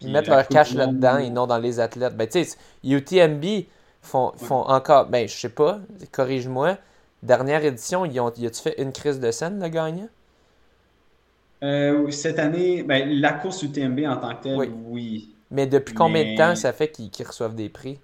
Ils 0.00 0.10
mettent 0.10 0.28
leur 0.28 0.48
cash 0.48 0.74
là-dedans 0.74 1.18
et 1.18 1.30
non 1.30 1.46
dans 1.46 1.58
les 1.58 1.78
athlètes. 1.78 2.16
Ben, 2.16 2.26
tu 2.26 2.44
sais, 2.44 2.56
UTMB 2.82 3.66
font, 4.00 4.32
font 4.36 4.62
encore, 4.62 5.06
ben, 5.06 5.28
je 5.28 5.36
sais 5.36 5.50
pas, 5.50 5.80
corrige-moi, 6.10 6.78
Dernière 7.22 7.64
édition, 7.64 8.06
y 8.06 8.18
a-tu 8.18 8.62
fait 8.62 8.80
une 8.80 8.92
crise 8.92 9.20
de 9.20 9.30
scène, 9.30 9.62
le 9.62 9.68
gagnant? 9.68 10.08
Euh, 11.62 12.10
cette 12.10 12.38
année, 12.38 12.82
ben, 12.82 13.08
la 13.20 13.32
course 13.32 13.62
UTMB 13.62 14.00
en 14.06 14.16
tant 14.16 14.34
que 14.36 14.42
telle, 14.44 14.70
oui. 14.86 15.34
Mais 15.50 15.66
depuis 15.66 15.94
combien 15.94 16.32
de 16.32 16.36
temps 16.36 16.54
ça 16.54 16.72
fait 16.72 16.88
qu'ils 16.88 17.26
reçoivent 17.26 17.54
des 17.54 17.68
prix? 17.68 17.98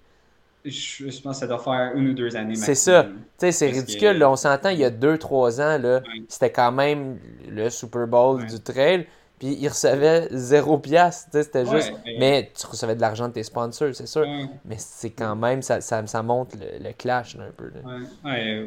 Je, 0.65 1.05
pense 1.21 1.37
que 1.37 1.39
ça 1.39 1.47
doit 1.47 1.59
faire 1.59 1.93
une 1.95 2.09
ou 2.09 2.13
deux 2.13 2.35
années. 2.35 2.55
C'est 2.55 2.75
ça. 2.75 3.03
Tu 3.05 3.11
sais, 3.37 3.51
c'est 3.53 3.67
ridicule. 3.67 4.21
on 4.23 4.35
s'entend, 4.35 4.69
il 4.69 4.79
y 4.79 4.83
a 4.83 4.89
deux, 4.89 5.17
trois 5.17 5.61
ans, 5.61 5.79
c'était 6.27 6.51
quand 6.51 6.73
même 6.73 7.17
le 7.49 7.69
Super 7.69 8.05
Bowl 8.05 8.45
du 8.45 8.59
trail. 8.59 9.07
Puis 9.39 9.55
ils 9.59 9.67
recevaient 9.67 10.27
zéro 10.31 10.79
piastre, 10.79 11.29
c'était 11.31 11.65
juste. 11.65 11.93
Mais... 12.19 12.51
tu 12.59 12.65
recevais 12.65 12.95
de 12.95 13.01
l'argent 13.01 13.27
de 13.27 13.33
tes 13.33 13.43
sponsors, 13.43 13.93
c'est 13.93 14.07
sûr. 14.07 14.25
Mais 14.65 14.77
c'est 14.77 15.11
quand 15.11 15.35
même, 15.35 15.61
ça, 15.61 15.79
ça, 15.79 16.05
ça 16.07 16.23
monte 16.23 16.55
le, 16.55 16.91
clash 16.93 17.35
un 17.35 17.51
peu. 17.51 17.71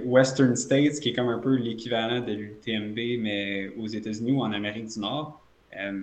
Western 0.05 0.55
States, 0.55 1.01
qui 1.01 1.09
est 1.09 1.12
comme 1.12 1.29
un 1.29 1.39
peu 1.39 1.57
l'équivalent 1.57 2.21
de 2.21 2.33
l'UTMB, 2.33 3.21
mais 3.21 3.68
aux 3.79 3.89
États-Unis 3.89 4.33
ou 4.33 4.43
en 4.43 4.53
Amérique 4.53 4.87
du 4.87 5.01
Nord, 5.01 5.41
euh, 5.77 6.01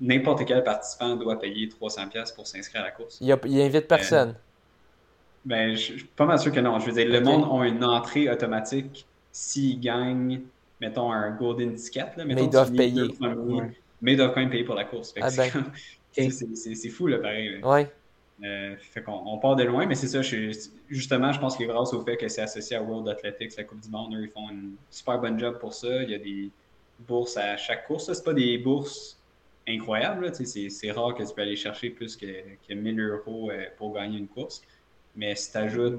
n'importe 0.00 0.44
quel 0.44 0.62
participant 0.62 1.16
doit 1.16 1.38
payer 1.40 1.68
300$ 1.68 2.34
pour 2.34 2.46
s'inscrire 2.46 2.82
à 2.82 2.86
la 2.86 2.90
course. 2.92 3.18
Il, 3.20 3.36
il 3.46 3.60
invite 3.60 3.88
personne. 3.88 4.30
Euh, 4.30 5.44
ben, 5.44 5.74
je 5.74 5.80
suis 5.80 6.04
pas 6.04 6.24
mal 6.24 6.38
sûr 6.38 6.52
que 6.52 6.60
non. 6.60 6.78
Je 6.78 6.86
veux 6.86 6.92
dire, 6.92 7.08
le 7.08 7.20
monde 7.20 7.46
a 7.50 7.66
une 7.66 7.84
entrée 7.84 8.30
automatique 8.30 9.06
s'ils 9.30 9.80
gagnent, 9.80 10.40
mettons, 10.80 11.12
un 11.12 11.30
golden 11.32 11.74
ticket. 11.74 12.06
Là, 12.16 12.24
mais 12.24 12.34
ils 12.34 12.48
doivent 12.48 12.72
payer 12.72 13.08
mais 14.04 14.12
ils 14.12 14.16
doivent 14.18 14.34
quand 14.34 14.40
même 14.40 14.50
payer 14.50 14.64
pour 14.64 14.74
la 14.74 14.84
course. 14.84 15.14
Ah 15.18 15.30
ben. 15.34 15.50
c'est 16.12 16.88
fou, 16.90 17.06
là, 17.06 17.18
pareil. 17.18 17.58
Ouais. 17.62 17.90
Euh, 18.44 18.76
fait 18.76 19.02
qu'on 19.02 19.22
on 19.26 19.38
part 19.38 19.56
de 19.56 19.64
loin, 19.64 19.86
mais 19.86 19.94
c'est 19.94 20.08
ça. 20.08 20.20
justement, 20.90 21.32
je 21.32 21.40
pense 21.40 21.56
que 21.56 21.64
grâce 21.64 21.94
au 21.94 22.04
fait 22.04 22.18
que 22.18 22.28
c'est 22.28 22.42
associé 22.42 22.76
à 22.76 22.82
World 22.82 23.08
Athletics, 23.08 23.56
la 23.56 23.64
Coupe 23.64 23.80
du 23.80 23.88
Monde, 23.88 24.14
eux, 24.14 24.24
ils 24.24 24.28
font 24.28 24.50
une 24.50 24.74
super 24.90 25.18
bonne 25.18 25.38
job 25.38 25.58
pour 25.58 25.72
ça. 25.72 26.02
Il 26.02 26.10
y 26.10 26.14
a 26.14 26.18
des 26.18 26.50
bourses 27.08 27.38
à 27.38 27.56
chaque 27.56 27.86
course. 27.86 28.12
C'est 28.12 28.24
pas 28.24 28.34
des 28.34 28.58
bourses 28.58 29.18
incroyables. 29.66 30.30
C'est 30.34 30.90
rare 30.90 31.14
que 31.14 31.22
tu 31.22 31.34
peux 31.34 31.40
aller 31.40 31.56
chercher 31.56 31.88
plus 31.88 32.14
que, 32.14 32.26
que 32.68 32.74
1000 32.74 33.00
euros 33.00 33.50
euh, 33.50 33.64
pour 33.78 33.94
gagner 33.94 34.18
une 34.18 34.28
course. 34.28 34.60
Mais 35.16 35.34
si 35.34 35.50
tu 35.50 35.56
ajoutes 35.56 35.98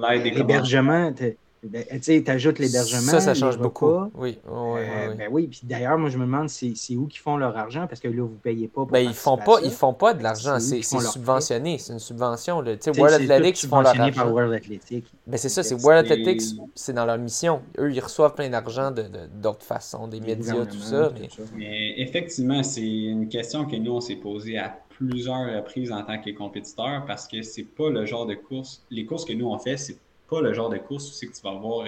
l'aide 0.00 0.22
des 0.24 0.30
L'hébergement, 0.30 1.14
tu 1.62 2.02
sais, 2.02 2.30
ajoutes 2.30 2.58
l'hébergement. 2.58 3.00
Ça, 3.00 3.20
ça 3.20 3.34
change 3.34 3.58
beaucoup. 3.58 4.10
Oui, 4.14 4.38
euh, 4.48 5.14
Ben 5.14 5.28
oui, 5.30 5.46
puis 5.46 5.60
d'ailleurs, 5.64 5.98
moi, 5.98 6.08
je 6.08 6.16
me 6.16 6.24
demande, 6.24 6.48
c'est 6.48 6.96
où 6.96 7.06
qu'ils 7.06 7.20
font 7.20 7.36
leur 7.36 7.56
argent 7.56 7.86
parce 7.86 8.00
que 8.00 8.08
là, 8.08 8.22
vous 8.22 8.28
ne 8.28 8.38
payez 8.42 8.66
pas 8.66 8.82
pour 8.82 8.86
ben, 8.86 9.00
ils 9.00 9.12
font 9.12 9.36
pas, 9.36 9.60
ils 9.62 9.70
font 9.70 9.92
pas 9.92 10.14
de 10.14 10.22
l'argent, 10.22 10.58
c'est 10.58 10.82
subventionné, 10.82 11.78
c'est 11.78 11.92
une 11.92 11.98
subvention. 11.98 12.62
Tu 12.62 12.76
sais, 12.80 12.98
World 12.98 13.30
Athletics 13.30 13.68
font 13.68 13.80
leur 13.80 14.00
argent. 14.00 14.12
par 14.14 14.32
World 14.32 14.54
Athletics. 14.54 15.06
Ben, 15.26 15.36
c'est 15.36 15.48
ça, 15.48 15.62
c'est 15.62 15.74
World 15.74 16.10
Athletics, 16.10 16.56
c'est 16.74 16.92
dans 16.92 17.04
leur 17.04 17.18
mission. 17.18 17.60
Eux, 17.78 17.92
ils 17.92 18.00
reçoivent 18.00 18.34
plein 18.34 18.48
d'argent 18.48 18.90
d'autres 18.90 19.58
de, 19.58 19.64
façons, 19.64 20.08
des 20.08 20.20
médias, 20.20 20.64
tout 20.64 20.78
ça. 20.78 21.12
Mais... 21.14 21.28
mais 21.56 21.94
effectivement, 21.98 22.62
c'est 22.62 22.86
une 22.86 23.28
question 23.28 23.66
que 23.66 23.76
nous, 23.76 23.92
on 23.92 24.00
s'est 24.00 24.16
posée 24.16 24.56
à 24.58 24.78
plusieurs 24.88 25.56
reprises 25.56 25.92
en 25.92 26.02
tant 26.02 26.20
que 26.20 26.30
compétiteur 26.30 27.04
parce 27.06 27.26
que 27.26 27.42
c'est 27.42 27.64
pas 27.64 27.90
le 27.90 28.04
genre 28.06 28.26
de 28.26 28.34
course. 28.34 28.82
Les 28.90 29.06
courses 29.06 29.24
que 29.24 29.32
nous, 29.32 29.46
on 29.46 29.58
fait, 29.58 29.76
c'est 29.76 29.96
pas 30.30 30.40
le 30.40 30.54
genre 30.54 30.70
de 30.70 30.78
course 30.78 31.22
où 31.22 31.26
que 31.26 31.32
tu 31.32 31.42
vas 31.42 31.50
avoir 31.50 31.86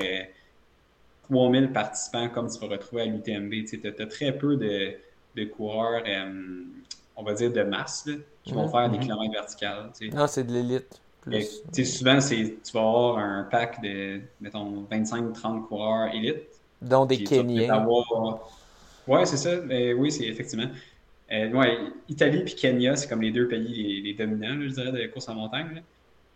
3000 1.30 1.64
euh, 1.64 1.68
participants 1.68 2.28
comme 2.28 2.50
tu 2.50 2.58
vas 2.58 2.68
retrouver 2.68 3.02
à 3.02 3.06
l'UTMB. 3.06 3.52
Tu 3.66 3.80
as, 3.84 4.06
très 4.06 4.32
peu 4.32 4.56
de, 4.56 4.94
de 5.36 5.44
coureurs, 5.44 6.02
euh, 6.06 6.64
on 7.16 7.22
va 7.22 7.34
dire, 7.34 7.52
de 7.52 7.62
masse 7.62 8.08
qui 8.44 8.52
vont 8.52 8.68
faire 8.68 8.90
des 8.90 8.98
mhm. 8.98 9.04
kilomètres 9.04 9.32
verticales. 9.32 9.90
Non, 10.12 10.26
c'est 10.26 10.44
de 10.44 10.52
l'élite. 10.52 11.00
Souvent, 11.84 12.18
tu 12.18 12.72
vas 12.74 12.80
avoir 12.80 13.18
un 13.18 13.44
pack 13.44 13.80
de, 13.82 14.20
mettons, 14.40 14.84
25-30 14.90 15.66
coureurs 15.66 16.12
élites. 16.14 16.48
Dont 16.80 17.06
des 17.06 17.22
Kenyans. 17.22 17.86
Oui, 19.06 19.20
c'est 19.24 19.36
ça. 19.36 19.60
Mais 19.64 19.92
oui, 19.92 20.10
c'est 20.10 20.24
effectivement. 20.24 20.68
Euh, 21.32 21.50
ouais, 21.50 21.78
Italie 22.08 22.40
et 22.40 22.44
Kenya, 22.44 22.94
c'est 22.96 23.08
comme 23.08 23.22
les 23.22 23.30
deux 23.30 23.48
pays 23.48 24.02
les, 24.02 24.14
dominants, 24.14 24.60
je 24.60 24.74
dirais, 24.74 24.92
de 24.92 24.98
la 24.98 25.08
course 25.08 25.28
en 25.28 25.34
montagne. 25.34 25.82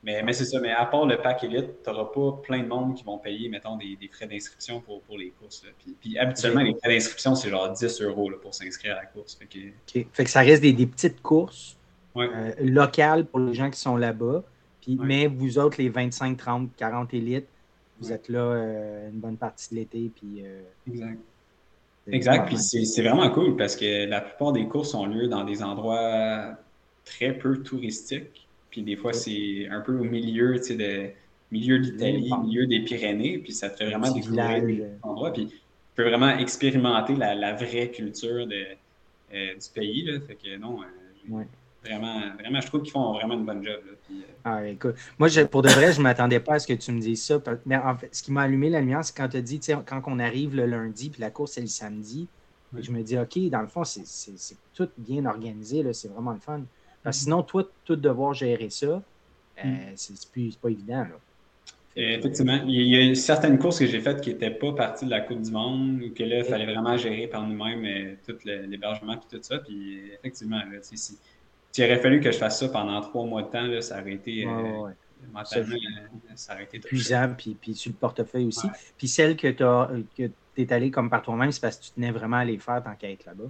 Mais, 0.07 0.32
c'est 0.32 0.44
ça, 0.44 0.61
mais 0.61 0.70
à 0.70 0.86
part 0.86 1.04
le 1.04 1.20
pack 1.20 1.42
élite, 1.42 1.82
tu 1.82 1.90
n'auras 1.90 2.04
pas 2.04 2.40
plein 2.40 2.62
de 2.62 2.68
monde 2.68 2.94
qui 2.94 3.02
vont 3.02 3.18
payer, 3.18 3.48
mettons, 3.48 3.76
des, 3.76 3.98
frais 4.12 4.28
d'inscription 4.28 4.80
pour, 4.80 5.02
les 5.18 5.30
courses. 5.30 5.64
Puis, 6.00 6.16
habituellement, 6.16 6.62
les 6.62 6.74
frais 6.74 6.94
d'inscription, 6.94 7.34
c'est 7.34 7.50
genre 7.50 7.72
10 7.72 8.02
euros 8.02 8.30
pour 8.40 8.54
s'inscrire 8.54 8.96
à 8.96 9.00
la 9.00 9.07
course. 9.07 9.34
Fait 9.34 9.46
que, 9.46 10.07
fait 10.12 10.24
que 10.24 10.30
ça 10.30 10.42
reste 10.42 10.62
des, 10.62 10.86
petites 10.86 11.20
courses 11.22 11.76
euh, 12.16 12.52
locales 12.61 13.26
pour 13.26 13.40
les 13.40 13.52
gens 13.52 13.68
qui 13.68 13.80
sont 13.80 13.96
là-bas. 13.96 14.44
Mais 14.86 15.26
vous 15.26 15.59
autres, 15.59 15.78
les 15.78 15.88
25, 15.88 16.36
30, 16.36 16.70
40 16.76 17.12
élites, 17.12 17.48
vous 17.98 18.12
êtes 18.12 18.28
là 18.28 18.38
euh, 18.38 19.11
une 19.11 19.18
bonne 19.18 19.36
partie 19.36 19.74
de 19.74 19.80
l'été. 19.80 20.12
Puis, 20.14 20.44
euh, 20.44 20.62
exact. 20.88 21.18
Exact. 22.09 22.46
Puis 22.46 22.59
c'est 22.59 23.02
vraiment 23.02 23.28
cool 23.30 23.57
parce 23.57 23.74
que 23.74 24.07
la 24.07 24.20
plupart 24.20 24.52
des 24.52 24.68
courses 24.68 24.94
ont 24.94 25.07
lieu 25.07 25.26
dans 25.26 25.42
des 25.42 25.64
endroits 25.64 26.57
très 27.04 27.32
peu 27.32 27.61
touristiques. 27.64 28.45
Puis 28.77 28.83
des 28.83 28.97
fois, 28.97 29.14
c'est 29.14 29.66
un 29.70 29.81
peu 29.81 29.99
au 29.99 30.05
milieu, 30.05 30.57
tu 30.57 30.64
sais, 30.64 30.74
de 30.74 31.09
milieu 31.51 31.79
d'Italie, 31.79 32.31
milieu 32.45 32.66
des 32.66 32.81
Pyrénées. 32.81 33.39
Puis 33.39 33.55
ça 33.55 33.70
te 33.70 33.79
fait 33.79 33.87
vraiment 33.87 34.12
découvrir 34.12 34.62
des 34.62 34.85
endroits. 35.03 35.33
Puis 35.33 35.47
tu 35.47 35.57
peux 35.95 36.03
vraiment 36.03 36.37
expérimenter 36.37 37.14
la, 37.14 37.55
vraie 37.55 37.91
culture 37.91 38.47
de, 38.47 38.66
euh, 39.33 39.55
du 39.55 39.68
pays. 39.74 40.05
Là. 40.05 40.20
Fait 40.20 40.35
que 40.35 40.59
non, 40.59 40.81
Vraiment, 41.83 42.20
vraiment, 42.39 42.61
je 42.61 42.66
trouve 42.66 42.83
qu'ils 42.83 42.93
font 42.93 43.14
vraiment 43.14 43.33
une 43.33 43.47
bonne 43.47 43.64
job. 43.64 43.81
Euh, 44.11 44.14
ah, 44.45 44.66
écoute, 44.66 44.97
moi, 45.18 45.29
pour 45.51 45.62
de 45.62 45.70
vrai, 45.70 45.93
je 45.93 45.99
ne 45.99 46.03
m'attendais 46.03 46.41
pas 46.41 46.55
à 46.55 46.59
ce 46.59 46.66
que 46.66 46.74
tu 46.74 46.93
me 46.93 47.01
dises 47.01 47.22
ça. 47.22 47.41
Mais 47.64 47.79
en 47.79 47.97
fait, 47.97 48.14
ce 48.14 48.22
qui 48.22 48.31
m'a 48.31 48.43
allumé 48.43 48.68
la 48.68 48.81
lumière, 48.81 49.03
c'est 49.03 49.16
quand 49.16 49.29
tu 49.29 49.39
as 49.39 49.41
dit, 49.41 49.59
quand 49.87 50.03
on 50.07 50.18
arrive 50.18 50.55
le 50.55 50.66
lundi, 50.66 51.09
puis 51.09 51.22
la 51.22 51.31
course, 51.31 51.57
est 51.57 51.62
le 51.62 51.66
samedi. 51.66 52.29
Je 52.79 52.91
me 52.91 53.03
dis, 53.03 53.16
OK, 53.16 53.39
dans 53.49 53.62
le 53.62 53.68
fond, 53.68 53.85
c'est 53.85 54.57
tout 54.74 54.91
bien 54.99 55.24
organisé, 55.24 55.83
c'est 55.95 56.09
vraiment 56.09 56.33
le 56.33 56.41
fun. 56.41 56.61
Parce 57.07 57.18
que 57.18 57.22
sinon, 57.22 57.44
toi, 57.44 57.62
tout 57.84 57.94
devoir 57.94 58.34
gérer 58.34 58.68
ça, 58.68 58.86
euh, 58.86 59.00
mm. 59.64 59.92
c'est 59.94 60.61
pas 60.61 60.70
évident. 60.70 61.02
Là. 61.04 61.20
Effectivement. 61.94 62.64
Il 62.66 62.82
y 62.82 63.12
a 63.12 63.14
certaines 63.14 63.61
courses 63.61 63.78
que 63.78 63.86
j'ai 63.86 64.00
faites 64.00 64.20
qui 64.20 64.30
n'étaient 64.30 64.50
pas 64.50 64.72
partie 64.72 65.04
de 65.04 65.11
la 65.11 65.20
Coupe 65.20 65.40
du 65.40 65.52
Monde 65.52 66.02
ou 66.02 66.12
que 66.12 66.24
là, 66.24 66.38
il 66.38 66.44
fallait 66.44 66.66
vraiment 66.66 66.96
gérer 66.96 67.28
par 67.28 67.46
nous-mêmes 67.46 67.84
euh, 67.84 68.14
tout 68.26 68.36
l'hébergement 68.44 69.12
et 69.12 69.36
tout 69.36 69.40
ça. 69.40 69.59
Puis 69.59 70.11
effectivement, 70.14 70.57
là, 70.59 70.78
si, 70.82 70.98
s'il 70.98 71.84
aurait 71.84 72.00
fallu 72.00 72.18
que 72.18 72.32
je 72.32 72.38
fasse 72.38 72.59
ça 72.59 72.68
pendant 72.70 73.00
trois 73.02 73.24
mois 73.24 73.42
de 73.42 73.50
temps, 73.52 73.66
là, 73.68 73.80
ça 73.82 74.00
aurait 74.00 74.14
été. 74.14 74.44
Euh, 74.44 74.90
mentalement, 75.32 75.76
euh, 75.76 76.18
ça 76.34 76.54
aurait 76.54 76.64
été 76.64 76.78
Épuisant, 76.78 77.32
puis, 77.38 77.54
puis 77.54 77.72
sur 77.76 77.92
le 77.92 77.96
portefeuille 77.98 78.46
aussi. 78.46 78.66
Puis 78.98 79.07
celle 79.07 79.36
que 79.36 79.46
tu 80.16 80.32
es 80.57 80.72
allé 80.72 80.90
comme 80.90 81.09
par 81.09 81.22
toi-même, 81.22 81.52
c'est 81.52 81.61
parce 81.61 81.76
que 81.76 81.84
tu 81.84 81.90
tenais 81.92 82.11
vraiment 82.11 82.38
à 82.38 82.44
les 82.44 82.59
faire 82.59 82.82
tant 82.82 82.96
qu'à 82.96 83.12
être 83.12 83.26
là-bas. 83.26 83.48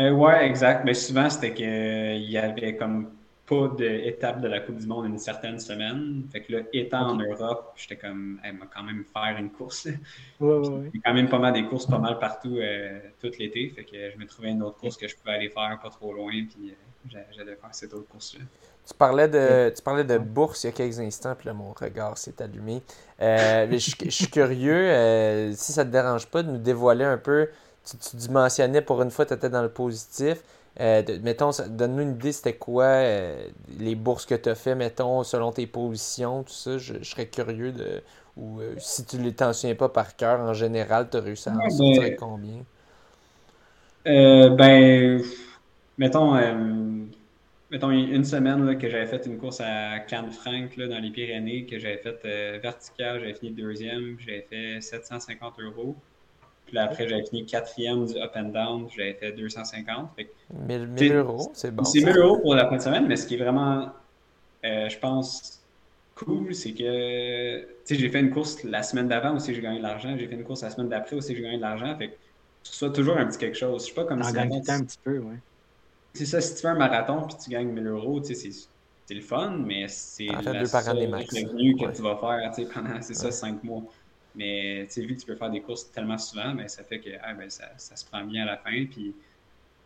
Euh, 0.00 0.12
ouais, 0.12 0.46
exact. 0.46 0.84
Mais 0.84 0.94
souvent, 0.94 1.28
c'était 1.28 1.52
qu'il 1.52 2.30
y 2.30 2.38
avait 2.38 2.76
comme 2.76 3.10
pas 3.46 3.68
d'étape 3.76 4.40
de 4.40 4.48
la 4.48 4.60
Coupe 4.60 4.76
du 4.76 4.86
Monde 4.86 5.06
une 5.06 5.18
certaine 5.18 5.58
semaine. 5.58 6.24
Fait 6.32 6.40
que 6.40 6.52
là, 6.52 6.58
étant 6.72 7.10
en 7.10 7.16
Europe, 7.16 7.74
j'étais 7.76 7.96
comme, 7.96 8.40
elle 8.44 8.54
m'a 8.54 8.66
quand 8.66 8.82
même 8.82 9.04
faire 9.04 9.36
une 9.38 9.50
course. 9.50 9.88
Ouais, 10.40 10.56
ouais, 10.56 10.90
quand 11.04 11.12
même 11.12 11.28
pas 11.28 11.38
mal 11.38 11.52
des 11.52 11.64
courses, 11.64 11.86
pas 11.86 11.98
mal 11.98 12.18
partout 12.18 12.58
tout 13.20 13.30
l'été. 13.38 13.68
Fait 13.70 13.84
que 13.84 14.10
je 14.10 14.16
me 14.16 14.26
trouvais 14.26 14.50
une 14.50 14.62
autre 14.62 14.78
course 14.78 14.96
que 14.96 15.06
je 15.06 15.14
pouvais 15.16 15.34
aller 15.34 15.50
faire 15.50 15.78
pas 15.82 15.90
trop 15.90 16.14
loin. 16.14 16.32
Puis 16.32 16.74
j'allais 17.08 17.56
faire 17.56 17.74
cette 17.74 17.92
autre 17.92 18.08
course-là. 18.08 18.44
Tu 18.86 18.94
parlais, 18.94 19.28
de, 19.28 19.72
tu 19.74 19.82
parlais 19.82 20.04
de 20.04 20.18
bourse 20.18 20.64
il 20.64 20.68
y 20.68 20.70
a 20.70 20.72
quelques 20.72 20.98
instants, 20.98 21.34
puis 21.36 21.46
là, 21.46 21.52
mon 21.52 21.72
regard 21.72 22.18
s'est 22.18 22.42
allumé. 22.42 22.82
Euh, 23.20 23.66
je, 23.70 24.10
suis 24.10 24.26
curieux, 24.26 24.90
euh, 24.90 25.52
si 25.52 25.72
ça 25.72 25.84
ne 25.84 25.90
te 25.90 25.92
dérange 25.92 26.26
pas, 26.26 26.42
de 26.42 26.50
nous 26.50 26.58
dévoiler 26.58 27.04
un 27.04 27.18
peu. 27.18 27.48
Tu, 27.90 27.96
tu 27.96 28.16
dimensionnais 28.16 28.82
pour 28.82 29.02
une 29.02 29.10
fois, 29.10 29.26
tu 29.26 29.34
étais 29.34 29.50
dans 29.50 29.62
le 29.62 29.68
positif. 29.68 30.42
Euh, 30.80 31.02
mettons, 31.22 31.50
donne-nous 31.68 32.02
une 32.02 32.12
idée, 32.12 32.32
c'était 32.32 32.54
quoi 32.54 33.02
les 33.78 33.94
bourses 33.96 34.24
que 34.24 34.36
tu 34.36 34.48
as 34.48 34.54
fait, 34.54 34.74
mettons, 34.74 35.24
selon 35.24 35.50
tes 35.50 35.66
positions, 35.66 36.44
tout 36.44 36.52
ça. 36.52 36.78
Je, 36.78 37.02
serais 37.02 37.26
curieux 37.26 37.72
de. 37.72 38.02
Ou 38.36 38.60
si 38.78 39.04
tu 39.04 39.18
ne 39.18 39.30
t'en 39.30 39.52
souviens 39.52 39.74
pas 39.74 39.88
par 39.88 40.16
cœur, 40.16 40.40
en 40.40 40.54
général, 40.54 41.08
tu 41.10 41.16
as 41.16 41.20
réussi 41.20 41.48
à 41.48 41.52
en 41.52 41.68
sortir 41.68 42.02
ben, 42.02 42.16
combien? 42.16 42.64
ben 44.04 45.20
mettons, 46.00 46.34
euh, 46.34 46.54
mettons 47.70 47.90
une 47.90 48.24
semaine 48.24 48.64
là, 48.64 48.74
que 48.74 48.88
j'avais 48.88 49.06
fait 49.06 49.24
une 49.26 49.38
course 49.38 49.60
à 49.60 50.00
Cannes-Franc 50.00 50.68
dans 50.76 50.98
les 50.98 51.10
Pyrénées, 51.10 51.66
que 51.66 51.78
j'avais 51.78 51.98
fait 51.98 52.20
euh, 52.24 52.58
vertical, 52.60 53.20
j'avais 53.20 53.34
fini 53.34 53.52
deuxième, 53.52 54.16
j'avais 54.18 54.46
fait 54.48 54.80
750 54.80 55.60
euros. 55.60 55.94
Puis 56.70 56.76
là, 56.76 56.84
après, 56.84 57.08
j'avais 57.08 57.24
fini 57.24 57.44
quatrième 57.44 58.06
du 58.06 58.16
up 58.16 58.30
and 58.36 58.50
down, 58.50 58.86
j'avais 58.96 59.14
fait 59.14 59.32
250. 59.32 60.10
1000, 60.54 61.12
euros, 61.14 61.50
c'est 61.52 61.74
bon. 61.74 61.82
C'est 61.82 62.00
1000 62.00 62.16
euros 62.16 62.38
pour 62.38 62.54
la 62.54 62.68
fin 62.68 62.76
de 62.76 62.80
semaine, 62.80 63.08
mais 63.08 63.16
ce 63.16 63.26
qui 63.26 63.34
est 63.34 63.38
vraiment, 63.38 63.88
euh, 64.64 64.88
je 64.88 64.96
pense, 64.96 65.64
cool, 66.14 66.54
c'est 66.54 66.70
que, 66.70 67.58
tu 67.58 67.66
sais, 67.82 67.94
j'ai 67.96 68.08
fait 68.08 68.20
une 68.20 68.30
course 68.30 68.62
la 68.62 68.84
semaine 68.84 69.08
d'avant 69.08 69.34
aussi, 69.34 69.52
j'ai 69.52 69.60
gagné 69.60 69.78
de 69.78 69.82
l'argent. 69.82 70.16
J'ai 70.16 70.28
fait 70.28 70.36
une 70.36 70.44
course 70.44 70.62
la 70.62 70.70
semaine 70.70 70.88
d'après 70.88 71.16
aussi, 71.16 71.34
j'ai 71.34 71.42
gagné 71.42 71.56
de 71.56 71.62
l'argent. 71.62 71.92
Fait 71.98 72.10
que 72.10 72.14
tu 72.62 72.70
reçois 72.70 72.90
toujours 72.90 73.16
un 73.16 73.26
petit 73.26 73.38
quelque 73.38 73.58
chose. 73.58 73.82
Je 73.82 73.88
sais 73.88 73.94
pas 73.94 74.04
comme 74.04 74.22
si. 74.22 74.38
un 74.38 74.84
petit 74.84 74.98
peu, 75.02 75.18
ouais. 75.18 75.38
C'est 76.14 76.26
ça, 76.26 76.40
si 76.40 76.54
tu 76.54 76.60
fais 76.60 76.68
un 76.68 76.76
marathon 76.76 77.22
puis 77.22 77.36
tu 77.42 77.50
gagnes 77.50 77.72
1000 77.72 77.86
euros, 77.88 78.22
c'est 78.22 78.36
le 79.10 79.20
fun, 79.22 79.56
mais 79.66 79.88
c'est 79.88 80.26
le 80.26 80.36
revenu 80.38 81.74
que 81.74 81.90
tu 81.96 82.02
vas 82.02 82.16
faire 82.16 82.68
pendant, 82.72 83.02
c'est 83.02 83.14
ça, 83.14 83.32
5 83.32 83.64
mois. 83.64 83.82
Mais 84.34 84.86
vu 84.96 85.14
que 85.14 85.20
tu 85.20 85.26
peux 85.26 85.34
faire 85.34 85.50
des 85.50 85.60
courses 85.60 85.90
tellement 85.90 86.18
souvent, 86.18 86.54
ben, 86.54 86.68
ça 86.68 86.84
fait 86.84 87.00
que 87.00 87.10
ah, 87.22 87.34
ben, 87.34 87.50
ça, 87.50 87.64
ça, 87.76 87.96
se 87.96 88.04
prend 88.04 88.22
bien 88.22 88.42
à 88.44 88.46
la 88.46 88.56
fin. 88.56 88.84
Puis, 88.90 89.14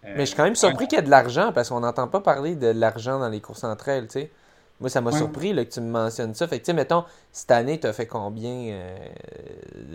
euh, 0.05 0.13
mais 0.17 0.21
je 0.21 0.27
suis 0.27 0.37
quand 0.37 0.45
même 0.45 0.55
surpris 0.55 0.87
qu'il 0.87 0.97
y 0.97 1.01
ait 1.01 1.05
de 1.05 1.11
l'argent 1.11 1.53
parce 1.53 1.71
qu'on 1.71 1.81
n'entend 1.81 2.09
pas 2.09 2.21
parler 2.21 2.57
de 2.57 2.67
l'argent 2.67 3.19
dans 3.19 3.29
les 3.29 3.41
courses 3.41 3.65
entre 3.65 3.89
elles. 3.89 4.09
Moi, 4.81 4.91
ça 4.91 5.01
m'a 5.01 5.13
surpris 5.13 5.53
là, 5.53 5.65
que 5.65 5.71
tu 5.71 5.81
me 5.81 5.91
mentionnes 5.91 6.35
ça. 6.35 6.47
Fait 6.47 6.61
que, 6.61 6.73
mettons, 6.73 7.05
cette 7.33 7.51
année, 7.53 7.81
tu 7.81 7.87
as 7.87 7.93
fait 7.93 8.07
combien 8.07 8.73
euh, 8.73 8.99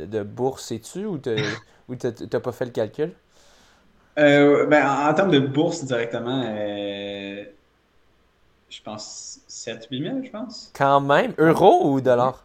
de 0.06 0.24
bourses, 0.24 0.66
sais-tu, 0.66 1.06
ou 1.06 1.20
tu 1.20 1.30
n'as 1.30 2.39
pas 2.39 2.52
fait 2.52 2.66
le 2.66 2.72
calcul? 2.72 3.12
Euh, 4.18 4.66
ben, 4.66 4.89
en, 4.89 5.14
termes 5.14 5.32
de 5.32 5.39
bourse 5.39 5.84
directement, 5.84 6.43
je 8.70 8.82
pense 8.84 9.41
7-8 9.47 10.04
000, 10.04 10.24
je 10.24 10.30
pense. 10.32 10.72
Quand 10.74 11.02
même. 11.02 11.34
Euros 11.38 11.91
ou 11.91 12.02
dollars? 12.02 12.43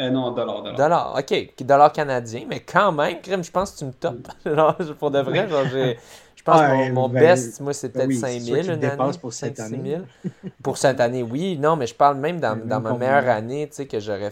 Euh, 0.00 0.10
non, 0.10 0.32
dollars. 0.32 0.62
Dollars, 0.62 0.76
dollar, 0.76 1.16
ok. 1.18 1.54
Dollars 1.60 1.92
canadiens, 1.92 2.44
mais 2.48 2.60
quand 2.60 2.90
même, 2.90 3.20
crème, 3.20 3.44
je 3.44 3.50
pense 3.50 3.72
que 3.72 3.78
tu 3.78 3.84
me 3.84 3.92
topes. 3.92 4.28
pour 4.98 5.10
de 5.10 5.20
vrai, 5.20 5.48
genre, 5.48 5.64
j'ai. 5.70 5.98
Je 6.36 6.42
pense 6.42 6.60
que 6.60 6.90
mon, 6.90 7.08
ben, 7.08 7.20
best, 7.20 7.60
moi, 7.60 7.72
c'est 7.72 7.88
peut-être 7.88 8.12
5 8.12 8.38
000 8.38 8.58
une 8.64 8.84
année. 8.84 9.18
pour 9.18 9.32
cette 9.32 9.58
année. 9.60 9.98
pour 10.62 10.76
cette 10.76 11.00
année, 11.00 11.22
oui. 11.22 11.56
Non, 11.56 11.74
mais 11.76 11.86
je 11.86 11.94
parle 11.94 12.18
même 12.18 12.38
dans, 12.38 12.54
dans 12.54 12.80
ma 12.80 12.92
meilleure 12.92 13.28
année, 13.28 13.66
tu 13.68 13.76
sais, 13.76 13.86
que 13.86 13.98
j'aurais 13.98 14.30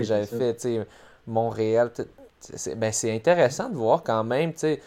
j'avais 0.00 0.26
fait, 0.26 0.54
tu 0.54 0.60
sais, 0.60 0.86
Montréal. 1.26 1.90
C'est 2.40 2.74
ben, 2.74 2.92
intéressant 3.04 3.70
de 3.70 3.76
voir 3.76 4.02
quand 4.02 4.22
même, 4.24 4.52
tu 4.52 4.58
sais. 4.58 4.82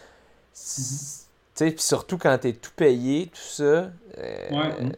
Mm-hmm. 0.54 1.72
Puis 1.74 1.74
surtout 1.78 2.18
quand 2.18 2.38
tu 2.38 2.48
es 2.48 2.52
tout 2.52 2.70
payé, 2.76 3.26
tout 3.26 3.40
ça. 3.40 3.62
Euh, 3.64 3.90
ouais. 4.18 4.92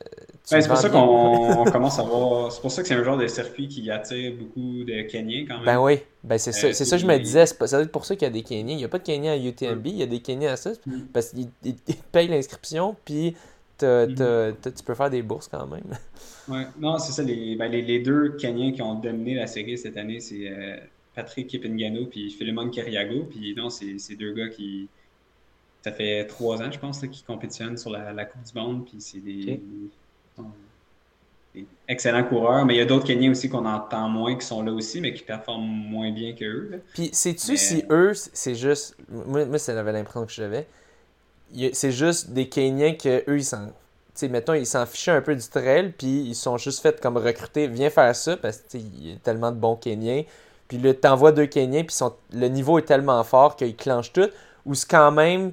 Ben, 0.51 0.61
c'est 0.61 0.69
pour 0.69 0.77
ça 0.77 0.89
qu'on 0.89 1.65
commence 1.71 1.99
à 1.99 2.03
voir. 2.03 2.51
C'est 2.51 2.61
pour 2.61 2.71
ça 2.71 2.83
que 2.83 2.89
c'est 2.89 2.95
un 2.95 3.05
genre 3.05 3.17
de 3.17 3.27
circuit 3.27 3.69
qui 3.69 3.91
attire 3.91 4.33
beaucoup 4.35 4.85
de 4.85 5.03
Kenyans 5.03 5.47
quand 5.47 5.57
même. 5.57 5.65
Ben 5.65 5.81
oui, 5.81 5.99
ben 6.25 6.39
c'est 6.39 6.53
ça, 6.53 6.73
c'est 6.73 6.85
ça 6.85 6.97
que 6.97 7.03
je 7.03 7.07
me 7.07 7.19
disais. 7.19 7.47
C'est 7.47 7.91
pour 7.93 8.05
ça 8.05 8.17
qu'il 8.17 8.27
y 8.27 8.31
a 8.31 8.33
des 8.33 8.43
Kenyans. 8.43 8.73
Il 8.73 8.77
n'y 8.77 8.85
a 8.85 8.89
pas 8.89 8.99
de 8.99 9.05
Kenyans 9.05 9.33
à 9.33 9.37
UTMB, 9.37 9.87
il 9.87 9.97
y 9.97 10.03
a 10.03 10.07
des 10.07 10.21
Kenyans 10.21 10.53
à 10.53 10.57
ça. 10.57 10.73
Parce 11.13 11.31
qu'ils 11.31 11.49
payent 12.13 12.29
l'inscription, 12.29 12.97
puis 13.05 13.37
mm-hmm. 13.81 14.55
tu 14.77 14.85
peux 14.85 14.95
faire 14.95 15.11
des 15.11 15.23
bourses 15.23 15.49
quand 15.49 15.67
même. 15.67 15.97
Ouais, 16.49 16.67
non, 16.81 16.99
c'est 16.99 17.13
ça. 17.13 17.23
Les, 17.23 17.55
ben, 17.55 17.71
les, 17.71 17.83
les, 17.83 18.01
deux 18.01 18.31
Kenyans 18.31 18.73
qui 18.73 18.83
ont 18.83 18.95
dominé 18.95 19.35
la 19.35 19.47
série 19.47 19.79
cette 19.79 19.97
année, 19.97 20.21
c'est 20.21 20.49
euh, 20.49 20.77
Patrick 21.15 21.47
Kipengano 21.47 22.07
puis 22.07 22.31
Philemon 22.31 22.71
Kariago. 22.71 23.25
Puis 23.31 23.55
non, 23.57 23.71
c'est 23.71 24.17
deux 24.17 24.33
gars 24.33 24.49
qui 24.49 24.89
ça 25.83 25.93
fait 25.93 26.27
trois 26.27 26.61
ans, 26.61 26.71
je 26.71 26.79
pense, 26.79 27.01
qu'ils 27.01 27.25
compétitionnent 27.25 27.79
sur 27.79 27.91
la, 27.91 28.25
Coupe 28.25 28.43
du 28.43 28.53
Monde. 28.55 28.85
Puis 28.87 28.97
c'est 29.01 29.21
des, 29.21 29.61
excellents 31.89 32.25
coureurs. 32.25 32.65
Mais 32.65 32.75
il 32.75 32.79
y 32.79 32.81
a 32.81 32.85
d'autres 32.87 33.07
Kenyans 33.07 33.33
aussi 33.33 33.49
qu'on 33.49 33.67
entend 33.67 34.09
moins, 34.09 34.37
qui 34.37 34.47
sont 34.47 34.63
là 34.63 34.73
aussi, 34.73 35.01
mais 35.01 35.13
qui 35.13 35.23
performent 35.23 35.67
moins 35.67 36.11
bien 36.11 36.35
qu'eux. 36.35 36.83
Puis 36.95 37.11
sais-tu 37.13 37.57
si 37.57 37.85
eux, 37.91 38.13
c'est 38.15 38.55
juste. 38.55 38.97
Moi, 39.09 39.45
moi 39.45 39.59
avait 39.69 39.93
l'impression 39.93 40.25
que 40.25 40.33
j'avais. 40.33 40.67
C'est 41.73 41.93
juste 41.93 42.31
des 42.31 42.49
Kenyans 42.49 42.97
que 42.97 43.29
eux, 43.29 43.39
ils 43.39 43.45
s'en. 43.45 43.71
sais, 44.15 44.29
mettons, 44.29 44.55
ils 44.55 44.67
s'en 44.67 44.87
fichaient 44.87 45.11
un 45.11 45.23
peu 45.23 45.35
du 45.35 45.49
trail, 45.49 45.93
puis 45.97 46.23
ils 46.23 46.35
sont 46.35 46.57
juste 46.57 46.81
fait 46.81 47.01
comme 47.01 47.17
recruter, 47.17 47.67
viens 47.67 47.91
faire 47.91 48.15
ça, 48.15 48.37
parce 48.37 48.59
qu'il 48.59 49.09
y 49.09 49.13
a 49.13 49.17
tellement 49.17 49.51
de 49.51 49.57
bons 49.57 49.77
Kenyans. 49.77 50.25
Puis 50.69 50.79
là, 50.79 50.95
t'envoies 50.95 51.33
deux 51.33 51.47
Kenyans, 51.47 51.85
puis 51.85 51.95
sont... 51.95 52.15
le 52.33 52.47
niveau 52.47 52.79
est 52.79 52.83
tellement 52.83 53.25
fort 53.25 53.57
qu'ils 53.57 53.75
clenchent 53.75 54.13
tout. 54.13 54.29
Ou 54.67 54.75
c'est 54.75 54.89
quand 54.89 55.11
même 55.11 55.53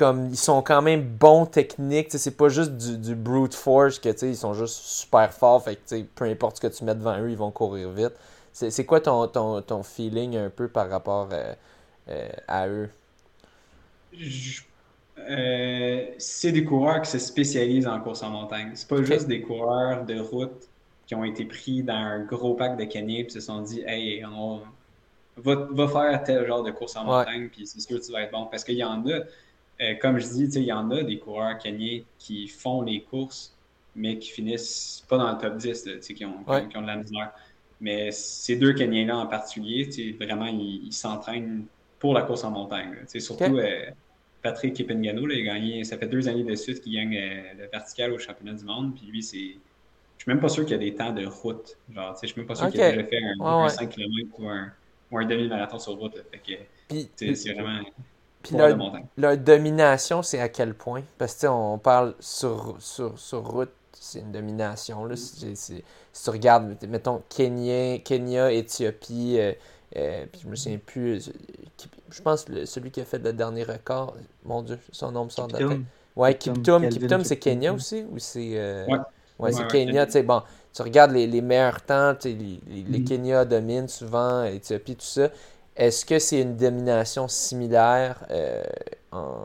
comme 0.00 0.28
ils 0.30 0.36
sont 0.38 0.62
quand 0.62 0.80
même 0.80 1.02
bons 1.02 1.44
techniques. 1.44 2.08
C'est 2.10 2.34
pas 2.38 2.48
juste 2.48 2.72
du, 2.72 3.14
brute 3.14 3.54
force 3.54 3.98
que 3.98 4.08
ils 4.24 4.34
sont 4.34 4.54
juste 4.54 4.76
super 4.76 5.30
forts. 5.30 5.62
Fait 5.62 5.76
que 5.76 6.02
peu 6.14 6.24
importe 6.24 6.56
ce 6.56 6.62
que 6.62 6.74
tu 6.74 6.84
mets 6.84 6.94
devant 6.94 7.18
eux, 7.20 7.30
ils 7.30 7.36
vont 7.36 7.50
courir 7.50 7.90
vite. 7.90 8.14
C'est 8.54 8.86
quoi 8.86 9.02
ton, 9.02 9.28
ton, 9.28 9.82
feeling 9.82 10.38
un 10.38 10.48
peu 10.48 10.68
par 10.68 10.88
rapport 10.88 11.28
euh, 11.32 11.52
euh, 12.08 12.28
à 12.48 12.66
eux? 12.66 12.88
Euh, 15.18 16.06
c'est 16.16 16.52
des 16.52 16.64
coureurs 16.64 17.02
qui 17.02 17.10
se 17.10 17.18
spécialisent 17.18 17.86
en 17.86 18.00
course 18.00 18.22
en 18.22 18.30
montagne. 18.30 18.70
C'est 18.74 18.88
pas 18.88 19.02
juste 19.02 19.28
des 19.28 19.42
coureurs 19.42 20.06
de 20.06 20.18
route 20.18 20.66
qui 21.06 21.14
ont 21.14 21.24
été 21.24 21.44
pris 21.44 21.82
dans 21.82 21.92
un 21.92 22.20
gros 22.20 22.54
pack 22.54 22.78
de 22.78 22.84
canyons 22.84 23.26
et 23.26 23.28
se 23.28 23.40
sont 23.40 23.60
dit 23.60 23.82
Hey, 23.86 24.24
on 24.24 24.62
va, 25.36 25.88
faire 25.88 26.24
tel 26.24 26.46
genre 26.46 26.62
de 26.62 26.70
course 26.70 26.96
en 26.96 27.04
montagne, 27.04 27.50
puis 27.50 27.66
c'est 27.66 27.80
sûr 27.80 28.00
que 28.00 28.06
tu 28.06 28.12
vas 28.12 28.22
être 28.22 28.32
bon. 28.32 28.46
Parce 28.46 28.64
qu'il 28.64 28.76
y 28.76 28.84
en 28.84 29.06
a 29.06 29.20
euh, 29.80 29.94
comme 29.94 30.18
je 30.18 30.26
dis, 30.26 30.44
il 30.44 30.64
y 30.64 30.72
en 30.72 30.90
a 30.90 31.02
des 31.02 31.18
coureurs 31.18 31.58
kenyans 31.58 32.04
qui 32.18 32.48
font 32.48 32.82
les 32.82 33.02
courses, 33.02 33.54
mais 33.96 34.18
qui 34.18 34.30
finissent 34.30 35.04
pas 35.08 35.16
dans 35.16 35.32
le 35.32 35.38
top 35.38 35.56
10, 35.56 35.88
qui, 36.00 36.24
ont, 36.24 36.44
qui, 36.68 36.76
ont, 36.76 36.82
de 36.82 36.86
la 36.86 36.96
misère. 36.96 37.32
Mais 37.80 38.10
ces 38.12 38.56
deux 38.56 38.74
Kenyans-là 38.74 39.16
en 39.16 39.26
particulier, 39.26 39.88
vraiment, 40.20 40.46
ils 40.46 40.92
s'entraînent 40.92 41.64
pour 41.98 42.14
la 42.14 42.22
course 42.22 42.44
en 42.44 42.50
montagne. 42.50 42.94
Surtout 43.06 43.56
euh, 43.56 43.86
Patrick 44.42 44.74
Kipengano, 44.74 45.28
il 45.28 45.40
a 45.40 45.54
gagné, 45.54 45.84
ça 45.84 45.96
fait 45.96 46.06
deux 46.06 46.28
années 46.28 46.44
de 46.44 46.54
suite 46.54 46.82
qu'il 46.82 46.94
gagne 46.94 47.16
euh, 47.16 47.42
le 47.58 47.66
vertical 47.68 48.12
au 48.12 48.18
championnat 48.18 48.54
du 48.54 48.64
monde. 48.64 48.94
Puis 48.94 49.06
lui, 49.06 49.22
c'est. 49.22 49.56
Je 50.18 50.24
suis 50.24 50.32
même 50.32 50.40
pas 50.40 50.50
sûr 50.50 50.64
qu'il 50.64 50.72
y 50.72 50.74
a 50.74 50.78
des 50.78 50.94
temps 50.94 51.12
de 51.12 51.24
route. 51.24 51.78
Genre, 51.94 52.14
je 52.20 52.26
suis 52.26 52.38
même 52.38 52.46
pas 52.46 52.54
sûr 52.54 52.70
qu'il 52.70 52.82
a 52.82 52.90
déjà 52.90 53.04
fait 53.04 53.20
un, 53.40 53.68
5 53.70 53.88
km 53.88 54.28
ou 54.38 54.48
un, 54.48 54.70
un 55.12 55.24
demi-marathon 55.24 55.78
sur 55.78 55.94
route. 55.94 56.22
c'est 57.16 57.52
vraiment. 57.54 57.80
Puis 58.42 58.56
leur, 58.56 58.76
leur, 59.16 59.36
domination, 59.36 60.22
c'est 60.22 60.40
à 60.40 60.48
quel 60.48 60.74
point? 60.74 61.02
Parce 61.18 61.34
que 61.34 61.46
on 61.46 61.78
parle 61.78 62.14
sur, 62.20 62.76
sur, 62.78 63.18
sur 63.18 63.46
route, 63.46 63.70
c'est 63.92 64.20
une 64.20 64.32
domination. 64.32 65.04
Là. 65.04 65.14
si 65.16 65.54
tu 66.24 66.30
regardes, 66.30 66.76
mettons, 66.88 67.22
Kenya, 67.28 67.98
Kenya 67.98 68.50
Éthiopie, 68.50 69.38
euh, 69.38 69.52
euh, 69.96 70.26
puis 70.30 70.42
je 70.44 70.48
me 70.48 70.54
souviens 70.54 70.78
plus. 70.78 71.28
Euh, 71.28 71.32
je 72.10 72.22
pense 72.22 72.44
que 72.44 72.64
celui 72.64 72.90
qui 72.90 73.00
a 73.00 73.04
fait 73.04 73.18
le 73.18 73.32
dernier 73.32 73.64
record, 73.64 74.16
mon 74.44 74.62
Dieu, 74.62 74.78
son 74.92 75.12
nom 75.12 75.24
me 75.24 75.30
sort 75.30 75.48
de 75.48 75.58
la 75.58 75.68
tête. 75.68 75.80
Ouais, 76.16 76.34
Kiptum. 76.34 76.88
Kiptum, 76.88 77.24
c'est 77.24 77.38
Kenya 77.38 77.72
aussi 77.72 78.04
Ou 78.10 78.18
c'est. 78.18 78.52
Euh, 78.54 78.86
ouais, 79.38 79.52
c'est 79.52 79.66
Kenya. 79.66 80.06
Tu 80.06 80.12
sais, 80.12 80.22
bon, 80.22 80.42
tu 80.72 80.82
regardes 80.82 81.12
les, 81.12 81.26
les 81.26 81.40
meilleurs 81.40 81.82
temps, 81.82 82.14
les, 82.24 82.34
les, 82.34 82.60
les, 82.88 82.98
mm. 83.00 83.04
Kenya 83.04 83.44
dominent 83.44 83.88
souvent, 83.88 84.44
Éthiopie, 84.44 84.96
tout 84.96 85.04
ça. 85.04 85.28
Est-ce 85.80 86.04
que 86.04 86.18
c'est 86.18 86.42
une 86.42 86.56
domination 86.56 87.26
similaire 87.26 88.24
en, 89.10 89.38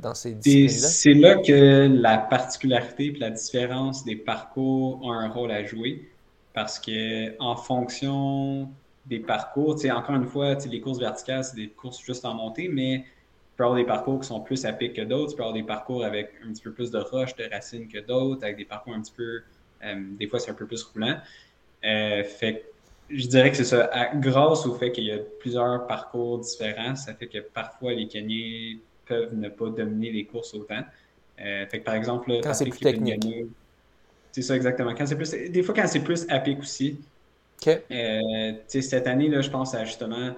dans 0.00 0.14
ces 0.14 0.34
disciplines-là? 0.34 0.88
C'est 0.88 1.14
là 1.14 1.36
que 1.36 1.88
la 2.00 2.18
particularité 2.18 3.06
et 3.06 3.18
la 3.18 3.30
différence 3.30 4.04
des 4.04 4.16
parcours 4.16 5.00
ont 5.02 5.12
un 5.12 5.28
rôle 5.28 5.50
à 5.50 5.64
jouer. 5.64 6.08
Parce 6.54 6.78
que 6.78 7.36
en 7.40 7.56
fonction 7.56 8.68
des 9.10 9.18
parcours. 9.18 9.76
Encore 9.90 10.14
une 10.14 10.24
fois, 10.24 10.54
les 10.54 10.80
courses 10.80 10.98
verticales, 10.98 11.44
c'est 11.44 11.56
des 11.56 11.68
courses 11.68 12.00
juste 12.00 12.24
en 12.24 12.34
montée, 12.34 12.68
mais 12.68 13.00
tu 13.00 13.56
peux 13.56 13.64
avoir 13.64 13.78
des 13.78 13.84
parcours 13.84 14.20
qui 14.20 14.28
sont 14.28 14.40
plus 14.40 14.64
à 14.64 14.72
pic 14.72 14.94
que 14.94 15.02
d'autres. 15.02 15.32
Tu 15.32 15.36
peux 15.36 15.42
avoir 15.42 15.54
des 15.54 15.62
parcours 15.62 16.04
avec 16.04 16.30
un 16.46 16.52
petit 16.52 16.62
peu 16.62 16.72
plus 16.72 16.90
de 16.90 16.98
roches, 16.98 17.34
de 17.36 17.44
racines 17.50 17.88
que 17.88 17.98
d'autres, 17.98 18.44
avec 18.44 18.56
des 18.56 18.64
parcours 18.64 18.94
un 18.94 19.00
petit 19.00 19.12
peu. 19.14 19.42
Euh, 19.84 19.94
des 20.18 20.26
fois, 20.28 20.38
c'est 20.38 20.50
un 20.50 20.54
peu 20.54 20.66
plus 20.66 20.82
roulant. 20.84 21.16
Euh, 21.84 22.24
fait 22.24 22.69
je 23.12 23.26
dirais 23.26 23.50
que 23.50 23.56
c'est 23.56 23.64
ça. 23.64 23.90
grâce 24.14 24.66
au 24.66 24.74
fait 24.74 24.92
qu'il 24.92 25.04
y 25.04 25.12
a 25.12 25.18
plusieurs 25.40 25.86
parcours 25.86 26.38
différents, 26.38 26.96
ça 26.96 27.14
fait 27.14 27.26
que 27.26 27.38
parfois 27.38 27.92
les 27.92 28.06
Kenyans 28.06 28.78
peuvent 29.06 29.34
ne 29.34 29.48
pas 29.48 29.70
dominer 29.70 30.12
les 30.12 30.24
courses 30.24 30.54
autant. 30.54 30.82
Euh, 31.40 31.66
fait 31.66 31.80
que 31.80 31.84
par 31.84 31.94
exemple, 31.94 32.32
quand 32.42 32.54
c'est 32.54 32.66
plus 32.66 32.80
technique. 32.80 33.22
C'est 34.32 34.42
ça 34.42 34.54
exactement. 34.54 34.94
Quand 34.94 35.06
c'est 35.06 35.16
plus, 35.16 35.30
des 35.30 35.62
fois, 35.62 35.74
quand 35.74 35.86
c'est 35.88 36.04
plus 36.04 36.24
à 36.28 36.38
pic 36.38 36.60
aussi, 36.60 37.00
euh, 37.66 38.52
cette 38.68 39.06
année, 39.06 39.28
là, 39.28 39.40
je 39.40 39.50
pense 39.50 39.74
à 39.74 39.84
justement, 39.84 40.34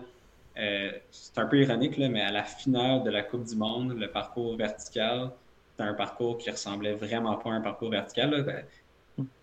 euh, 0.58 0.90
c'est 1.10 1.38
un 1.38 1.46
peu 1.46 1.60
ironique, 1.60 1.98
là, 1.98 2.08
mais 2.08 2.22
à 2.22 2.32
la 2.32 2.42
finale 2.42 3.02
de 3.04 3.10
la 3.10 3.22
Coupe 3.22 3.44
du 3.44 3.54
Monde, 3.54 3.94
le 3.98 4.10
parcours 4.10 4.56
vertical, 4.56 5.30
c'était 5.70 5.88
un 5.88 5.94
parcours 5.94 6.38
qui 6.38 6.50
ressemblait 6.50 6.94
vraiment 6.94 7.36
pas 7.36 7.50
à 7.50 7.52
un 7.52 7.60
parcours 7.60 7.90
vertical. 7.90 8.64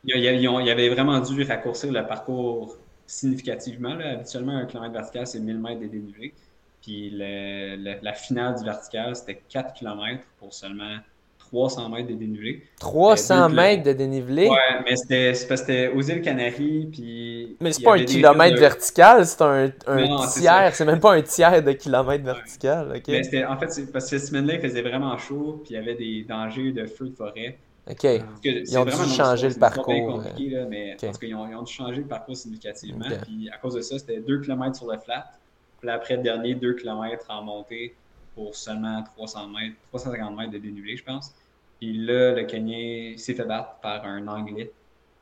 Il, 0.03 0.19
y 0.19 0.69
avait 0.69 0.89
vraiment 0.89 1.19
dû 1.19 1.43
raccourcir 1.43 1.91
le 1.91 2.05
parcours 2.07 2.75
significativement. 3.09 3.97
Habituellement, 3.99 4.57
un 4.57 4.65
kilomètre 4.65 4.93
vertical, 4.93 5.27
c'est 5.27 5.39
1000 5.39 5.59
mètres 5.59 5.81
de 5.81 5.87
dénivelé. 5.87 6.33
Puis 6.81 7.09
la 7.11 8.13
finale 8.13 8.55
du 8.55 8.63
vertical, 8.63 9.15
c'était 9.15 9.41
4 9.49 9.73
km 9.73 10.23
pour 10.39 10.53
seulement 10.53 10.97
300 11.39 11.89
mètres 11.89 12.07
de 12.07 12.13
dénivelé. 12.13 12.63
300 12.79 13.35
euh, 13.35 13.49
mètres 13.49 13.83
de 13.83 13.93
dénivelé? 13.93 14.47
Ouais, 14.47 14.81
mais 14.85 14.95
c'était 14.95 15.31
parce 15.47 15.61
que 15.61 15.67
c'était 15.67 15.87
aux 15.89 16.01
îles 16.01 16.21
Canaries, 16.21 16.89
puis... 16.91 17.57
Mais 17.59 17.73
c'est 17.73 17.83
pas 17.83 17.95
un 17.95 18.03
kilomètre 18.03 18.59
vertical, 18.59 19.25
c'est 19.25 19.41
un, 19.41 19.71
un 19.87 20.27
tiers, 20.27 20.75
c'est 20.75 20.85
même 20.85 20.99
pas 20.99 21.13
un 21.13 21.21
tiers 21.23 21.63
de 21.63 21.71
kilomètre 21.71 22.23
vertical, 22.23 22.93
ok? 22.95 23.03
Mais 23.07 23.23
c'était, 23.23 23.45
en 23.45 23.57
fait, 23.57 23.91
parce 23.91 24.09
que 24.09 24.19
cette 24.19 24.27
semaine-là, 24.27 24.55
il 24.55 24.61
faisait 24.61 24.83
vraiment 24.83 25.17
chaud, 25.17 25.61
puis 25.63 25.73
il 25.73 25.77
y 25.77 25.79
avait 25.79 25.95
des 25.95 26.23
dangers 26.23 26.71
de 26.71 26.85
feu 26.85 27.09
de 27.09 27.15
forêt. 27.15 27.57
OK. 27.89 28.03
Ils 28.43 28.77
ont 28.77 28.85
dû 28.85 28.91
changer 28.91 29.49
le 29.49 29.55
parcours. 29.55 29.93
C'est 29.93 30.01
compliqué, 30.01 30.49
là, 30.49 30.65
mais 30.65 30.97
parce 30.99 31.17
qu'ils 31.17 31.35
ont, 31.35 31.47
ils 31.47 31.55
ont, 31.55 31.63
dû 31.63 31.73
changer 31.73 32.01
le 32.01 32.07
parcours 32.07 32.37
significativement, 32.37 33.05
puis 33.23 33.49
à 33.49 33.57
cause 33.57 33.75
de 33.75 33.81
ça, 33.81 33.97
c'était 33.97 34.19
2 34.19 34.41
km 34.41 34.75
sur 34.75 34.91
le 34.91 34.97
flat, 34.99 35.31
puis 35.79 35.89
après 35.89 36.17
le 36.17 36.23
dernier, 36.23 36.55
2 36.55 36.73
km 36.73 37.25
en 37.29 37.43
montée 37.43 37.95
pour 38.35 38.55
seulement 38.55 39.03
300 39.03 39.47
mètres, 39.49 39.75
350 39.89 40.37
mètres 40.37 40.51
de 40.51 40.57
dénivelé, 40.59 40.95
je 40.97 41.03
pense. 41.03 41.33
Puis 41.79 41.93
là, 41.93 42.33
le 42.33 42.43
Kenyan 42.43 43.17
s'est 43.17 43.33
fait 43.33 43.45
battre 43.45 43.75
par 43.81 44.05
un 44.05 44.27
Anglais. 44.27 44.71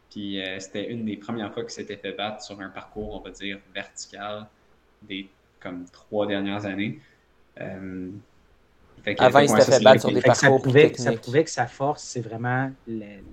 Puis 0.09 0.41
euh, 0.41 0.59
c'était 0.59 0.89
une 0.91 1.05
des 1.05 1.17
premières 1.17 1.53
fois 1.53 1.63
qu'il 1.63 1.71
s'était 1.71 1.97
fait 1.97 2.13
battre 2.13 2.41
sur 2.41 2.59
un 2.59 2.69
parcours, 2.69 3.13
on 3.13 3.19
va 3.19 3.29
dire, 3.29 3.59
vertical 3.73 4.47
des 5.03 5.29
comme 5.59 5.85
trois 5.91 6.27
dernières 6.27 6.65
années. 6.65 6.99
Euh, 7.59 8.09
Avant, 9.17 9.39
il 9.39 9.49
s'était 9.49 9.71
fait 9.71 9.83
battre 9.83 10.01
sur 10.01 10.11
des 10.11 10.21
parcours 10.21 10.35
ça 10.35 10.59
prouvait, 10.59 10.93
ça 10.95 11.11
prouvait 11.13 11.43
que 11.43 11.49
sa 11.49 11.67
force, 11.67 12.03
c'est 12.03 12.21
vraiment 12.21 12.71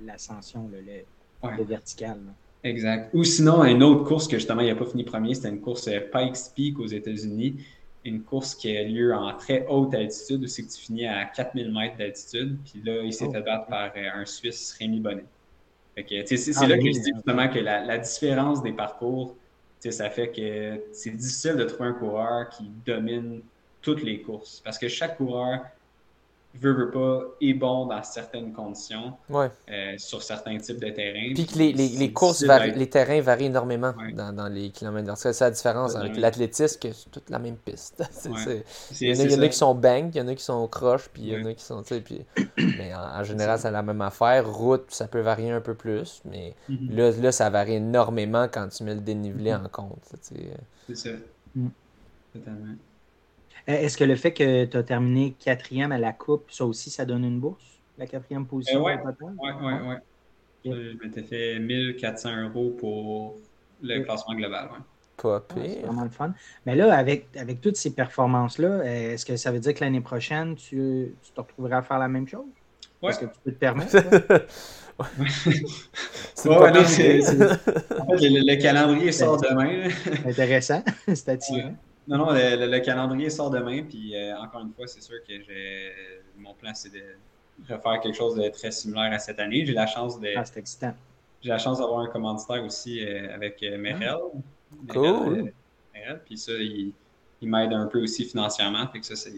l'ascension, 0.04 0.70
le, 0.72 1.64
vertical. 1.64 2.18
Exact. 2.62 3.10
Ou 3.12 3.24
sinon, 3.24 3.64
une 3.64 3.82
autre 3.82 4.04
course 4.04 4.26
que 4.26 4.36
justement, 4.38 4.62
il 4.62 4.68
n'a 4.68 4.74
pas 4.74 4.86
fini 4.86 5.04
premier, 5.04 5.34
c'était 5.34 5.50
une 5.50 5.60
course 5.60 5.86
euh, 5.88 6.00
Pikes 6.00 6.54
Peak 6.54 6.78
aux 6.78 6.86
États-Unis 6.86 7.56
une 8.04 8.22
course 8.22 8.54
qui 8.54 8.76
a 8.76 8.82
lieu 8.82 9.14
en 9.14 9.34
très 9.34 9.66
haute 9.66 9.94
altitude, 9.94 10.44
où 10.44 10.46
c'est 10.46 10.62
que 10.62 10.70
tu 10.70 10.78
finis 10.78 11.06
à 11.06 11.24
4000 11.24 11.72
mètres 11.72 11.96
d'altitude. 11.96 12.58
Puis 12.64 12.82
là, 12.84 13.02
il 13.02 13.12
s'est 13.12 13.26
oh. 13.28 13.32
fait 13.32 13.40
battre 13.40 13.66
par 13.66 13.92
euh, 13.96 14.08
un 14.14 14.24
Suisse, 14.26 14.76
Rémi 14.78 15.00
Bonnet. 15.00 15.24
c'est 15.96 16.02
ah, 16.56 16.66
là 16.66 16.76
que 16.76 16.84
je 16.84 17.00
dis 17.00 17.12
justement 17.14 17.48
que 17.48 17.58
la, 17.58 17.98
différence 17.98 18.62
des 18.62 18.72
parcours, 18.72 19.36
ça 19.80 20.10
fait 20.10 20.28
que 20.28 20.82
c'est 20.92 21.10
difficile 21.10 21.56
de 21.56 21.64
trouver 21.64 21.90
un 21.90 21.92
coureur 21.94 22.48
qui 22.50 22.70
domine 22.86 23.40
toutes 23.84 24.02
les 24.02 24.20
courses. 24.22 24.60
Parce 24.64 24.78
que 24.78 24.88
chaque 24.88 25.18
coureur 25.18 25.60
veut, 26.54 26.72
veut 26.72 26.90
pas, 26.90 27.22
est 27.40 27.54
bon 27.54 27.86
dans 27.86 28.02
certaines 28.02 28.52
conditions, 28.52 29.12
euh, 29.30 29.94
sur 29.98 30.22
certains 30.22 30.56
types 30.58 30.80
de 30.80 30.90
terrains. 30.90 31.32
Puis 31.34 31.46
que 31.46 31.58
les, 31.58 31.72
les, 31.72 31.88
les 31.88 32.12
courses, 32.12 32.42
les 32.42 32.88
terrains 32.88 33.20
varient 33.20 33.46
énormément 33.46 33.92
dans, 34.14 34.32
dans, 34.32 34.48
les 34.48 34.70
kilomètres. 34.70 35.16
C'est 35.16 35.32
ça 35.32 35.46
la 35.46 35.50
différence 35.50 35.96
avec 35.96 36.16
l'athlétisme, 36.16 36.78
que 36.80 36.92
c'est 36.92 37.10
toute 37.10 37.28
la 37.28 37.38
même 37.38 37.56
piste. 37.56 38.02
il 39.00 39.08
y 39.08 39.34
en 39.34 39.42
a, 39.42 39.48
qui 39.48 39.56
sont 39.56 39.74
bang, 39.74 40.10
il 40.14 40.18
y 40.18 40.20
en 40.20 40.28
a 40.28 40.34
qui 40.34 40.44
sont 40.44 40.66
croches, 40.68 41.08
puis 41.12 41.22
il 41.22 41.28
y 41.28 41.36
en 41.36 41.44
a 41.44 41.54
qui 41.54 41.64
sont. 41.64 41.82
Puis... 41.82 42.24
mais 42.56 42.94
en, 42.94 43.24
général, 43.24 43.58
c'est 43.58 43.70
la 43.70 43.82
même 43.82 44.00
affaire. 44.00 44.48
Route, 44.48 44.86
ça 44.88 45.08
peut 45.08 45.20
varier 45.20 45.50
un 45.50 45.60
peu 45.60 45.74
plus, 45.74 46.22
mais 46.24 46.54
mm-hmm. 46.70 46.94
là, 46.94 47.10
là, 47.10 47.32
ça 47.32 47.50
varie 47.50 47.74
énormément 47.74 48.46
quand 48.50 48.68
tu 48.68 48.84
mets 48.84 48.94
le 48.94 49.00
dénivelé 49.00 49.50
mm-hmm. 49.50 49.66
en 49.66 49.68
compte. 49.68 50.02
C'est 50.86 50.96
ça. 50.96 51.10
Mm. 51.54 51.68
Totalement. 52.32 52.74
Euh, 53.68 53.72
est-ce 53.72 53.96
que 53.96 54.04
le 54.04 54.16
fait 54.16 54.32
que 54.32 54.64
tu 54.66 54.76
as 54.76 54.82
terminé 54.82 55.34
quatrième 55.38 55.92
à 55.92 55.98
la 55.98 56.12
Coupe, 56.12 56.50
ça 56.50 56.64
aussi, 56.64 56.90
ça 56.90 57.04
donne 57.04 57.24
une 57.24 57.40
bourse, 57.40 57.64
la 57.98 58.06
quatrième 58.06 58.46
position? 58.46 58.84
oui, 58.84 58.92
oui, 59.38 59.72
oui. 59.86 59.94
Je 60.64 60.96
m'étais 61.02 61.22
fait 61.22 61.58
1400 61.58 62.48
euros 62.48 62.70
pour 62.78 63.36
le 63.82 64.00
classement 64.00 64.34
global. 64.34 64.70
Ouais. 64.72 64.78
Pas 65.16 65.40
pire. 65.40 65.62
c'est 65.64 65.82
vraiment 65.82 66.04
le 66.04 66.10
fun. 66.10 66.34
Mais 66.66 66.74
là, 66.74 66.96
avec, 66.96 67.28
avec 67.36 67.60
toutes 67.60 67.76
ces 67.76 67.94
performances-là, 67.94 68.68
euh, 68.68 69.12
est-ce 69.12 69.24
que 69.24 69.36
ça 69.36 69.52
veut 69.52 69.60
dire 69.60 69.74
que 69.74 69.84
l'année 69.84 70.00
prochaine, 70.00 70.56
tu, 70.56 71.14
tu, 71.22 71.32
te 71.32 71.40
retrouveras 71.40 71.78
à 71.78 71.82
faire 71.82 71.98
la 71.98 72.08
même 72.08 72.26
chose? 72.26 72.46
Ouais. 73.02 73.10
Est-ce 73.10 73.20
que 73.20 73.26
tu 73.26 73.38
peux 73.44 73.52
te 73.52 73.58
permettre? 73.58 73.92
c'est 76.34 76.48
ouais, 76.48 76.72
non, 76.72 76.84
c'est, 76.84 77.20
En 77.20 78.06
fait, 78.06 78.28
le, 78.28 78.60
calendrier 78.60 79.12
sort 79.12 79.40
demain. 79.40 79.88
Intéressant, 80.26 80.82
c'est 81.06 81.28
attirant. 81.28 81.74
Non, 82.06 82.18
non, 82.18 82.32
le, 82.32 82.78
calendrier 82.80 83.30
sort 83.30 83.50
demain, 83.50 83.82
puis 83.82 84.14
euh, 84.14 84.36
encore 84.36 84.60
une 84.60 84.72
fois, 84.72 84.86
c'est 84.86 85.02
sûr 85.02 85.16
que 85.26 85.32
mon 86.38 86.52
plan, 86.54 86.72
c'est 86.74 86.92
de 86.92 87.02
refaire 87.68 88.00
quelque 88.00 88.16
chose 88.16 88.34
de 88.36 88.48
très 88.48 88.70
similaire 88.70 89.12
à 89.12 89.18
cette 89.18 89.38
année. 89.38 89.64
J'ai 89.64 89.72
la 89.72 89.86
chance 89.86 90.20
de. 90.20 90.28
Ah, 90.36 90.44
c'est 90.44 90.60
excitant. 90.60 90.94
J'ai 91.40 91.50
la 91.50 91.58
chance 91.58 91.78
d'avoir 91.78 92.00
un 92.00 92.08
commanditaire 92.08 92.62
aussi 92.64 93.04
euh, 93.04 93.34
avec 93.34 93.62
euh, 93.62 93.78
Merel. 93.78 94.16
Cool. 94.88 95.52
Merel, 95.94 96.20
puis 96.24 96.36
ça, 96.36 96.52
il, 96.52 96.92
il 97.40 97.48
m'aide 97.48 97.72
un 97.72 97.86
peu 97.86 98.02
aussi 98.02 98.24
financièrement, 98.24 98.86
fait 98.88 99.00
que 99.00 99.06
ça, 99.06 99.16
c'est. 99.16 99.32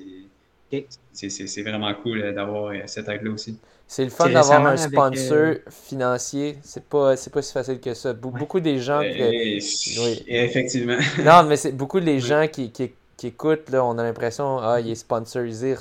C'est 1.12 1.62
vraiment 1.62 1.94
cool 1.94 2.34
d'avoir 2.34 2.74
cette 2.86 3.08
aide-là 3.08 3.30
aussi. 3.30 3.56
C'est 3.88 4.04
le 4.04 4.10
fun 4.10 4.28
d'avoir 4.28 4.66
un 4.66 4.76
sponsor 4.76 5.54
financier. 5.70 6.58
C'est 6.62 6.84
pas, 6.84 7.14
pas 7.32 7.42
si 7.42 7.52
facile 7.52 7.80
que 7.80 7.94
ça. 7.94 8.12
Beaucoup 8.12 8.58
des 8.58 8.78
gens. 8.80 9.00
oui. 9.00 10.24
Effectivement. 10.26 10.96
non, 11.24 11.44
mais 11.44 11.56
c'est 11.56 11.72
beaucoup 11.72 12.00
des 12.00 12.18
gens 12.18 12.46
qui, 12.50 12.72
qui, 12.72 12.92
qui, 13.16 13.28
écoutent, 13.28 13.70
là, 13.70 13.84
on 13.84 13.96
a 13.98 14.02
l'impression, 14.02 14.58
ah, 14.58 14.80
il 14.80 14.90
est 14.90 14.96
sponsorisé. 14.96 15.76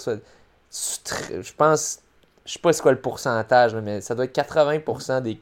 Je 0.71 1.53
pense, 1.57 1.99
je 2.45 2.53
sais 2.53 2.59
pas 2.59 2.73
c'est 2.73 2.81
quoi 2.81 2.91
le 2.91 3.01
pourcentage, 3.01 3.73
mais 3.75 4.01
ça 4.01 4.13
doit 4.13 4.25
être 4.25 4.35
80% 4.35 5.23
des 5.23 5.39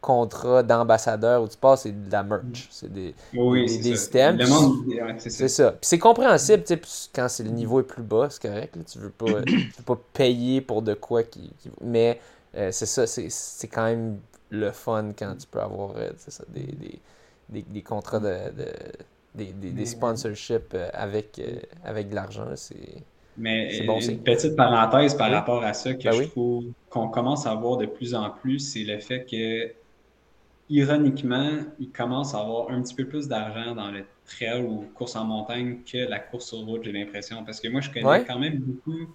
contrat 0.00 0.62
d'ambassadeur 0.62 1.42
où 1.42 1.48
tu 1.48 1.56
passes, 1.56 1.82
c'est 1.82 2.08
de 2.08 2.12
la 2.12 2.22
merch. 2.22 2.68
C'est 2.70 2.92
des, 2.92 3.14
oui, 3.34 3.62
des, 3.62 3.96
systèmes. 3.96 4.38
c'est 5.18 5.48
ça. 5.48 5.74
c'est 5.80 5.98
compréhensible, 5.98 6.62
quand 7.14 7.28
c'est 7.28 7.44
le 7.44 7.50
niveau 7.50 7.80
est 7.80 7.84
plus 7.84 8.02
bas, 8.02 8.28
c'est 8.30 8.42
correct. 8.42 8.76
tu 8.90 8.98
veux 8.98 9.10
pas, 9.10 9.26
veux 9.26 9.84
pas 9.84 9.98
payer 10.12 10.60
pour 10.60 10.82
de 10.82 10.94
quoi 10.94 11.22
qui. 11.22 11.50
mais 11.82 12.20
euh, 12.56 12.70
c'est 12.72 12.86
ça, 12.86 13.06
c'est 13.06 13.68
quand 13.68 13.84
même 13.84 14.18
le 14.50 14.70
fun 14.70 15.10
quand 15.18 15.34
tu 15.36 15.46
peux 15.46 15.60
avoir 15.60 15.96
euh, 15.96 16.10
ça, 16.16 16.44
des, 16.48 17.00
des, 17.48 17.62
des, 17.62 17.82
contrats 17.82 18.20
de, 18.20 18.36
des, 19.34 19.52
des, 19.52 19.86
sponsorships 19.86 20.74
euh, 20.74 20.88
avec, 20.92 21.38
euh, 21.38 21.58
avec 21.84 22.10
de 22.10 22.14
l'argent. 22.14 22.46
C'est. 22.54 23.02
Mais 23.38 23.82
bon, 23.86 24.00
une 24.00 24.22
petite 24.22 24.56
parenthèse 24.56 25.14
par 25.14 25.30
rapport 25.30 25.62
à 25.62 25.74
ça 25.74 25.92
que 25.92 26.04
ben 26.04 26.12
je 26.12 26.22
trouve 26.24 26.64
qu'on 26.88 27.08
commence 27.08 27.46
à 27.46 27.54
voir 27.54 27.76
de 27.76 27.84
plus 27.84 28.14
en 28.14 28.30
plus, 28.30 28.60
c'est 28.60 28.84
le 28.84 28.98
fait 28.98 29.26
que, 29.26 29.70
ironiquement, 30.68 31.50
il 31.78 31.90
commence 31.90 32.34
à 32.34 32.40
avoir 32.40 32.70
un 32.70 32.82
petit 32.82 32.94
peu 32.94 33.06
plus 33.06 33.28
d'argent 33.28 33.74
dans 33.74 33.90
le 33.90 34.04
trail 34.24 34.62
ou 34.62 34.86
course 34.94 35.16
en 35.16 35.24
montagne 35.24 35.78
que 35.90 35.98
la 35.98 36.18
course 36.18 36.48
sur 36.48 36.58
route, 36.58 36.82
j'ai 36.84 36.92
l'impression. 36.92 37.44
Parce 37.44 37.60
que 37.60 37.68
moi, 37.68 37.80
je 37.80 37.90
connais 37.90 38.24
quand 38.24 38.38
même 38.38 38.58
beaucoup. 38.58 39.14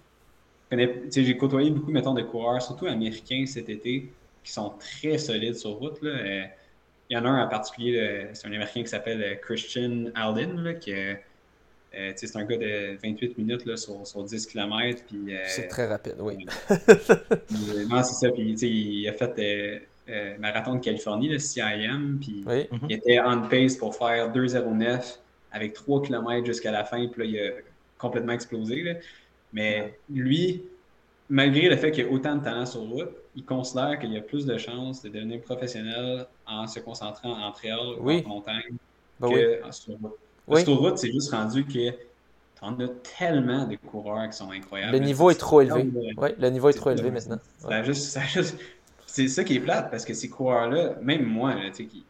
J'ai 0.70 1.36
côtoyé 1.36 1.70
beaucoup, 1.70 1.90
mettons, 1.90 2.14
de 2.14 2.22
coureurs, 2.22 2.62
surtout 2.62 2.86
américains 2.86 3.44
cet 3.46 3.68
été, 3.68 4.10
qui 4.42 4.52
sont 4.52 4.72
très 4.78 5.18
solides 5.18 5.56
sur 5.56 5.72
route. 5.72 6.00
Là. 6.02 6.10
Euh, 6.10 6.44
il 7.10 7.14
y 7.14 7.18
en 7.18 7.26
a 7.26 7.28
un 7.28 7.44
en 7.44 7.48
particulier, 7.48 8.28
c'est 8.32 8.46
un 8.46 8.52
Américain 8.52 8.82
qui 8.82 8.88
s'appelle 8.88 9.22
euh, 9.22 9.34
Christian 9.34 10.06
Alden, 10.14 10.78
qui 10.80 10.94
euh, 10.94 12.12
c'est 12.16 12.36
un 12.36 12.44
gars 12.44 12.56
de 12.56 12.96
28 13.02 13.36
minutes 13.36 13.66
là, 13.66 13.76
sur, 13.76 14.24
10 14.24 14.46
km. 14.46 15.02
c'est 15.46 15.68
très 15.68 15.86
rapide, 15.86 16.16
oui. 16.20 16.38
non, 17.90 18.02
c'est 18.02 18.14
ça. 18.14 18.30
Puis, 18.30 18.54
il 18.54 19.08
a 19.08 19.12
fait 19.12 19.82
marathon 20.38 20.74
de 20.74 20.80
Californie, 20.80 21.28
le 21.28 21.38
CIM, 21.38 22.18
puis 22.20 22.44
il 22.88 22.92
était 22.92 23.20
on 23.20 23.42
pace 23.48 23.76
pour 23.76 23.94
faire 23.94 24.32
2,09 24.32 25.18
avec 25.52 25.74
3 25.74 26.02
km 26.02 26.46
jusqu'à 26.46 26.72
la 26.72 26.84
fin, 26.84 27.06
puis 27.08 27.22
là, 27.22 27.24
il 27.24 27.38
a 27.38 27.52
complètement 27.98 28.32
explosé. 28.32 28.96
Mais 29.52 29.98
lui, 30.10 30.64
malgré 31.28 31.68
le 31.68 31.76
fait 31.76 31.90
qu'il 31.90 32.04
y 32.04 32.08
a 32.08 32.10
autant 32.10 32.36
de 32.36 32.44
talent 32.44 32.66
sur 32.66 32.80
route, 32.80 33.10
il 33.36 33.44
considère 33.44 33.98
qu'il 33.98 34.12
y 34.12 34.16
a 34.18 34.20
plus 34.20 34.44
de 34.44 34.58
chances 34.58 35.02
de 35.02 35.08
devenir 35.08 35.40
professionnel 35.40 36.26
en 36.46 36.66
se 36.66 36.80
concentrant 36.80 37.32
en 37.32 37.52
trail 37.52 37.96
ou 37.98 38.10
en 38.10 38.28
montagne 38.28 38.74
ben 39.20 39.30
que 39.30 39.60
sur 39.70 39.94
route. 40.46 40.58
Sur 40.64 40.78
route, 40.78 40.98
c'est 40.98 41.12
juste 41.12 41.30
rendu 41.30 41.64
que 41.64 41.90
tu 41.90 41.96
en 42.60 42.78
as 42.80 42.88
tellement 43.18 43.66
de 43.66 43.76
coureurs 43.76 44.28
qui 44.28 44.36
sont 44.36 44.50
incroyables. 44.50 44.92
Le 44.92 44.98
niveau 44.98 45.30
est 45.30 45.38
trop 45.38 45.60
élevé. 45.60 45.88
Oui, 46.16 46.30
le 46.38 46.50
niveau 46.50 46.68
est 46.68 46.74
trop 46.74 46.90
élevé 46.90 47.10
maintenant. 47.10 47.38
C'est 49.12 49.28
ça 49.28 49.44
qui 49.44 49.56
est 49.56 49.60
plate 49.60 49.90
parce 49.90 50.06
que 50.06 50.14
ces 50.14 50.30
coureurs-là, 50.30 50.94
même 51.02 51.26
moi, 51.26 51.54
qui, 51.70 52.02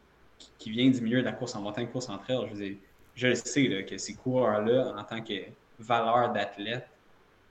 qui 0.57 0.71
vient 0.71 0.89
du 0.89 1.01
milieu 1.01 1.19
de 1.19 1.25
la 1.25 1.33
course 1.33 1.57
en 1.57 1.61
montagne, 1.61 1.89
course 1.89 2.09
en 2.09 2.19
trail, 2.19 2.49
je, 2.55 2.75
je 3.17 3.27
le 3.27 3.35
sais 3.35 3.85
que 3.85 3.99
ces 3.99 4.15
coureurs-là, 4.15 4.95
en 4.97 5.03
tant 5.03 5.21
que 5.21 5.35
valeur 5.81 6.33
d'athlète, 6.33 6.87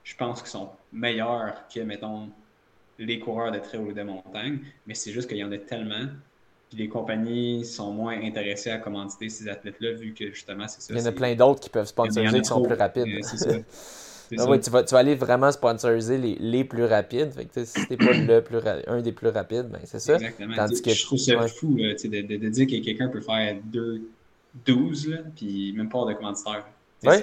je 0.06 0.15
pense 0.15 0.41
qu'ils 0.41 0.52
sont 0.52 0.69
meilleurs 0.94 1.68
que, 1.68 1.82
mettons, 1.82 2.30
les 2.98 3.19
coureurs 3.19 3.52
de 3.52 3.60
trail 3.60 3.82
ou 3.82 3.91
de 3.91 4.03
montagne, 4.03 4.60
mais 4.88 4.94
c'est 4.94 5.11
juste 5.11 5.28
qu'il 5.28 5.38
y 5.38 5.44
en 5.44 5.52
a 5.52 5.57
tellement. 5.57 6.07
Puis 6.69 6.78
les 6.78 6.88
compagnies 6.88 7.65
sont 7.65 7.91
moins 7.91 8.18
intéressées 8.23 8.72
à 8.72 8.78
commanditer 8.78 9.28
ces 9.28 9.49
athlètes-là, 9.49 9.91
vu 9.91 10.14
que 10.14 10.32
justement, 10.32 10.69
c'est 10.69 10.82
ça. 10.82 10.94
Il 10.94 10.99
y 10.99 11.03
en 11.03 11.07
a 11.07 11.11
plein 11.11 11.36
d'autres 11.36 11.60
qui 11.60 11.69
peuvent 11.69 11.88
sponsoriser 11.88 12.40
qui 12.40 12.45
sont 12.45 12.64
plus 12.64 12.76
rapides. 12.76 13.22
c'est 13.23 13.38
ça. 13.38 13.52
Ah 14.38 14.58
tu, 14.58 14.70
vas, 14.70 14.84
tu 14.84 14.94
vas 14.94 14.99
aller 14.99 15.16
vraiment 15.16 15.52
sponsoriser 15.52 16.18
les, 16.18 16.36
les 16.36 16.64
plus 16.64 16.86
rapides. 16.86 17.32
Fait 17.34 17.45
que, 17.45 17.66
si 17.66 17.88
t'es 17.88 17.98
pas 17.98 18.14
le 18.14 18.41
plus 18.41 18.60
un 18.88 19.02
des 19.02 19.12
plus 19.12 19.28
rapides, 19.28 19.68
ben 19.70 19.80
c'est 19.84 19.99
ça. 19.99 20.16
Exactement. 20.16 20.56
Tandis 20.56 20.82
que, 20.82 20.91
je 20.91 21.06
trouve 21.06 21.20
ça 21.20 21.48
fou 21.48 21.76
là, 21.78 21.94
de, 21.94 22.08
de, 22.08 22.38
de, 22.38 22.49
dire 22.49 22.68
que 22.68 22.84
quelqu'un 22.84 23.10
peut 23.10 23.22
faire 23.22 23.58
2, 23.66 24.02
12, 24.66 25.20
puis 25.36 25.74
même 25.74 25.90
pas 25.90 26.06
de 26.06 26.14
commanditaire. 26.14 26.66
Oui. 27.03 27.16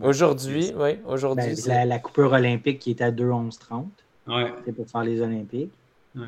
Aujourd'hui, 0.00 0.72
oui. 0.76 0.98
Aujourd'hui. 1.06 1.54
Ben, 1.66 1.74
la, 1.74 1.84
la, 1.84 1.98
coupure 1.98 2.32
olympique 2.32 2.78
qui 2.78 2.90
est 2.90 3.02
à 3.02 3.10
2-11-30. 3.10 3.86
Ouais. 4.28 4.52
C'est 4.64 4.72
pour 4.72 4.88
faire 4.88 5.02
les 5.02 5.20
Olympiques. 5.20 5.72
Ah, 6.16 6.22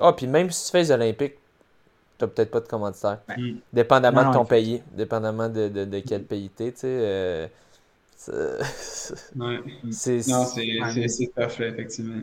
oh, 0.00 0.12
puis 0.12 0.26
même 0.26 0.50
si 0.50 0.66
tu 0.66 0.72
fais 0.72 0.78
les 0.78 0.90
Olympiques, 0.90 1.34
tu 2.18 2.24
n'as 2.24 2.28
peut-être 2.28 2.50
pas 2.50 2.60
de 2.60 2.68
commanditaire. 2.68 3.18
Hmm. 3.36 3.56
Dépendamment 3.72 4.28
de 4.28 4.34
ton 4.34 4.44
pays. 4.44 4.82
Dépendamment 4.92 5.48
de, 5.48 5.68
de, 5.68 5.84
de 5.84 6.00
quel 6.00 6.24
pays 6.24 6.50
tu 6.54 6.64
es, 6.64 6.72
tu 6.72 6.80
sais. 6.80 6.86
Euh, 6.86 7.46
ouais. 8.28 9.58
C'est 9.90 10.26
non, 10.28 10.44
c'est 10.44 11.32
tough, 11.34 11.60
effectivement. 11.60 12.22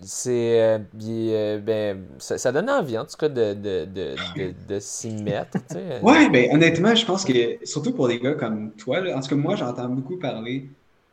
C'est. 0.00 0.60
Euh, 0.62 0.78
euh, 1.02 1.58
ben, 1.58 2.04
ça, 2.18 2.38
ça, 2.38 2.52
donne 2.52 2.70
envie, 2.70 2.96
en 2.96 3.04
tout 3.04 3.16
cas, 3.18 3.28
de, 3.28 3.54
de, 3.54 3.84
de, 3.86 4.54
de 4.68 4.78
s'y 4.78 5.10
mettre. 5.10 5.58
Tu 5.68 5.74
sais. 5.74 6.00
Ouais, 6.02 6.30
ben, 6.30 6.54
honnêtement, 6.54 6.94
je 6.94 7.04
pense 7.04 7.24
que, 7.24 7.64
surtout 7.64 7.92
pour 7.92 8.06
des 8.06 8.20
gars 8.20 8.34
comme 8.34 8.70
toi, 8.72 9.00
là, 9.00 9.16
en 9.16 9.20
tout 9.20 9.28
cas, 9.28 9.36
moi, 9.36 9.56
j'entends 9.56 9.88
beaucoup 9.88 10.16
parler 10.16 10.68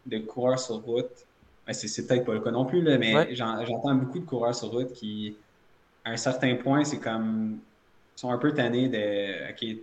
de 0.05 0.19
coureurs 0.19 0.59
sur 0.59 0.75
route 0.75 1.25
c'est 1.73 2.07
peut-être 2.07 2.25
pas 2.25 2.33
le 2.33 2.41
cas 2.41 2.51
non 2.51 2.65
plus, 2.65 2.81
là, 2.81 2.97
mais 2.97 3.33
j'entends 3.33 3.95
beaucoup 3.95 4.19
de 4.19 4.25
coureurs 4.25 4.55
sur 4.55 4.69
route 4.69 4.93
qui, 4.93 5.35
à 6.03 6.11
un 6.11 6.17
certain 6.17 6.55
point, 6.55 6.83
c'est 6.83 6.99
comme. 6.99 7.59
sont 8.15 8.31
un 8.31 8.37
peu 8.37 8.53
tannés 8.53 8.87
de. 8.87 9.51
OK, 9.51 9.77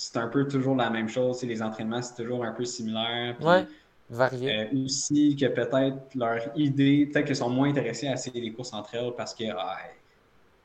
c'est 0.00 0.16
un 0.16 0.28
peu 0.28 0.48
toujours 0.48 0.76
la 0.76 0.88
même 0.88 1.08
chose. 1.08 1.42
Les 1.42 1.62
entraînements, 1.62 2.00
c'est 2.00 2.14
toujours 2.14 2.42
un 2.42 2.52
peu 2.52 2.64
similaire. 2.64 3.36
Puis, 3.36 3.46
ouais, 3.46 3.66
varié. 4.08 4.50
Euh, 4.50 4.84
aussi 4.84 5.36
que 5.36 5.44
peut-être 5.46 6.14
leur 6.14 6.38
idée, 6.56 7.06
peut-être 7.12 7.26
qu'ils 7.26 7.36
sont 7.36 7.50
moins 7.50 7.68
intéressés 7.68 8.08
à 8.08 8.14
essayer 8.14 8.40
les 8.40 8.50
courses 8.52 8.72
entre 8.72 8.94
elles 8.94 9.12
parce 9.14 9.34
que 9.34 9.44
ah, 9.54 9.76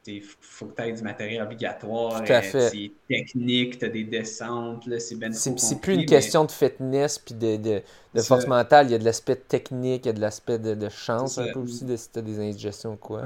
il 0.07 0.21
faut 0.21 0.67
que 0.67 0.81
tu 0.81 0.87
aies 0.87 0.93
du 0.93 1.03
matériel 1.03 1.41
obligatoire. 1.41 2.23
Tout 2.23 2.31
à 2.31 2.41
fait. 2.41 2.69
C'est 2.69 2.91
technique, 3.09 3.77
tu 3.77 3.85
as 3.85 3.89
des 3.89 4.05
descentes, 4.05 4.87
c'est 4.99 5.15
ben 5.15 5.33
C'est 5.33 5.81
plus 5.81 5.95
une 5.95 6.05
question 6.05 6.45
de 6.45 6.51
fitness 6.51 7.19
puis 7.19 7.35
de, 7.35 7.57
de, 7.57 7.81
de 8.13 8.21
force 8.21 8.47
mentale. 8.47 8.87
Il 8.87 8.93
y 8.93 8.95
a 8.95 8.99
de 8.99 9.05
l'aspect 9.05 9.35
technique, 9.35 10.05
il 10.05 10.07
y 10.07 10.11
a 10.11 10.13
de 10.13 10.21
l'aspect 10.21 10.59
de, 10.59 10.75
de, 10.75 10.87
chance 10.87 11.37
un 11.39 11.51
peu 11.51 11.59
aussi 11.59 11.83
de 11.83 11.97
si 11.97 12.09
tu 12.09 12.19
as 12.19 12.21
des 12.21 12.39
indigestions 12.39 12.93
ou 12.93 12.97
quoi. 12.97 13.23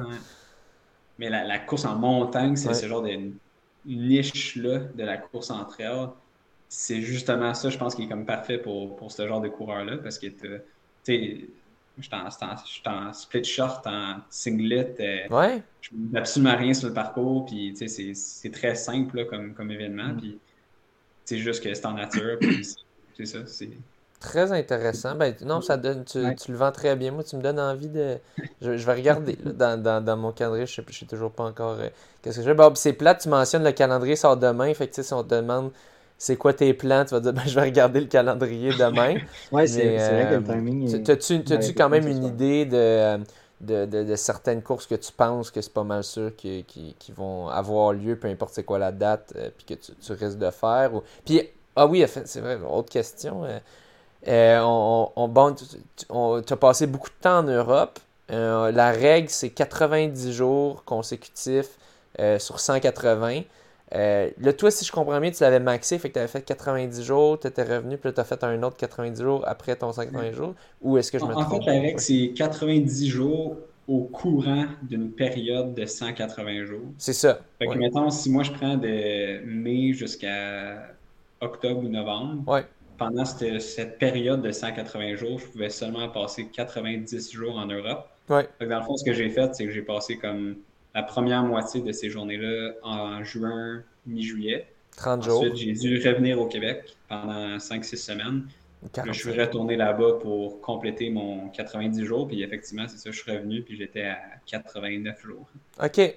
Mais 1.19 1.29
la, 1.29 1.43
la, 1.43 1.59
course 1.59 1.85
en 1.85 1.95
montagne, 1.95 2.55
c'est 2.55 2.73
ce 2.73 2.87
genre 2.87 3.03
de 3.03 3.11
niche-là 3.97 4.79
de 4.95 5.03
la 5.03 5.17
course 5.17 5.51
en 5.51 5.65
trail. 5.65 6.09
C'est 6.67 7.01
justement 7.01 7.53
ça, 7.53 7.69
je 7.69 7.77
pense, 7.77 7.95
qui 7.95 8.03
est 8.03 8.07
comme 8.07 8.25
parfait 8.25 8.59
pour, 8.59 8.95
pour 8.95 9.11
ce 9.11 9.27
genre 9.27 9.41
de 9.41 9.49
coureur-là 9.49 9.97
parce 9.97 10.19
que 10.19 10.27
tu 11.03 11.49
je 12.01 12.07
suis 12.71 12.81
en, 12.85 13.13
split 13.13 13.43
short, 13.43 13.85
en 13.85 14.17
singlet. 14.29 14.95
Euh, 14.99 15.27
ouais. 15.35 15.63
Je 15.81 15.89
ne 15.93 16.17
absolument 16.17 16.55
rien 16.55 16.73
sur 16.73 16.87
le 16.87 16.93
parcours. 16.93 17.45
Puis, 17.45 17.73
c'est 17.75 18.51
très 18.51 18.75
simple 18.75 19.25
comme, 19.25 19.53
comme 19.53 19.71
événement. 19.71 20.13
Mm. 20.13 20.17
Puis, 20.17 20.39
c'est 21.25 21.37
juste 21.37 21.63
que 21.63 21.73
c'est 21.73 21.85
en 21.85 21.93
nature. 21.93 22.37
c'est 23.17 23.25
ça. 23.25 23.39
Très 24.19 24.51
intéressant. 24.51 25.15
Ben, 25.15 25.33
non, 25.45 25.61
ça 25.61 25.77
donne, 25.77 26.03
tu, 26.03 26.19
tu, 26.35 26.51
le 26.51 26.57
vends 26.57 26.73
très 26.73 26.97
bien. 26.97 27.11
Moi, 27.11 27.23
tu 27.23 27.37
me 27.37 27.41
donnes 27.41 27.59
envie 27.59 27.87
de. 27.87 28.17
Je, 28.61 28.71
vais 28.71 28.93
regarder 28.93 29.37
dans, 29.45 29.81
dans, 29.81 30.03
dans, 30.03 30.17
mon 30.17 30.33
calendrier. 30.33 30.65
Je 30.65 30.81
ne 30.81 30.85
sais, 30.91 31.05
toujours 31.05 31.31
pas 31.31 31.45
encore 31.45 31.77
euh, 31.79 31.87
qu'est-ce 32.21 32.39
que 32.39 32.43
je. 32.43 32.51
Bon, 32.51 32.73
c'est 32.75 32.91
plate, 32.91 33.21
tu 33.21 33.29
mentionnes 33.29 33.63
le 33.63 33.71
calendrier 33.71 34.17
sort 34.17 34.35
demain. 34.35 34.73
Fait 34.73 34.87
que, 34.87 35.01
si 35.01 35.13
on 35.13 35.23
te 35.23 35.35
demande 35.35 35.71
c'est 36.17 36.35
quoi 36.35 36.51
tes 36.51 36.73
plans, 36.73 37.05
tu 37.05 37.11
vas 37.11 37.21
dire, 37.21 37.31
ben, 37.31 37.43
je 37.45 37.55
vais 37.55 37.61
regarder 37.61 38.01
le 38.01 38.07
calendrier 38.07 38.71
demain. 38.71 39.15
oui, 39.53 39.67
c'est 39.69 39.95
vrai 39.95 40.27
que 40.29 40.35
le 40.35 40.49
euh, 40.49 40.53
timing. 40.53 41.09
As-tu 41.09 41.73
quand 41.73 41.87
même 41.87 42.05
une 42.05 42.25
idée 42.25 42.65
de, 42.65 43.19
de, 43.61 43.85
de, 43.85 44.15
certaines 44.17 44.61
courses 44.61 44.85
que 44.85 44.95
tu 44.95 45.13
penses 45.13 45.49
que 45.49 45.61
c'est 45.61 45.73
pas 45.73 45.85
mal 45.85 46.03
sûr 46.03 46.35
qui, 46.35 46.65
qui, 46.65 47.11
vont 47.13 47.47
avoir 47.47 47.93
lieu, 47.93 48.17
peu 48.17 48.27
importe 48.27 48.53
c'est 48.53 48.65
quoi 48.65 48.79
la 48.79 48.91
date, 48.91 49.31
euh, 49.37 49.49
puis 49.55 49.65
que 49.65 49.81
tu, 49.81 49.93
tu, 49.93 50.11
risques 50.11 50.39
de 50.39 50.51
faire? 50.51 50.93
Ou... 50.93 51.03
Puis, 51.23 51.41
ah 51.73 51.87
oui, 51.87 52.03
c'est 52.25 52.41
vrai, 52.41 52.59
autre 52.69 52.91
question. 52.91 53.45
Euh, 54.27 54.59
on, 54.61 55.11
on, 55.15 55.27
bon, 55.27 55.55
tu 55.55 56.53
as 56.53 56.57
passé 56.57 56.87
beaucoup 56.87 57.09
de 57.09 57.21
temps 57.21 57.39
en 57.39 57.43
Europe. 57.43 57.99
la 58.29 58.91
règle, 58.91 59.29
c'est 59.29 59.49
90 59.49 60.33
jours 60.33 60.83
consécutifs 60.83 61.77
sur 62.37 62.59
180. 62.59 63.41
Euh, 63.95 64.29
là, 64.39 64.53
toi, 64.53 64.69
si 64.69 64.85
je 64.85 64.91
comprends 64.91 65.19
bien, 65.19 65.31
tu 65.31 65.41
l'avais 65.41 65.59
maxé, 65.59 65.97
fait 65.97 66.09
que 66.09 66.13
tu 66.13 66.19
avais 66.19 66.27
fait 66.27 66.41
90 66.41 67.03
jours, 67.03 67.39
tu 67.39 67.47
étais 67.47 67.63
revenu, 67.63 67.97
puis 67.97 68.13
tu 68.13 68.19
as 68.19 68.23
fait 68.23 68.43
un 68.43 68.61
autre 68.61 68.77
90 68.77 69.21
jours 69.21 69.43
après 69.47 69.75
ton 69.75 69.91
180 69.91 70.31
jours, 70.33 70.53
ou 70.81 70.97
est-ce 70.97 71.11
que 71.11 71.17
je 71.19 71.25
me 71.25 71.31
trompe? 71.31 71.47
En 71.47 71.59
fait, 71.59 71.65
la 71.65 71.81
règle, 71.81 71.99
c'est 71.99 72.31
90 72.35 73.07
jours 73.07 73.57
au 73.87 74.01
courant 74.01 74.65
d'une 74.83 75.09
période 75.11 75.73
de 75.73 75.85
180 75.85 76.65
jours. 76.65 76.81
C'est 76.99 77.13
ça. 77.13 77.39
Fait 77.57 77.65
que, 77.65 77.77
mettons, 77.77 78.11
si 78.11 78.31
moi 78.31 78.43
je 78.43 78.51
prends 78.51 78.77
de 78.77 79.43
mai 79.45 79.93
jusqu'à 79.93 80.89
octobre 81.41 81.83
ou 81.83 81.89
novembre, 81.89 82.63
pendant 82.99 83.25
cette, 83.25 83.61
cette, 83.61 83.97
période 83.97 84.41
de 84.41 84.51
180 84.51 85.15
jours, 85.15 85.39
je 85.39 85.45
pouvais 85.45 85.69
seulement 85.69 86.09
passer 86.09 86.47
90 86.53 87.31
jours 87.31 87.57
en 87.57 87.65
Europe. 87.65 88.07
Ouais. 88.29 88.47
Que 88.59 88.65
dans 88.65 88.79
le 88.79 88.85
fond, 88.85 88.95
ce 88.97 89.05
que 89.05 89.13
j'ai 89.13 89.29
fait, 89.29 89.55
c'est 89.55 89.65
que 89.65 89.71
j'ai 89.71 89.81
passé 89.81 90.17
comme 90.17 90.57
la 90.93 91.03
première 91.03 91.43
moitié 91.43 91.81
de 91.81 91.91
ces 91.91 92.09
journées-là 92.09 92.73
en 92.83 93.23
juin, 93.23 93.81
mi-juillet. 94.05 94.67
30 94.97 95.23
jours. 95.23 95.39
Ensuite, 95.39 95.55
j'ai 95.55 95.73
dû 95.73 96.07
revenir 96.07 96.39
au 96.39 96.47
Québec 96.47 96.95
pendant 97.07 97.57
5-6 97.57 97.95
semaines. 97.95 98.43
Je 99.05 99.11
suis 99.11 99.39
retourné 99.39 99.75
là-bas 99.75 100.13
pour 100.21 100.61
compléter 100.61 101.09
mon 101.09 101.49
90 101.49 102.05
jours. 102.05 102.27
Puis 102.27 102.43
effectivement, 102.43 102.87
c'est 102.87 102.97
ça, 102.97 103.11
je 103.11 103.19
suis 103.19 103.31
revenu. 103.31 103.61
Puis 103.61 103.75
j'étais 103.75 104.03
à 104.03 104.17
89 104.45 105.21
jours. 105.21 105.49
OK. 105.83 106.15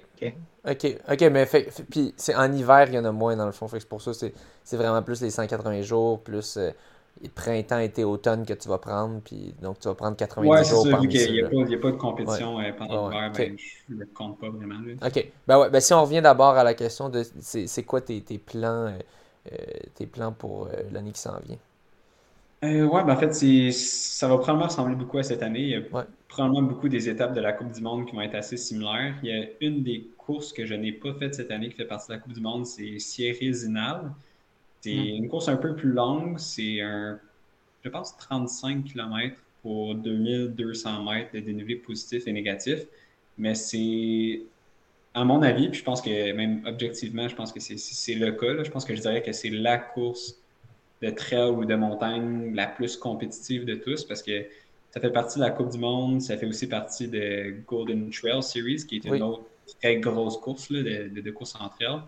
OK. 0.65 0.97
OK. 1.11 1.21
mais 1.31 1.47
puis 1.89 2.13
c'est 2.15 2.35
en 2.35 2.51
hiver, 2.51 2.85
il 2.87 2.95
y 2.95 2.99
en 2.99 3.05
a 3.05 3.11
moins 3.11 3.35
dans 3.35 3.45
le 3.45 3.51
fond. 3.51 3.67
Fait 3.67 3.77
que 3.77 3.83
c'est 3.83 3.89
pour 3.89 4.01
ça 4.01 4.13
c'est, 4.13 4.33
c'est 4.63 4.77
vraiment 4.77 5.01
plus 5.01 5.21
les 5.21 5.29
180 5.29 5.81
jours, 5.81 6.19
plus. 6.21 6.57
Euh, 6.57 6.71
printemps, 7.35 7.77
été, 7.77 8.03
automne 8.03 8.45
que 8.45 8.53
tu 8.53 8.67
vas 8.67 8.79
prendre, 8.79 9.21
puis 9.23 9.53
donc 9.61 9.79
tu 9.79 9.87
vas 9.87 9.93
prendre 9.93 10.17
90 10.17 10.49
ouais, 10.49 10.63
jours 10.65 10.87
ça, 10.87 10.97
vu 10.97 11.07
qu'il 11.07 11.31
n'y 11.31 11.41
a, 11.41 11.45
a, 11.45 11.79
pas 11.79 11.91
de 11.91 11.95
compétition 11.95 12.59
euh, 12.59 12.71
pendant 12.77 13.07
l'hiver, 13.07 13.31
ben, 13.33 13.55
je 13.57 13.93
ne 13.93 13.99
le 13.99 14.05
compte 14.07 14.39
pas 14.39 14.49
vraiment. 14.49 14.75
OK. 15.01 15.31
Ben 15.47 15.59
ouais, 15.59 15.69
ben 15.69 15.79
si 15.79 15.93
on 15.93 16.01
revient 16.01 16.21
d'abord 16.21 16.55
à 16.57 16.63
la 16.63 16.73
question 16.73 17.09
de 17.09 17.23
c'est 17.39 17.83
quoi 17.83 18.01
tes, 18.01 18.19
tes 18.21 18.39
plans, 18.39 18.87
euh, 19.51 19.55
tes 19.93 20.07
plans 20.07 20.33
pour 20.33 20.69
l'année 20.91 21.11
qui 21.11 21.21
s'en 21.21 21.39
vient? 21.39 21.59
Euh, 22.63 22.83
oui, 22.83 23.01
ben 23.05 23.13
en 23.13 23.17
fait, 23.17 23.33
ça 23.73 24.27
va 24.27 24.37
probablement 24.37 24.67
ressembler 24.67 24.95
beaucoup 24.95 25.17
à 25.17 25.23
cette 25.23 25.43
année. 25.43 25.61
Il 25.61 25.69
y 25.69 25.75
a 25.75 25.81
probablement 26.29 26.61
beaucoup 26.61 26.87
des 26.87 27.09
étapes 27.09 27.33
de 27.33 27.41
la 27.41 27.51
Coupe 27.51 27.71
du 27.71 27.81
Monde 27.81 28.07
qui 28.07 28.15
vont 28.15 28.21
être 28.21 28.35
assez 28.35 28.55
similaires. 28.55 29.15
Il 29.21 29.29
y 29.29 29.33
a 29.33 29.47
une 29.59 29.83
des 29.83 30.07
courses 30.17 30.53
que 30.53 30.65
je 30.65 30.73
n'ai 30.73 30.93
pas 30.93 31.13
faites 31.13 31.35
cette 31.35 31.51
année 31.51 31.69
qui 31.69 31.75
fait 31.75 31.85
partie 31.85 32.07
de 32.07 32.13
la 32.13 32.19
Coupe 32.19 32.31
du 32.31 32.39
Monde, 32.39 32.65
c'est 32.65 32.99
Sierra 32.99 33.51
Zinal. 33.51 34.11
C'est 34.79 34.93
hmm. 34.93 35.23
une 35.23 35.29
course 35.29 35.49
un 35.49 35.57
peu 35.57 35.75
plus 35.75 35.91
longue. 35.91 36.39
C'est 36.39 36.79
un, 36.79 37.19
je 37.83 37.89
pense, 37.89 38.15
35 38.17 38.85
km 38.85 39.35
pour 39.61 39.95
2200 39.95 41.03
mètres 41.03 41.33
de 41.33 41.39
dénivelé 41.41 41.75
positif 41.75 42.27
et 42.27 42.31
négatif. 42.31 42.79
Mais 43.37 43.55
c'est, 43.55 44.41
à 45.13 45.25
mon 45.25 45.41
avis, 45.41 45.67
puis 45.67 45.79
je 45.79 45.83
pense 45.83 46.01
que 46.01 46.31
même 46.31 46.61
objectivement, 46.65 47.27
je 47.27 47.35
pense 47.35 47.51
que 47.51 47.59
c'est 47.59 48.15
le 48.15 48.31
cas. 48.31 48.63
Je 48.63 48.71
pense 48.71 48.85
que 48.85 48.95
je 48.95 49.01
dirais 49.01 49.21
que 49.21 49.33
c'est 49.33 49.49
la 49.49 49.77
course 49.77 50.37
de 51.03 51.09
trail 51.09 51.49
ou 51.49 51.65
de 51.65 51.75
montagne 51.75 52.53
la 52.55 52.65
plus 52.65 52.95
compétitive 52.95 53.65
de 53.65 53.75
tous 53.75 54.05
parce 54.05 54.23
que 54.23 54.45
ça 54.91 54.99
fait 55.01 55.09
partie 55.09 55.39
de 55.39 55.43
la 55.43 55.49
Coupe 55.49 55.69
du 55.69 55.79
Monde, 55.79 56.21
ça 56.21 56.37
fait 56.37 56.45
aussi 56.45 56.67
partie 56.67 57.07
de 57.07 57.55
Golden 57.67 58.09
Trail 58.11 58.41
Series, 58.43 58.85
qui 58.87 58.97
est 58.97 59.05
une 59.05 59.21
autre 59.21 59.43
très 59.81 59.97
grosse 59.97 60.37
course 60.37 60.69
là, 60.69 60.83
de, 60.83 61.19
de, 61.19 61.31
course 61.31 61.55
en 61.59 61.67
trail. 61.69 61.99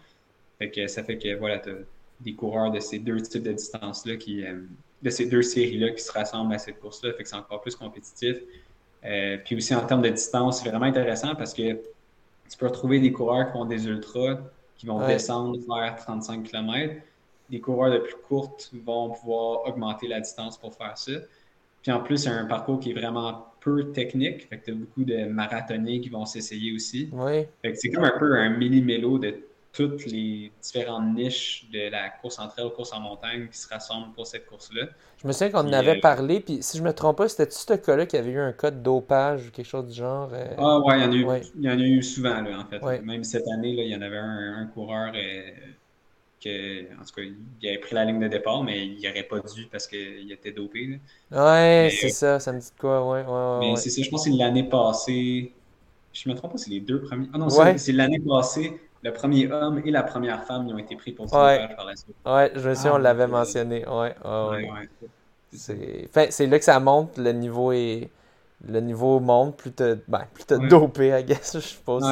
Fait 0.60 0.70
que 0.70 0.88
ça 0.88 1.04
fait 1.04 1.18
que 1.18 1.36
voilà, 1.36 1.60
tu 1.60 1.72
as 1.72 1.74
des 2.22 2.34
coureurs 2.34 2.72
de 2.72 2.80
ces 2.80 3.00
deux 3.00 3.20
types 3.22 3.44
de 3.44 3.54
distances-là 3.54 4.16
qui 4.18 4.46
euh, 4.46 4.62
de 5.02 5.10
ces 5.10 5.26
deux 5.26 5.42
séries-là 5.42 5.92
qui 5.92 6.02
se 6.02 6.12
rassemblent 6.12 6.54
à 6.54 6.60
cette 6.60 6.80
course-là. 6.80 7.14
Fait 7.14 7.24
que 7.24 7.30
c'est 7.30 7.36
encore 7.36 7.62
plus 7.62 7.76
compétitif. 7.76 8.38
Euh, 9.04 9.38
puis 9.44 9.56
aussi 9.56 9.76
en 9.76 9.86
termes 9.86 10.02
de 10.02 10.10
distance, 10.10 10.62
c'est 10.62 10.70
vraiment 10.70 10.86
intéressant 10.86 11.36
parce 11.36 11.54
que 11.54 11.74
tu 12.50 12.58
peux 12.58 12.68
retrouver 12.68 13.00
des 13.00 13.12
coureurs 13.12 13.48
qui 13.48 13.54
font 13.54 13.66
des 13.66 13.88
ultras, 13.88 14.38
qui 14.78 14.86
vont 14.86 15.06
descendre 15.06 15.58
vers 15.68 15.96
35 15.96 16.44
km 16.44 16.96
les 17.50 17.60
coureurs 17.60 17.92
de 17.92 18.00
plus 18.00 18.16
courtes 18.28 18.72
vont 18.86 19.12
pouvoir 19.12 19.68
augmenter 19.68 20.08
la 20.08 20.20
distance 20.20 20.58
pour 20.58 20.74
faire 20.74 20.98
ça. 20.98 21.14
Puis 21.82 21.92
en 21.92 22.00
plus, 22.00 22.18
c'est 22.18 22.30
un 22.30 22.46
parcours 22.46 22.80
qui 22.80 22.92
est 22.92 22.94
vraiment 22.94 23.46
peu 23.60 23.92
technique. 23.92 24.48
Fait 24.50 24.58
que 24.58 24.66
tu 24.66 24.72
as 24.72 24.74
beaucoup 24.74 25.04
de 25.04 25.26
marathoniens 25.26 26.02
qui 26.02 26.10
vont 26.10 26.26
s'essayer 26.26 26.74
aussi. 26.74 27.10
Oui. 27.12 27.46
Fait 27.62 27.74
que 27.74 27.78
c'est 27.78 27.90
comme 27.90 28.06
un 28.06 28.18
peu 28.18 28.36
un 28.36 28.50
mini-mélo 28.50 29.20
de 29.20 29.36
toutes 29.76 30.06
les 30.06 30.52
différentes 30.62 31.14
niches 31.14 31.68
de 31.72 31.90
la 31.90 32.10
course 32.10 32.40
en 32.40 32.48
trail, 32.48 32.72
course 32.74 32.94
en 32.94 33.02
montagne 33.02 33.48
qui 33.50 33.58
se 33.58 33.68
rassemblent 33.68 34.14
pour 34.14 34.26
cette 34.26 34.46
course-là. 34.46 34.88
Je 35.22 35.28
me 35.28 35.34
souviens 35.34 35.52
qu'on 35.52 35.68
en 35.68 35.74
avait 35.74 35.98
euh, 35.98 36.02
parlé, 36.02 36.40
puis 36.40 36.60
si 36.62 36.78
je 36.78 36.84
me 36.84 36.94
trompe 36.94 37.18
pas, 37.18 37.28
c'était-tu 37.28 37.58
ce 37.58 37.74
cas-là 37.74 38.06
qui 38.06 38.16
avait 38.16 38.32
eu 38.32 38.40
un 38.40 38.54
cas 38.54 38.72
de 38.72 38.80
dopage 38.80 39.48
ou 39.48 39.52
quelque 39.52 39.68
chose 39.68 39.88
du 39.88 39.94
genre? 39.94 40.30
Euh? 40.34 40.56
Ah 40.58 40.80
ouais, 40.80 41.00
il 41.00 41.04
y 41.04 41.06
en 41.06 41.12
a 41.12 41.38
eu, 41.38 41.44
il 41.58 41.64
y 41.64 41.70
en 41.70 41.78
a 41.78 41.84
eu 41.84 42.02
souvent, 42.02 42.42
là, 42.42 42.60
en 42.60 42.66
fait. 42.66 43.02
Même 43.02 43.24
cette 43.24 43.48
année, 43.50 43.76
là, 43.76 43.84
il 43.84 43.90
y 43.90 43.96
en 43.96 44.02
avait 44.02 44.18
un, 44.18 44.66
coureur... 44.74 45.12
Euh, 45.14 45.52
en 46.46 47.04
tout 47.04 47.14
cas, 47.16 47.22
il 47.62 47.68
avait 47.68 47.80
pris 47.80 47.96
la 47.96 48.06
ligne 48.06 48.20
de 48.20 48.28
départ, 48.28 48.64
mais 48.64 48.86
il 48.86 49.02
n'aurait 49.02 49.24
pas 49.24 49.40
dû 49.40 49.68
parce 49.72 49.88
qu'il 49.88 50.32
était 50.32 50.52
dopé. 50.52 51.00
Ouais, 51.32 51.90
c'est 52.00 52.10
ça, 52.10 52.40
ça 52.40 52.52
me 52.52 52.60
dit 52.60 52.72
quoi, 52.80 53.06
ouais, 53.08 53.24
ouais, 53.24 53.60
Mais 53.60 53.76
c'est 53.78 53.90
ça, 53.90 54.02
je 54.02 54.10
pense 54.10 54.26
que 54.26 54.32
c'est 54.32 54.38
l'année 54.38 54.64
passée. 54.64 55.54
Je 56.14 56.30
me 56.30 56.36
trompe 56.36 56.54
pas, 56.54 56.58
c'est 56.58 56.70
les 56.70 56.80
deux 56.80 57.02
premiers. 57.02 57.28
Ah 57.34 57.38
non, 57.38 57.50
c'est 57.50 57.92
l'année 57.92 58.20
passée, 58.20 58.80
le 59.04 59.12
premier 59.12 59.52
homme 59.52 59.82
et 59.84 59.92
la 59.92 60.04
première 60.04 60.44
femme 60.46 60.68
ont 60.68 60.78
été 60.78 60.96
pris 60.96 61.12
pour 61.12 61.30
ce 61.30 61.36
ouais. 61.36 61.76
par 61.76 61.86
la 61.86 61.96
suite. 61.96 62.16
Ouais, 62.26 62.52
je 62.56 62.70
me 62.70 62.76
souviens, 62.76 62.94
on 62.94 62.96
ah, 62.96 63.00
l'avait 63.00 63.28
mentionné. 63.28 63.88
Ouais, 63.88 64.16
ouais, 64.24 64.70
ouais. 64.72 66.30
C'est 66.30 66.48
là 66.48 66.60
que 66.60 66.66
ça 66.66 66.80
monte, 66.80 67.18
le 67.18 67.32
niveau 67.32 67.72
est 67.72 68.10
le 68.68 68.80
niveau 68.80 69.19
monte, 69.19 69.57
plus 69.57 69.72
t'as 69.72 69.95
ben, 70.07 70.23
dopé, 70.69 71.10
I 71.19 71.23
guess, 71.23 71.52
je 71.56 71.60
suppose. 71.60 72.03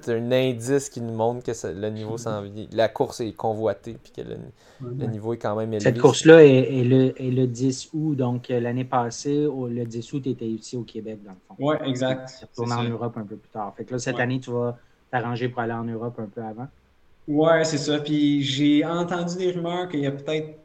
c'est 0.00 0.14
un, 0.14 0.32
indice 0.32 0.88
qui 0.88 1.00
nous 1.00 1.12
montre 1.12 1.44
que 1.44 1.66
le 1.68 1.90
niveau 1.90 2.16
s'en 2.16 2.42
vient. 2.42 2.66
La 2.72 2.88
course 2.88 3.20
est 3.20 3.32
convoitée, 3.32 3.98
puis 4.02 4.12
que 4.12 4.22
le, 4.22 5.06
niveau 5.06 5.34
est 5.34 5.38
quand 5.38 5.56
même 5.56 5.72
élevé. 5.72 5.84
Cette 5.84 5.98
course-là 5.98 6.44
est, 6.44 6.84
le, 6.84 7.14
le, 7.18 7.46
10 7.46 7.90
août, 7.92 8.14
donc 8.14 8.50
euh, 8.50 8.60
l'année 8.60 8.84
passée, 8.84 9.46
le 9.46 9.84
10 9.84 10.12
août, 10.12 10.22
tu 10.22 10.30
étais 10.30 10.46
ici 10.46 10.76
au 10.76 10.82
Québec, 10.82 11.18
dans 11.24 11.32
le 11.32 11.38
fond. 11.46 11.54
Oui, 11.58 11.76
exact. 11.84 12.32
Tu 12.38 12.44
retournes 12.44 12.72
en 12.72 12.88
Europe 12.88 13.16
un 13.16 13.24
peu 13.24 13.36
plus 13.36 13.50
tard. 13.50 13.74
Fait 13.76 13.84
que 13.84 13.92
là, 13.92 13.98
cette 13.98 14.20
année, 14.20 14.40
tu 14.40 14.50
vas 14.50 14.78
t'arranger 15.10 15.48
pour 15.48 15.60
aller 15.60 15.72
en 15.72 15.84
Europe 15.84 16.18
un 16.18 16.26
peu 16.26 16.42
avant. 16.42 16.68
Ouais, 17.28 17.64
c'est 17.64 17.78
ça. 17.78 17.98
Puis 17.98 18.42
j'ai 18.42 18.84
entendu 18.84 19.36
des 19.36 19.50
rumeurs 19.50 19.88
qu'il 19.88 20.00
y 20.00 20.06
a 20.06 20.12
peut-être 20.12 20.58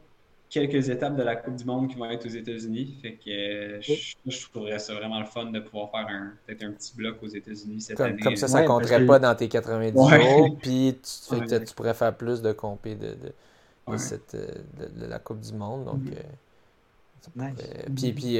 quelques 0.51 0.89
étapes 0.89 1.15
de 1.15 1.23
la 1.23 1.37
Coupe 1.37 1.55
du 1.55 1.63
Monde 1.63 1.87
qui 1.87 1.95
vont 1.95 2.11
être 2.11 2.25
aux 2.25 2.29
États-Unis. 2.29 2.97
Fait 3.01 3.13
que 3.13 3.29
euh, 3.29 3.81
je, 3.81 4.49
trouverais 4.49 4.79
ça 4.79 4.93
vraiment 4.93 5.19
le 5.19 5.25
fun 5.25 5.45
de 5.45 5.59
pouvoir 5.61 5.89
faire 5.89 6.05
un, 6.09 6.33
peut-être 6.45 6.63
un 6.63 6.71
petit 6.71 6.93
bloc 6.95 7.23
aux 7.23 7.27
États-Unis 7.27 7.79
cette 7.81 7.97
comme, 7.97 8.07
année. 8.07 8.21
Comme 8.21 8.35
ça, 8.35 8.49
ça 8.49 8.61
ne 8.61 8.67
compterait 8.67 9.03
pas 9.05 9.17
dans 9.17 9.33
tes 9.33 9.47
90 9.47 9.97
jours. 9.97 10.57
Puis 10.61 10.99
tu, 11.01 11.35
fait 11.35 11.45
que 11.45 11.65
tu 11.65 11.73
pourrais 11.73 11.93
faire 11.93 12.13
plus 12.15 12.41
de 12.41 12.51
compé 12.51 12.95
de, 12.95 13.15
de, 13.87 13.97
cette, 13.97 14.35
euh, 14.35 14.47
de, 14.77 15.05
la 15.05 15.19
Coupe 15.19 15.39
du 15.39 15.53
Monde. 15.53 15.85
Donc, 15.85 16.01
mm-hmm. 17.37 17.53
euh, 17.55 17.85
puis, 17.95 18.11
puis 18.11 18.37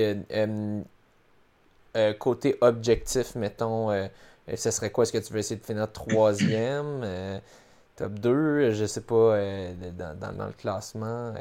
côté 2.20 2.58
objectif, 2.60 3.36
mettons, 3.36 3.90
ce 4.54 4.72
serait 4.72 4.90
quoi? 4.90 5.04
Est-ce 5.04 5.14
que 5.14 5.18
tu 5.18 5.32
veux 5.32 5.40
essayer 5.40 5.60
de 5.60 5.66
finir 5.66 5.90
troisième? 5.92 7.40
top 7.96 8.14
2, 8.14 8.72
je 8.72 8.86
sais 8.86 9.02
pas, 9.02 9.38
dans, 9.98 10.18
dans, 10.18 10.34
dans, 10.34 10.48
le 10.48 10.54
classement. 10.54 11.34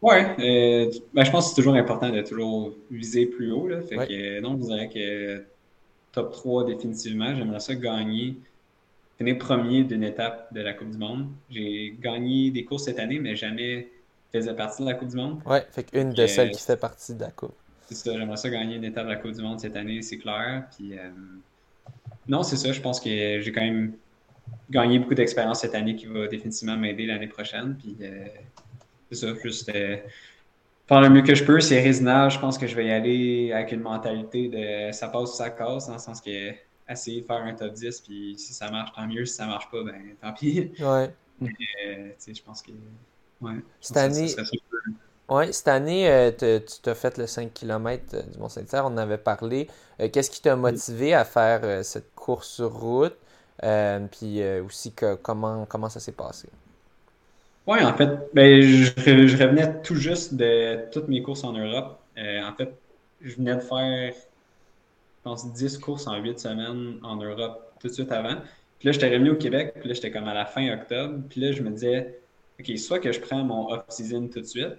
Oui, 0.00 0.14
euh, 0.38 0.90
ben, 1.12 1.24
je 1.24 1.30
pense 1.30 1.44
que 1.44 1.50
c'est 1.50 1.56
toujours 1.56 1.74
important 1.74 2.10
de 2.10 2.20
toujours 2.22 2.72
viser 2.90 3.26
plus 3.26 3.50
haut. 3.50 3.66
Là. 3.66 3.80
Fait 3.80 3.96
que, 3.96 4.40
non, 4.40 4.56
je 4.56 4.66
dirais 4.66 4.88
que 4.88 5.44
top 6.12 6.32
3 6.32 6.66
définitivement. 6.66 7.34
J'aimerais 7.34 7.60
ça 7.60 7.74
gagner, 7.74 8.36
finir 9.16 9.38
premier 9.38 9.82
d'une 9.84 10.04
étape 10.04 10.52
de 10.54 10.60
la 10.60 10.72
Coupe 10.72 10.90
du 10.90 10.98
Monde. 10.98 11.28
J'ai 11.50 11.96
gagné 12.00 12.50
des 12.50 12.64
courses 12.64 12.84
cette 12.84 12.98
année, 13.00 13.18
mais 13.18 13.34
jamais 13.34 13.88
faisait 14.32 14.54
partie 14.54 14.82
de 14.82 14.88
la 14.88 14.94
Coupe 14.94 15.08
du 15.08 15.16
Monde. 15.16 15.40
Oui, 15.46 15.58
fait 15.72 15.84
qu'une 15.84 16.12
de 16.12 16.26
celles 16.26 16.52
qui 16.52 16.62
fait 16.62 16.76
partie 16.76 17.14
de 17.14 17.20
la 17.20 17.30
Coupe. 17.30 17.54
C'est 17.88 17.94
ça, 17.94 18.12
j'aimerais 18.16 18.36
ça 18.36 18.50
gagner 18.50 18.76
une 18.76 18.84
étape 18.84 19.06
de 19.06 19.10
la 19.10 19.16
Coupe 19.16 19.32
du 19.32 19.42
Monde 19.42 19.58
cette 19.58 19.76
année, 19.76 20.02
c'est 20.02 20.18
clair. 20.18 20.64
Puis, 20.76 20.96
euh, 20.96 21.08
non, 22.28 22.42
c'est 22.42 22.56
ça, 22.56 22.70
je 22.72 22.80
pense 22.80 23.00
que 23.00 23.40
j'ai 23.40 23.52
quand 23.52 23.62
même 23.62 23.94
gagné 24.70 24.98
beaucoup 24.98 25.14
d'expérience 25.14 25.60
cette 25.60 25.74
année 25.74 25.96
qui 25.96 26.06
va 26.06 26.26
définitivement 26.26 26.76
m'aider 26.76 27.06
l'année 27.06 27.26
prochaine. 27.26 27.76
Puis, 27.78 27.96
euh, 28.02 28.26
c'est 29.10 29.26
ça, 29.26 29.34
juste 29.42 29.68
euh, 29.70 29.96
faire 30.86 31.00
le 31.00 31.10
mieux 31.10 31.22
que 31.22 31.34
je 31.34 31.44
peux. 31.44 31.60
C'est 31.60 31.80
résinable. 31.80 32.30
Je 32.30 32.38
pense 32.38 32.58
que 32.58 32.66
je 32.66 32.74
vais 32.74 32.86
y 32.86 32.90
aller 32.90 33.52
avec 33.52 33.72
une 33.72 33.80
mentalité 33.80 34.48
de 34.48 34.92
ça 34.92 35.08
passe 35.08 35.30
ou 35.30 35.36
ça 35.36 35.50
casse, 35.50 35.86
dans 35.86 35.94
le 35.94 35.98
sens 35.98 36.20
que 36.20 36.52
essayer 36.88 37.20
de 37.20 37.26
faire 37.26 37.42
un 37.42 37.54
top 37.54 37.72
10, 37.74 38.00
puis 38.00 38.34
si 38.38 38.54
ça 38.54 38.70
marche, 38.70 38.92
tant 38.94 39.06
mieux. 39.06 39.24
Si 39.26 39.34
ça 39.34 39.46
marche 39.46 39.70
pas, 39.70 39.82
ben 39.82 39.94
tant 40.20 40.32
pis. 40.32 40.72
Ouais. 40.80 41.10
Euh, 41.86 42.08
je 42.26 42.42
pense 42.42 42.62
que. 42.62 42.72
Ouais, 43.40 43.52
cette 43.80 43.96
année. 43.96 44.34
Ouais, 45.28 45.52
cette 45.52 45.68
année, 45.68 46.10
euh, 46.10 46.32
tu 46.32 46.80
t'as 46.82 46.96
fait 46.96 47.16
le 47.16 47.28
5 47.28 47.54
km 47.54 48.28
du 48.32 48.38
Mont-Saint-Hilaire, 48.40 48.86
on 48.86 48.88
en 48.88 48.96
avait 48.96 49.18
parlé. 49.18 49.68
Qu'est-ce 50.12 50.30
qui 50.30 50.42
t'a 50.42 50.56
motivé 50.56 51.14
à 51.14 51.24
faire 51.24 51.84
cette 51.84 52.12
course 52.16 52.48
sur 52.48 52.72
route? 52.72 53.16
puis 54.10 54.42
aussi, 54.66 54.92
que, 54.92 55.14
comment, 55.14 55.64
comment 55.66 55.88
ça 55.88 56.00
s'est 56.00 56.10
passé? 56.10 56.48
Oui, 57.68 57.82
en 57.82 57.94
fait, 57.94 58.30
ben, 58.32 58.62
je, 58.62 59.36
revenais 59.36 59.82
tout 59.82 59.94
juste 59.94 60.32
de 60.32 60.90
toutes 60.90 61.06
mes 61.06 61.20
courses 61.20 61.44
en 61.44 61.52
Europe. 61.52 62.00
Euh, 62.16 62.42
en 62.42 62.54
fait, 62.54 62.72
je 63.20 63.34
venais 63.36 63.56
de 63.56 63.60
faire, 63.60 64.14
je 64.14 65.22
pense, 65.22 65.52
10 65.52 65.76
courses 65.76 66.06
en 66.06 66.16
8 66.16 66.40
semaines 66.40 66.98
en 67.02 67.16
Europe 67.16 67.74
tout 67.78 67.88
de 67.88 67.92
suite 67.92 68.10
avant. 68.10 68.36
Puis 68.78 68.86
là, 68.86 68.92
j'étais 68.92 69.10
revenu 69.10 69.32
au 69.32 69.36
Québec, 69.36 69.74
puis 69.80 69.86
là, 69.86 69.94
j'étais 69.94 70.10
comme 70.10 70.26
à 70.28 70.32
la 70.32 70.46
fin 70.46 70.72
octobre. 70.72 71.20
Puis 71.28 71.42
là, 71.42 71.52
je 71.52 71.60
me 71.62 71.68
disais, 71.68 72.18
OK, 72.58 72.78
soit 72.78 73.00
que 73.00 73.12
je 73.12 73.20
prends 73.20 73.44
mon 73.44 73.70
off-season 73.70 74.28
tout 74.28 74.40
de 74.40 74.46
suite, 74.46 74.78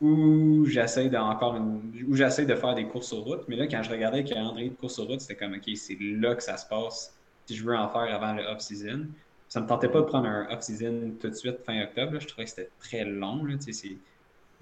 ou 0.00 0.64
j'essaie 0.64 1.10
de 1.10 1.18
encore 1.18 1.60
ou 2.08 2.16
j'essaie 2.16 2.46
de 2.46 2.54
faire 2.54 2.74
des 2.74 2.86
courses 2.86 3.08
sur 3.08 3.18
route. 3.18 3.42
Mais 3.46 3.56
là, 3.56 3.66
quand 3.66 3.82
je 3.82 3.90
regardais 3.90 4.22
le 4.22 4.28
calendrier 4.28 4.70
de 4.70 4.74
courses 4.74 4.94
sur 4.94 5.06
route, 5.06 5.20
c'était 5.20 5.34
comme 5.36 5.52
OK, 5.52 5.76
c'est 5.76 5.98
là 6.00 6.34
que 6.34 6.42
ça 6.42 6.56
se 6.56 6.66
passe 6.66 7.14
si 7.44 7.54
je 7.54 7.62
veux 7.62 7.76
en 7.76 7.88
faire 7.90 8.14
avant 8.14 8.32
le 8.32 8.42
off-season 8.44 9.08
ça 9.48 9.60
me 9.60 9.66
tentait 9.66 9.88
pas 9.88 10.00
de 10.00 10.06
prendre 10.06 10.26
un 10.26 10.48
off-season 10.50 11.12
tout 11.20 11.28
de 11.28 11.34
suite 11.34 11.58
fin 11.64 11.82
octobre. 11.82 12.18
Je 12.18 12.26
trouvais 12.26 12.44
que 12.44 12.50
c'était 12.50 12.70
très 12.80 13.04
long. 13.04 13.46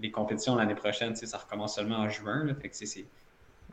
les 0.00 0.10
compétitions 0.10 0.54
l'année 0.56 0.74
prochaine, 0.74 1.14
ça 1.16 1.38
recommence 1.38 1.76
seulement 1.76 1.98
en 1.98 2.08
juin. 2.08 2.44
Là, 2.44 2.54
fait 2.54 2.68
que 2.68 2.76
c'est, 2.76 3.06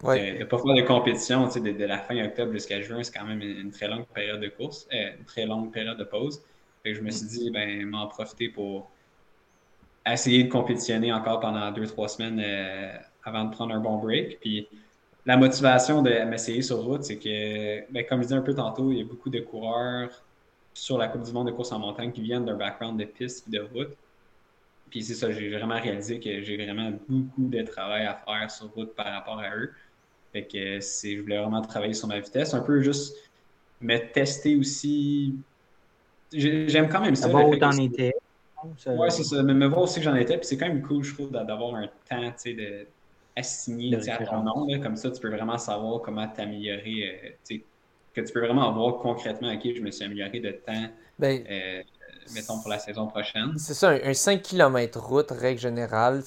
ouais. 0.04 0.34
de 0.34 0.40
ne 0.40 0.44
pas 0.46 0.58
faire 0.58 0.76
de 0.76 0.82
compétition 0.82 1.48
de, 1.48 1.72
de, 1.72 1.86
la 1.86 1.98
fin 1.98 2.24
octobre 2.24 2.54
jusqu'à 2.54 2.82
juin, 2.82 3.04
c'est 3.04 3.18
quand 3.18 3.26
même 3.26 3.42
une, 3.42 3.72
très 3.72 3.88
longue 3.88 4.06
période 4.08 4.40
de 4.40 4.48
course, 4.48 4.88
euh, 4.94 5.12
une 5.18 5.26
très 5.26 5.46
longue 5.46 5.72
période 5.72 5.98
de 5.98 6.04
pause. 6.04 6.42
Fait 6.84 6.94
je 6.94 7.02
me 7.02 7.12
suis 7.12 7.28
dit, 7.28 7.52
ben, 7.52 7.86
m'en 7.86 8.08
profiter 8.08 8.50
pour 8.50 8.90
essayer 10.06 10.44
de 10.44 10.50
compétitionner 10.50 11.12
encore 11.12 11.40
pendant 11.40 11.72
deux, 11.72 11.86
trois 11.86 12.08
semaines 12.08 12.42
euh, 12.44 12.94
avant 13.24 13.46
de 13.46 13.52
prendre 13.52 13.74
un 13.74 13.80
bon 13.80 13.98
break. 13.98 14.40
Puis 14.40 14.68
la 15.26 15.38
motivation 15.38 16.02
de 16.02 16.12
m'essayer 16.24 16.62
sur 16.62 16.78
route, 16.78 17.04
c'est 17.04 17.18
que, 17.18 17.92
ben, 17.92 18.06
comme 18.06 18.20
je 18.20 18.28
disais 18.28 18.36
un 18.36 18.42
peu 18.42 18.56
tantôt, 18.56 18.92
il 18.92 19.00
y 19.00 19.02
a 19.02 19.04
beaucoup 19.04 19.30
de 19.30 19.40
coureurs 19.40 20.24
sur 20.80 20.98
la 20.98 21.08
Coupe 21.08 21.24
du 21.24 21.32
Monde 21.32 21.48
de 21.48 21.52
course 21.52 21.72
en 21.72 21.80
montagne 21.80 22.12
qui 22.12 22.22
viennent 22.22 22.46
d'un 22.46 22.56
background 22.56 23.00
de 23.00 23.06
piste 23.06 23.48
et 23.48 23.52
de 23.52 23.62
route. 23.62 23.96
puis 24.90 25.04
c'est 25.04 25.14
ça, 25.14 25.32
j'ai 25.32 25.50
vraiment 25.50 25.80
réalisé 25.80 26.20
que 26.20 26.42
j'ai 26.42 26.58
vraiment 26.58 26.92
beaucoup 27.08 27.48
de 27.48 27.62
travail 27.62 28.06
à 28.06 28.16
faire 28.16 28.50
sur 28.50 28.72
route 28.74 28.96
par 28.96 29.08
rapport 29.08 29.40
à 29.40 29.56
eux. 29.56 29.72
Fait 30.32 30.46
que 30.46 30.80
c'est, 30.80 31.18
je 31.18 31.22
voulais 31.22 31.38
vraiment 31.38 31.62
travailler 31.62 31.94
sur 31.94 32.08
ma 32.08 32.20
vitesse, 32.20 32.54
un 32.54 32.62
peu 32.62 32.82
juste 32.82 33.16
me 33.82 33.98
tester 33.98 34.56
aussi. 34.56 35.36
J'aime 36.32 36.90
quand 36.90 37.02
même 37.02 37.16
ça. 37.16 37.28
Voir 37.28 37.50
où 37.50 37.56
t'en 37.56 37.72
étais. 37.72 38.14
Ouais, 38.86 39.10
c'est 39.10 39.24
ça. 39.24 39.42
Mais 39.42 39.54
me 39.54 39.68
voir 39.68 39.82
aussi 39.82 40.00
que 40.00 40.06
j'en 40.06 40.16
étais. 40.16 40.38
Puis 40.38 40.46
c'est 40.46 40.58
quand 40.58 40.68
même 40.68 40.82
cool, 40.82 41.04
je 41.04 41.14
trouve, 41.14 41.32
d'avoir 41.32 41.76
un 41.76 41.88
temps, 42.08 42.32
tu 42.32 42.38
sais, 42.38 42.54
de 42.54 42.86
assigné 43.36 43.96
à 43.96 44.18
ton 44.26 44.44
nom. 44.44 44.80
Comme 44.82 44.96
ça, 44.96 45.10
tu 45.12 45.20
peux 45.20 45.30
vraiment 45.30 45.58
savoir 45.58 46.02
comment 46.02 46.28
t'améliorer. 46.28 47.22
Euh, 47.24 47.30
tu 47.48 47.56
sais, 47.56 47.64
que 48.14 48.22
tu 48.22 48.34
peux 48.34 48.40
vraiment 48.40 48.72
voir 48.72 48.98
concrètement, 48.98 49.52
OK, 49.54 49.62
je 49.76 49.82
me 49.82 49.92
suis 49.92 50.04
amélioré 50.04 50.40
de 50.40 50.52
temps. 50.52 50.88
Ben, 51.18 51.44
euh, 51.50 51.84
mettons 52.34 52.60
pour 52.60 52.70
la 52.70 52.80
saison 52.80 53.08
prochaine. 53.08 53.54
C'est 53.58 53.74
ça, 53.74 53.90
un, 53.90 54.14
5 54.14 54.42
km 54.42 55.00
route, 55.00 55.32
règle 55.32 55.60
générale, 55.60 56.22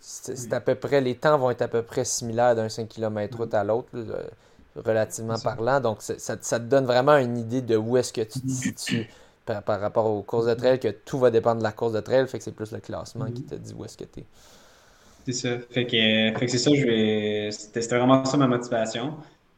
c'est 0.00 0.52
à 0.52 0.60
peu 0.60 0.74
près, 0.74 1.00
les 1.00 1.14
temps 1.14 1.38
vont 1.38 1.50
être 1.50 1.62
à 1.62 1.68
peu 1.68 1.82
près 1.82 2.04
similaires 2.04 2.54
d'un 2.54 2.68
5 2.68 2.88
km 2.88 3.38
route 3.38 3.54
à 3.54 3.64
l'autre, 3.64 3.88
relativement 4.76 5.38
parlant. 5.38 5.80
Donc, 5.80 6.02
ça, 6.02 6.36
te 6.36 6.64
donne 6.64 6.84
vraiment 6.84 7.16
une 7.16 7.38
idée 7.38 7.62
de 7.62 7.76
où 7.76 7.96
est-ce 7.96 8.12
que 8.12 8.20
tu 8.20 8.40
te 8.40 8.50
situes 8.50 9.08
par, 9.44 9.80
rapport 9.80 10.06
aux 10.06 10.22
courses 10.22 10.46
de 10.46 10.54
trail, 10.54 10.78
que 10.78 10.88
tout 10.88 11.18
va 11.18 11.30
dépendre 11.30 11.58
de 11.58 11.62
la 11.62 11.72
course 11.72 11.92
de 11.92 12.00
trail, 12.00 12.26
fait 12.28 12.38
que 12.38 12.44
c'est 12.44 12.54
plus 12.54 12.72
le 12.72 12.80
classement 12.80 13.26
qui 13.26 13.42
te 13.42 13.54
dit 13.54 13.74
où 13.76 13.84
est-ce 13.84 13.96
que 13.96 14.04
tu 14.04 14.20
es. 14.20 14.24
C'est 15.26 15.32
ça. 15.32 15.58
Fait 15.70 15.86
que, 15.86 16.38
fait 16.38 16.46
que 16.46 16.48
c'est 16.48 16.58
ça, 16.58 16.70
je 16.74 16.84
vais. 16.84 17.50
C'était 17.50 17.80
vraiment 17.96 18.24
ça 18.24 18.36
ma 18.36 18.46
motivation. 18.46 19.14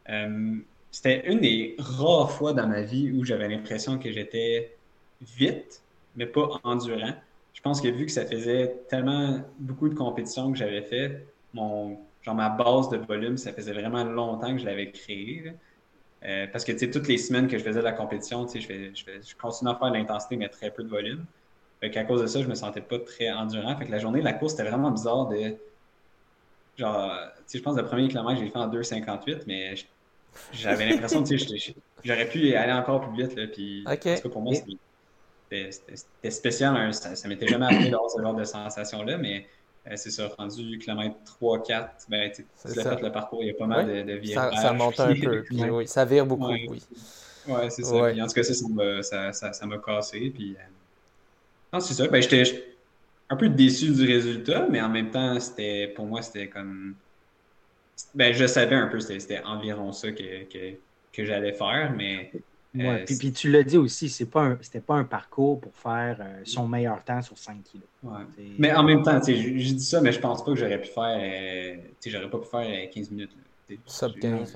Euh, 0.09 0.57
c'était 0.97 1.27
une 1.31 1.41
des 1.41 1.77
rares 1.79 2.33
fois 2.33 2.55
dans 2.55 2.67
ma 2.67 2.81
vie 2.81 3.13
où 3.13 3.23
j'avais 3.23 3.49
l'impression 3.49 3.99
que 3.99 4.11
j'étais 4.11 4.79
vite, 5.21 5.83
mais 6.17 6.25
pas 6.25 6.59
endurant. 6.65 7.13
Je 7.53 7.61
pense 7.61 7.83
que 7.83 7.89
vu 7.89 8.07
que 8.07 8.13
ça 8.13 8.25
faisait 8.25 8.75
tellement 8.89 9.43
beaucoup 9.59 9.91
de 9.91 9.95
compétitions 9.95 10.51
que 10.51 10.57
j'avais 10.57 10.81
fait, 10.81 11.27
mon 11.53 11.99
genre 12.23 12.35
ma 12.35 12.49
base 12.49 12.89
de 12.89 12.97
volume, 12.97 13.37
ça 13.37 13.53
faisait 13.53 13.75
vraiment 13.75 14.05
longtemps 14.05 14.53
que 14.55 14.59
je 14.59 14.65
l'avais 14.65 14.91
créé. 14.91 15.53
Euh, 16.25 16.47
parce 16.51 16.65
que 16.65 16.73
toutes 16.73 17.09
les 17.09 17.19
semaines 17.19 17.47
que 17.47 17.59
je 17.59 17.63
faisais 17.63 17.81
de 17.81 17.85
la 17.85 17.93
compétition, 17.93 18.47
tu 18.47 18.63
sais, 18.63 18.93
je, 18.95 18.99
je, 18.99 19.29
je 19.29 19.37
continuais 19.37 19.73
à 19.73 19.77
faire 19.77 19.91
de 19.91 19.99
l'intensité, 19.99 20.39
mais 20.39 20.49
très 20.49 20.71
peu 20.71 20.83
de 20.83 20.89
volume. 20.89 21.27
Fait 21.81 21.91
qu'à 21.91 22.05
cause 22.05 22.23
de 22.23 22.27
ça, 22.27 22.41
je 22.41 22.49
me 22.49 22.55
sentais 22.55 22.81
pas 22.81 22.99
très 23.01 23.31
endurant. 23.31 23.77
Fait 23.77 23.85
que 23.85 23.93
la 23.93 23.99
journée 23.99 24.21
de 24.21 24.25
la 24.25 24.33
course, 24.33 24.55
c'était 24.55 24.71
vraiment 24.71 24.91
bizarre 24.91 25.29
de. 25.29 25.57
Genre, 26.79 27.13
je 27.53 27.59
pense 27.59 27.77
que 27.77 27.83
le 27.83 27.87
premier 27.87 28.09
kilomètre, 28.09 28.41
j'ai 28.41 28.49
fait 28.49 28.59
en 28.59 28.69
2,58, 28.69 29.43
mais 29.47 29.75
j'avais 30.53 30.87
l'impression, 30.89 31.23
tu 31.23 31.39
sais, 31.39 31.75
j'aurais 32.05 32.29
pu 32.29 32.55
aller 32.55 32.73
encore 32.73 33.09
plus 33.09 33.23
vite. 33.23 33.37
Là, 33.37 33.47
puis, 33.47 33.83
parce 33.85 34.21
que 34.21 34.29
pour 34.29 34.43
moi, 34.43 34.55
c'était 34.55 36.31
spécial. 36.31 36.77
Hein, 36.77 36.93
ça, 36.93 37.15
ça 37.15 37.29
m'était 37.29 37.49
jamais 37.49 37.67
arrivé 37.67 37.91
d'avoir 37.91 38.11
ce 38.11 38.21
genre 38.21 38.35
de 38.35 38.45
sensation-là, 38.45 39.19
mais 39.19 39.47
euh, 39.89 39.93
c'est 39.97 40.11
ça, 40.11 40.29
rendu 40.37 40.79
kilomètre 40.79 41.17
3-4, 41.41 41.89
ben, 42.09 42.31
tu 42.33 42.45
fait 42.69 43.03
le 43.03 43.13
parcours, 43.13 43.43
il 43.43 43.49
y 43.49 43.51
a 43.51 43.55
pas 43.55 43.67
mal 43.67 43.87
de, 43.87 44.03
de 44.03 44.19
virages. 44.19 44.55
Ça, 44.55 44.63
ça 44.63 44.73
monte 44.73 44.99
un 44.99 45.15
peu, 45.15 45.43
puis, 45.49 45.63
oui, 45.63 45.87
ça 45.87 46.05
vire 46.05 46.27
beaucoup, 46.27 46.49
ouais. 46.49 46.67
oui. 46.69 46.83
Ouais, 47.47 47.71
c'est 47.71 47.85
ça. 47.85 47.95
en 47.95 48.27
tout 48.27 48.33
cas, 48.33 48.43
ça, 49.03 49.33
ça, 49.33 49.53
ça 49.53 49.67
m'a 49.67 49.79
cassé. 49.79 50.33
Puis, 50.35 50.57
euh... 51.73 51.81
c'est 51.81 51.95
ça. 51.95 52.09
Ben, 52.09 52.21
j'étais 52.21 52.43
un 53.29 53.37
peu 53.37 53.49
déçu 53.49 53.91
du 53.91 54.05
résultat, 54.05 54.67
mais 54.69 54.81
en 54.81 54.89
même 54.89 55.11
temps, 55.11 55.39
c'était 55.39 55.93
pour 55.95 56.07
moi, 56.07 56.23
c'était 56.23 56.49
comme. 56.49 56.95
Ben, 58.15 58.35
je 58.35 58.47
savais 58.47 58.77
un 58.77 58.89
peu, 58.89 59.01
c'était 59.01 59.43
environ 59.45 59.93
ça 59.93 60.13
que, 60.13 60.45
que, 60.45 60.77
que 61.13 61.25
j'allais 61.25 61.53
faire, 61.53 61.93
mais 61.97 62.31
Ouais, 62.77 63.05
puis, 63.05 63.17
puis, 63.17 63.33
tu 63.33 63.51
l'as 63.51 63.63
dit 63.63 63.79
aussi, 63.79 64.09
ce 64.09 64.25
n'était 64.25 64.81
pas 64.81 64.95
un 64.95 65.05
parcours 65.05 65.61
pour 65.61 65.75
faire 65.75 66.19
euh, 66.21 66.43
son 66.45 66.69
meilleur 66.69 67.03
temps 67.05 67.23
sur 67.23 67.39
5 67.39 67.63
kilos. 67.63 67.87
Ouais. 68.03 68.23
Mais 68.59 68.75
en 68.75 68.83
même 68.83 69.03
temps, 69.03 69.21
j'ai 69.25 69.35
dit 69.35 69.81
ça, 69.81 70.01
mais 70.01 70.13
je 70.13 70.21
pense 70.21 70.45
pas 70.45 70.53
que 70.53 70.59
j'aurais 70.59 70.81
pu 70.81 70.89
faire. 70.89 71.19
Euh, 71.19 71.77
j'aurais 72.05 72.31
pas 72.31 72.39
pu 72.39 72.49
faire 72.49 72.91
15 72.91 73.07
euh, 73.07 73.15
minutes. 73.15 73.31
Sub 73.87 74.13
15. 74.21 74.55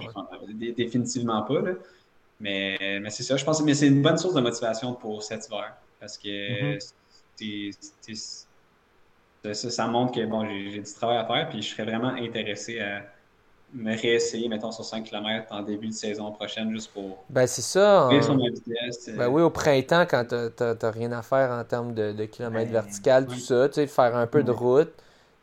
Définitivement 0.77 1.43
pas. 1.43 1.61
Là. 1.63 1.73
Mais, 2.41 3.01
mais 3.03 3.11
c'est 3.11 3.23
ça, 3.23 3.37
je 3.37 3.45
pense 3.45 3.63
que 3.63 3.75
c'est 3.75 3.89
une 3.89 4.03
bonne 4.03 4.17
source 4.17 4.35
de 4.35 4.41
motivation 4.41 4.95
pour 4.95 5.23
cet 5.23 5.47
hiver. 5.47 5.75
Parce 5.99 6.17
que 6.17 6.79
mm-hmm. 7.39 8.47
ça, 9.43 9.71
ça, 9.71 9.87
montre 9.89 10.15
que 10.15 10.25
bon, 10.27 10.47
j'ai 10.49 10.81
du 10.81 10.93
travail 10.95 11.19
à 11.19 11.27
faire, 11.27 11.49
puis 11.49 11.63
je 11.63 11.69
serais 11.71 11.85
vraiment 11.85 12.15
intéressé 12.15 12.81
à 12.81 13.05
me 13.73 13.97
réessayer, 13.97 14.49
mettons, 14.49 14.73
sur 14.73 14.85
5 14.85 15.05
km 15.05 15.47
en 15.51 15.63
début 15.63 15.89
de 15.89 15.93
saison 15.93 16.33
prochaine, 16.33 16.71
juste 16.73 16.93
pour. 16.93 17.25
Ben, 17.29 17.47
c'est 17.47 17.63
ça. 17.63 18.09
Ben 18.09 19.29
oui, 19.29 19.43
au 19.43 19.51
printemps, 19.51 20.07
quand 20.09 20.25
tu 20.29 20.35
n'as 20.35 20.91
rien 20.91 21.13
à 21.13 21.23
faire 21.23 21.51
en 21.51 21.65
termes 21.65 21.95
de, 21.95 22.13
de 22.13 22.25
kilomètres 22.25 22.73
ben, 22.73 22.83
vertical, 22.83 23.27
tout 23.27 23.39
ça, 23.39 23.69
tu 23.69 23.75
sais, 23.75 23.87
faire 23.87 24.17
un 24.17 24.27
peu 24.27 24.43
de 24.43 24.51
route, 24.51 24.93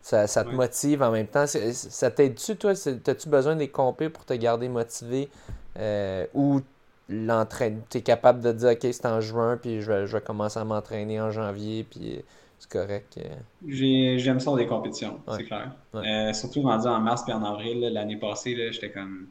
ça, 0.02 0.28
ça 0.28 0.44
te 0.44 0.50
motive 0.50 1.02
en 1.04 1.12
même 1.12 1.28
temps. 1.28 1.46
Ça 1.48 2.12
t'aide-tu, 2.12 2.56
toi? 2.56 2.72
As-tu 2.72 3.30
besoin 3.30 3.56
des 3.56 3.70
compés 3.70 4.10
pour 4.10 4.26
te 4.26 4.34
garder 4.34 4.70
motivé 4.70 5.30
euh, 5.78 6.26
ou 6.34 6.62
l'entraîne 7.10 7.82
Tu 7.90 8.00
es 8.00 8.02
capable 8.02 8.42
de 8.42 8.52
dire, 8.52 8.70
OK, 8.72 8.80
c'est 8.82 9.06
en 9.06 9.22
juin, 9.22 9.58
puis 9.58 9.82
je 9.82 9.92
vais, 9.92 10.08
je 10.08 10.18
vais 10.18 10.22
commencer 10.22 10.60
à 10.60 10.66
m'entraîner 10.66 11.22
en 11.22 11.32
janvier, 11.32 11.86
puis 11.90 12.20
c'est 12.60 12.70
correct. 12.70 13.20
J'aime 13.66 14.40
ça 14.40 14.56
des 14.56 14.68
compétitions, 14.68 15.20
c'est 15.36 15.44
clair. 15.44 15.72
Euh, 15.96 16.34
surtout 16.34 16.62
rendu 16.62 16.88
en 16.88 17.00
mars 17.00 17.24
puis 17.24 17.34
en 17.34 17.44
avril, 17.44 17.82
l'année 17.94 18.18
passée, 18.18 18.72
j'étais 18.72 18.92
comme. 18.92 19.28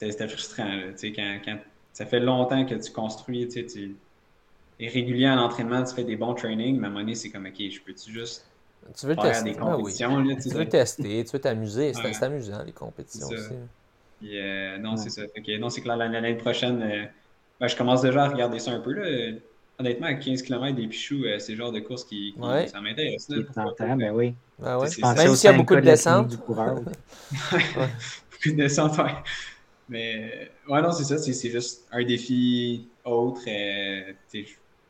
C'était 0.00 0.26
frustrant. 0.26 0.68
quand, 1.00 1.38
quand, 1.44 1.58
ça 1.92 2.06
fait 2.06 2.18
longtemps 2.18 2.64
que 2.66 2.74
tu 2.74 2.90
construis, 2.90 3.46
tu 3.46 3.96
es 4.80 4.88
régulier 4.88 5.26
à 5.26 5.36
l'entraînement, 5.36 5.84
tu 5.84 5.94
fais 5.94 6.02
des 6.02 6.16
bons 6.16 6.34
trainings, 6.34 6.76
mais 6.76 6.86
à 6.86 6.90
un 6.90 6.90
moment 6.90 7.00
donné, 7.02 7.14
c'est 7.14 7.30
comme, 7.30 7.46
OK, 7.46 7.54
je 7.58 7.80
peux-tu 7.80 8.10
juste 8.10 8.44
tu 8.98 9.06
veux 9.06 9.14
faire 9.14 9.24
tester, 9.24 9.52
des 9.52 9.56
ah 9.60 9.76
compétitions? 9.76 10.24
tu 10.42 10.48
veux 10.48 10.68
tester, 10.68 11.24
tu 11.24 11.32
veux 11.32 11.40
t'amuser. 11.40 11.92
C'est 11.94 12.22
amusant, 12.24 12.62
les 12.64 12.72
compétitions 12.72 13.28
aussi. 13.28 13.54
Euh, 14.24 14.78
non, 14.78 14.96
c'est 14.96 15.10
ça. 15.10 15.22
non, 15.58 15.70
c'est 15.70 15.80
clair, 15.80 15.96
l'année 15.96 16.34
prochaine, 16.34 16.82
euh, 16.82 17.04
ben, 17.60 17.68
je 17.68 17.76
commence 17.76 18.02
déjà 18.02 18.24
à 18.24 18.28
regarder 18.28 18.58
ça 18.58 18.72
un 18.72 18.80
peu. 18.80 18.92
Là 18.92 19.38
honnêtement, 19.78 20.06
à 20.06 20.14
15 20.14 20.42
km 20.42 20.74
des 20.76 20.86
Pichoux, 20.86 21.24
euh, 21.24 21.38
c'est 21.38 21.52
le 21.52 21.58
genre 21.58 21.72
de 21.72 21.80
course 21.80 22.04
qui, 22.04 22.34
ça 22.66 22.80
m'intéresse. 22.80 23.28
mais 23.28 23.42
ben 23.96 24.12
oui. 24.12 24.34
Ah 24.62 24.78
ouais. 24.78 24.88
Même 25.16 25.34
s'il 25.34 25.50
y 25.50 25.52
a 25.52 25.56
beaucoup 25.56 25.74
de 25.74 25.80
descentes. 25.80 26.36
beaucoup 26.36 26.54
de 28.46 28.52
descentes, 28.52 28.96
ouais. 28.98 29.14
Mais 29.88 30.50
ouais, 30.68 30.80
non, 30.80 30.92
c'est 30.92 31.04
ça. 31.04 31.18
C'est 31.18 31.50
juste 31.50 31.86
un 31.90 32.04
défi 32.04 32.86
autre. 33.04 33.42
Euh, 33.48 34.12
je 34.32 34.44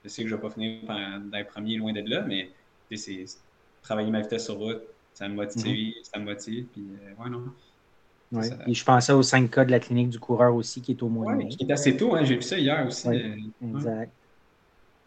sais 0.08 0.22
que 0.22 0.28
je 0.28 0.34
ne 0.34 0.40
vais 0.40 0.42
pas 0.42 0.50
finir 0.50 0.80
dans 0.86 1.38
les 1.38 1.44
premiers 1.44 1.76
loin 1.76 1.92
d'être 1.92 2.08
là, 2.08 2.22
mais 2.22 2.50
c'est 2.94 3.24
travailler 3.82 4.10
ma 4.10 4.20
vitesse 4.20 4.44
sur 4.44 4.56
route. 4.56 4.82
Ça 5.14 5.28
me 5.28 5.34
motive, 5.34 5.64
mm-hmm. 5.64 6.04
ça 6.04 6.18
me 6.18 6.24
motive. 6.24 6.66
Puis, 6.72 6.86
euh, 7.02 7.22
ouais, 7.22 7.30
non. 7.30 7.44
Ouais. 8.32 8.48
Et 8.66 8.74
je 8.74 8.84
pensais 8.84 9.12
aux 9.12 9.22
5 9.22 9.50
cas 9.50 9.64
de 9.64 9.70
la 9.70 9.78
clinique 9.78 10.08
du 10.08 10.18
coureur 10.18 10.54
aussi, 10.54 10.80
qui 10.80 10.92
est 10.92 11.02
au 11.02 11.08
mois 11.08 11.32
de 11.32 11.38
mai. 11.38 11.48
Qui 11.48 11.64
est 11.64 11.72
assez 11.72 11.96
tôt, 11.96 12.14
hein, 12.14 12.24
j'ai 12.24 12.36
vu 12.36 12.42
ça 12.42 12.58
hier 12.58 12.86
aussi. 12.86 13.08
exact 13.62 14.10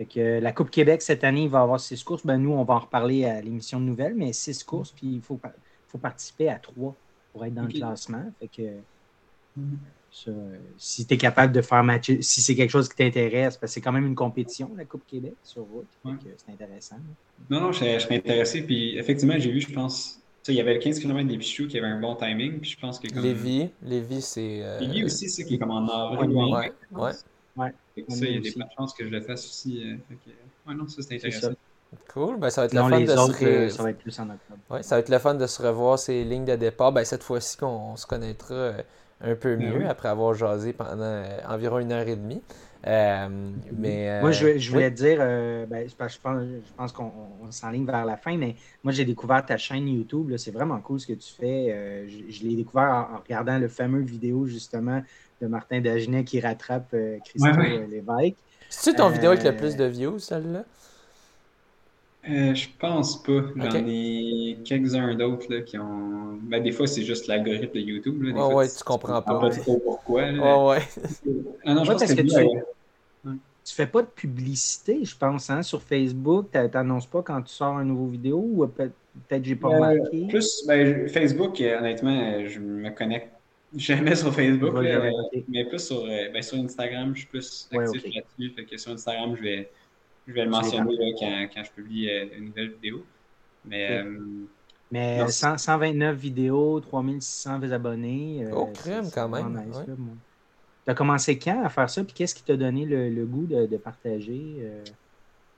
que 0.03 0.39
la 0.39 0.51
Coupe 0.51 0.69
Québec 0.69 1.01
cette 1.01 1.23
année, 1.23 1.43
il 1.43 1.49
va 1.49 1.61
avoir 1.61 1.79
six 1.79 2.03
courses. 2.03 2.25
Ben, 2.25 2.37
nous, 2.37 2.51
on 2.51 2.63
va 2.65 2.73
en 2.73 2.79
reparler 2.79 3.23
à 3.23 3.41
l'émission 3.41 3.79
de 3.79 3.85
nouvelles, 3.85 4.13
mais 4.13 4.33
six 4.33 4.61
courses, 4.63 4.91
puis 4.91 5.07
il 5.07 5.21
faut, 5.21 5.39
faut 5.87 5.97
participer 5.97 6.49
à 6.49 6.59
trois 6.59 6.93
pour 7.31 7.45
être 7.45 7.53
dans 7.53 7.63
le 7.63 7.69
classement. 7.69 8.23
Fait 8.39 8.49
que 8.49 8.61
mm-hmm. 9.57 10.57
si 10.77 11.05
tu 11.05 11.13
es 11.13 11.17
capable 11.17 11.53
de 11.53 11.61
faire 11.61 11.83
matcher, 11.83 12.21
si 12.21 12.41
c'est 12.41 12.55
quelque 12.55 12.71
chose 12.71 12.89
qui 12.89 12.95
t'intéresse, 12.97 13.55
parce 13.55 13.71
que 13.71 13.73
c'est 13.75 13.81
quand 13.81 13.93
même 13.93 14.05
une 14.05 14.15
compétition, 14.15 14.71
la 14.75 14.83
Coupe 14.83 15.07
Québec, 15.07 15.35
sur 15.43 15.63
route. 15.63 15.87
C'est 16.03 16.51
intéressant. 16.51 16.97
Non, 17.49 17.61
non, 17.61 17.71
je, 17.71 17.99
serais 17.99 18.17
intéressé. 18.17 18.63
Puis 18.63 18.97
effectivement, 18.97 19.35
j'ai 19.37 19.51
vu, 19.51 19.61
je 19.61 19.71
pense, 19.71 20.19
il 20.47 20.55
y 20.55 20.61
avait 20.61 20.75
le 20.75 20.79
15 20.79 20.99
km 20.99 21.27
des 21.27 21.37
Pichou 21.37 21.67
qui 21.67 21.77
avait 21.77 21.87
un 21.87 21.99
bon 21.99 22.15
timing. 22.15 22.59
Puis 22.59 22.71
je 22.71 22.79
pense 22.79 22.99
que. 22.99 23.07
Lévis, 23.07 23.69
Lévis, 23.81 24.21
c'est. 24.21 24.59
Euh... 24.61 24.79
Lévis 24.79 25.05
aussi, 25.05 25.29
c'est 25.29 25.45
qui 25.45 25.55
est 25.55 25.57
comme 25.57 25.71
en 25.71 25.87
avril. 25.87 26.31
Ouais, 26.31 26.71
ouais. 26.91 27.11
Ouais. 27.57 27.73
ça, 28.09 28.25
il 28.25 28.33
y 28.33 28.37
a 28.37 28.41
des 28.41 28.53
chances 28.77 28.93
que 28.93 29.05
je 29.05 29.09
le 29.09 29.21
fasse 29.21 29.45
aussi. 29.45 29.81
Euh, 29.83 30.17
ouais, 30.67 30.75
non, 30.75 30.87
ça, 30.87 31.01
c'est 31.01 31.15
intéressant. 31.15 31.51
Cool, 32.13 32.37
ben, 32.37 32.49
ça 32.49 32.61
va 32.61 32.65
être 32.65 32.73
le 32.73 32.81
fun 32.81 32.99
de 32.99 33.05
se 33.05 33.45
euh, 33.45 33.69
ça 33.69 33.83
va 33.83 33.89
être 33.91 33.99
plus 33.99 34.19
en 34.19 34.23
octobre. 34.23 34.59
Ouais, 34.69 34.83
ça 34.83 34.95
va 34.95 34.99
être 34.99 35.09
le 35.09 35.19
fun 35.19 35.35
de 35.35 35.47
se 35.47 35.61
revoir 35.61 35.97
ces 35.97 36.25
lignes 36.25 36.43
de 36.43 36.55
départ. 36.55 36.91
Ben, 36.91 37.05
cette 37.05 37.23
fois-ci 37.23 37.55
qu'on 37.55 37.95
se 37.95 38.05
connaîtra 38.05 38.53
euh, 38.53 38.81
un 39.21 39.35
peu 39.35 39.55
ben 39.55 39.71
mieux 39.71 39.87
après 39.87 40.09
avoir 40.09 40.33
jasé 40.33 40.73
pendant 40.73 41.23
environ 41.47 41.79
une 41.79 41.93
heure 41.93 42.07
et 42.07 42.17
demie. 42.17 42.41
Mais, 42.85 44.21
moi, 44.21 44.31
je, 44.31 44.57
je 44.57 44.71
voulais 44.71 44.91
te 44.91 44.95
dire, 44.95 45.17
ben, 45.17 45.87
je 45.87 45.95
pense, 45.95 46.13
je 46.13 46.73
pense 46.77 46.91
qu'on 46.91 47.11
s'enligne 47.49 47.85
vers 47.85 48.05
la 48.05 48.17
fin, 48.17 48.37
mais 48.37 48.55
moi, 48.83 48.93
j'ai 48.93 49.05
découvert 49.05 49.45
ta 49.45 49.57
chaîne 49.57 49.87
YouTube. 49.87 50.35
C'est 50.37 50.51
vraiment 50.51 50.79
cool 50.79 50.99
ce 50.99 51.07
que 51.07 51.13
tu 51.13 51.33
fais. 51.33 52.05
je, 52.07 52.31
je 52.31 52.43
l'ai 52.43 52.55
découvert 52.55 53.07
en, 53.11 53.17
regardant 53.17 53.57
le 53.57 53.67
fameux 53.67 54.01
vidéo, 54.01 54.45
justement, 54.45 55.01
de 55.41 55.47
Martin 55.47 55.81
Dagenet 55.81 56.23
qui 56.23 56.39
rattrape 56.39 56.93
euh, 56.93 57.17
Christophe 57.25 57.57
ouais, 57.57 57.87
Lévesque. 57.87 58.35
C'est-tu 58.69 58.97
ton 58.97 59.09
vidéo 59.09 59.31
avec 59.31 59.43
le 59.43 59.49
euh, 59.49 59.53
plus 59.53 59.75
de 59.75 59.85
views, 59.85 60.19
celle-là? 60.19 60.63
Euh, 62.27 62.55
je 62.55 62.67
pense 62.79 63.21
pas. 63.21 63.41
J'en 63.55 63.85
ai 63.87 64.57
quelques-uns 64.65 65.13
d'autres 65.13 65.57
qui 65.59 65.77
ont. 65.77 66.39
Ben, 66.41 66.63
des 66.63 66.71
fois, 66.71 66.87
c'est 66.87 67.03
juste 67.03 67.27
l'algorithme 67.27 67.73
de 67.73 67.79
YouTube. 67.79 68.23
Là. 68.23 68.31
Des 68.31 68.53
ouais, 68.53 68.67
tu 68.67 68.83
comprends 68.83 69.21
pas. 69.21 69.39
pas 69.39 69.49
trop 69.51 69.77
pourquoi. 69.77 70.31
Là. 70.31 70.63
Ouais, 70.65 70.77
ouais. 70.77 70.83
ah 71.65 71.73
non, 71.75 71.83
je 71.83 71.91
pense 71.91 72.03
que, 72.03 72.21
tu... 72.21 72.59
tu 73.65 73.73
fais 73.73 73.87
pas 73.87 74.03
de 74.03 74.07
publicité, 74.07 75.03
je 75.03 75.17
pense, 75.17 75.49
hein, 75.49 75.63
sur 75.63 75.81
Facebook. 75.81 76.49
Tu 76.51 76.57
n'annonces 76.57 77.07
pas 77.07 77.23
quand 77.23 77.41
tu 77.41 77.53
sors 77.53 77.79
une 77.79 77.87
nouvelle 77.87 78.11
vidéo 78.11 78.37
ou 78.37 78.67
peut-être 78.67 79.43
j'ai 79.43 79.55
pas 79.55 79.69
remarqué? 79.69 80.27
Plus, 80.27 80.63
ben, 80.67 81.09
Facebook, 81.09 81.59
honnêtement, 81.59 82.45
je 82.45 82.59
me 82.59 82.89
connecte 82.91 83.29
jamais 83.75 84.15
sur 84.15 84.33
Facebook, 84.33 84.75
mais 85.47 85.65
plus 85.65 85.79
sur, 85.79 86.05
ben, 86.05 86.41
sur 86.43 86.59
Instagram, 86.59 87.13
je 87.15 87.21
suis 87.21 87.27
plus 87.27 87.67
actif 87.71 88.03
là-dessus. 88.03 88.55
Fait 88.55 88.65
que 88.65 88.77
sur 88.77 88.91
Instagram, 88.91 89.35
je 89.35 89.41
vais, 89.41 89.71
je 90.27 90.33
vais 90.33 90.43
le 90.43 90.51
mentionner 90.51 91.15
quand, 91.19 91.47
quand, 91.53 91.63
je 91.63 91.71
publie 91.71 92.09
une 92.37 92.45
nouvelle 92.45 92.71
vidéo. 92.71 93.03
Mais, 93.65 94.03
mais 94.91 95.27
129 95.27 96.15
vidéos, 96.15 96.79
3600 96.81 97.63
abonnés. 97.71 98.45
oh, 98.53 98.67
crème 98.67 99.09
quand 99.11 99.29
même. 99.29 99.73
Tu 100.85 100.91
as 100.91 100.93
commencé 100.93 101.39
quand 101.39 101.63
à 101.63 101.69
faire 101.69 101.89
ça? 101.89 102.03
Puis 102.03 102.13
qu'est-ce 102.13 102.35
qui 102.35 102.43
t'a 102.43 102.55
donné 102.55 102.85
le, 102.85 103.25
goût 103.25 103.47
de, 103.47 103.77
partager? 103.77 104.57
Euh? 104.59 104.83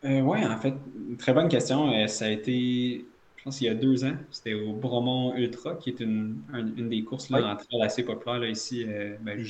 Euh, 0.05 0.21
oui, 0.21 0.45
en 0.45 0.57
fait, 0.57 0.73
très 1.19 1.33
bonne 1.33 1.49
question. 1.49 1.91
Euh, 1.91 2.07
ça 2.07 2.25
a 2.25 2.29
été, 2.29 3.05
je 3.35 3.43
pense, 3.43 3.59
il 3.59 3.65
y 3.65 3.69
a 3.69 3.73
deux 3.73 4.05
ans. 4.05 4.15
C'était 4.31 4.53
au 4.53 4.71
Bromont 4.71 5.35
Ultra, 5.35 5.75
qui 5.75 5.89
est 5.89 5.99
une, 5.99 6.37
une 6.53 6.87
des 6.87 7.03
courses 7.03 7.29
là, 7.29 7.57
assez 7.81 8.03
populaire 8.03 8.39
là, 8.39 8.47
ici, 8.47 8.85
ben, 9.21 9.43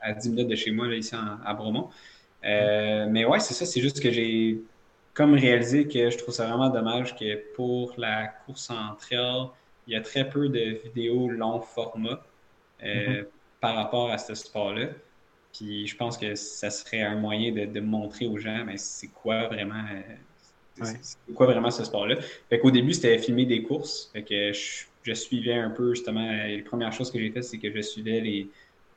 à 0.00 0.12
10 0.12 0.30
minutes 0.30 0.48
de 0.48 0.56
chez 0.56 0.72
moi, 0.72 0.88
là, 0.88 0.96
ici 0.96 1.14
à 1.14 1.54
Bromont. 1.54 1.90
mais 2.42 3.24
ouais, 3.24 3.38
c'est 3.38 3.54
ça. 3.54 3.66
C'est 3.66 3.80
juste 3.80 4.02
que 4.02 4.10
j'ai 4.10 4.60
comme 5.14 5.34
réalisé 5.34 5.86
que 5.86 6.10
je 6.10 6.18
trouve 6.18 6.34
ça 6.34 6.46
vraiment 6.46 6.70
dommage 6.70 7.14
que 7.14 7.36
pour 7.54 7.94
la 7.98 8.26
course 8.46 8.70
en 8.70 8.94
trail, 8.96 9.48
il 9.86 9.92
y 9.92 9.96
a 9.96 10.00
très 10.00 10.28
peu 10.28 10.48
de 10.48 10.80
vidéos 10.84 11.28
long 11.28 11.60
format 11.60 12.20
mm-hmm. 12.82 13.26
par 13.60 13.76
rapport 13.76 14.10
à 14.10 14.18
ce 14.18 14.34
sport-là. 14.34 14.88
Puis 15.52 15.86
je 15.86 15.96
pense 15.96 16.16
que 16.16 16.34
ça 16.34 16.70
serait 16.70 17.02
un 17.02 17.16
moyen 17.16 17.52
de, 17.52 17.80
montrer 17.80 18.26
aux 18.26 18.38
gens, 18.38 18.64
mais 18.64 18.76
c'est 18.76 19.08
quoi 19.08 19.48
vraiment. 19.48 19.84
Euh, 20.80 20.84
quoi 21.34 21.46
vraiment 21.46 21.70
ce 21.70 21.84
sport-là? 21.84 22.16
Fait 22.48 22.58
qu'au 22.58 22.70
début, 22.70 22.92
c'était 22.92 23.18
filmer 23.18 23.44
des 23.44 23.62
courses. 23.62 24.10
Fait 24.12 24.22
que 24.22 24.52
je, 24.52 25.14
suivais 25.14 25.54
un 25.54 25.70
peu 25.70 25.94
justement. 25.94 26.30
Les 26.44 26.62
premières 26.62 26.92
choses 26.92 27.10
que 27.10 27.18
j'ai 27.18 27.30
faites, 27.30 27.44
c'est 27.44 27.58
que 27.58 27.74
je 27.74 27.80
suivais 27.80 28.20
les 28.20 28.48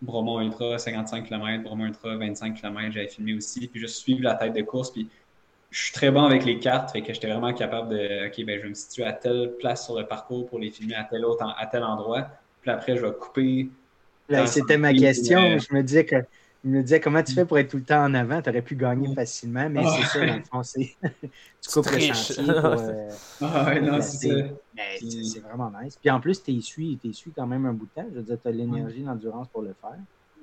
Bromont 0.02 0.42
Ultra 0.42 0.78
55 0.78 1.28
km, 1.28 1.64
Bromont 1.64 1.86
Ultra 1.86 2.16
25 2.18 2.56
km, 2.56 2.92
j'avais 2.92 3.08
filmé 3.08 3.34
aussi. 3.34 3.68
Puis 3.68 3.80
je 3.80 3.88
suivais 3.88 4.22
la 4.22 4.36
tête 4.36 4.54
de 4.54 4.62
course. 4.62 4.92
Puis 4.92 5.08
je 5.74 5.86
suis 5.86 5.94
très 5.94 6.12
bon 6.12 6.24
avec 6.24 6.46
les 6.46 6.60
cartes, 6.60 6.92
fait 6.92 7.02
que 7.02 7.12
j'étais 7.14 7.28
vraiment 7.28 7.52
capable 7.52 7.90
de 7.90 8.28
OK, 8.28 8.46
ben 8.46 8.58
je 8.58 8.64
vais 8.64 8.70
me 8.70 8.76
situer 8.76 9.06
à 9.06 9.14
telle 9.14 9.54
place 9.60 9.86
sur 9.86 9.98
le 9.98 10.06
parcours 10.06 10.46
pour 10.46 10.60
les 10.60 10.70
filmer 10.70 10.94
à 10.94 11.04
tel 11.04 11.26
autre, 11.26 11.44
à 11.58 11.66
tel 11.66 11.84
endroit. 11.84 12.28
Puis 12.62 12.70
après, 12.70 12.96
je 12.96 13.04
vais 13.04 13.12
couper. 13.12 13.70
C'était 14.46 14.78
ma 14.78 14.94
question. 14.94 15.58
Je 15.58 15.74
me 15.74 15.82
disais 15.82 16.06
que 16.06 16.18
il 16.64 16.70
me 16.70 16.82
disait 16.82 17.02
comment 17.02 17.22
tu 17.22 17.34
fais 17.34 17.46
pour 17.46 17.60
être 17.60 17.70
tout 17.70 17.78
le 17.78 17.84
temps 17.84 18.06
en 18.06 18.14
avant, 18.14 18.42
tu 18.42 18.50
aurais 18.50 18.62
pu 18.62 18.76
gagner 18.76 19.14
facilement, 19.14 19.70
mais 19.70 19.84
c'est 19.86 20.04
ça, 20.04 20.26
dans 20.26 20.36
le 20.36 20.44
fond, 20.44 20.64
c'est. 20.64 20.96
tu 21.04 21.70
coupes 21.72 21.92
le 21.92 22.00
chantier 22.00 22.44
pour. 22.46 22.66
Euh, 22.66 23.10
ah 23.42 23.66
ouais, 23.66 23.82
non, 23.82 24.02
c'est 24.02 24.30
ça. 24.30 24.36
C'est 25.02 25.40
vraiment 25.42 25.72
nice. 25.82 25.98
Puis 25.98 26.10
en 26.10 26.22
plus, 26.22 26.42
tu 26.42 26.52
essuies, 26.58 27.00
quand 27.36 27.48
même 27.48 27.66
un 27.66 27.74
bout 27.74 27.86
de 27.86 28.02
temps. 28.02 28.08
Je 28.10 28.16
veux 28.16 28.24
dire, 28.24 28.38
tu 28.42 28.48
as 28.48 28.52
l'énergie, 28.52 29.02
l'endurance 29.02 29.48
pour 29.50 29.62
le 29.62 29.76
faire. 29.82 29.98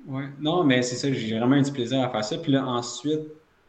Oui, 0.07 0.23
non, 0.39 0.63
mais 0.63 0.83
c'est 0.83 0.95
ça, 0.95 1.11
j'ai 1.11 1.37
vraiment 1.37 1.55
eu 1.55 1.61
du 1.63 1.71
plaisir 1.71 2.01
à 2.03 2.09
faire 2.09 2.23
ça. 2.23 2.37
Puis 2.37 2.51
là, 2.51 2.65
ensuite, 2.65 3.21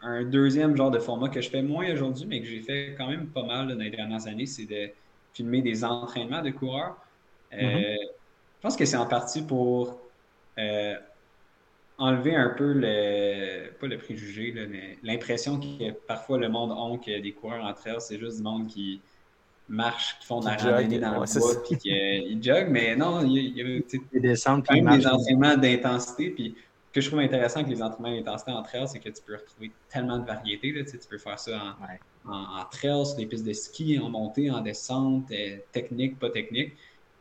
un 0.03 0.25
deuxième 0.25 0.77
genre 0.77 0.91
de 0.91 0.99
format 0.99 1.29
que 1.29 1.41
je 1.41 1.49
fais 1.49 1.63
moins 1.63 1.91
aujourd'hui, 1.91 2.27
mais 2.27 2.41
que 2.41 2.47
j'ai 2.47 2.61
fait 2.61 2.95
quand 2.99 3.09
même 3.09 3.29
pas 3.29 3.45
mal 3.45 3.69
dans 3.69 3.75
les 3.75 3.91
dernières 3.91 4.27
années, 4.27 4.47
c'est 4.47 4.67
de 4.67 4.91
filmer 5.33 5.63
des 5.63 5.85
entraînements 5.85 6.43
de 6.43 6.51
coureurs. 6.51 6.97
Euh, 7.55 7.57
mm-hmm. 7.57 7.97
Je 8.57 8.61
pense 8.61 8.77
que 8.77 8.85
c'est 8.85 8.97
en 8.97 9.07
partie 9.07 9.43
pour 9.43 9.99
euh, 10.59 10.95
enlever 12.03 12.35
un 12.35 12.49
peu 12.49 12.73
le, 12.73 13.71
pas 13.79 13.87
le 13.87 13.97
préjugé, 13.97 14.53
mais 14.69 14.99
l'impression 15.05 15.61
que 15.61 15.93
parfois 15.93 16.37
le 16.37 16.49
monde 16.49 16.73
a 16.73 16.99
que 16.99 17.21
des 17.21 17.33
coureurs 17.33 17.65
entre 17.65 17.87
elles, 17.87 18.01
c'est 18.01 18.19
juste 18.19 18.39
du 18.39 18.43
monde 18.43 18.67
qui 18.67 19.01
marche, 19.69 20.19
qui 20.19 20.27
font 20.27 20.41
de 20.41 20.47
la 20.47 20.57
randonnée 20.57 20.99
dans 20.99 21.13
le 21.13 21.39
bois, 21.39 21.63
puis 21.65 21.77
qui 21.77 22.43
joguent. 22.43 22.71
Mais 22.71 22.97
non, 22.97 23.25
il 23.25 23.57
y 23.57 23.61
a, 23.61 23.65
des, 23.65 24.35
quand 24.45 24.71
même 24.71 24.99
des 24.99 25.07
entraînements 25.07 25.57
d'intensité. 25.57 26.31
Puis 26.31 26.57
ce 26.89 26.93
que 26.93 27.01
je 27.01 27.07
trouve 27.07 27.21
intéressant 27.21 27.61
avec 27.61 27.71
les 27.71 27.81
entraînements 27.81 28.17
d'intensité 28.17 28.51
entre 28.51 28.75
elles, 28.75 28.89
c'est 28.89 28.99
que 28.99 29.09
tu 29.09 29.23
peux 29.25 29.37
retrouver 29.37 29.71
tellement 29.89 30.19
de 30.19 30.27
variétés. 30.27 30.73
Là, 30.73 30.83
tu 30.85 30.99
peux 31.09 31.19
faire 31.19 31.39
ça 31.39 31.77
en, 32.27 32.33
en, 32.33 32.65
trail, 32.65 33.07
sur 33.07 33.17
des 33.17 33.27
pistes 33.27 33.47
de 33.47 33.53
ski, 33.53 34.01
en 34.01 34.11
montée, 34.11 34.51
en 34.51 34.61
descente, 34.61 35.31
euh, 35.31 35.59
technique, 35.71 36.19
pas 36.19 36.31
technique. 36.31 36.73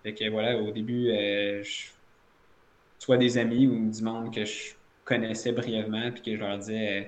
Fait 0.02 0.16
que 0.16 0.28
voilà, 0.32 0.58
au 0.58 0.72
début, 0.72 1.12
euh, 1.12 1.62
je 1.62 1.92
soit 3.02 3.18
des 3.18 3.40
amis 3.40 3.66
ou 3.66 3.90
du 3.90 4.04
monde 4.04 4.32
que 4.32 4.46
je 4.46 4.74
connaissais 5.06 5.52
brièvement, 5.52 6.12
puis 6.12 6.22
que 6.22 6.36
je 6.36 6.40
leur 6.40 6.56
disais, 6.60 7.02
euh, 7.02 7.04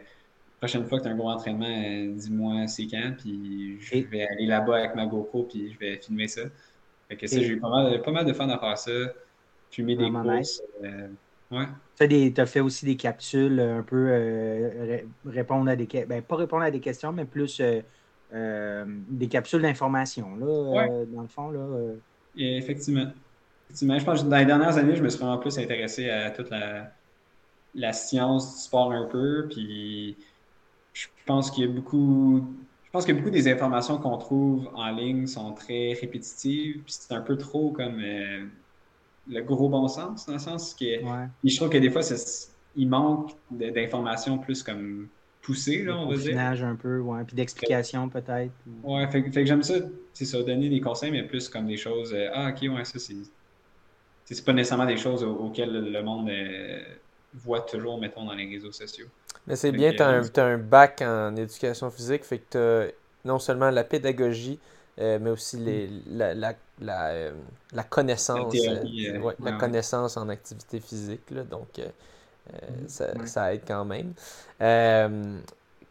prochaine 0.58 0.86
fois 0.86 0.98
que 0.98 1.04
tu 1.04 1.10
as 1.10 1.12
un 1.12 1.16
gros 1.16 1.30
entraînement, 1.30 1.68
euh, 1.68 2.12
dis-moi 2.16 2.66
c'est 2.66 2.88
quand, 2.88 3.14
puis 3.20 3.78
je 3.80 4.00
vais 4.08 4.24
aller 4.24 4.48
là-bas 4.48 4.78
avec 4.78 4.96
ma 4.96 5.06
GoPro, 5.06 5.44
puis 5.44 5.72
je 5.72 5.78
vais 5.78 5.98
filmer 5.98 6.28
ça. 6.28 6.42
Fait 7.08 7.16
que 7.16 7.28
ça, 7.28 7.40
j'ai 7.40 7.50
eu 7.50 7.60
pas 7.60 7.70
mal, 7.70 8.02
pas 8.02 8.12
mal 8.12 8.26
de 8.26 8.34
fun 8.34 8.50
à 8.50 8.58
faire 8.58 8.76
ça, 8.76 8.92
filmer 9.70 9.96
des 9.96 10.10
courses. 10.10 10.64
Euh, 10.84 11.10
ouais. 11.52 11.68
Tu 12.00 12.42
as 12.42 12.46
fait 12.48 12.62
aussi 12.62 12.88
des 12.88 12.96
capsules, 12.96 13.60
un 13.60 13.84
peu 13.84 15.04
répondre 15.28 15.70
à 15.70 15.76
des 15.76 15.86
questions, 15.86 16.10
ben, 16.10 16.24
pas 16.24 16.38
répondre 16.38 16.64
à 16.64 16.72
des 16.72 16.80
questions, 16.80 17.12
mais 17.14 17.26
plus 17.26 17.62
des 18.32 19.28
capsules 19.30 19.62
d'information, 19.62 20.38
là, 20.38 20.88
dans 21.06 21.22
le 21.22 21.28
fond. 21.28 21.52
Là, 21.52 21.94
effectivement 22.36 23.12
je 23.74 24.04
pense 24.04 24.24
que 24.24 24.28
dans 24.28 24.38
les 24.38 24.46
dernières 24.46 24.78
années, 24.78 24.96
je 24.96 25.04
me 25.04 25.10
suis 25.10 25.20
vraiment 25.20 25.38
plus 25.38 25.58
intéressé 25.58 26.10
à 26.10 26.32
toute 26.32 26.50
la, 26.50 26.92
la 27.76 27.94
science 27.94 28.56
du 28.56 28.62
sport 28.62 28.92
un 28.92 29.06
peu. 29.06 29.48
Puis 29.50 30.16
je 30.94 31.08
pense 31.26 31.52
qu'il 31.52 31.66
y 31.66 31.68
a 31.68 31.72
beaucoup. 31.72 32.46
Je 32.86 32.90
pense 32.92 33.06
que 33.06 33.12
beaucoup 33.12 33.32
des 33.32 33.48
informations 33.48 33.98
qu'on 33.98 34.18
trouve 34.18 34.70
en 34.76 34.92
ligne 34.92 35.26
sont 35.26 35.54
très 35.54 35.94
répétitives. 35.94 36.84
Puis 36.84 36.94
c'est 36.94 37.14
un 37.14 37.22
peu 37.22 37.38
trop 37.38 37.72
comme 37.72 38.00
euh, 38.00 38.46
le 39.28 39.42
gros 39.42 39.70
bon 39.70 39.88
sens, 39.88 40.26
dans 40.28 40.34
le 40.34 40.40
sens 40.40 40.76
que 40.76 40.86
je 41.44 41.56
trouve 41.56 41.70
que 41.70 41.78
des 41.78 41.90
fois, 41.90 42.02
il 42.76 42.90
manque 42.90 43.32
d'informations 43.52 44.38
plus 44.38 44.62
comme 44.64 45.08
poussées, 45.42 45.84
là, 45.84 45.98
on 45.98 46.08
va 46.08 46.16
dire. 46.16 46.40
un 46.40 46.76
peu, 46.76 47.00
ouais. 47.00 47.24
Puis 47.26 47.36
d'explications 47.36 48.10
peut-être. 48.10 48.52
Ouais, 48.84 49.08
fait, 49.10 49.24
que 49.24 49.46
j'aime 49.46 49.64
ça, 49.64 49.76
c'est 50.14 50.26
ça, 50.26 50.42
donner 50.42 50.70
des 50.70 50.80
conseils, 50.80 51.12
mais 51.12 51.24
plus 51.24 51.50
comme 51.50 51.68
des 51.68 51.78
choses. 51.78 52.14
Euh, 52.14 52.30
ah, 52.34 52.50
ok, 52.50 52.74
ouais, 52.74 52.86
ça 52.86 53.00
c'est 53.00 53.16
c'est 54.26 54.46
pas 54.46 54.54
nécessairement 54.54 54.86
des 54.86 54.98
choses 54.98 55.24
auxquelles 55.24 55.92
le 55.92 56.04
monde 56.04 56.30
euh, 56.30 56.82
voit 57.34 57.62
toujours, 57.62 58.00
mettons, 58.00 58.26
dans 58.26 58.34
les 58.34 58.48
réseaux 58.48 58.72
sociaux. 58.72 59.08
Mais 59.48 59.56
c'est 59.56 59.72
bien, 59.72 59.92
tu 59.92 60.02
as, 60.02 60.46
un 60.46 60.58
bac 60.58 61.02
en 61.02 61.36
éducation 61.36 61.92
physique, 61.92 62.24
fait 62.24 62.40
que 62.40 62.52
tu 62.52 62.58
as 62.58 62.92
non 63.26 63.40
seulement 63.40 63.70
la 63.70 63.84
pédagogie, 63.84 64.60
euh, 65.00 65.20
mais 65.22 65.32
aussi 65.32 65.58
les, 65.58 65.88
mm. 65.88 66.02
la, 66.18 66.34
la, 66.34 66.54
la, 66.80 67.08
euh, 67.10 67.32
la 67.74 67.84
connaissance, 67.84 68.54
la, 69.40 69.52
connaissance 69.54 70.16
en 70.16 70.30
activité 70.30 70.80
physique. 70.80 71.30
Là, 71.32 71.44
donc, 71.44 71.80
mm. 71.80 72.88
ça, 72.88 73.26
ça, 73.26 73.54
aide 73.54 73.64
quand 73.68 73.86
même. 73.86 74.14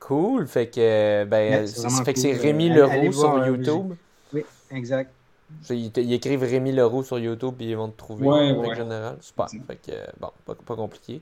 cool. 0.01 0.47
Fait 0.47 0.69
que, 0.69 1.25
ben, 1.25 1.67
c'est 1.67 2.33
Rémi 2.33 2.71
Leroux 2.71 3.13
sur 3.13 3.47
YouTube. 3.47 3.95
Oui, 4.33 4.45
exact. 4.71 5.11
Ils, 5.71 6.13
écrivent 6.13 6.43
Rémi 6.43 6.73
Leroux 6.73 7.03
sur 7.03 7.19
YouTube 7.19 7.55
et 7.61 7.67
ils 7.67 7.77
vont 7.77 7.89
te 7.89 7.97
trouver 7.97 8.29
en 8.29 8.75
général. 8.75 9.17
Super. 9.21 9.47
Fait 9.49 9.77
que, 9.77 9.93
bon, 10.21 10.31
pas, 10.45 10.77
compliqué. 10.77 11.21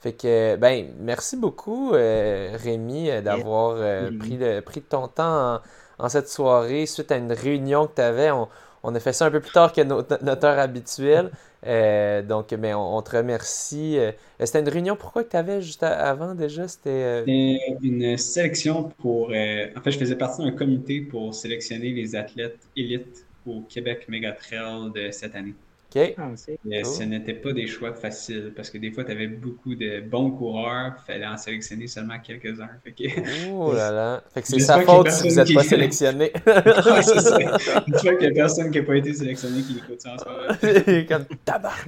Fait 0.00 0.12
que, 0.12 0.56
ben, 0.56 0.86
merci 0.98 1.36
beaucoup, 1.36 1.92
euh, 1.92 2.56
Rémi, 2.56 3.10
euh, 3.10 3.20
d'avoir 3.20 3.74
euh, 3.76 4.10
pris, 4.18 4.38
pris 4.64 4.80
ton 4.80 5.08
temps 5.08 5.60
en, 5.98 6.08
cette 6.08 6.28
soirée 6.28 6.86
suite 6.86 7.12
à 7.12 7.16
une 7.16 7.32
réunion 7.32 7.86
que 7.86 7.96
tu 7.96 8.02
avais. 8.02 8.30
On, 8.82 8.94
a 8.94 9.00
fait 9.00 9.12
ça 9.12 9.26
un 9.26 9.30
peu 9.30 9.40
plus 9.40 9.52
tard 9.52 9.74
que 9.74 9.82
notre, 9.82 10.44
heure 10.46 10.58
habituelle. 10.58 11.30
donc, 12.26 12.52
mais 12.52 12.72
on, 12.72 13.02
te 13.02 13.14
remercie. 13.14 13.98
C'était 14.42 14.60
une 14.60 14.70
réunion, 14.70 14.96
pourquoi 14.96 15.24
que 15.24 15.30
tu 15.30 15.36
avais 15.36 15.60
juste 15.60 15.82
avant 15.82 16.34
déjà? 16.34 16.66
C'était 16.66 17.24
une 17.26 18.16
sélection 18.16 18.84
pour. 19.00 19.28
en 19.28 19.80
fait, 19.82 19.90
je 19.90 19.98
faisais 19.98 20.16
partie 20.16 20.42
d'un 20.42 20.52
comité 20.52 21.02
pour 21.02 21.34
sélectionner 21.34 21.90
les 21.90 22.16
athlètes 22.16 22.60
élites 22.74 23.26
au 23.46 23.62
Québec 23.62 24.08
Megatrail 24.08 24.90
de 24.92 25.10
cette 25.10 25.34
année. 25.34 25.54
OK. 25.92 26.14
Ah, 26.18 26.30
ce 26.36 27.02
n'était 27.02 27.34
pas 27.34 27.52
des 27.52 27.66
choix 27.66 27.92
faciles 27.92 28.52
parce 28.54 28.70
que 28.70 28.78
des 28.78 28.92
fois, 28.92 29.04
tu 29.04 29.10
avais 29.10 29.26
beaucoup 29.26 29.74
de 29.74 30.00
bons 30.00 30.30
coureurs, 30.30 30.94
il 30.98 31.12
fallait 31.12 31.26
en 31.26 31.36
sélectionner 31.36 31.86
seulement 31.86 32.18
quelques-uns. 32.22 32.68
Oh 33.52 33.72
là 33.72 33.90
là. 33.90 34.22
Fait 34.32 34.42
que 34.42 34.48
c'est 34.48 34.60
sa 34.60 34.80
faute 34.82 35.10
si 35.10 35.28
vous 35.28 35.34
n'êtes 35.34 35.54
pas 35.54 35.64
sélectionné. 35.64 36.32
c'est 36.44 37.20
ça. 37.20 37.38
Une 37.86 37.94
fois 37.94 38.14
qu'il 38.14 38.18
n'y 38.18 38.26
a 38.26 38.42
personne 38.42 38.70
qui 38.70 38.78
n'a 38.78 38.84
pas 38.84 38.96
été 38.96 39.12
sélectionné 39.12 39.62
qui 39.62 39.78
écoute 39.78 40.00
ça 40.00 40.14
en 40.14 40.18
ce 40.18 41.02
Comme 41.08 41.24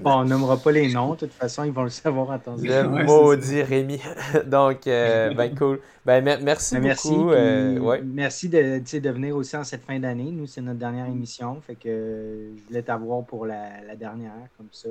Bon, 0.03 0.19
on 0.19 0.24
nommera 0.24 0.57
pas 0.57 0.73
les 0.73 0.93
noms, 0.93 1.15
de 1.15 1.20
toute 1.20 1.33
façon, 1.33 1.65
ils 1.65 1.73
vont 1.73 1.85
le 1.85 1.91
savoir 1.91 2.31
en 2.31 2.39
temps 2.39 2.57
Le 2.61 2.83
maudit 3.05 3.62
Rémi. 3.62 4.01
Donc, 4.47 4.87
euh, 4.87 5.33
ben 5.35 5.55
cool. 5.55 5.81
Ben, 6.05 6.20
merci 6.43 6.79
ben, 6.79 6.95
beaucoup. 6.95 7.31
Euh, 7.31 7.79
ouais. 7.79 8.03
Merci 8.05 8.49
de, 8.49 8.81
de 8.81 9.11
venir 9.11 9.37
aussi 9.37 9.57
en 9.57 9.62
cette 9.62 9.85
fin 9.85 10.01
d'année. 10.01 10.31
Nous, 10.33 10.47
c'est 10.47 10.61
notre 10.61 10.81
dernière 10.81 11.07
émission. 11.07 11.61
Fait 11.65 11.77
que 11.77 12.51
je 12.57 12.66
voulais 12.66 12.83
t'avoir 12.83 13.24
pour 13.24 13.47
la, 13.47 13.91
dernière, 13.97 14.48
comme 14.56 14.69
ça. 14.73 14.89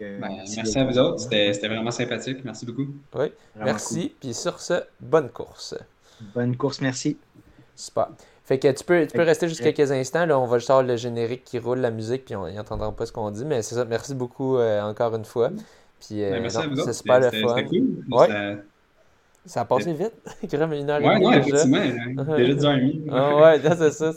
Ben, 0.00 0.20
merci 0.20 0.78
à 0.78 0.84
vous 0.84 0.98
autres. 0.98 1.20
C'était 1.20 1.68
vraiment 1.68 1.90
sympathique. 1.90 2.44
Merci 2.44 2.66
beaucoup. 2.66 2.86
Oui, 3.14 3.26
merci. 3.56 4.14
Puis 4.20 4.34
sur 4.34 4.58
ce, 4.60 4.74
bonne 5.00 5.28
course. 5.28 5.74
Bonne 6.34 6.56
course, 6.56 6.80
merci. 6.80 7.16
Super. 7.76 8.08
Fait 8.44 8.58
que 8.58 8.68
tu 8.72 8.84
peux, 8.84 9.06
tu 9.06 9.16
peux 9.16 9.22
rester 9.22 9.48
juste 9.48 9.62
quelques 9.62 9.92
instants. 9.92 10.26
Là, 10.26 10.38
on 10.38 10.46
va 10.46 10.58
juste 10.58 10.70
avoir 10.70 10.84
le 10.84 10.96
générique 10.96 11.44
qui 11.44 11.58
roule, 11.58 11.78
la 11.78 11.92
musique, 11.92 12.24
puis 12.24 12.34
on 12.34 12.50
n'entendra 12.50 12.90
pas 12.92 13.06
ce 13.06 13.12
qu'on 13.12 13.30
dit. 13.30 13.44
Mais 13.44 13.62
c'est 13.62 13.76
ça. 13.76 13.84
Merci 13.84 14.14
beaucoup 14.14 14.56
euh, 14.56 14.82
encore 14.82 15.14
une 15.14 15.24
fois. 15.24 15.50
Puis, 16.00 16.24
euh, 16.24 16.40
ben, 16.40 16.50
c'est 16.50 16.92
super 16.92 17.20
le 17.20 17.30
fun. 17.30 17.62
Cool. 17.64 18.04
Ouais. 18.10 18.26
Ça... 18.26 18.54
a 19.56 19.64
passé 19.64 19.92
vite? 19.92 20.12
Comme 20.50 20.72
une 20.72 20.88
heure 20.90 21.02
ouais, 21.02 21.16
et 21.16 21.18
demie. 21.18 21.26
Ouais, 21.26 21.38
effectivement. 21.38 21.76
Hein. 21.78 22.36
Déjà 22.36 22.54
10 22.54 22.64
heures 22.64 22.72
et 22.74 22.80
demie. 22.80 23.06
ah, 23.10 23.36
ouais, 23.36 23.60
c'est 23.60 23.90
ça. 23.90 24.12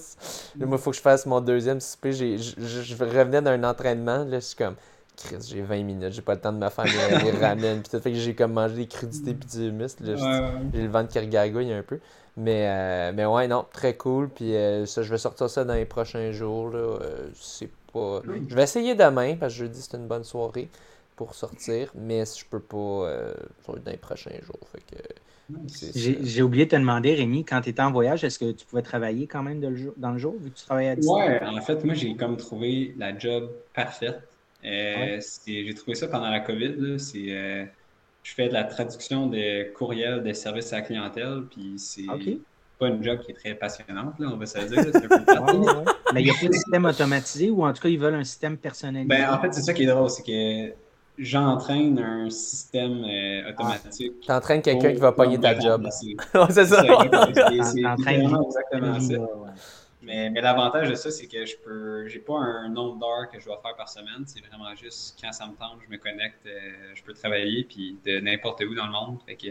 Moi, 0.57 0.67
il 0.71 0.77
faut 0.77 0.91
que 0.91 0.95
je 0.97 1.01
fasse 1.01 1.25
mon 1.25 1.41
deuxième 1.41 1.79
souper. 1.79 2.11
Je 2.11 3.03
revenais 3.03 3.41
d'un 3.41 3.63
entraînement. 3.63 4.23
Là, 4.23 4.39
je 4.39 4.45
suis 4.45 4.55
comme. 4.55 4.75
Chris, 5.15 5.37
j'ai 5.47 5.61
20 5.61 5.83
minutes, 5.83 6.11
j'ai 6.11 6.21
pas 6.21 6.33
le 6.33 6.41
temps 6.41 6.51
de 6.51 6.57
me 6.57 6.69
faire 6.69 6.83
des, 6.83 7.31
ramen. 7.39 7.81
Puis 7.81 7.89
tout 7.89 7.99
fait 8.01 8.11
que 8.11 8.17
j'ai 8.17 8.35
comme 8.35 8.51
mangé 8.51 8.75
des 8.75 8.87
crudités 8.87 9.33
puis 9.33 9.47
du 9.47 9.69
humus. 9.69 9.95
J'ai 10.01 10.81
le 10.81 10.89
ventre 10.89 11.09
qui 11.09 11.19
regargouille 11.19 11.71
un 11.71 11.83
peu. 11.83 11.99
Mais, 12.37 12.67
euh, 12.67 13.11
mais 13.15 13.25
ouais, 13.25 13.47
non, 13.47 13.65
très 13.71 13.95
cool. 13.95 14.27
Puis 14.29 14.53
euh, 14.55 14.85
ça, 14.85 15.03
je 15.03 15.09
vais 15.09 15.17
sortir 15.17 15.49
ça 15.49 15.63
dans 15.63 15.73
les 15.73 15.85
prochains 15.85 16.31
jours. 16.31 16.69
Là. 16.69 16.79
Euh, 16.79 17.29
c'est 17.33 17.69
pas... 17.93 18.21
Je 18.49 18.55
vais 18.55 18.63
essayer 18.63 18.93
demain, 18.93 19.37
parce 19.39 19.53
que 19.53 19.59
jeudi, 19.59 19.81
c'est 19.81 19.95
une 19.95 20.07
bonne 20.07 20.25
soirée 20.25 20.69
pour 21.15 21.35
sortir. 21.35 21.91
Mais 21.95 22.25
si 22.25 22.41
je 22.41 22.45
peux 22.45 22.59
pas, 22.59 23.33
dans 23.67 23.91
les 23.91 23.97
prochains 23.97 24.39
jours. 24.41 24.67
Fait 24.71 24.81
que... 24.81 25.01
J'ai 26.23 26.41
oublié 26.41 26.65
de 26.65 26.71
te 26.71 26.75
demander, 26.75 27.13
Rémi, 27.13 27.45
quand 27.45 27.61
tu 27.61 27.69
étais 27.69 27.81
en 27.81 27.91
voyage, 27.91 28.23
est-ce 28.23 28.39
que 28.39 28.51
tu 28.51 28.65
pouvais 28.65 28.81
travailler 28.81 29.27
quand 29.27 29.43
même 29.43 29.59
dans 29.59 30.11
le 30.11 30.17
jour, 30.17 30.33
vu 30.39 30.49
que 30.49 30.57
tu 30.57 30.65
travaillais 30.65 30.89
à 30.89 30.95
distance? 30.95 31.17
Ouais, 31.17 31.39
en 31.45 31.61
fait, 31.61 31.83
moi, 31.83 31.93
j'ai 31.93 32.15
comme 32.15 32.35
trouvé 32.37 32.95
la 32.97 33.17
job 33.17 33.51
parfaite. 33.73 34.21
J'ai 34.63 35.73
trouvé 35.75 35.95
ça 35.95 36.07
pendant 36.07 36.29
la 36.29 36.39
COVID. 36.39 36.99
C'est 36.99 37.67
je 38.23 38.33
fais 38.33 38.47
de 38.47 38.53
la 38.53 38.63
traduction 38.63 39.27
de 39.27 39.71
courriels 39.73 40.23
de 40.23 40.33
services 40.33 40.73
à 40.73 40.77
la 40.77 40.81
clientèle, 40.81 41.43
puis 41.51 41.75
c'est 41.77 42.07
pas 42.79 42.87
une 42.87 43.03
job 43.03 43.19
qui 43.19 43.29
est 43.31 43.35
très 43.35 43.53
passionnante, 43.53 44.17
là, 44.17 44.29
on 44.33 44.37
va 44.37 44.47
se 44.47 44.57
dire. 44.57 44.83
Mais 46.11 46.21
il 46.21 46.25
n'y 46.25 46.31
a 46.31 46.33
pas 46.33 46.47
de 46.47 46.53
système 46.53 46.85
automatisé 46.85 47.51
ou 47.51 47.63
en 47.63 47.71
tout 47.71 47.83
cas, 47.83 47.87
ils 47.87 47.99
veulent 47.99 48.15
un 48.15 48.23
système 48.23 48.57
personnalisé? 48.57 49.07
Ben, 49.07 49.31
en 49.31 49.39
fait, 49.39 49.53
c'est 49.53 49.61
ça 49.61 49.73
qui 49.73 49.83
est 49.83 49.85
drôle, 49.85 50.09
c'est 50.09 50.23
que 50.23 50.73
j'entraîne 51.17 51.99
un 51.99 52.29
système 52.29 53.03
euh, 53.03 53.49
automatique. 53.49 54.19
Tu 54.21 54.31
entraînes 54.31 54.61
quelqu'un 54.61 54.93
qui 54.93 54.99
va 54.99 55.11
pogner 55.11 55.39
ta 55.39 55.59
job. 55.59 55.87
c'est 56.49 56.65
ça. 56.65 56.83
C'est 56.83 58.15
exactement 58.15 58.99
ça. 58.99 59.15
Mais, 60.01 60.29
mais 60.29 60.41
l'avantage 60.41 60.89
de 60.89 60.95
ça, 60.95 61.09
c'est 61.09 61.25
que 61.25 61.45
je 61.45 61.55
peux 61.57 62.07
j'ai 62.07 62.19
pas 62.19 62.37
un 62.37 62.69
nombre 62.69 62.99
d'heures 62.99 63.29
que 63.31 63.39
je 63.39 63.45
dois 63.45 63.59
faire 63.61 63.75
par 63.75 63.89
semaine. 63.89 64.23
C'est 64.27 64.39
vraiment 64.45 64.75
juste 64.75 65.17
quand 65.19 65.31
ça 65.31 65.47
me 65.47 65.53
tente, 65.53 65.79
je 65.83 65.91
me 65.91 65.97
connecte, 65.97 66.45
euh, 66.45 66.91
je 66.93 67.03
peux 67.03 67.13
travailler 67.13 67.63
puis 67.63 67.97
de 68.05 68.19
n'importe 68.19 68.61
où 68.61 68.75
dans 68.75 68.85
le 68.85 68.91
monde. 68.91 69.17
Fait 69.25 69.35
que 69.35 69.49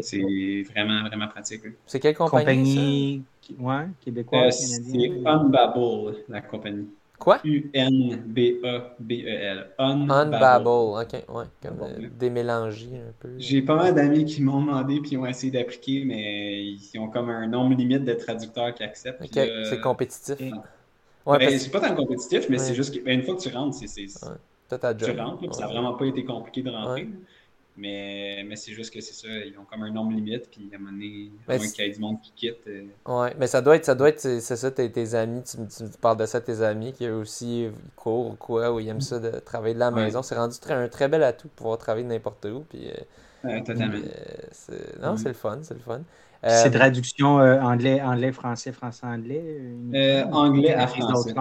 c'est 0.00 0.62
vraiment, 0.70 1.06
vraiment 1.06 1.28
pratique. 1.28 1.62
C'est 1.86 2.00
quelle 2.00 2.14
compagnie? 2.14 3.22
compagnie 3.46 3.58
ouais, 3.58 3.88
québécoise, 4.00 4.80
euh, 4.80 4.84
C'est 4.90 5.28
Unbabble, 5.28 6.24
la 6.28 6.40
compagnie. 6.40 6.88
Quoi? 7.22 7.38
U-N-B-A-B-E-L. 7.44 8.90
Unbabble, 9.78 10.68
ok, 10.68 11.12
ouais, 11.12 11.44
comme 11.62 11.82
euh, 11.82 12.08
démélangé 12.18 12.88
un 12.96 13.12
peu. 13.20 13.28
J'ai 13.38 13.62
pas 13.62 13.76
mal 13.76 13.94
d'amis 13.94 14.24
qui 14.24 14.42
m'ont 14.42 14.60
demandé 14.60 14.98
puis 15.00 15.16
ont 15.16 15.24
essayé 15.24 15.52
d'appliquer, 15.52 16.04
mais 16.04 16.64
ils 16.64 16.98
ont 16.98 17.08
comme 17.08 17.30
un 17.30 17.46
nombre 17.46 17.76
limite 17.76 18.04
de 18.04 18.14
traducteurs 18.14 18.74
qui 18.74 18.82
acceptent. 18.82 19.22
Ok, 19.22 19.30
c'est 19.34 19.80
compétitif. 19.80 20.40
Ouais, 21.24 21.38
ben, 21.38 21.56
C'est 21.56 21.70
pas 21.70 21.78
tant 21.78 21.94
compétitif, 21.94 22.48
mais 22.48 22.58
c'est 22.58 22.74
juste 22.74 22.92
qu'une 22.92 23.04
ben, 23.04 23.22
fois 23.22 23.36
que 23.36 23.40
tu 23.42 23.50
rentres, 23.50 23.76
c'est. 23.76 24.00
Ouais. 24.00 24.36
Tu 24.98 25.12
rentres, 25.12 25.54
ça 25.54 25.60
n'a 25.60 25.68
vraiment 25.68 25.94
pas 25.94 26.06
été 26.06 26.24
compliqué 26.24 26.62
de 26.62 26.70
rentrer. 26.70 27.08
Mais, 27.82 28.44
mais 28.46 28.54
c'est 28.54 28.74
juste 28.74 28.94
que 28.94 29.00
c'est 29.00 29.12
ça, 29.12 29.26
ils 29.26 29.58
ont 29.58 29.64
comme 29.64 29.82
un 29.82 29.90
nombre 29.90 30.12
limite, 30.12 30.48
puis 30.52 30.70
à 30.72 30.76
un 30.76 30.78
moment 30.78 30.92
donné, 30.92 31.32
à 31.48 31.56
moins 31.56 31.66
qu'il 31.66 31.84
y 31.84 31.88
ait 31.88 31.90
du 31.90 31.98
monde 31.98 32.20
qui 32.20 32.30
quitte. 32.30 32.64
Euh. 32.68 32.84
Ouais, 33.06 33.34
mais 33.40 33.48
ça 33.48 33.60
doit 33.60 33.74
être, 33.74 33.84
ça 33.84 33.96
doit 33.96 34.10
être, 34.10 34.20
c'est 34.20 34.40
ça, 34.40 34.70
tes, 34.70 35.14
amis, 35.16 35.42
tu, 35.42 35.56
tu, 35.66 35.98
parles 36.00 36.16
de 36.16 36.26
ça 36.26 36.40
tes 36.40 36.62
amis 36.62 36.92
qui 36.92 37.08
aussi 37.08 37.66
courent 37.96 38.34
ou 38.34 38.36
quoi, 38.36 38.72
ou 38.72 38.78
ils 38.78 38.86
aiment 38.86 39.00
ça 39.00 39.18
de 39.18 39.30
travailler 39.40 39.74
de 39.74 39.80
la 39.80 39.90
maison. 39.90 40.22
C'est 40.22 40.36
rendu 40.36 40.60
très, 40.60 40.74
un 40.74 40.86
très 40.86 41.08
bel 41.08 41.24
atout 41.24 41.48
de 41.48 41.52
pouvoir 41.54 41.76
travailler 41.76 42.06
n'importe 42.06 42.44
où. 42.44 42.60
Puis, 42.70 42.86
euh, 42.86 43.58
totalement. 43.64 43.96
Euh, 43.96 44.78
non, 45.02 45.16
c'est 45.16 45.28
le 45.28 45.34
fun, 45.34 45.58
c'est 45.62 45.74
le 45.74 45.80
fun. 45.80 46.02
c'est 46.44 46.70
traduction 46.70 47.34
anglais, 47.38 48.00
anglais, 48.00 48.30
français, 48.30 48.70
français, 48.70 49.06
anglais 49.06 49.74
Anglais 50.30 50.72
à 50.72 50.86
français. 50.86 51.34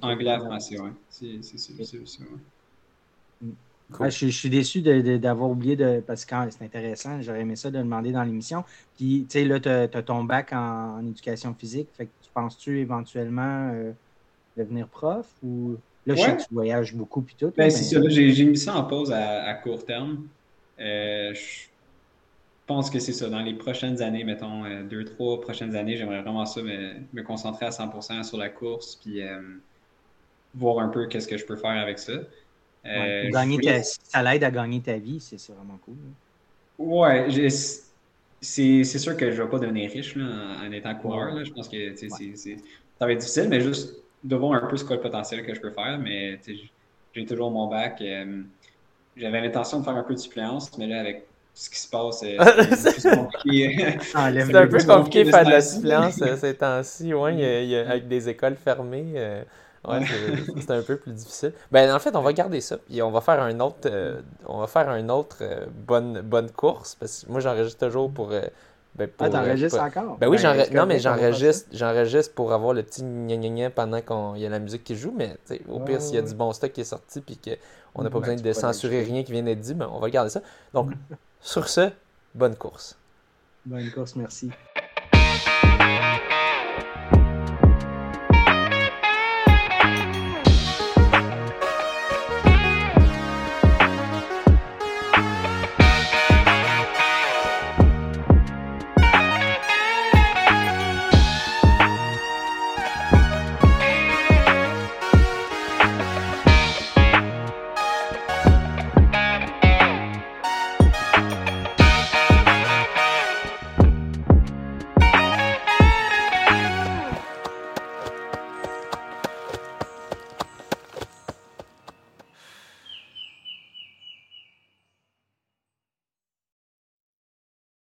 Anglais 0.00 0.30
à 0.30 0.38
français, 0.38 0.76
oui. 0.78 0.90
C'est 1.10 1.42
ça, 1.42 2.22
je, 3.90 4.28
suis 4.28 4.50
déçu 4.50 4.82
d'avoir 4.82 5.50
oublié 5.50 5.76
de. 5.76 6.02
Parce 6.06 6.24
que 6.24 6.34
c'est 6.50 6.64
intéressant, 6.64 7.20
j'aurais 7.22 7.40
aimé 7.40 7.56
ça 7.56 7.70
de 7.70 7.78
demander 7.78 8.12
dans 8.12 8.22
l'émission. 8.22 8.64
Puis, 8.96 9.26
tu 9.28 9.38
sais, 9.38 9.44
là, 9.44 9.60
tu 9.60 9.68
as, 9.68 10.02
ton 10.02 10.24
bac 10.24 10.52
en, 10.52 11.00
éducation 11.06 11.54
physique. 11.54 11.88
Fait 11.92 12.06
que 12.06 12.10
tu 12.22 12.30
penses-tu 12.34 12.80
éventuellement 12.80 13.70
euh, 13.72 13.92
devenir 14.56 14.88
prof 14.88 15.26
ou. 15.42 15.76
Là, 16.06 16.14
je 16.14 16.20
sais 16.20 16.36
que 16.36 16.42
tu 16.42 16.54
voyages 16.54 16.94
beaucoup 16.94 17.20
puis 17.20 17.34
tout. 17.36 17.52
Ben, 17.56 17.68
c'est 17.68 17.82
ça, 17.82 18.00
j'ai 18.08 18.44
mis 18.44 18.56
ça 18.56 18.76
en 18.76 18.84
pause 18.84 19.12
à, 19.12 19.54
court 19.54 19.84
terme. 19.84 20.28
Euh, 20.78 21.34
je 21.34 21.66
pense 22.64 22.90
que 22.90 23.00
c'est 23.00 23.12
ça. 23.12 23.28
Dans 23.28 23.40
les 23.40 23.54
prochaines 23.54 24.00
années, 24.02 24.22
mettons 24.22 24.64
euh, 24.64 24.84
deux, 24.84 25.04
trois 25.04 25.40
prochaines 25.40 25.74
années, 25.74 25.96
j'aimerais 25.96 26.22
vraiment 26.22 26.46
ça 26.46 26.62
me, 26.62 27.22
concentrer 27.22 27.66
à 27.66 27.70
100% 27.70 28.22
sur 28.22 28.38
la 28.38 28.48
course 28.48 29.00
puis 29.02 29.20
voir 30.54 30.78
un 30.78 30.88
peu 30.88 31.06
qu'est-ce 31.06 31.26
que 31.26 31.36
je 31.36 31.44
peux 31.44 31.56
faire 31.56 31.70
avec 31.70 31.98
ça. 31.98 32.12
Euh, 32.86 33.30
gagner 33.30 33.82
Ça 33.82 34.22
l'aide 34.22 34.44
à 34.44 34.50
gagner 34.50 34.80
ta 34.80 34.94
vie, 34.94 35.20
c'est 35.20 35.52
vraiment 35.52 35.78
cool. 35.84 35.96
Ouais, 36.78 37.26
c'est 38.40 38.84
sûr 38.84 39.16
que 39.16 39.30
je 39.30 39.36
ne 39.36 39.44
vais 39.44 39.50
pas 39.50 39.58
devenir 39.58 39.90
riche 39.90 40.16
en, 40.16 40.70
étant 40.70 40.94
coureur. 40.94 41.44
Je 41.44 41.52
pense 41.52 41.68
que 41.68 41.94
ça 41.96 43.06
va 43.06 43.12
être 43.12 43.18
difficile, 43.18 43.48
mais 43.48 43.60
juste 43.60 43.96
de 44.22 44.36
voir 44.36 44.62
un 44.62 44.66
peu 44.66 44.76
ce 44.76 44.84
qu'est 44.84 44.94
le 44.94 45.00
potentiel 45.00 45.44
que 45.44 45.54
je 45.54 45.60
peux 45.60 45.70
faire. 45.70 45.98
Mais 45.98 46.38
j'ai 47.14 47.26
toujours 47.26 47.50
mon 47.50 47.68
bac. 47.68 47.98
Euh, 48.00 48.42
j'avais 49.16 49.40
l'intention 49.40 49.80
de 49.80 49.84
faire 49.84 49.96
un 49.96 50.02
peu 50.02 50.14
de 50.14 50.18
suppléance, 50.18 50.76
mais 50.76 50.86
là, 50.86 51.00
avec 51.00 51.26
ce 51.54 51.70
qui 51.70 51.78
se 51.78 51.88
passe, 51.88 52.22
euh, 52.22 52.36
c'est 52.76 53.06
un 53.06 54.66
peu 54.66 54.84
compliqué 54.84 55.24
de 55.24 55.30
faire 55.30 55.46
de 55.46 55.50
la 55.50 55.62
suppléance 55.62 56.22
ces 56.38 56.54
temps-ci, 56.54 57.14
ouais, 57.14 57.84
avec 57.88 58.08
des 58.08 58.28
écoles 58.28 58.56
fermées. 58.56 59.14
Ouais, 59.86 60.00
c'est 60.60 60.70
un 60.70 60.82
peu 60.82 60.96
plus 60.96 61.12
difficile. 61.12 61.52
Ben, 61.70 61.94
en 61.94 61.98
fait, 61.98 62.14
on 62.16 62.22
va 62.22 62.32
garder 62.32 62.60
ça. 62.60 62.76
Puis 62.76 63.00
on 63.02 63.10
va 63.10 63.20
faire 63.20 63.40
un 63.40 63.60
autre, 63.60 63.86
euh, 63.86 64.20
on 64.46 64.58
va 64.58 64.66
faire 64.66 64.88
un 64.88 65.08
autre 65.08 65.38
euh, 65.42 65.66
bonne, 65.86 66.20
bonne 66.22 66.50
course. 66.50 66.96
Parce 66.96 67.24
que 67.24 67.30
moi, 67.30 67.40
j'enregistre 67.40 67.86
toujours 67.86 68.10
pour. 68.10 68.32
Euh, 68.32 68.42
ben, 68.96 69.08
pour 69.08 69.26
ah, 69.26 69.30
t'enregistres 69.30 69.80
encore? 69.80 70.16
Ben 70.16 70.28
oui, 70.28 70.38
ben, 70.42 70.66
non, 70.72 70.86
mais 70.86 70.98
j'enregistre, 70.98 71.68
j'enregistre 71.72 72.34
pour 72.34 72.52
avoir 72.54 72.72
le 72.72 72.82
petit 72.82 73.02
gna 73.02 73.36
gna 73.36 73.68
pendant 73.68 74.00
qu'il 74.00 74.42
y 74.42 74.46
a 74.46 74.48
la 74.48 74.58
musique 74.58 74.84
qui 74.84 74.96
joue. 74.96 75.12
Mais 75.14 75.36
au 75.68 75.80
pire, 75.80 76.00
s'il 76.00 76.14
y 76.14 76.18
a 76.18 76.22
du 76.22 76.34
bon 76.34 76.52
stock 76.52 76.72
qui 76.72 76.80
est 76.80 76.84
sorti 76.84 77.20
puis 77.20 77.38
qu'on 77.38 78.02
n'a 78.02 78.08
pas 78.08 78.20
ben, 78.20 78.34
besoin 78.34 78.36
de 78.36 78.52
censurer 78.52 79.02
rien 79.02 79.22
qui 79.22 79.32
vient 79.32 79.42
d'être 79.42 79.60
dit, 79.60 79.74
ben, 79.74 79.88
on 79.92 80.00
va 80.00 80.08
garder 80.08 80.30
ça. 80.30 80.40
Donc, 80.72 80.92
sur 81.42 81.68
ce, 81.68 81.90
bonne 82.34 82.56
course. 82.56 82.96
Bonne 83.66 83.90
course, 83.90 84.16
merci. 84.16 84.50